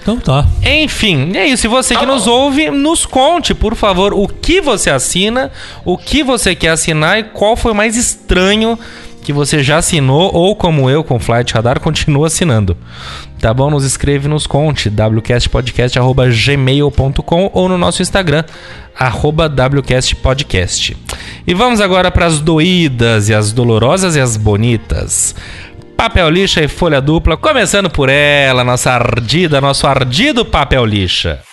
Então 0.02 0.18
tá. 0.18 0.46
Enfim, 0.64 1.32
é 1.36 1.46
isso. 1.46 1.68
E 1.68 1.70
você 1.70 1.96
que 1.96 2.06
nos 2.06 2.26
ouve, 2.26 2.72
nos 2.72 3.06
conte, 3.06 3.54
por 3.54 3.76
favor, 3.76 4.14
o 4.14 4.28
que 4.28 4.60
você 4.60 4.90
assina, 4.90 5.52
o 5.86 5.98
que 5.98 6.24
você 6.24 6.56
quer 6.56 6.70
assinar 6.70 7.20
e 7.20 7.24
qual 7.24 7.56
foi 7.56 7.72
o 7.72 7.76
mais 7.76 7.96
estranho 7.96 8.78
que 9.22 9.32
você 9.32 9.64
já 9.64 9.78
assinou 9.78 10.34
ou, 10.34 10.56
como 10.56 10.90
eu, 10.90 11.04
com 11.04 11.20
Flight 11.20 11.54
Radar, 11.54 11.80
continua 11.80 12.26
assinando. 12.28 12.76
Tá 13.40 13.54
bom? 13.54 13.70
Nos 13.70 13.84
escreve, 13.84 14.28
nos 14.28 14.48
conte. 14.48 14.90
wcastpodcast.gmail.com 14.90 17.52
ou 17.54 17.70
no 17.70 17.78
nosso 17.78 18.02
Instagram, 18.02 18.44
wcastpodcast. 19.00 20.98
E 21.46 21.54
vamos 21.54 21.80
agora 21.82 22.10
para 22.12 22.26
as 22.26 22.40
doídas 22.40 23.30
e 23.30 23.34
as 23.34 23.52
dolorosas 23.52 24.16
e 24.16 24.20
as 24.20 24.38
bonitas. 24.38 25.36
Papel 26.02 26.32
lixa 26.32 26.64
e 26.64 26.68
folha 26.68 27.00
dupla, 27.00 27.38
começando 27.38 27.88
por 27.88 28.10
ela, 28.10 28.64
nossa 28.64 28.92
ardida, 28.92 29.62
nosso 29.62 29.86
ardido 29.86 30.44
papel 30.44 30.84
lixa. 30.84 31.44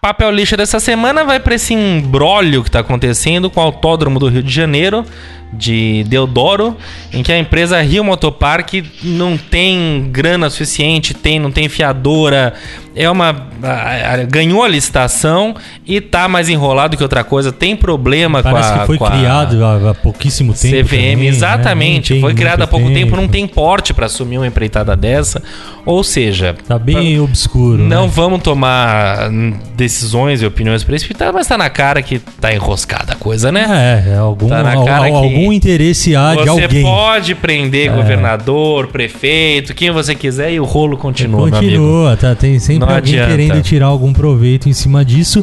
Papel 0.00 0.30
lixa 0.30 0.56
dessa 0.56 0.80
semana 0.80 1.22
vai 1.22 1.38
para 1.38 1.54
esse 1.54 1.74
embrólio 1.74 2.62
que 2.62 2.70
está 2.70 2.78
acontecendo 2.78 3.50
com 3.50 3.60
o 3.60 3.64
Autódromo 3.64 4.18
do 4.18 4.26
Rio 4.26 4.42
de 4.42 4.50
Janeiro, 4.50 5.04
de 5.52 6.04
Deodoro, 6.08 6.76
em 7.12 7.22
que 7.22 7.30
a 7.30 7.38
empresa 7.38 7.80
Rio 7.82 8.02
Motopark 8.04 8.72
não 9.02 9.36
tem 9.36 10.08
grana 10.10 10.48
suficiente, 10.48 11.12
tem, 11.12 11.38
não 11.38 11.50
tem 11.50 11.68
fiadora, 11.68 12.54
é 12.96 13.08
uma 13.10 13.48
a- 13.62 14.14
a- 14.14 14.24
ganhou 14.24 14.62
a 14.62 14.68
licitação 14.68 15.54
e 15.86 16.00
tá 16.00 16.26
mais 16.28 16.48
enrolado 16.48 16.96
que 16.96 17.02
outra 17.02 17.22
coisa, 17.24 17.52
tem 17.52 17.76
problema 17.76 18.42
Parece 18.42 18.68
com 18.70 18.74
a 18.76 18.78
que 18.80 18.86
foi 18.86 18.98
criado 18.98 19.64
há, 19.64 19.90
há 19.90 19.94
pouquíssimo 19.94 20.52
tempo 20.54 20.88
CVM, 20.88 20.88
também, 20.88 21.16
né? 21.16 21.26
exatamente. 21.26 22.12
Tem 22.14 22.20
Foi 22.20 22.34
criada 22.34 22.64
há 22.64 22.66
pouco 22.66 22.90
tempo. 22.90 23.14
não 23.16 23.28
tem 23.28 23.46
porte 23.46 23.92
para 23.94 24.06
assumir 24.06 24.38
uma 24.38 24.46
empreitada 24.46 24.96
dessa. 24.96 25.42
Ou 25.84 26.02
seja, 26.04 26.54
Tá 26.66 26.78
bem 26.78 27.18
obscuro, 27.20 27.78
não 27.82 28.04
né? 28.06 28.12
vamos 28.14 28.40
tomar 28.42 29.28
decisões 29.74 30.40
e 30.42 30.46
opiniões 30.46 30.84
precipitadas, 30.84 31.34
mas 31.34 31.46
tá 31.46 31.58
na 31.58 31.68
cara 31.70 32.00
que 32.02 32.18
tá 32.40 32.52
enroscada 32.52 33.12
a 33.14 33.16
coisa, 33.16 33.50
né? 33.50 34.02
É, 34.06 34.12
é 34.12 34.16
algum, 34.16 34.48
Tá 34.48 34.62
na 34.62 34.74
al- 34.74 34.84
cara 34.84 35.04
al- 35.06 35.10
que 35.10 35.16
algum 35.16 35.41
interesse 35.50 36.14
há 36.14 36.34
de 36.34 36.42
Você 36.42 36.50
alguém. 36.50 36.80
É. 36.80 36.82
pode 36.82 37.34
prender 37.34 37.90
governador, 37.90 38.88
prefeito, 38.88 39.74
quem 39.74 39.90
você 39.90 40.14
quiser 40.14 40.52
e 40.52 40.60
o 40.60 40.64
rolo 40.64 40.98
continua. 40.98 41.50
Continua, 41.50 42.16
tá? 42.18 42.34
Tem 42.34 42.58
sempre 42.58 42.86
Não 42.86 42.94
alguém 42.94 43.14
adianta. 43.18 43.30
querendo 43.30 43.62
tirar 43.62 43.86
algum 43.86 44.12
proveito 44.12 44.68
em 44.68 44.74
cima 44.74 45.02
disso. 45.02 45.42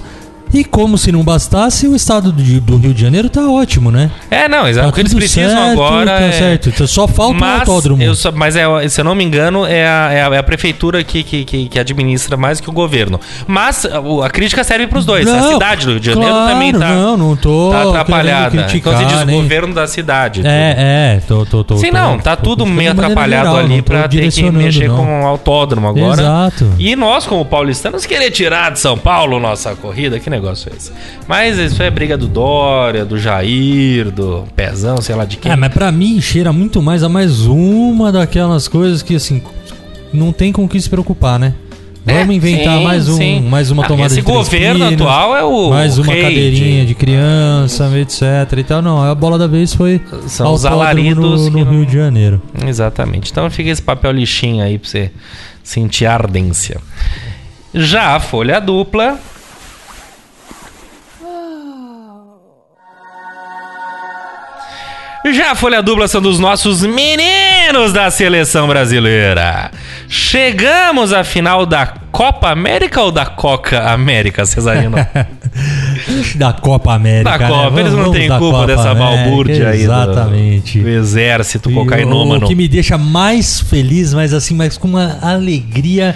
E 0.54 0.64
como 0.64 0.98
se 0.98 1.12
não 1.12 1.24
bastasse, 1.24 1.88
o 1.88 1.96
estado 1.96 2.32
do, 2.32 2.42
Rio 2.78 2.94
de 2.94 3.02
Janeiro 3.02 3.30
tá 3.30 3.48
ótimo, 3.50 3.92
né? 3.92 4.10
É, 4.32 4.48
não, 4.48 4.68
exato. 4.68 4.88
Tá 4.88 4.90
o 4.92 4.94
que 4.94 5.00
eles 5.02 5.12
tudo 5.12 5.20
precisam 5.20 5.50
certo, 5.56 5.72
agora 5.72 6.06
tá 6.12 6.22
é... 6.26 6.32
certo. 6.32 6.88
Só 6.88 7.08
falta 7.08 7.38
o 7.38 7.40
Mas, 7.40 7.60
autódromo. 7.60 8.02
eu 8.02 8.16
só- 8.16 8.32
mas 8.32 8.56
é, 8.56 8.64
se 8.90 9.00
eu 9.00 9.06
não 9.06 9.14
me 9.14 9.24
engano, 9.24 9.66
é 9.66 9.86
a, 9.88 10.10
é 10.12 10.24
a- 10.24 10.36
é 10.36 10.38
a 10.40 10.44
prefeitura 10.44 11.04
que, 11.04 11.22
que, 11.24 11.46
que, 11.46 11.70
que 11.70 11.80
administra 11.80 12.36
mais 12.36 12.60
que 12.60 12.68
o 12.70 12.74
governo. 12.74 13.20
Mas 13.46 13.86
a 13.86 14.30
crítica 14.30 14.64
serve 14.64 14.88
para 14.88 14.98
os 14.98 15.06
dois. 15.06 15.28
a 15.28 15.36
Não, 15.38 15.54
cidade 15.54 15.86
do 15.86 15.92
Rio 15.92 16.00
de 16.00 16.06
Janeiro 16.08 16.34
claro, 16.34 16.52
também 16.52 16.72
tá, 16.74 16.80
Não, 16.96 17.16
não 17.18 17.36
tô. 17.36 17.70
tá 17.72 17.84
atrapalhada. 17.84 18.50
criticar, 18.64 18.94
Então 18.94 19.08
você 19.08 19.14
diz 19.14 19.22
o 19.22 19.26
nem- 19.26 19.42
governo 19.42 19.74
da 19.76 19.86
cidade. 19.88 20.42
É, 20.44 20.76
é, 21.18 21.22
tô, 21.28 21.46
tô, 21.46 21.64
tô. 21.64 21.78
Sim, 21.78 21.92
não, 21.92 22.18
tá 22.18 22.36
tudo 22.36 22.66
meio 22.66 22.92
atrapalhado 22.92 23.50
geral, 23.50 23.58
ali 23.58 23.82
pra 23.84 24.08
ter 24.08 24.32
que 24.32 24.50
mexer 24.52 24.88
não. 24.88 24.98
com 24.98 25.24
o 25.24 25.28
autódromo 25.28 25.88
agora. 25.88 26.22
Exato. 26.22 26.72
E 26.80 26.96
nós, 26.96 27.28
como 27.28 27.46
paulistanos, 27.46 28.06
querer 28.08 28.32
tirar 28.32 28.72
de 28.72 28.80
São 28.80 28.98
Paulo 28.98 29.40
nossa 29.40 29.76
corrida, 29.76 30.20
que 30.20 30.28
negócio 30.30 30.39
é 30.48 30.52
esse? 30.76 30.92
Mas 31.28 31.58
isso 31.58 31.82
é 31.84 31.90
briga 31.90 32.18
do 32.18 32.28
Dória, 32.28 33.04
do 33.06 33.18
Jair, 33.18 34.10
do 34.12 34.46
Pezão, 34.56 34.98
sei 35.02 35.16
lá 35.16 35.26
de 35.26 35.38
quem. 35.38 35.52
É, 35.52 35.56
mas 35.56 35.74
pra 35.74 35.92
mim 35.92 36.20
cheira 36.22 36.52
muito 36.54 36.82
mais 36.82 37.04
a 37.04 37.10
mais 37.10 37.42
uma 37.46 38.12
daquelas 38.12 38.68
coisas 38.68 39.02
que, 39.02 39.16
assim, 39.16 39.42
não 40.14 40.32
tem 40.32 40.52
com 40.52 40.64
o 40.66 40.70
que 40.70 40.80
se 40.80 40.90
preocupar, 40.90 41.38
né? 41.40 41.54
Vamos 42.06 42.30
É, 42.30 42.34
inventar 42.34 42.78
sim, 42.78 42.84
mais, 42.84 43.10
um, 43.10 43.18
sim. 43.18 43.42
mais 43.42 43.70
uma 43.70 43.84
Ah, 43.84 43.88
tomada 43.88 44.08
esse 44.08 44.16
de 44.16 44.24
três 44.24 44.38
governo 44.38 44.86
pinos, 44.88 44.94
atual 44.94 45.36
é 45.38 45.44
o 45.44 45.70
Mais 45.70 45.98
uma 46.00 46.08
cadeirinha 46.08 46.82
de- 46.82 46.88
de, 46.88 46.96
criança, 46.96 47.92
etc 48.00 48.22
e 48.58 48.64
tal. 48.64 48.82
Não, 48.82 49.04
a 49.04 49.14
bola 49.14 49.38
da 49.38 49.46
vez 49.46 49.74
foi 49.76 50.02
São 50.26 50.54
os 50.54 50.66
alaridos 50.66 51.42
no, 51.44 51.50
no 51.52 51.66
não- 51.66 51.72
Rio 51.72 51.86
de 51.86 51.94
Janeiro. 51.94 52.42
Exatamente. 52.66 53.30
Então 53.32 53.48
fica 53.52 53.70
esse 53.70 53.82
papel 53.82 54.12
lixinho 54.14 54.64
aí 54.64 54.80
pra 54.80 54.90
você 54.90 55.12
sentir 55.62 56.06
a 56.08 56.14
ardência. 56.14 56.80
Já 57.76 58.16
a 58.16 58.20
folha 58.20 58.60
dupla. 58.60 59.20
Já 65.34 65.52
a 65.52 65.56
folha 65.56 65.82
dupla 65.82 66.08
são 66.08 66.22
dos 66.22 66.40
nossos 66.40 66.82
meninos 66.84 67.92
da 67.92 68.10
seleção 68.10 68.68
brasileira. 68.68 69.70
Chegamos 70.08 71.12
à 71.12 71.24
final 71.24 71.66
da 71.66 71.86
Copa 72.12 72.50
América 72.50 73.02
ou 73.02 73.12
da 73.12 73.26
Coca 73.26 73.92
América, 73.92 74.46
Cesarino? 74.46 74.98
Da 76.36 76.54
Copa 76.54 76.94
América. 76.94 77.38
da 77.38 77.38
né? 77.38 77.48
Copa, 77.48 77.80
eles 77.80 77.94
não 77.94 78.12
têm 78.12 78.30
culpa 78.30 78.40
Copa 78.60 78.68
dessa 78.68 78.96
balbúrdia 78.96 79.70
aí 79.70 79.80
do- 79.80 79.84
Exatamente. 79.84 80.80
do, 80.80 80.88
exército 80.88 81.70
E 81.70 81.74
cocainômano. 81.74 82.46
O 82.46 82.48
que 82.48 82.56
me 82.56 82.68
deixa 82.68 82.98
mais 82.98 83.60
feliz, 83.60 84.14
mas 84.14 84.34
assim, 84.34 84.56
mas 84.56 84.78
com 84.78 84.88
uma 84.88 85.18
alegria 85.22 86.16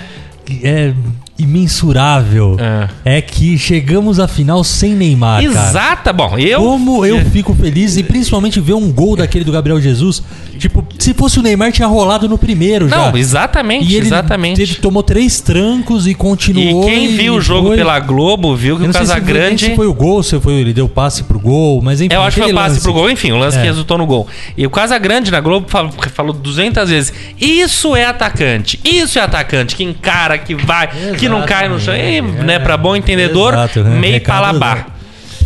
é, 0.63 0.93
imensurável 1.38 2.57
é. 3.05 3.21
que 3.21 3.57
chegamos 3.57 4.19
à 4.19 4.27
final 4.27 4.63
sem 4.63 4.93
Neymar, 4.93 5.43
cara. 5.43 5.69
Exata, 5.69 6.13
bom, 6.13 6.38
eu. 6.38 6.61
Como 6.61 7.05
eu 7.05 7.19
fico 7.25 7.53
feliz 7.55 7.97
e 7.97 8.03
principalmente 8.03 8.59
ver 8.59 8.73
um 8.73 8.91
gol 8.91 9.15
daquele 9.15 9.43
do 9.43 9.51
Gabriel 9.51 9.79
Jesus. 9.81 10.21
Tipo, 10.59 10.86
se 10.99 11.13
fosse 11.13 11.39
o 11.39 11.41
Neymar, 11.41 11.71
tinha 11.71 11.88
rolado 11.88 12.29
no 12.29 12.38
primeiro 12.38 12.88
já. 12.88 12.95
Não, 13.11 13.17
exatamente, 13.17 13.86
E 13.91 13.95
ele 13.95 14.05
exatamente. 14.05 14.57
teve- 14.57 14.75
tomou 14.75 15.01
três 15.03 15.39
trancos 15.41 16.05
e 16.07 16.11
E 16.11 16.13
continuou. 16.13 16.86
quem 16.86 17.15
viu 17.17 17.36
o 17.36 17.41
jogo 17.41 17.69
foi- 17.69 17.77
pela 17.77 17.99
Globo 17.99 18.55
viu 18.55 18.77
que 18.77 18.84
Eu 18.86 18.89
o 18.89 18.93
sei 18.93 19.01
se 19.01 19.07
foi- 19.07 19.15
Casagrande. 19.21 19.65
se 19.65 19.75
foi 19.75 19.88
o 19.88 19.93
gol, 19.93 20.21
se 20.21 20.39
foi 20.39 20.53
ele 20.53 20.71
deu 20.71 20.88
passe 20.88 21.23
pro 21.23 21.39
gol, 21.39 21.81
mas 21.81 21.99
enfim. 21.99 22.13
Eu 22.13 22.21
acho 22.21 22.36
que 22.36 22.41
foi 22.41 22.43
aquele 22.43 22.57
passe 22.57 22.69
lance. 22.75 22.81
pro 22.81 22.93
gol, 22.93 23.09
enfim, 23.09 23.31
o 23.31 23.38
lance 23.38 23.57
É. 23.57 23.61
que 23.61 23.67
resultou 23.67 23.97
no 23.97 24.05
gol. 24.05 24.27
E 24.55 24.65
o 24.65 24.69
Casagrande 24.69 25.31
na 25.31 25.39
Globo 25.41 25.67
falou, 25.67 25.91
falou 26.13 26.34
200 26.34 26.89
vezes: 26.89 27.11
Isso 27.41 27.95
é 27.95 28.05
atacante, 28.05 28.79
isso 28.86 29.17
é 29.17 29.21
atacante, 29.23 29.75
que 29.75 29.84
encara, 29.84 30.38
que 30.38 30.53
vai, 30.55 30.88
que 31.24 31.30
não 31.30 31.45
cai 31.45 31.67
no 31.67 31.80
chão. 31.80 31.93
É. 31.93 32.21
né, 32.21 32.59
pra 32.59 32.78
bom 32.78 32.95
entendedor, 32.95 33.53
Exato, 33.53 33.84
né? 33.84 33.99
meio 33.99 34.13
Recado, 34.13 34.36
palabá. 34.38 34.76
né? 34.76 34.86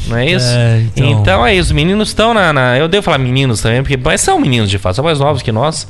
Não 0.08 0.18
é 0.18 0.26
isso? 0.26 0.48
É, 0.50 0.82
então... 0.96 1.10
então- 1.10 1.46
é 1.46 1.54
isso, 1.54 1.68
os 1.68 1.72
meninos 1.74 2.08
estão 2.10 2.34
na, 2.34 2.54
na- 2.54 2.78
Eu 2.78 2.88
devo 2.88 3.04
falar 3.04 3.18
meninos 3.18 3.62
também, 3.62 3.82
porque 3.82 3.98
mas 3.98 4.22
são 4.22 4.40
meninos 4.40 4.70
de 4.70 4.78
fato, 4.78 4.96
são 4.96 5.04
mais 5.06 5.20
novos 5.20 5.42
que 5.42 5.52
nós. 5.52 5.88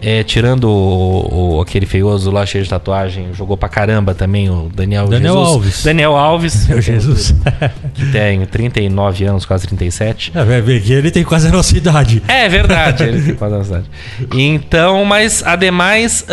É, 0.00 0.22
tirando 0.22 0.64
o, 0.68 1.56
o- 1.56 1.60
aquele 1.60 1.84
feioso 1.86 2.30
lá 2.30 2.46
cheio 2.46 2.62
de 2.64 2.70
tatuagem, 2.70 3.28
jogou 3.34 3.56
pra 3.56 3.68
caramba 3.68 4.14
também 4.14 4.48
o 4.48 4.70
Daniel, 4.74 5.08
Daniel 5.08 5.34
Jesus. 5.34 5.48
Alves. 5.54 5.84
Daniel 5.84 6.16
Alves. 6.16 6.66
Meu 6.68 6.80
Jesus. 6.80 7.34
Que 7.94 8.06
tem 8.12 8.46
39 8.46 9.24
anos, 9.24 9.44
quase 9.44 9.66
37. 9.66 10.30
É, 10.34 10.44
vai 10.44 10.60
ver 10.62 10.80
que 10.82 10.92
ele 10.92 11.10
tem 11.10 11.24
quase 11.24 11.48
a 11.48 11.50
nossa 11.50 11.76
idade. 11.76 12.22
É 12.28 12.48
verdade, 12.48 13.02
ele 13.02 13.20
tem 13.22 13.34
quase 13.36 13.54
a 13.54 13.58
nossa 13.58 13.70
idade. 13.70 13.86
Então, 14.34 15.04
mas 15.04 15.42
ademais, 15.44 16.24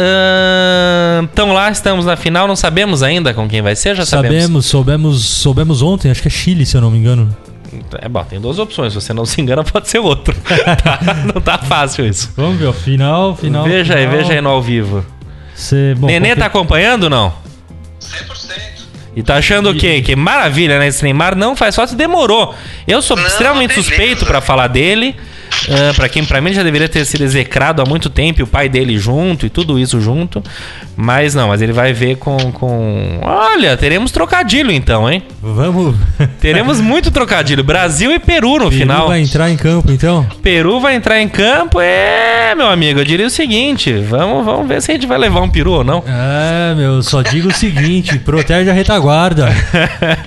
estão 1.24 1.52
lá, 1.54 1.72
estamos 1.72 2.06
na 2.06 2.16
final, 2.16 2.48
não 2.48 2.56
sabemos 2.56 3.02
ainda 3.02 3.34
com 3.34 3.48
quem 3.48 3.62
vai 3.62 3.76
ser, 3.76 3.96
já 3.96 4.06
sabemos. 4.06 4.36
Sabemos, 4.44 4.66
soubemos, 4.68 5.24
soubemos 5.26 5.82
ontem, 5.82 6.12
acho 6.12 6.22
que 6.22 6.28
é 6.28 6.32
Chile, 6.32 6.66
se 6.66 6.78
eu 6.78 6.82
não 6.82 6.92
me 6.92 6.98
engano. 7.00 7.36
É 8.02 8.08
bom, 8.10 8.24
tem 8.24 8.40
duas 8.40 8.60
opções, 8.60 8.94
se 8.94 9.02
você 9.02 9.14
não 9.14 9.26
se 9.26 9.40
engana, 9.42 9.64
pode 9.66 9.90
ser 9.90 10.00
outro. 10.00 10.36
Tá? 10.84 11.00
Não 11.34 11.42
tá 11.42 11.58
fácil 11.58 12.06
isso. 12.06 12.32
Vamos 12.36 12.58
ver, 12.60 12.68
ó, 12.68 12.74
final, 12.74 13.36
final. 13.36 13.64
veja 13.66 13.96
aí, 13.96 14.06
final. 14.06 14.18
veja 14.18 14.34
aí 14.34 14.42
no 14.42 14.50
ao 14.50 14.62
vivo. 14.62 15.06
Cê, 15.56 15.94
bom, 15.98 16.08
Nenê 16.08 16.28
qualquer- 16.30 16.40
tá 16.40 16.46
acompanhando 16.48 17.04
ou 17.06 17.10
não? 17.10 17.34
100%. 18.02 18.86
E 19.16 19.24
tá 19.24 19.36
achando 19.38 19.70
o 19.70 19.76
quê? 19.76 20.02
Que 20.02 20.16
maravilha, 20.16 20.78
né? 20.78 20.88
Esse 20.88 21.02
Neymar 21.04 21.36
não 21.36 21.56
faz 21.56 21.74
falta, 21.76 21.96
demorou. 21.96 22.54
Eu 22.86 23.02
sou 23.02 23.16
Não, 23.16 23.26
extremamente 23.26 23.70
beleza. 23.70 23.88
suspeito 23.88 24.26
pra 24.26 24.42
falar 24.42 24.68
dele. 24.68 25.16
Ah, 25.70 25.94
pra 25.96 26.10
quem 26.10 26.26
pra 26.26 26.42
mim 26.42 26.52
já 26.52 26.62
deveria 26.64 26.90
ter 26.90 27.06
sido 27.06 27.24
execrado 27.24 27.82
há 27.82 27.86
muito 27.86 28.10
tempo, 28.10 28.42
e 28.42 28.44
o 28.44 28.48
pai 28.48 28.68
dele 28.68 28.98
junto 29.00 29.46
e 29.46 29.50
tudo 29.50 29.80
isso 29.80 30.02
junto. 30.02 30.44
Mas 30.98 31.36
não, 31.36 31.50
mas 31.50 31.62
ele 31.62 31.74
vai 31.74 31.92
ver 31.94 32.16
com. 32.18 32.38
com... 32.54 33.20
Olha, 33.22 33.76
teremos 33.76 34.12
trocadilho 34.12 34.72
então, 34.72 35.10
hein? 35.12 35.24
Vamos. 35.42 35.96
Teremos 36.40 36.80
muito 36.80 37.12
trocadilho. 37.12 37.64
Brasil 37.64 38.12
e 38.14 38.20
Peru 38.20 38.54
no 38.54 38.70
Peru 38.70 38.72
final. 38.72 39.08
vai 39.08 39.20
entrar 39.22 39.50
em 39.50 39.58
campo, 39.58 39.92
então? 39.92 40.26
Peru 40.42 40.80
vai 40.80 40.96
entrar 40.96 41.20
em 41.20 41.28
campo. 41.28 41.80
É, 41.82 42.54
meu 42.56 42.68
amigo, 42.68 43.00
eu 43.00 43.06
diria 43.06 43.26
o 43.28 43.30
seguinte: 43.30 43.92
vamos, 43.94 44.46
vamos 44.46 44.68
ver 44.68 44.82
se 44.82 44.92
a 44.92 44.94
gente 44.94 45.06
vai 45.08 45.18
levar 45.18 45.42
um 45.42 45.50
peru 45.50 45.72
ou 45.74 45.84
não. 45.84 46.04
É, 46.08 46.74
meu, 46.76 47.02
só 47.04 47.22
digo 47.22 47.50
o 47.50 47.54
seguinte: 47.54 48.18
protege 48.24 48.70
a 48.70 48.74
retaguarda. 48.74 49.50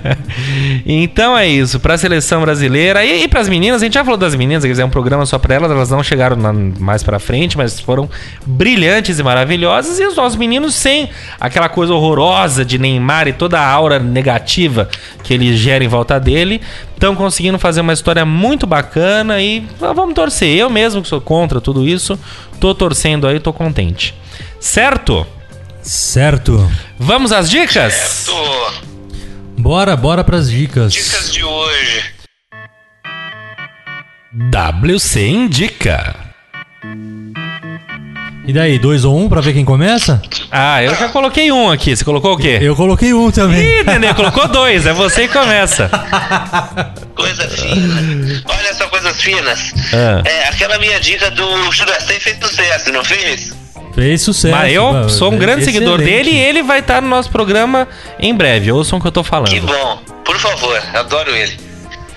então 0.84 1.36
é 1.36 1.46
isso, 1.46 1.80
pra 1.80 1.96
seleção 1.96 2.40
brasileira 2.42 3.04
e, 3.04 3.22
e 3.24 3.28
pras 3.28 3.48
meninas, 3.48 3.82
a 3.82 3.84
gente 3.84 3.94
já 3.94 4.04
falou 4.04 4.18
das 4.18 4.34
meninas, 4.34 4.64
quer 4.64 4.70
dizer, 4.70 4.82
é 4.82 4.86
um 4.86 4.90
programa 4.90 5.24
só 5.26 5.38
pra 5.38 5.54
elas, 5.54 5.70
elas 5.70 5.90
não 5.90 6.02
chegaram 6.02 6.36
na- 6.36 6.52
mais 6.52 7.02
pra 7.02 7.18
frente, 7.18 7.56
mas 7.56 7.78
foram 7.80 8.08
brilhantes 8.46 9.18
e 9.18 9.22
maravilhosas. 9.22 9.98
E 9.98 10.04
os 10.06 10.16
nossos 10.16 10.36
meninos, 10.38 10.57
sem 10.70 11.08
aquela 11.38 11.68
coisa 11.68 11.94
horrorosa 11.94 12.64
de 12.64 12.78
Neymar 12.78 13.28
e 13.28 13.32
toda 13.32 13.60
a 13.60 13.68
aura 13.68 13.98
negativa 13.98 14.88
que 15.22 15.32
ele 15.32 15.56
gera 15.56 15.84
em 15.84 15.88
volta 15.88 16.18
dele, 16.18 16.60
estão 16.94 17.14
conseguindo 17.14 17.58
fazer 17.58 17.80
uma 17.80 17.92
história 17.92 18.24
muito 18.24 18.66
bacana 18.66 19.40
e 19.40 19.66
ah, 19.80 19.92
vamos 19.92 20.14
torcer. 20.14 20.56
Eu 20.56 20.68
mesmo, 20.68 21.02
que 21.02 21.08
sou 21.08 21.20
contra 21.20 21.60
tudo 21.60 21.86
isso, 21.86 22.18
tô 22.58 22.74
torcendo 22.74 23.26
aí, 23.26 23.38
tô 23.38 23.52
contente. 23.52 24.14
Certo? 24.60 25.26
Certo. 25.82 26.70
Vamos 26.98 27.32
às 27.32 27.48
dicas? 27.48 28.26
Tô. 28.26 28.88
Bora, 29.58 29.96
bora 29.96 30.22
pras 30.22 30.50
dicas. 30.50 30.92
Dicas 30.92 31.32
de 31.32 31.44
hoje. 31.44 32.04
WC 34.82 35.26
Indica. 35.26 36.14
E 38.48 38.52
daí, 38.52 38.78
dois 38.78 39.04
ou 39.04 39.14
um 39.18 39.28
pra 39.28 39.42
ver 39.42 39.52
quem 39.52 39.62
começa? 39.62 40.22
Ah, 40.50 40.82
eu 40.82 40.94
já 40.94 41.08
coloquei 41.10 41.52
um 41.52 41.70
aqui. 41.70 41.94
Você 41.94 42.02
colocou 42.02 42.32
o 42.32 42.36
quê? 42.38 42.58
Eu 42.62 42.74
coloquei 42.74 43.12
um 43.12 43.30
também. 43.30 43.60
Ih, 43.80 43.84
Nenê, 43.84 44.14
colocou 44.14 44.48
dois. 44.48 44.86
É 44.86 44.92
você 44.94 45.28
que 45.28 45.34
começa. 45.34 45.90
Coisa 47.14 47.46
fina. 47.46 48.42
Olha 48.46 48.72
só 48.74 48.88
coisas 48.88 49.20
finas. 49.20 49.74
Ah. 49.92 50.22
É, 50.24 50.48
aquela 50.48 50.78
minha 50.78 50.98
dica 50.98 51.30
do 51.30 51.70
Churastei 51.72 52.18
fez 52.18 52.38
sucesso, 52.40 52.90
não 52.90 53.04
fez? 53.04 53.52
Fez 53.94 54.22
sucesso. 54.22 54.54
Mas 54.56 54.72
eu 54.72 54.92
mano. 54.92 55.10
sou 55.10 55.30
um 55.30 55.36
grande 55.36 55.60
Excelente. 55.62 55.74
seguidor 55.84 55.98
dele 55.98 56.30
e 56.30 56.38
ele 56.38 56.62
vai 56.62 56.78
estar 56.78 57.02
no 57.02 57.08
nosso 57.08 57.28
programa 57.30 57.86
em 58.18 58.34
breve. 58.34 58.72
Ouçam 58.72 58.98
o 58.98 59.02
que 59.02 59.08
eu 59.08 59.12
tô 59.12 59.22
Que 59.22 59.28
falando. 59.28 59.60
bom. 59.66 59.98
Por 60.24 60.38
favor, 60.38 60.82
adoro 60.94 61.36
ele. 61.36 61.54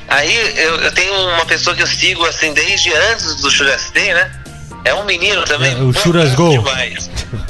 Aí 0.07 0.34
eu, 0.57 0.75
eu 0.77 0.91
tenho 0.93 1.13
uma 1.36 1.45
pessoa 1.45 1.75
que 1.75 1.82
eu 1.82 1.88
sigo 1.88 2.25
assim 2.25 2.53
desde 2.53 2.93
antes 3.11 3.36
do 3.41 3.51
Churastei, 3.51 4.13
né? 4.13 4.32
É 4.84 4.93
um 4.93 5.03
menino 5.05 5.43
também. 5.43 5.71
É, 5.71 5.75
o 5.75 5.91
boa 5.91 5.93
Churas 5.93 6.23
praça 6.23 6.36
Gol. 6.36 6.57
demais. 6.57 7.09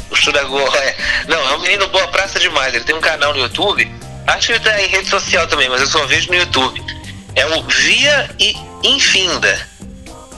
O 0.10 0.16
Churasgol, 0.16 0.76
é. 0.76 0.96
Não, 1.28 1.40
é 1.50 1.56
um 1.56 1.60
menino 1.60 1.88
boa 1.88 2.08
praça 2.10 2.40
demais. 2.40 2.74
Ele 2.74 2.84
tem 2.84 2.96
um 2.96 3.02
canal 3.02 3.34
no 3.34 3.40
YouTube. 3.40 3.90
Acho 4.28 4.48
que 4.48 4.54
ele 4.54 4.60
tá 4.60 4.82
em 4.82 4.88
rede 4.88 5.10
social 5.10 5.48
também, 5.48 5.70
mas 5.70 5.82
eu 5.82 5.88
só 5.88 6.06
vejo 6.06 6.30
no 6.30 6.36
YouTube. 6.36 6.82
É 7.36 7.46
o 7.46 7.64
Via 7.64 8.30
e 8.40 8.56
Infinda. 8.84 9.68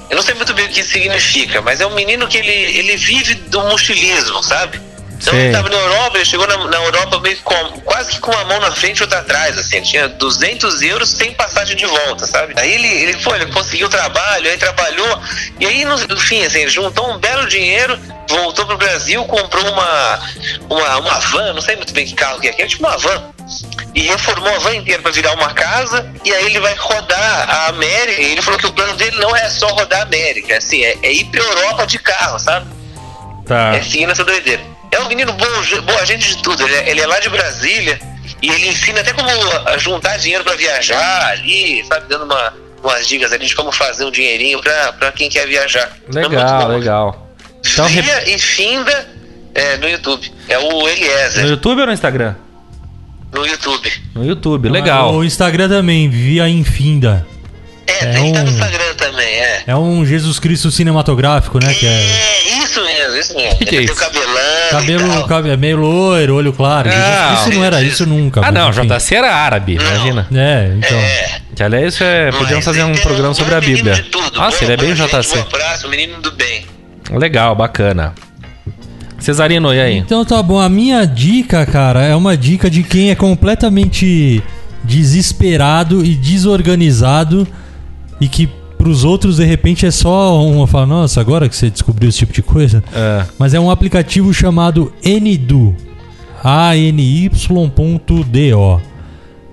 Eu 0.10 0.16
não 0.16 0.24
sei 0.24 0.36
muito 0.36 0.54
bem 0.54 0.66
o 0.66 0.70
que 0.70 0.82
isso 0.82 0.92
significa, 0.92 1.62
mas 1.62 1.82
é 1.82 1.88
um 1.88 1.96
menino 1.96 2.28
que 2.28 2.38
ele, 2.38 2.52
ele 2.52 2.96
vive 2.98 3.34
do 3.36 3.62
mochilismo, 3.64 4.44
sabe? 4.44 4.80
Então 5.24 5.34
Sei. 5.34 5.46
ele 5.46 5.54
tava 5.54 5.70
na 5.70 5.78
Europa, 5.78 6.18
ele 6.18 6.26
chegou 6.26 6.46
na, 6.46 6.58
na 6.68 6.78
Europa 6.84 7.20
meio 7.22 7.38
que 7.38 7.44
com, 7.44 7.56
quase 7.82 8.12
que 8.12 8.20
com 8.20 8.30
uma 8.30 8.44
mão 8.44 8.60
na 8.60 8.72
frente 8.74 9.00
e 9.00 9.04
outra 9.04 9.20
atrás, 9.20 9.58
assim. 9.58 9.78
Ele 9.78 9.86
tinha 9.86 10.10
200 10.10 10.82
euros 10.82 11.10
sem 11.10 11.34
passagem 11.34 11.78
de 11.78 11.86
volta, 11.86 12.28
sabe? 12.28 12.54
Aí 12.58 12.74
ele, 12.74 12.88
ele 12.88 13.14
foi, 13.14 13.40
ele 13.40 13.52
conseguiu 13.54 13.88
trabalho, 13.88 14.50
aí 14.50 14.58
trabalhou, 14.58 15.22
e 15.62 15.66
aí 15.66 15.86
no, 15.86 15.96
no 15.96 16.20
fim, 16.20 16.44
assim, 16.44 16.60
ele 16.60 16.70
juntou 16.70 17.10
um 17.10 17.18
belo 17.18 17.48
dinheiro, 17.48 17.98
voltou 18.28 18.66
pro 18.66 18.78
Brasil, 18.78 19.24
comprou 19.24 19.66
uma, 19.72 20.20
uma, 20.70 20.98
uma 20.98 21.20
van, 21.20 21.54
não 21.54 21.62
sei 21.62 21.78
muito 21.78 21.94
bem 21.94 22.06
que 22.06 22.16
carro 22.16 22.42
que 22.42 22.50
é, 22.50 22.52
que 22.52 22.62
é 22.62 22.68
tipo 22.68 22.86
uma 22.86 22.98
van 22.98 23.32
e 23.96 24.02
reformou 24.02 24.54
a 24.54 24.60
van 24.60 24.76
inteira 24.76 25.02
para 25.02 25.12
virar 25.12 25.34
uma 25.34 25.54
casa 25.54 26.10
e 26.24 26.34
aí 26.34 26.46
ele 26.46 26.60
vai 26.60 26.74
rodar 26.76 27.50
a 27.50 27.68
América 27.68 28.22
e 28.22 28.32
ele 28.32 28.42
falou 28.42 28.60
que 28.60 28.66
o 28.66 28.74
plano 28.74 28.96
dele 28.96 29.18
não 29.18 29.36
é 29.36 29.50
só 29.50 29.68
rodar 29.68 30.00
a 30.00 30.04
América 30.04 30.58
assim 30.58 30.84
é, 30.84 30.98
é 31.04 31.12
ir 31.12 31.26
pra 31.26 31.44
Europa 31.44 31.86
de 31.86 32.00
carro 32.00 32.40
sabe 32.40 32.66
Tá. 33.46 33.76
é 33.76 33.82
seguindo 33.82 34.12
essa 34.12 34.24
doideira 34.24 34.73
é 34.94 35.00
um 35.02 35.08
menino 35.08 35.34
bom 35.34 35.46
boa 35.86 36.06
gente 36.06 36.36
de 36.36 36.42
tudo 36.44 36.64
ele 36.68 36.76
é, 36.76 36.90
ele 36.90 37.02
é 37.02 37.08
lá 37.08 37.20
de 37.20 37.30
Brasília 37.30 38.00
e 38.42 38.50
ele 38.50 38.68
ensina 38.70 39.02
até 39.02 39.14
como 39.14 39.30
ah, 39.30 39.78
juntar 39.78 40.18
dinheiro 40.18 40.44
para 40.44 40.56
viajar 40.56 41.28
ali 41.32 41.84
sabe 41.86 42.08
dando 42.08 42.26
uma, 42.26 42.54
umas 42.84 43.08
dicas 43.08 43.32
ali 43.34 43.46
de 43.46 43.56
como 43.56 43.72
fazer 43.72 44.06
um 44.06 44.12
dinheirinho 44.12 44.60
para 44.62 45.12
quem 45.16 45.30
quer 45.30 45.48
viajar 45.48 45.92
É 46.14 46.20
Legal, 46.20 46.62
bom. 46.62 46.68
legal. 46.68 47.30
Então, 47.66 47.86
rep- 47.88 48.04
Via 48.04 48.36
e 48.36 48.40
finda 48.40 49.10
é, 49.56 49.78
no 49.78 49.88
YouTube 49.90 50.32
é 50.50 50.58
o 50.60 50.88
Eliezer 50.88 51.44
No 51.44 51.50
YouTube 51.52 51.80
ou 51.82 51.88
no 51.88 51.94
Instagram? 51.94 52.36
no 53.32 53.46
YouTube 53.48 53.92
No 54.14 54.26
YouTube, 54.26 54.68
Ah, 54.68 54.72
legal. 54.72 55.14
O 55.16 55.24
Instagram 55.24 55.68
também, 55.70 56.10
via 56.10 56.48
Infinda. 56.50 57.26
É, 57.88 58.06
É 58.06 58.14
tem 58.14 58.26
que 58.32 58.34
tá 58.34 58.44
no 58.44 58.50
um- 58.50 58.54
Instagram 58.54 58.94
também 58.98 59.26
é 59.26 59.64
É 59.68 59.76
um 59.76 60.06
Jesus 60.06 60.40
Cristo 60.40 60.72
cinematográfico, 60.72 61.60
né? 61.64 61.74
Que 61.74 61.86
é 61.86 61.90
É, 61.90 62.64
isso 62.64 62.82
mesmo, 62.84 63.18
isso 63.18 63.36
mesmo. 63.36 63.58
Que 63.60 63.66
que 63.66 63.76
é 63.78 63.82
isso? 63.84 63.94
tem 63.96 64.04
o 64.04 64.10
cabelão. 64.10 64.70
cabelo, 64.72 65.10
tal. 65.10 65.28
cabe- 65.28 65.50
é 65.50 65.58
meio 65.58 65.78
loiro, 65.78 66.36
olho 66.36 66.54
claro. 66.54 66.90
Jesus 66.90 67.08
Não. 67.10 67.28
Cristo 67.36 67.52
não 67.60 67.64
era 67.66 67.82
isso 67.82 68.06
nunca. 68.06 68.42
Ah, 68.44 68.52
não, 68.52 68.70
enfim. 68.70 68.88
JC 68.88 69.16
era 69.16 69.34
árabe, 69.36 69.74
imagina. 69.76 70.28
É, 70.34 70.74
então. 70.78 70.98
É. 70.98 71.42
Que 71.56 71.64
aliás, 71.64 71.94
isso 71.94 72.04
é, 72.04 72.32
podíamos 72.32 72.56
mas 72.56 72.66
fazer 72.66 72.84
um 72.84 72.92
é 72.94 72.98
programa 73.00 73.34
sobre 73.34 73.54
a 73.56 73.62
Bíblia. 73.62 74.06
tudo, 74.12 74.38
Nossa, 74.40 74.64
ele 74.64 74.74
é 74.74 74.78
bem 74.78 74.96
gente, 74.96 75.08
JC. 75.12 75.46
Um 75.86 75.90
menino 75.90 76.22
do 76.22 76.32
bem. 76.32 76.66
Legal, 77.12 77.56
bacana. 77.56 78.14
Cesarino, 79.20 79.74
e 79.74 79.80
aí? 79.80 79.98
Então 79.98 80.26
tá 80.26 80.42
bom. 80.42 80.60
A 80.60 80.68
minha 80.68 81.06
dica, 81.06 81.66
cara, 81.66 82.02
é 82.04 82.16
uma 82.16 82.36
dica 82.36 82.70
de 82.70 82.82
quem 82.84 83.12
é 83.12 83.16
completamente 83.16 84.42
desesperado 84.84 86.04
e 86.04 86.16
desorganizado 86.16 87.48
e 88.24 88.28
que 88.28 88.50
pros 88.78 89.04
outros 89.04 89.38
de 89.38 89.46
repente 89.46 89.86
é 89.86 89.92
só 89.92 90.46
uma 90.46 90.68
fala, 90.68 90.86
nossa, 90.86 91.22
agora 91.22 91.48
que 91.48 91.56
você 91.56 91.70
descobriu 91.70 92.10
esse 92.10 92.20
tipo 92.20 92.34
de 92.34 92.42
coisa. 92.42 92.84
É. 92.94 93.26
Mas 93.40 93.54
é 93.54 93.60
um 93.60 93.72
aplicativo 93.72 94.34
chamado 94.34 94.92
Anido. 95.06 95.76
A-N-Y.do. 96.44 98.82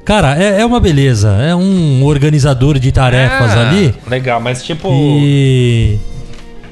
Cara, 0.05 0.43
é, 0.43 0.61
é 0.61 0.67
uma 0.67 0.81
beleza. 0.81 1.31
É 1.41 1.55
um 1.55 2.03
organizador 2.05 2.79
de 2.79 2.91
tarefas 2.91 3.53
Ah, 3.53 3.69
ali. 3.69 3.95
Legal, 4.09 4.41
mas 4.41 4.65
tipo. 4.65 4.89
E. 4.93 5.99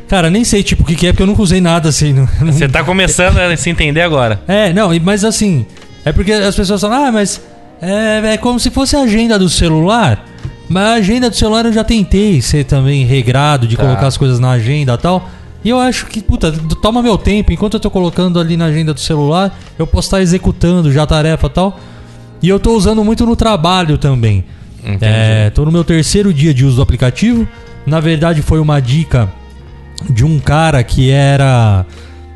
Cara, 0.08 0.30
nem 0.30 0.42
sei 0.42 0.62
tipo 0.62 0.82
o 0.82 0.86
que, 0.86 0.96
que 0.96 1.06
é, 1.06 1.12
porque 1.12 1.22
eu 1.22 1.26
nunca 1.26 1.42
usei 1.42 1.60
nada 1.60 1.88
assim. 1.90 2.12
não- 2.14 2.26
Você 2.52 2.66
tá 2.68 2.82
começando 2.82 3.38
a 3.38 3.56
se 3.56 3.68
entender 3.70 4.00
agora. 4.00 4.40
É, 4.48 4.72
não, 4.72 4.90
mas 5.02 5.24
assim, 5.24 5.66
É 6.04 6.12
porque 6.12 6.32
as 6.32 6.56
pessoas 6.56 6.80
falam, 6.80 7.06
ah, 7.06 7.12
mas 7.12 7.40
é, 7.82 8.32
é 8.34 8.36
como 8.38 8.58
se 8.58 8.70
fosse 8.70 8.96
a 8.96 9.00
agenda 9.02 9.38
do 9.38 9.48
celular. 9.48 10.24
Mas 10.68 10.84
a 10.84 10.92
agenda 10.94 11.30
do 11.30 11.36
celular 11.36 11.64
eu 11.64 11.72
já 11.72 11.82
tentei 11.82 12.40
ser 12.42 12.64
também 12.64 13.04
regrado 13.06 13.66
de 13.66 13.76
Tá. 13.76 13.82
colocar 13.84 14.06
as 14.06 14.16
coisas 14.16 14.38
na 14.38 14.50
agenda 14.50 14.94
e 14.94 14.98
tal. 14.98 15.28
E 15.64 15.70
eu 15.70 15.78
acho 15.80 16.06
que, 16.06 16.20
puta, 16.22 16.52
toma 16.82 17.02
meu 17.02 17.16
tempo. 17.18 17.52
Enquanto 17.52 17.74
eu 17.74 17.80
tô 17.80 17.90
colocando 17.90 18.38
ali 18.38 18.56
na 18.56 18.66
agenda 18.66 18.94
do 18.94 19.00
celular, 19.00 19.56
eu 19.78 19.86
posso 19.86 20.06
estar 20.06 20.20
executando 20.20 20.92
já 20.92 21.02
a 21.02 21.06
tarefa 21.06 21.46
e 21.46 21.50
tal. 21.50 21.80
E 22.42 22.48
eu 22.48 22.60
tô 22.60 22.72
usando 22.76 23.02
muito 23.02 23.26
no 23.26 23.34
trabalho 23.34 23.98
também. 23.98 24.44
Entendi. 24.84 25.04
É, 25.04 25.50
tô 25.50 25.64
no 25.64 25.72
meu 25.72 25.82
terceiro 25.82 26.32
dia 26.32 26.54
de 26.54 26.64
uso 26.64 26.76
do 26.76 26.82
aplicativo. 26.82 27.46
Na 27.84 27.98
verdade, 27.98 28.42
foi 28.42 28.60
uma 28.60 28.80
dica 28.80 29.28
de 30.08 30.24
um 30.24 30.38
cara 30.38 30.82
que 30.84 31.10
era. 31.10 31.84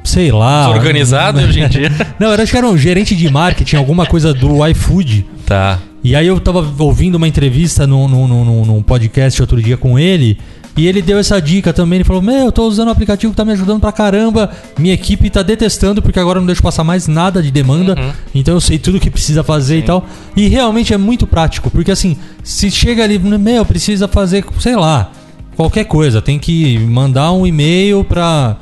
Sei 0.03 0.33
lá. 0.33 0.67
Desorganizado 0.67 1.39
hoje 1.39 1.61
em 1.61 1.69
dia. 1.71 1.93
Não, 2.19 2.33
eu 2.33 2.43
acho 2.43 2.51
que 2.51 2.59
era 2.59 2.67
um 2.67 2.77
gerente 2.77 3.15
de 3.15 3.31
marketing, 3.31 3.77
alguma 3.77 4.05
coisa 4.05 4.35
do 4.35 4.67
iFood. 4.67 5.25
Tá. 5.47 5.79
E 6.05 6.17
aí 6.17 6.27
eu 6.27 6.41
tava 6.41 6.67
ouvindo 6.79 7.15
uma 7.15 7.29
entrevista 7.29 7.87
num, 7.87 8.09
num, 8.09 8.27
num, 8.27 8.65
num 8.65 8.83
podcast 8.83 9.41
outro 9.41 9.63
dia 9.63 9.77
com 9.77 9.99
ele. 9.99 10.39
E 10.77 10.87
ele 10.87 11.03
deu 11.03 11.19
essa 11.19 11.41
dica 11.41 11.73
também. 11.73 11.99
Ele 11.99 12.05
falou: 12.05 12.23
Meu, 12.23 12.47
eu 12.47 12.53
tô 12.53 12.67
usando 12.67 12.89
um 12.89 12.93
aplicativo 12.93 13.33
que 13.33 13.37
tá 13.37 13.45
me 13.45 13.53
ajudando 13.53 13.81
pra 13.81 13.93
caramba. 13.93 14.51
Minha 14.79 14.95
equipe 14.95 15.29
tá 15.29 15.43
detestando 15.43 16.01
porque 16.01 16.19
agora 16.19 16.39
eu 16.39 16.41
não 16.41 16.47
deixo 16.47 16.63
passar 16.63 16.83
mais 16.83 17.07
nada 17.07 17.43
de 17.43 17.51
demanda. 17.51 17.95
Então 18.35 18.55
eu 18.55 18.61
sei 18.61 18.79
tudo 18.79 18.99
que 18.99 19.11
precisa 19.11 19.43
fazer 19.43 19.79
e 19.79 19.83
tal. 19.83 20.07
E 20.35 20.49
realmente 20.49 20.95
é 20.95 20.97
muito 20.97 21.27
prático. 21.27 21.71
Porque 21.71 21.91
assim, 21.91 22.17
se 22.43 22.71
chega 22.71 23.05
ali, 23.05 23.19
meu, 23.19 23.65
precisa 23.65 24.09
fazer, 24.09 24.45
sei 24.59 24.75
lá, 24.77 25.13
qualquer 25.55 25.85
coisa. 25.85 26.23
Tem 26.23 26.39
que 26.39 26.79
mandar 26.79 27.33
um 27.33 27.47
e-mail 27.47 28.03
pra. 28.03 28.57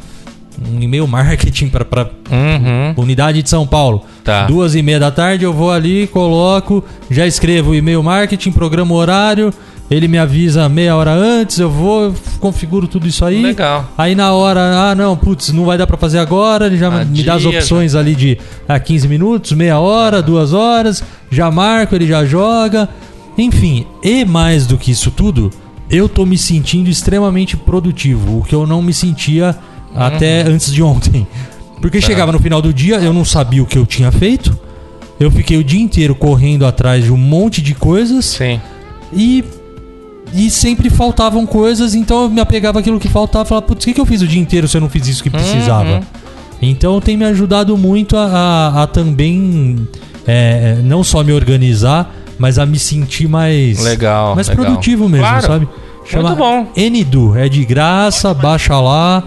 Um 0.60 0.80
e-mail 0.80 1.06
marketing 1.06 1.68
pra, 1.68 1.84
pra 1.84 2.10
Uhum. 2.30 2.94
unidade 3.02 3.42
de 3.42 3.48
São 3.48 3.66
Paulo. 3.66 4.04
Tá. 4.22 4.46
Duas 4.46 4.74
e 4.74 4.82
meia 4.82 5.00
da 5.00 5.10
tarde 5.10 5.44
eu 5.44 5.52
vou 5.52 5.70
ali, 5.70 6.06
coloco, 6.06 6.84
já 7.10 7.26
escrevo 7.26 7.70
o 7.70 7.74
e-mail 7.74 8.02
marketing, 8.02 8.52
programa 8.52 8.92
o 8.94 8.96
horário, 8.96 9.52
ele 9.90 10.06
me 10.06 10.18
avisa 10.18 10.68
meia 10.68 10.94
hora 10.94 11.12
antes, 11.12 11.58
eu 11.58 11.68
vou, 11.70 12.14
configuro 12.38 12.86
tudo 12.86 13.06
isso 13.08 13.24
aí. 13.24 13.42
Legal. 13.42 13.88
Aí 13.98 14.14
na 14.14 14.32
hora, 14.32 14.60
ah 14.90 14.94
não, 14.94 15.16
putz, 15.16 15.50
não 15.52 15.64
vai 15.64 15.76
dar 15.78 15.86
pra 15.86 15.96
fazer 15.96 16.18
agora, 16.18 16.66
ele 16.66 16.76
já 16.78 16.88
Ah, 16.88 17.04
me 17.04 17.22
dá 17.22 17.34
as 17.34 17.44
opções 17.46 17.94
ali 17.94 18.14
de 18.14 18.38
ah, 18.68 18.78
15 18.78 19.08
minutos, 19.08 19.52
meia 19.52 19.78
hora, 19.80 20.22
duas 20.22 20.52
horas, 20.52 21.02
já 21.30 21.50
marco, 21.50 21.94
ele 21.94 22.06
já 22.06 22.24
joga. 22.24 22.88
Enfim, 23.38 23.86
e 24.02 24.24
mais 24.24 24.66
do 24.66 24.76
que 24.76 24.90
isso 24.90 25.10
tudo, 25.10 25.50
eu 25.90 26.08
tô 26.08 26.26
me 26.26 26.36
sentindo 26.36 26.88
extremamente 26.90 27.56
produtivo, 27.56 28.38
o 28.40 28.44
que 28.44 28.54
eu 28.54 28.66
não 28.66 28.82
me 28.82 28.92
sentia 28.92 29.56
até 29.94 30.42
antes 30.42 30.72
de 30.72 30.82
ontem. 30.82 31.26
Porque 31.80 32.00
chegava 32.00 32.30
no 32.32 32.38
final 32.38 32.60
do 32.60 32.72
dia, 32.74 32.96
eu 32.96 33.12
não 33.12 33.24
sabia 33.24 33.62
o 33.62 33.66
que 33.66 33.78
eu 33.78 33.86
tinha 33.86 34.10
feito. 34.12 34.56
Eu 35.18 35.30
fiquei 35.30 35.56
o 35.58 35.64
dia 35.64 35.80
inteiro 35.80 36.14
correndo 36.14 36.64
atrás 36.66 37.04
de 37.04 37.12
um 37.12 37.16
monte 37.16 37.60
de 37.62 37.74
coisas 37.74 38.24
Sim. 38.26 38.60
e 39.12 39.44
e 40.32 40.48
sempre 40.48 40.88
faltavam 40.88 41.44
coisas, 41.44 41.92
então 41.92 42.22
eu 42.22 42.30
me 42.30 42.40
apegava 42.40 42.78
àquilo 42.78 43.00
que 43.00 43.08
faltava 43.08 43.44
e 43.44 43.48
falava, 43.48 43.66
putz, 43.66 43.82
o 43.84 43.88
que, 43.88 43.94
que 43.94 44.00
eu 44.00 44.06
fiz 44.06 44.22
o 44.22 44.28
dia 44.28 44.40
inteiro 44.40 44.68
se 44.68 44.76
eu 44.76 44.80
não 44.80 44.88
fiz 44.88 45.08
isso 45.08 45.22
que 45.24 45.28
precisava? 45.30 45.94
Uhum. 45.94 46.00
Então 46.62 47.00
tem 47.00 47.16
me 47.16 47.24
ajudado 47.24 47.76
muito 47.76 48.16
a, 48.16 48.26
a- 48.26 48.82
a 48.84 48.86
também 48.86 49.88
é, 50.26 50.76
não 50.84 51.02
só 51.02 51.24
me 51.24 51.32
organizar, 51.32 52.14
mas 52.38 52.60
a 52.60 52.64
me 52.66 52.78
sentir 52.78 53.26
mais, 53.28 53.82
Legal, 53.82 54.36
mais 54.36 54.46
legal. 54.46 54.64
produtivo 54.66 55.08
mesmo, 55.08 55.26
Claro. 55.26 55.46
sabe? 55.46 55.68
Muito 56.14 56.36
bom. 56.36 56.68
Enidu, 56.76 57.36
é 57.36 57.48
de 57.48 57.64
graça, 57.64 58.32
baixa 58.32 58.78
lá. 58.78 59.24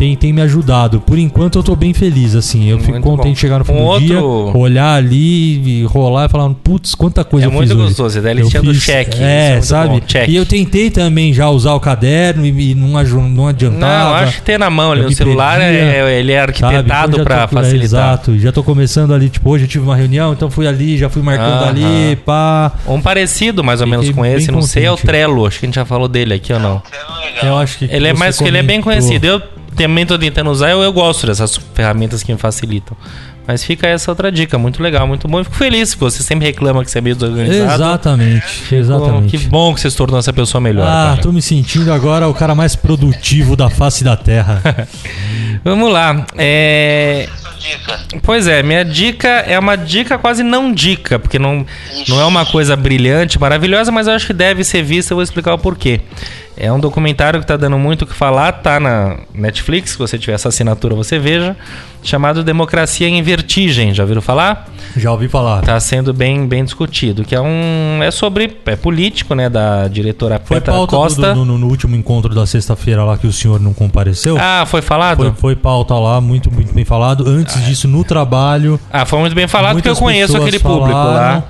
Tem, 0.00 0.16
tem 0.16 0.32
me 0.32 0.40
ajudado. 0.40 0.98
Por 0.98 1.18
enquanto 1.18 1.58
eu 1.58 1.62
tô 1.62 1.76
bem 1.76 1.92
feliz, 1.92 2.34
assim. 2.34 2.70
Eu 2.70 2.78
fico 2.78 2.92
Muito 2.92 3.04
contente 3.04 3.26
bom. 3.26 3.32
de 3.34 3.38
chegar 3.38 3.58
no 3.58 3.66
fim 3.66 3.72
Um 3.74 3.92
do 3.92 4.00
dia, 4.00 4.18
outro- 4.18 4.58
olhar 4.58 4.94
ali 4.94 5.82
e 5.82 5.84
rolar 5.84 6.24
e 6.24 6.28
falar, 6.30 6.48
putz, 6.54 6.94
quanta 6.94 7.22
coisa 7.22 7.44
É 7.44 7.48
eu 7.48 7.52
muito 7.52 7.68
fiz 7.68 7.76
hoje. 7.76 7.88
gostoso, 7.88 8.14
você 8.14 8.20
dá 8.22 8.30
a 8.30 8.32
Eu 8.32 8.36
listinha 8.38 8.62
do 8.62 8.72
fiz- 8.72 8.82
cheque, 8.82 9.10
isso 9.16 9.22
é 9.22 9.26
É, 9.26 9.50
muito 9.50 9.66
sabe? 9.66 10.30
E 10.30 10.36
eu 10.36 10.46
tentei 10.46 10.90
também 10.90 11.34
já 11.34 11.50
usar 11.50 11.74
o 11.74 11.80
caderno 11.80 12.46
e, 12.46 12.70
e 12.70 12.74
não, 12.74 12.88
não 13.28 13.46
adiantava. 13.46 14.08
Não, 14.10 14.14
acho 14.24 14.36
que 14.36 14.42
ter 14.42 14.58
na 14.58 14.70
mão 14.70 14.92
ali 14.92 15.04
o 15.04 15.14
celular 15.14 15.58
perdia, 15.58 15.80
é, 15.82 16.18
ele 16.18 16.32
é 16.32 16.40
arquitetado 16.40 17.20
é, 17.20 17.46
facilitar. 17.46 17.82
Exato, 18.14 18.38
já 18.38 18.50
tô 18.52 18.62
começando 18.62 19.12
ali, 19.12 19.28
tipo, 19.28 19.50
hoje 19.50 19.64
eu 19.64 19.68
tive 19.68 19.84
uma 19.84 19.96
reunião, 19.96 20.32
então 20.32 20.50
fui 20.50 20.66
ali, 20.66 20.96
já 20.96 21.10
fui 21.10 21.20
marcando 21.20 21.62
Aham. 21.62 21.68
ali, 21.68 22.16
pá. 22.24 22.72
Um 22.86 23.02
parecido, 23.02 23.62
mais 23.62 23.82
ou 23.82 23.86
Fiquei 23.86 24.00
menos, 24.00 24.16
com 24.16 24.24
esse. 24.24 24.50
Não 24.50 24.62
sei, 24.62 24.86
é 24.86 24.88
o 24.90 24.92
contente. 24.94 25.06
Trello. 25.08 25.44
Acho 25.44 25.58
que 25.60 25.66
a 25.66 25.68
gente 25.68 25.74
já 25.74 25.84
falou 25.84 26.08
dele 26.08 26.32
aqui 26.32 26.54
ou 26.54 26.58
não. 26.58 26.82
Eu 27.42 27.58
acho 27.58 27.76
que 27.78 27.84
Ele 27.84 28.08
é 28.08 28.14
mais 28.14 28.38
que 28.38 28.44
ele 28.44 28.56
é 28.56 28.62
bem 28.62 28.80
conhecido. 28.80 29.26
Eu 29.26 29.42
também 29.76 30.06
tô 30.06 30.18
tentando 30.18 30.50
usar, 30.50 30.70
eu, 30.70 30.82
eu 30.82 30.92
gosto 30.92 31.26
dessas 31.26 31.56
ferramentas 31.74 32.22
que 32.22 32.32
me 32.32 32.38
facilitam. 32.38 32.96
Mas 33.46 33.64
fica 33.64 33.88
essa 33.88 34.10
outra 34.10 34.30
dica, 34.30 34.56
muito 34.58 34.80
legal, 34.80 35.08
muito 35.08 35.26
bom. 35.26 35.40
Eu 35.40 35.44
fico 35.44 35.56
feliz 35.56 35.92
que 35.92 36.00
você 36.00 36.22
sempre 36.22 36.46
reclama 36.46 36.84
que 36.84 36.90
você 36.90 36.98
é 36.98 37.00
meio 37.00 37.16
desorganizado. 37.16 37.82
Exatamente, 37.82 38.46
Bom, 38.70 38.76
exatamente. 38.76 39.38
que 39.38 39.48
bom 39.48 39.74
que 39.74 39.80
você 39.80 39.90
se 39.90 39.96
tornou 39.96 40.20
essa 40.20 40.32
pessoa 40.32 40.60
melhor. 40.60 40.86
Ah, 40.86 41.10
cara. 41.10 41.22
tô 41.22 41.32
me 41.32 41.42
sentindo 41.42 41.92
agora 41.92 42.28
o 42.28 42.34
cara 42.34 42.54
mais 42.54 42.76
produtivo 42.76 43.56
da 43.56 43.68
face 43.68 44.04
da 44.04 44.16
Terra. 44.16 44.62
Vamos 45.64 45.92
lá. 45.92 46.24
É... 46.36 47.28
Sua 47.36 47.50
dica. 47.54 48.00
Pois 48.22 48.46
é, 48.46 48.62
minha 48.62 48.84
dica 48.84 49.28
é 49.28 49.58
uma 49.58 49.76
dica 49.76 50.16
quase 50.16 50.44
não 50.44 50.72
dica, 50.72 51.18
porque 51.18 51.38
não, 51.38 51.66
não 52.08 52.20
é 52.20 52.24
uma 52.24 52.46
coisa 52.46 52.76
brilhante, 52.76 53.38
maravilhosa, 53.38 53.90
mas 53.90 54.06
eu 54.06 54.12
acho 54.12 54.28
que 54.28 54.32
deve 54.32 54.62
ser 54.62 54.82
vista, 54.82 55.12
eu 55.12 55.16
vou 55.16 55.24
explicar 55.24 55.54
o 55.54 55.58
porquê. 55.58 56.02
É 56.56 56.70
um 56.70 56.78
documentário 56.78 57.40
que 57.40 57.46
tá 57.46 57.56
dando 57.56 57.78
muito 57.78 58.02
o 58.02 58.06
que 58.06 58.12
falar, 58.14 58.52
tá 58.52 58.78
na 58.78 59.16
Netflix, 59.32 59.92
se 59.92 59.98
você 59.98 60.18
tiver 60.18 60.34
essa 60.34 60.48
assinatura 60.48 60.94
você 60.94 61.18
veja, 61.18 61.56
chamado 62.02 62.42
Democracia 62.44 63.08
em 63.08 63.22
Vertigem, 63.22 63.94
já 63.94 64.02
ouviram 64.02 64.20
falar? 64.20 64.66
Já 64.94 65.10
ouvi 65.12 65.26
falar. 65.28 65.62
Tá 65.62 65.78
sendo 65.80 66.12
bem, 66.12 66.46
bem 66.46 66.62
discutido, 66.64 67.24
que 67.24 67.34
é 67.34 67.40
um... 67.40 68.02
é 68.02 68.10
sobre... 68.10 68.58
é 68.66 68.76
político, 68.76 69.34
né, 69.34 69.48
da 69.48 69.88
diretora 69.88 70.40
Foi 70.44 70.58
Petra 70.58 70.74
pauta 70.74 70.96
Costa. 70.96 71.34
do- 71.34 71.44
no, 71.46 71.56
no 71.56 71.66
último 71.68 71.96
encontro 71.96 72.34
da 72.34 72.44
sexta-feira 72.46 73.04
lá 73.04 73.16
que 73.16 73.26
o 73.26 73.32
senhor 73.32 73.58
não 73.58 73.72
compareceu. 73.72 74.36
Ah, 74.38 74.64
foi 74.66 74.82
falado? 74.82 75.16
Foi, 75.18 75.32
foi 75.32 75.56
pauta 75.56 75.94
lá, 75.94 76.20
muito, 76.20 76.52
muito 76.52 76.74
bem 76.74 76.84
falado. 76.84 77.26
Antes 77.26 77.64
disso, 77.64 77.88
no 77.88 78.04
trabalho. 78.04 78.78
Ah, 78.92 79.06
foi 79.06 79.18
muito 79.20 79.34
bem 79.34 79.46
falado 79.48 79.76
porque 79.76 79.88
eu 79.88 79.96
conheço 79.96 80.36
aquele 80.36 80.58
público 80.58 80.92
lá. 80.98 81.44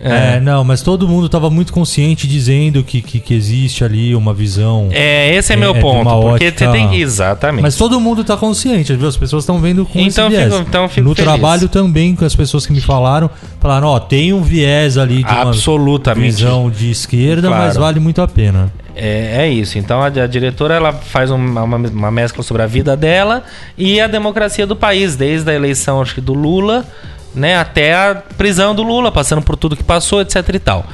Falaram. 0.00 0.24
É. 0.36 0.40
não, 0.40 0.62
mas 0.64 0.82
todo 0.82 1.08
mundo 1.08 1.28
tava 1.28 1.50
muito 1.50 1.72
consciente 1.72 2.26
dizendo 2.28 2.84
que, 2.84 3.02
que, 3.02 3.18
que 3.20 3.34
existe 3.34 3.82
ali 3.84 4.14
uma 4.14 4.32
visão. 4.32 4.88
É, 4.92 5.34
esse 5.34 5.52
é, 5.52 5.56
É- 5.56 5.58
meu 5.58 5.70
é 5.70 5.74
de 5.74 5.80
ponto. 5.80 6.04
Porque 6.08 6.46
ótica- 6.46 6.66
você 6.66 6.72
tem. 6.72 7.00
Exatamente. 7.00 7.62
Mas 7.62 7.76
todo 7.76 8.00
mundo 8.00 8.22
tá 8.22 8.36
consciente, 8.36 8.94
viu? 8.94 9.08
As 9.08 9.16
pessoas 9.16 9.42
estão 9.44 9.58
vendo 9.60 9.84
com 9.84 9.98
Então 9.98 10.28
esse 10.28 10.36
viés. 10.36 10.52
fico- 10.54 10.66
então 10.68 10.88
fico 10.88 11.08
no 11.08 11.14
feliz. 11.14 11.24
trabalho 11.30 11.68
também, 11.68 12.14
com 12.14 12.24
as 12.24 12.34
pessoas 12.36 12.64
que 12.66 12.72
me 12.72 12.80
falaram, 12.80 13.28
falaram, 13.60 13.88
ó, 13.88 13.98
tem 13.98 14.32
um 14.32 14.42
viés 14.42 14.96
ali 14.98 15.22
de 15.24 15.30
uma 15.30 15.42
Absolutamente. 15.42 16.36
visão 16.36 16.70
de 16.70 16.90
esquerda, 16.90 17.48
Claro. 17.48 17.64
mas 17.64 17.76
vale 17.76 17.98
muito 18.00 18.20
a 18.22 18.28
pena. 18.28 18.72
É, 19.00 19.42
é 19.44 19.48
isso. 19.48 19.78
Então 19.78 20.00
a, 20.02 20.06
a 20.06 20.26
diretora 20.26 20.74
ela 20.74 20.92
faz 20.92 21.30
uma, 21.30 21.62
uma, 21.62 21.76
uma 21.76 22.10
mescla 22.10 22.42
sobre 22.42 22.62
a 22.62 22.66
vida 22.66 22.96
dela 22.96 23.44
e 23.76 24.00
a 24.00 24.08
democracia 24.08 24.66
do 24.66 24.74
país, 24.74 25.14
desde 25.14 25.48
a 25.50 25.54
eleição 25.54 26.00
acho 26.02 26.14
que 26.16 26.20
do 26.20 26.34
Lula, 26.34 26.84
né, 27.34 27.56
até 27.56 27.94
a 27.94 28.22
prisão 28.36 28.74
do 28.74 28.82
Lula, 28.82 29.12
passando 29.12 29.42
por 29.42 29.56
tudo 29.56 29.76
que 29.76 29.84
passou, 29.84 30.20
etc 30.20 30.48
e 30.54 30.58
tal. 30.58 30.86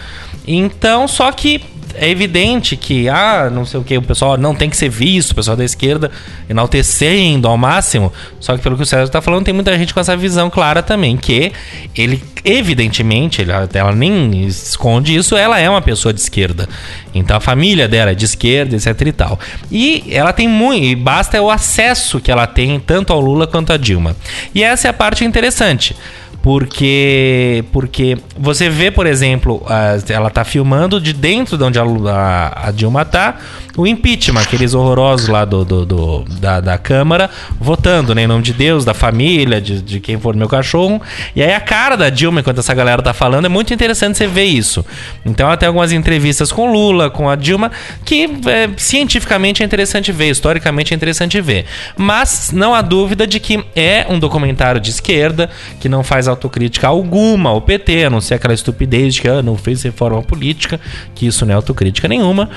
Então, 0.47 1.09
só 1.09 1.32
que 1.32 1.62
é 1.95 2.09
evidente 2.09 2.76
que, 2.76 3.09
ah, 3.09 3.49
não 3.51 3.64
sei 3.64 3.78
o 3.78 3.85
que, 3.85 3.97
o 3.97 4.03
pessoal 4.03 4.37
não 4.37 4.55
tem 4.55 4.68
que 4.68 4.76
ser 4.76 4.89
visto, 4.89 5.30
o 5.30 5.35
pessoal 5.35 5.57
da 5.57 5.64
esquerda 5.64 6.11
enaltecendo 6.49 7.49
ao 7.49 7.57
máximo. 7.57 8.12
Só 8.41 8.57
que 8.57 8.62
pelo 8.62 8.76
que 8.76 8.82
o 8.82 8.87
César 8.87 9.09
tá 9.09 9.22
falando, 9.22 9.45
tem 9.45 9.55
muita 9.55 9.76
gente 9.78 9.95
com 9.95 10.01
essa 10.01 10.16
visão 10.16 10.51
clara 10.51 10.82
também, 10.82 11.16
que 11.16 11.53
ele, 11.97 12.22
evidentemente, 12.45 13.41
ele, 13.41 13.53
ela 13.72 13.93
nem 13.93 14.45
esconde 14.45 15.14
isso, 15.14 15.37
ela 15.37 15.59
é 15.59 15.70
uma 15.70 15.80
pessoa 15.80 16.12
de 16.12 16.20
esquerda. 16.20 16.68
Então 17.14 17.37
a 17.37 17.41
família 17.41 17.87
dela 17.87 18.11
é 18.11 18.14
de 18.14 18.24
esquerda, 18.24 18.74
etc 18.74 19.01
e 19.01 19.12
tal. 19.12 19.39
E 19.70 20.05
ela 20.11 20.32
tem 20.32 20.49
muito, 20.49 20.85
e 20.85 20.97
basta 20.97 21.41
o 21.41 21.51
acesso 21.51 22.20
que 22.20 22.30
ela 22.30 22.47
tem 22.47 22.78
tanto 22.80 23.12
ao 23.12 23.20
Lula 23.20 23.47
quanto 23.47 23.72
a 23.72 23.76
Dilma. 23.76 24.16
E 24.55 24.62
essa 24.62 24.89
é 24.89 24.91
a 24.91 24.95
parte 24.95 25.24
interessante. 25.24 25.97
Porque, 26.45 27.65
porque 27.73 28.19
você 28.39 28.69
vê, 28.69 28.91
por 28.91 29.07
exemplo, 29.07 29.63
a- 29.67 29.97
ela 30.09 30.29
tá 30.31 30.45
filmando 30.45 31.01
de 31.01 31.13
dentro 31.13 31.57
de 31.57 31.65
onde 31.65 31.79
a, 31.79 31.83
a- 31.83 32.69
a 32.69 32.71
Dilma 32.71 33.05
tá, 33.05 33.37
o 33.77 33.87
impeachment, 33.87 34.43
aqueles 34.43 34.73
horrorosos 34.73 35.27
lá 35.29 35.45
do, 35.45 35.65
do- 35.65 35.85
do- 35.85 36.25
da, 36.41 36.61
da 36.61 36.79
Câmara, 36.79 37.29
votando, 37.61 38.15
né, 38.15 38.23
em 38.23 38.27
nome 38.27 38.43
de 38.43 38.53
Deus, 38.53 38.85
da 38.85 38.95
família, 38.95 39.61
de, 39.61 39.83
de 39.83 39.99
quem 40.01 40.19
for 40.19 40.37
meu 40.37 40.49
cachorro. 40.49 41.01
E 41.35 41.43
aí 41.43 41.53
a 41.53 41.61
cara 41.61 41.97
da 41.97 42.09
Dilma, 42.11 42.41
enquanto 42.41 42.59
essa 42.59 42.73
galera 42.75 43.03
tá 43.03 43.13
falando, 43.13 43.47
é 43.47 43.49
muito 43.49 43.73
interessante 43.75 44.17
você 44.19 44.27
ver 44.27 44.45
isso. 44.45 44.85
Então 45.25 45.55
tem 45.57 45.67
algumas 45.67 45.93
entrevistas 45.93 46.53
com 46.53 46.71
Lula, 46.71 47.11
com 47.11 47.29
a 47.29 47.37
Dilma, 47.37 47.73
que 48.05 48.25
é, 48.47 48.69
cientificamente 48.77 49.63
é 49.63 49.67
interessante 49.67 50.13
ver, 50.13 50.31
historicamente 50.31 50.93
é 50.93 50.97
interessante 50.97 51.41
ver. 51.41 51.65
Mas 51.97 52.51
não 52.53 52.75
há 52.75 52.83
dúvida 52.83 53.27
de 53.27 53.41
que 53.41 53.65
é 53.75 54.07
um 54.09 54.19
documentário 54.19 54.81
de 54.81 54.91
esquerda, 54.91 55.49
que 55.81 55.89
não 55.89 56.05
faz 56.05 56.29
autocrítica 56.35 56.87
alguma 56.87 57.51
ao 57.51 57.61
PT, 57.61 58.05
a 58.05 58.11
não 58.11 58.20
ser 58.20 58.35
aquela 58.35 58.55
estupidez 58.55 59.14
de 59.14 59.22
que 59.22 59.28
ah, 59.28 59.43
não 59.43 59.57
fez 59.57 59.82
reforma 59.82 60.22
política, 60.22 60.80
que 61.14 61.26
isso 61.26 61.45
não 61.45 61.53
é 61.53 61.57
autocrítica 61.57 62.07
nenhuma. 62.07 62.51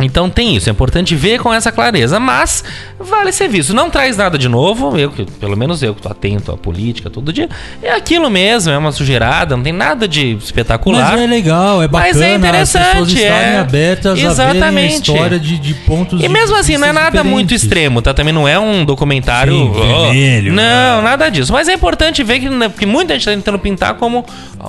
Então 0.00 0.28
tem 0.28 0.56
isso, 0.56 0.68
é 0.68 0.72
importante 0.72 1.14
ver 1.14 1.38
com 1.38 1.52
essa 1.52 1.70
clareza, 1.70 2.18
mas 2.18 2.64
vale 2.98 3.32
ser 3.32 3.48
visto. 3.48 3.72
Não 3.72 3.88
traz 3.88 4.16
nada 4.16 4.36
de 4.36 4.48
novo, 4.48 4.98
eu 4.98 5.10
que, 5.10 5.24
pelo 5.24 5.56
menos 5.56 5.82
eu 5.82 5.94
que 5.94 6.02
tô 6.02 6.08
atento 6.08 6.52
à 6.52 6.56
política 6.56 7.08
todo 7.08 7.32
dia, 7.32 7.48
é 7.82 7.92
aquilo 7.92 8.28
mesmo, 8.28 8.72
é 8.72 8.78
uma 8.78 8.92
sujeirada, 8.92 9.56
não 9.56 9.62
tem 9.62 9.72
nada 9.72 10.08
de 10.08 10.32
espetacular. 10.32 11.12
Mas 11.12 11.20
é 11.20 11.26
legal, 11.26 11.82
é 11.82 11.88
bacana. 11.88 12.12
Mas 12.12 12.20
é 12.20 12.34
interessante, 12.34 13.22
é. 13.22 13.58
abertas 13.58 14.12
a 14.12 14.14
verem 14.14 14.28
a 14.28 14.30
Exatamente. 14.30 14.94
história 14.94 15.38
de, 15.38 15.58
de 15.58 15.74
pontos 15.74 16.22
E 16.22 16.28
mesmo 16.28 16.56
assim, 16.56 16.76
não 16.76 16.88
é 16.88 16.92
nada 16.92 17.22
muito 17.22 17.48
diferentes. 17.48 17.64
extremo, 17.64 18.02
tá? 18.02 18.12
Também 18.12 18.32
não 18.32 18.48
é 18.48 18.58
um 18.58 18.84
documentário. 18.84 19.54
Sim, 19.54 19.72
ó, 19.74 20.04
vermelho, 20.04 20.52
não, 20.52 20.96
né? 20.96 21.02
nada 21.02 21.28
disso. 21.28 21.52
Mas 21.52 21.68
é 21.68 21.74
importante 21.74 22.22
ver 22.22 22.40
que, 22.40 22.48
né, 22.48 22.68
porque 22.68 22.86
muita 22.86 23.14
gente 23.14 23.24
tá 23.26 23.30
tentando 23.30 23.58
pintar 23.58 23.94
como 23.94 24.24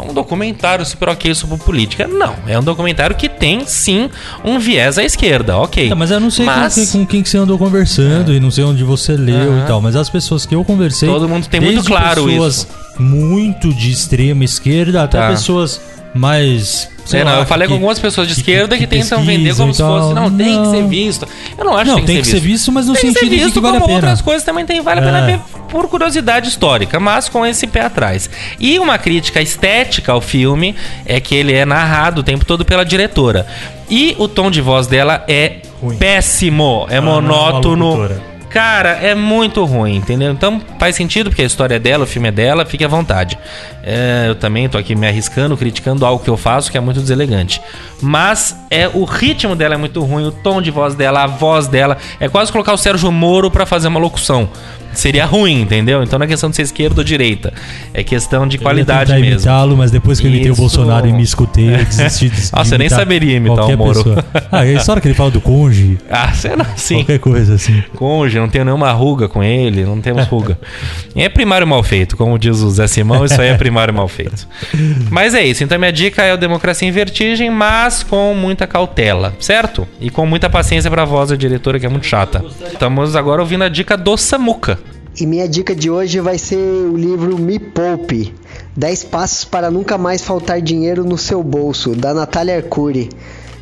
um 0.08 0.14
documentário 0.14 0.86
super 0.86 1.10
ok 1.10 1.34
sobre 1.34 1.58
política. 1.58 2.08
Não, 2.08 2.36
é 2.48 2.58
um 2.60 2.64
documentário 2.64 3.16
que 3.16 3.30
tem 3.30 3.66
sim 3.66 4.10
um 4.44 4.60
viés 4.60 4.98
à 4.98 5.04
esquerda, 5.16 5.58
ok. 5.58 5.94
Mas 5.96 6.12
eu 6.12 6.20
não 6.20 6.30
sei 6.30 6.46
Mas- 6.46 6.76
com, 6.76 6.82
quem, 6.82 6.88
com 6.88 7.06
quem 7.06 7.24
que 7.24 7.30
você 7.30 7.38
andou 7.38 7.58
conversando 7.58 8.34
e 8.34 8.40
não 8.40 8.52
sei 8.52 8.64
onde 8.64 8.84
você 8.84 9.14
leu 9.14 9.54
Aham. 9.54 9.64
e 9.64 9.68
tal, 9.68 9.82
mas 9.82 9.96
as 9.96 10.10
pessoas 10.10 10.46
que 10.46 10.54
eu 10.54 10.64
conversei. 10.64 11.08
Todo 11.10 11.28
mundo 11.28 11.48
tem 11.48 11.60
muito 11.62 11.84
claro 11.86 12.26
pessoas 12.26 12.68
muito 13.00 13.74
de 13.74 13.92
extrema 13.92 14.44
esquerda 14.44 15.04
até 15.04 15.18
Tá. 15.20 15.30
pessoas 15.30 15.82
mais. 16.16 16.90
sei 17.06 17.24
não, 17.24 17.34
lá, 17.34 17.40
eu 17.40 17.46
falei 17.46 17.68
que- 17.68 17.70
com 17.70 17.76
algumas 17.76 18.00
pessoas 18.00 18.28
de 18.28 18.34
que- 18.34 18.40
esquerda 18.42 18.76
que, 18.78 18.88
que 18.88 18.88
tentam 18.88 19.24
vender 19.24 19.56
como 19.56 19.74
se 19.74 19.82
fosse. 19.82 20.14
tal. 20.14 20.16
Não, 20.16 20.36
tem 20.36 20.62
que 20.64 20.70
ser 20.70 20.82
Não. 20.82 20.88
visto. 20.88 21.28
Eu 21.58 21.66
não 21.66 21.78
acho 21.78 21.92
Não, 21.92 22.00
que 22.00 22.06
tem, 22.06 22.16
tem 22.16 22.22
que 22.24 22.28
ser 22.30 22.40
visto, 22.40 22.72
mas 22.72 22.88
no 22.88 22.94
tem 22.94 23.02
que 23.02 23.08
sentido 23.10 23.20
ser 23.30 23.30
de 23.30 23.44
visto 23.44 23.54
que 23.56 23.60
vale 23.60 23.78
a 23.78 23.80
como 23.82 23.94
pena. 23.94 24.08
outras 24.08 24.22
coisas 24.22 24.44
também 24.44 24.66
tem, 24.66 24.82
vale 24.82 25.02
a 25.02 25.04
pena 25.04 25.20
É. 25.20 25.26
ver 25.26 25.40
por 25.70 25.88
curiosidade 25.88 26.48
histórica, 26.50 27.00
mas 27.00 27.28
com 27.30 27.46
esse 27.46 27.68
pé 27.68 27.82
atrás. 27.82 28.30
E 28.60 28.80
uma 28.80 28.98
crítica 28.98 29.42
estética 29.42 30.14
ao 30.14 30.22
filme 30.22 30.74
é 31.06 31.20
que 31.20 31.36
ele 31.36 31.54
é 31.54 31.66
narrado 31.66 32.22
o 32.22 32.24
tempo 32.24 32.46
todo 32.46 32.64
pela 32.66 32.84
diretora. 32.86 33.46
E 33.90 34.16
o 34.18 34.28
tom 34.28 34.50
de 34.50 34.62
voz 34.62 34.88
dela 34.88 35.24
é 35.28 35.58
Ruim. 35.82 35.98
péssimo, 35.98 36.88
é 36.90 37.00
não 37.02 37.18
é 37.18 37.22
monótono. 37.22 38.10
Cara, 38.56 38.92
é 39.02 39.14
muito 39.14 39.66
ruim, 39.66 39.98
entendeu? 39.98 40.32
Então 40.32 40.62
faz 40.80 40.96
sentido, 40.96 41.30
porque 41.30 41.42
a 41.42 41.46
história 41.46 41.76
é 41.76 41.80
dela, 41.80 42.06
o 42.06 42.08
filme 42.08 42.30
é 42.30 42.32
dela, 42.32 42.66
fique 42.66 42.86
à 42.86 42.88
vontade. 42.88 43.38
É, 43.84 44.28
eu 44.30 44.36
também 44.36 44.70
tô 44.70 44.78
aqui 44.78 44.96
me 44.96 45.06
arriscando, 45.06 45.58
criticando 45.58 46.06
algo 46.06 46.24
que 46.24 46.30
eu 46.30 46.38
faço 46.38 46.72
que 46.72 46.78
é 46.78 46.82
muito 46.82 47.02
deselegante. 47.02 47.62
Mas 48.02 48.56
é 48.72 48.88
o 48.88 49.04
ritmo 49.04 49.58
dela 49.58 49.74
é 49.74 49.78
muito 49.78 50.02
ruim, 50.02 50.24
o 50.26 50.32
tom 50.32 50.62
de 50.62 50.72
voz 50.72 50.96
dela, 50.96 51.24
a 51.24 51.28
voz 51.28 51.68
dela. 51.68 51.98
É 52.18 52.30
quase 52.30 52.50
colocar 52.50 52.72
o 52.72 52.78
Sérgio 52.78 53.12
Moro 53.12 53.52
pra 53.52 53.66
fazer 53.66 53.90
uma 53.90 54.00
locução. 54.00 54.48
Seria 54.94 55.26
ruim, 55.26 55.60
entendeu? 55.60 56.02
Então 56.02 56.18
não 56.18 56.24
é 56.24 56.28
questão 56.30 56.50
de 56.50 56.56
ser 56.56 56.62
esquerda 56.62 57.02
ou 57.02 57.04
direita. 57.04 57.52
É 57.94 58.02
questão 58.02 58.48
de 58.48 58.56
Eu 58.56 58.62
qualidade 58.62 59.08
tentar 59.12 59.20
mesmo. 59.20 59.34
imitá-lo, 59.36 59.76
mas 59.76 59.92
depois 59.92 60.22
que 60.22 60.26
eu 60.28 60.32
imitei 60.32 60.52
o. 60.52 60.56
Bolsonaro 60.56 61.06
e 61.06 61.12
me 61.12 61.22
escutei, 61.22 61.74
eu 61.76 61.84
desisti 61.84 62.30
de 62.32 62.50
Nossa, 62.56 62.76
eu 62.76 62.80
nem 62.80 62.88
saberia 62.88 63.36
imitar 63.36 63.66
o 63.66 63.78
Moro. 63.78 63.94
pessoa. 63.94 64.26
Ah, 64.50 64.66
é 64.66 64.70
a 64.70 64.74
história 64.78 65.02
que 65.02 65.10
ele 65.10 65.14
fala 65.16 65.32
do 65.32 65.42
conge, 65.42 65.98
Ah, 66.10 66.32
você 66.34 66.56
não, 66.56 66.66
sim. 66.78 66.96
qualquer 67.00 67.20
coisa 67.20 67.56
assim. 67.56 67.84
Conge, 67.94 68.40
não 68.40 68.45
tenho 68.50 68.66
nenhuma 68.66 68.92
ruga 68.92 69.28
com 69.28 69.44
ele, 69.44 69.84
não 69.84 70.02
temos 70.02 70.26
ruga. 70.28 70.58
É 71.16 71.30
primário 71.30 71.66
mal 71.66 71.82
feito, 71.82 72.18
como 72.18 72.38
diz 72.38 72.60
o 72.60 72.70
Zé 72.70 72.88
Simão, 72.88 73.24
isso 73.24 73.40
aí 73.42 73.48
é 73.48 73.56
primário 73.56 73.94
mal 73.94 74.08
feito. 74.08 74.48
Mas 75.10 75.34
é 75.34 75.44
isso, 75.44 75.64
então 75.64 75.80
minha 75.80 75.92
dica 75.92 76.22
é 76.24 76.34
o 76.34 76.38
Democracia 76.38 76.88
em 76.88 76.92
Vertigem, 76.92 77.50
mas 77.50 78.04
com 78.04 78.34
muita 78.34 78.68
cautela, 78.68 79.34
certo? 79.40 79.88
E 80.00 80.10
com 80.10 80.26
muita 80.26 80.50
paciência 80.50 80.92
pra 80.92 81.06
voz 81.06 81.30
da 81.30 81.36
diretora, 81.36 81.80
que 81.80 81.86
é 81.86 81.90
muito 81.90 82.06
chata. 82.06 82.44
Estamos 82.72 83.16
agora 83.16 83.42
ouvindo 83.42 83.64
a 83.64 83.70
dica 83.70 83.96
do 83.96 84.18
Samuca. 84.18 84.78
E 85.20 85.26
minha 85.26 85.48
dica 85.48 85.74
de 85.74 85.90
hoje 85.90 86.20
vai 86.20 86.38
ser 86.38 86.58
o 86.58 86.98
livro 86.98 87.40
Me 87.40 87.58
Poupe 87.58 88.34
10 88.76 89.06
Passos 89.06 89.46
para 89.46 89.72
Nunca 89.72 89.98
Mais 89.98 90.22
Faltar 90.22 90.62
Dinheiro 90.62 91.06
no 91.06 91.18
Seu 91.18 91.42
Bolso, 91.42 91.96
da 91.96 92.14
Natália 92.14 92.58
Arcuri. 92.58 93.10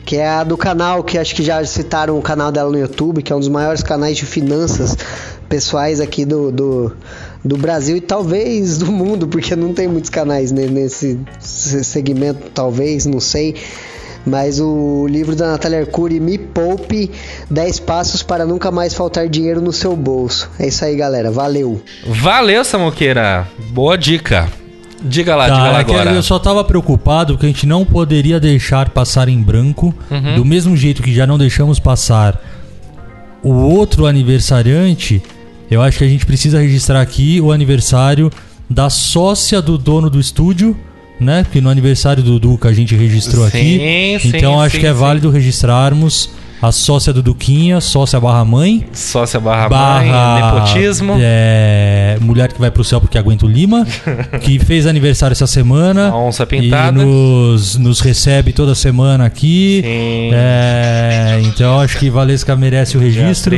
Que 0.05 0.17
é 0.17 0.27
a 0.27 0.43
do 0.43 0.57
canal, 0.57 1.03
que 1.03 1.17
acho 1.17 1.33
que 1.33 1.41
já 1.43 1.63
citaram 1.65 2.17
o 2.19 2.21
canal 2.21 2.51
dela 2.51 2.69
no 2.69 2.77
YouTube, 2.77 3.21
que 3.23 3.31
é 3.31 3.35
um 3.35 3.39
dos 3.39 3.47
maiores 3.47 3.81
canais 3.81 4.17
de 4.17 4.25
finanças 4.25 4.97
pessoais 5.47 5.99
aqui 6.01 6.25
do, 6.25 6.51
do, 6.51 6.95
do 7.43 7.57
Brasil 7.57 7.95
e 7.95 8.01
talvez 8.01 8.77
do 8.77 8.91
mundo, 8.91 9.27
porque 9.27 9.55
não 9.55 9.73
tem 9.73 9.87
muitos 9.87 10.09
canais 10.09 10.51
ne- 10.51 10.67
nesse 10.67 11.17
se- 11.39 11.83
segmento, 11.83 12.49
talvez, 12.53 13.05
não 13.05 13.19
sei. 13.19 13.55
Mas 14.25 14.59
o 14.59 15.05
livro 15.09 15.35
da 15.35 15.51
Natália 15.51 15.79
Arcuri, 15.81 16.19
Me 16.19 16.37
Poupe 16.37 17.11
10 17.49 17.79
Passos 17.81 18.23
para 18.23 18.45
Nunca 18.45 18.71
Mais 18.71 18.93
Faltar 18.93 19.27
Dinheiro 19.27 19.61
no 19.61 19.73
Seu 19.73 19.95
Bolso. 19.97 20.49
É 20.57 20.67
isso 20.67 20.83
aí, 20.85 20.95
galera. 20.95 21.29
Valeu! 21.29 21.81
Valeu, 22.07 22.63
Samuqueira. 22.63 23.47
Boa 23.71 23.97
dica. 23.97 24.47
Diga 25.03 25.35
lá, 25.35 25.49
diga 25.49 25.57
lá 25.63 25.71
Tá, 25.73 25.79
é 25.79 25.83
que 25.83 25.91
agora. 25.91 26.11
eu 26.13 26.23
só 26.23 26.39
tava 26.39 26.63
preocupado 26.63 27.37
que 27.37 27.45
a 27.45 27.49
gente 27.49 27.65
não 27.67 27.83
poderia 27.85 28.39
deixar 28.39 28.89
passar 28.89 29.27
em 29.27 29.41
branco, 29.41 29.93
Uhum. 30.09 30.35
do 30.35 30.45
mesmo 30.45 30.75
jeito 30.77 31.03
que 31.03 31.13
já 31.13 31.27
não 31.27 31.37
deixamos 31.37 31.79
passar 31.79 32.41
o 33.43 33.51
outro 33.51 34.05
aniversariante. 34.05 35.21
Eu 35.69 35.81
acho 35.81 35.97
que 35.97 36.03
a 36.03 36.07
gente 36.07 36.25
precisa 36.25 36.59
registrar 36.61 37.01
aqui 37.01 37.41
o 37.41 37.51
aniversário 37.51 38.31
da 38.69 38.89
sócia 38.89 39.61
do 39.61 39.77
dono 39.77 40.09
do 40.09 40.19
estúdio, 40.19 40.75
né? 41.19 41.43
Porque 41.43 41.59
no 41.59 41.69
aniversário 41.69 42.23
do 42.23 42.39
Duca 42.39 42.69
a 42.69 42.73
gente 42.73 42.95
registrou 42.95 43.43
Sim, 43.49 43.57
aqui. 43.57 44.19
sim, 44.21 44.31
então 44.37 44.59
acho 44.61 44.75
sim, 44.75 44.81
que 44.81 44.87
é 44.87 44.93
válido 44.93 45.29
registrarmos 45.29 46.29
a 46.63 46.71
sócia 46.71 47.11
do 47.11 47.21
Duquinha, 47.21 47.81
sócia 47.81 48.17
barra 48.21 48.45
mãe. 48.45 48.87
Sócia 48.93 49.37
barra, 49.37 49.67
barra 49.67 49.99
mãe, 49.99 50.43
nepotismo. 50.43 51.17
é, 51.19 52.17
mulher 52.21 52.53
que 52.53 52.57
vai 52.57 52.71
pro 52.71 52.85
céu 52.85 53.01
porque 53.01 53.17
aguenta 53.17 53.45
o 53.45 53.49
Lima, 53.49 53.85
que 54.39 54.57
fez 54.59 54.87
aniversário 54.87 55.33
essa 55.33 55.45
semana. 55.45 56.07
A 56.07 56.17
onça 56.17 56.45
pintada. 56.45 57.01
E 57.01 57.05
nos, 57.05 57.75
nos 57.75 57.99
recebe 57.99 58.53
toda 58.53 58.73
semana 58.73 59.25
aqui. 59.25 59.81
Sim. 59.83 60.29
É, 60.33 61.41
então 61.43 61.81
acho 61.81 61.99
que 61.99 62.09
Valesca 62.09 62.55
merece 62.55 62.95
o 62.95 62.99
registro. 63.01 63.57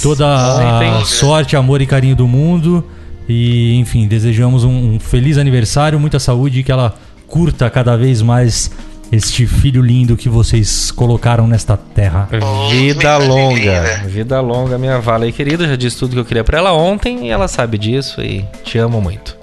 Toda 0.00 0.24
a 0.28 1.04
sorte, 1.04 1.56
amor 1.56 1.82
e 1.82 1.86
carinho 1.86 2.14
do 2.14 2.28
mundo. 2.28 2.84
E, 3.28 3.74
enfim, 3.80 4.06
desejamos 4.06 4.62
um, 4.62 4.94
um 4.94 5.00
feliz 5.00 5.38
aniversário, 5.38 5.98
muita 5.98 6.20
saúde 6.20 6.60
e 6.60 6.62
que 6.62 6.70
ela 6.70 6.94
curta 7.26 7.68
cada 7.68 7.96
vez 7.96 8.22
mais 8.22 8.70
este 9.12 9.46
filho 9.46 9.82
lindo 9.82 10.16
que 10.16 10.28
vocês 10.28 10.90
colocaram 10.90 11.46
nesta 11.46 11.76
terra. 11.76 12.28
Vida 12.70 13.16
longa, 13.18 13.54
linda. 13.54 14.02
vida 14.06 14.40
longa, 14.40 14.78
minha 14.78 14.98
vala 15.00 15.24
aí 15.24 15.32
querida. 15.32 15.66
Já 15.66 15.76
disse 15.76 15.98
tudo 15.98 16.14
que 16.14 16.20
eu 16.20 16.24
queria 16.24 16.44
pra 16.44 16.58
ela 16.58 16.72
ontem 16.72 17.26
e 17.26 17.30
ela 17.30 17.48
sabe 17.48 17.78
disso 17.78 18.20
e 18.22 18.44
te 18.64 18.78
amo 18.78 19.00
muito. 19.00 19.36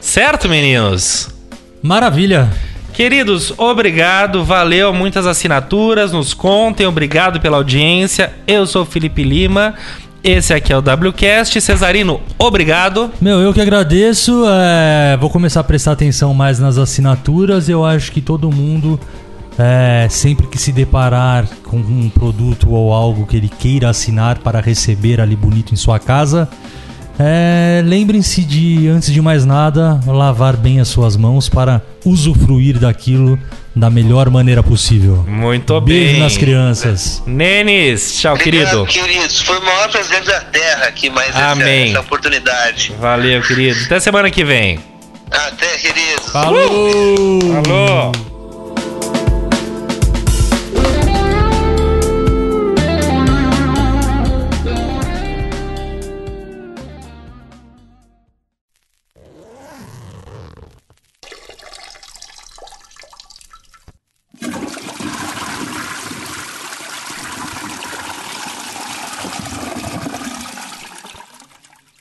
Certo, 0.00 0.48
meninos? 0.48 1.28
Maravilha! 1.82 2.50
Queridos, 2.92 3.54
obrigado, 3.56 4.44
valeu, 4.44 4.92
muitas 4.92 5.26
assinaturas, 5.26 6.12
nos 6.12 6.34
contem, 6.34 6.86
obrigado 6.86 7.40
pela 7.40 7.56
audiência. 7.56 8.32
Eu 8.46 8.66
sou 8.66 8.82
o 8.82 8.86
Felipe 8.86 9.22
Lima, 9.22 9.74
esse 10.22 10.54
aqui 10.54 10.72
é 10.72 10.76
o 10.76 10.80
WCast. 10.80 11.60
Cesarino, 11.60 12.20
obrigado. 12.38 13.10
Meu, 13.20 13.40
eu 13.40 13.52
que 13.52 13.60
agradeço. 13.60 14.44
é, 14.46 15.16
vou 15.16 15.28
começar 15.28 15.60
a 15.60 15.64
prestar 15.64 15.92
atenção 15.92 16.32
mais 16.32 16.58
nas 16.58 16.78
assinaturas. 16.78 17.68
Eu 17.68 17.84
acho 17.84 18.12
que 18.12 18.20
todo 18.20 18.50
mundo, 18.50 19.00
é, 19.58 20.06
sempre 20.08 20.46
que 20.46 20.58
se 20.58 20.70
deparar 20.70 21.48
com 21.64 21.78
um 21.78 22.08
produto 22.08 22.70
ou 22.70 22.92
algo 22.92 23.26
que 23.26 23.36
ele 23.36 23.48
queira 23.48 23.88
assinar 23.88 24.38
para 24.38 24.60
receber 24.60 25.20
ali 25.20 25.34
bonito 25.34 25.72
em 25.72 25.76
sua 25.76 25.98
casa, 25.98 26.48
é, 27.18 27.82
lembrem-se 27.84 28.42
de, 28.42 28.88
antes 28.88 29.12
de 29.12 29.20
mais 29.20 29.44
nada, 29.44 30.00
lavar 30.06 30.56
bem 30.56 30.80
as 30.80 30.88
suas 30.88 31.16
mãos 31.16 31.48
para 31.48 31.82
usufruir 32.04 32.78
daquilo 32.78 33.38
da 33.74 33.88
melhor 33.88 34.28
maneira 34.30 34.62
possível. 34.62 35.24
Muito 35.26 35.80
Beijo 35.80 36.12
bem. 36.12 36.20
nas 36.20 36.36
crianças. 36.36 37.22
Nenes, 37.26 38.18
tchau, 38.20 38.36
querido. 38.36 38.84
Queridos. 38.86 39.40
Foi 39.40 39.58
o 39.58 39.64
maior 39.64 39.90
presente 39.90 40.26
da 40.26 40.40
Terra 40.40 40.86
aqui, 40.86 41.08
mais 41.10 41.30
essa, 41.30 41.50
Amém. 41.52 41.90
essa 41.90 42.00
oportunidade. 42.00 42.92
Valeu, 43.00 43.40
querido. 43.42 43.78
Até 43.86 44.00
semana 44.00 44.30
que 44.30 44.44
vem. 44.44 44.78
Até, 45.30 45.78
queridos. 45.78 46.30
Falou! 46.30 47.40
Alô. 47.66 48.31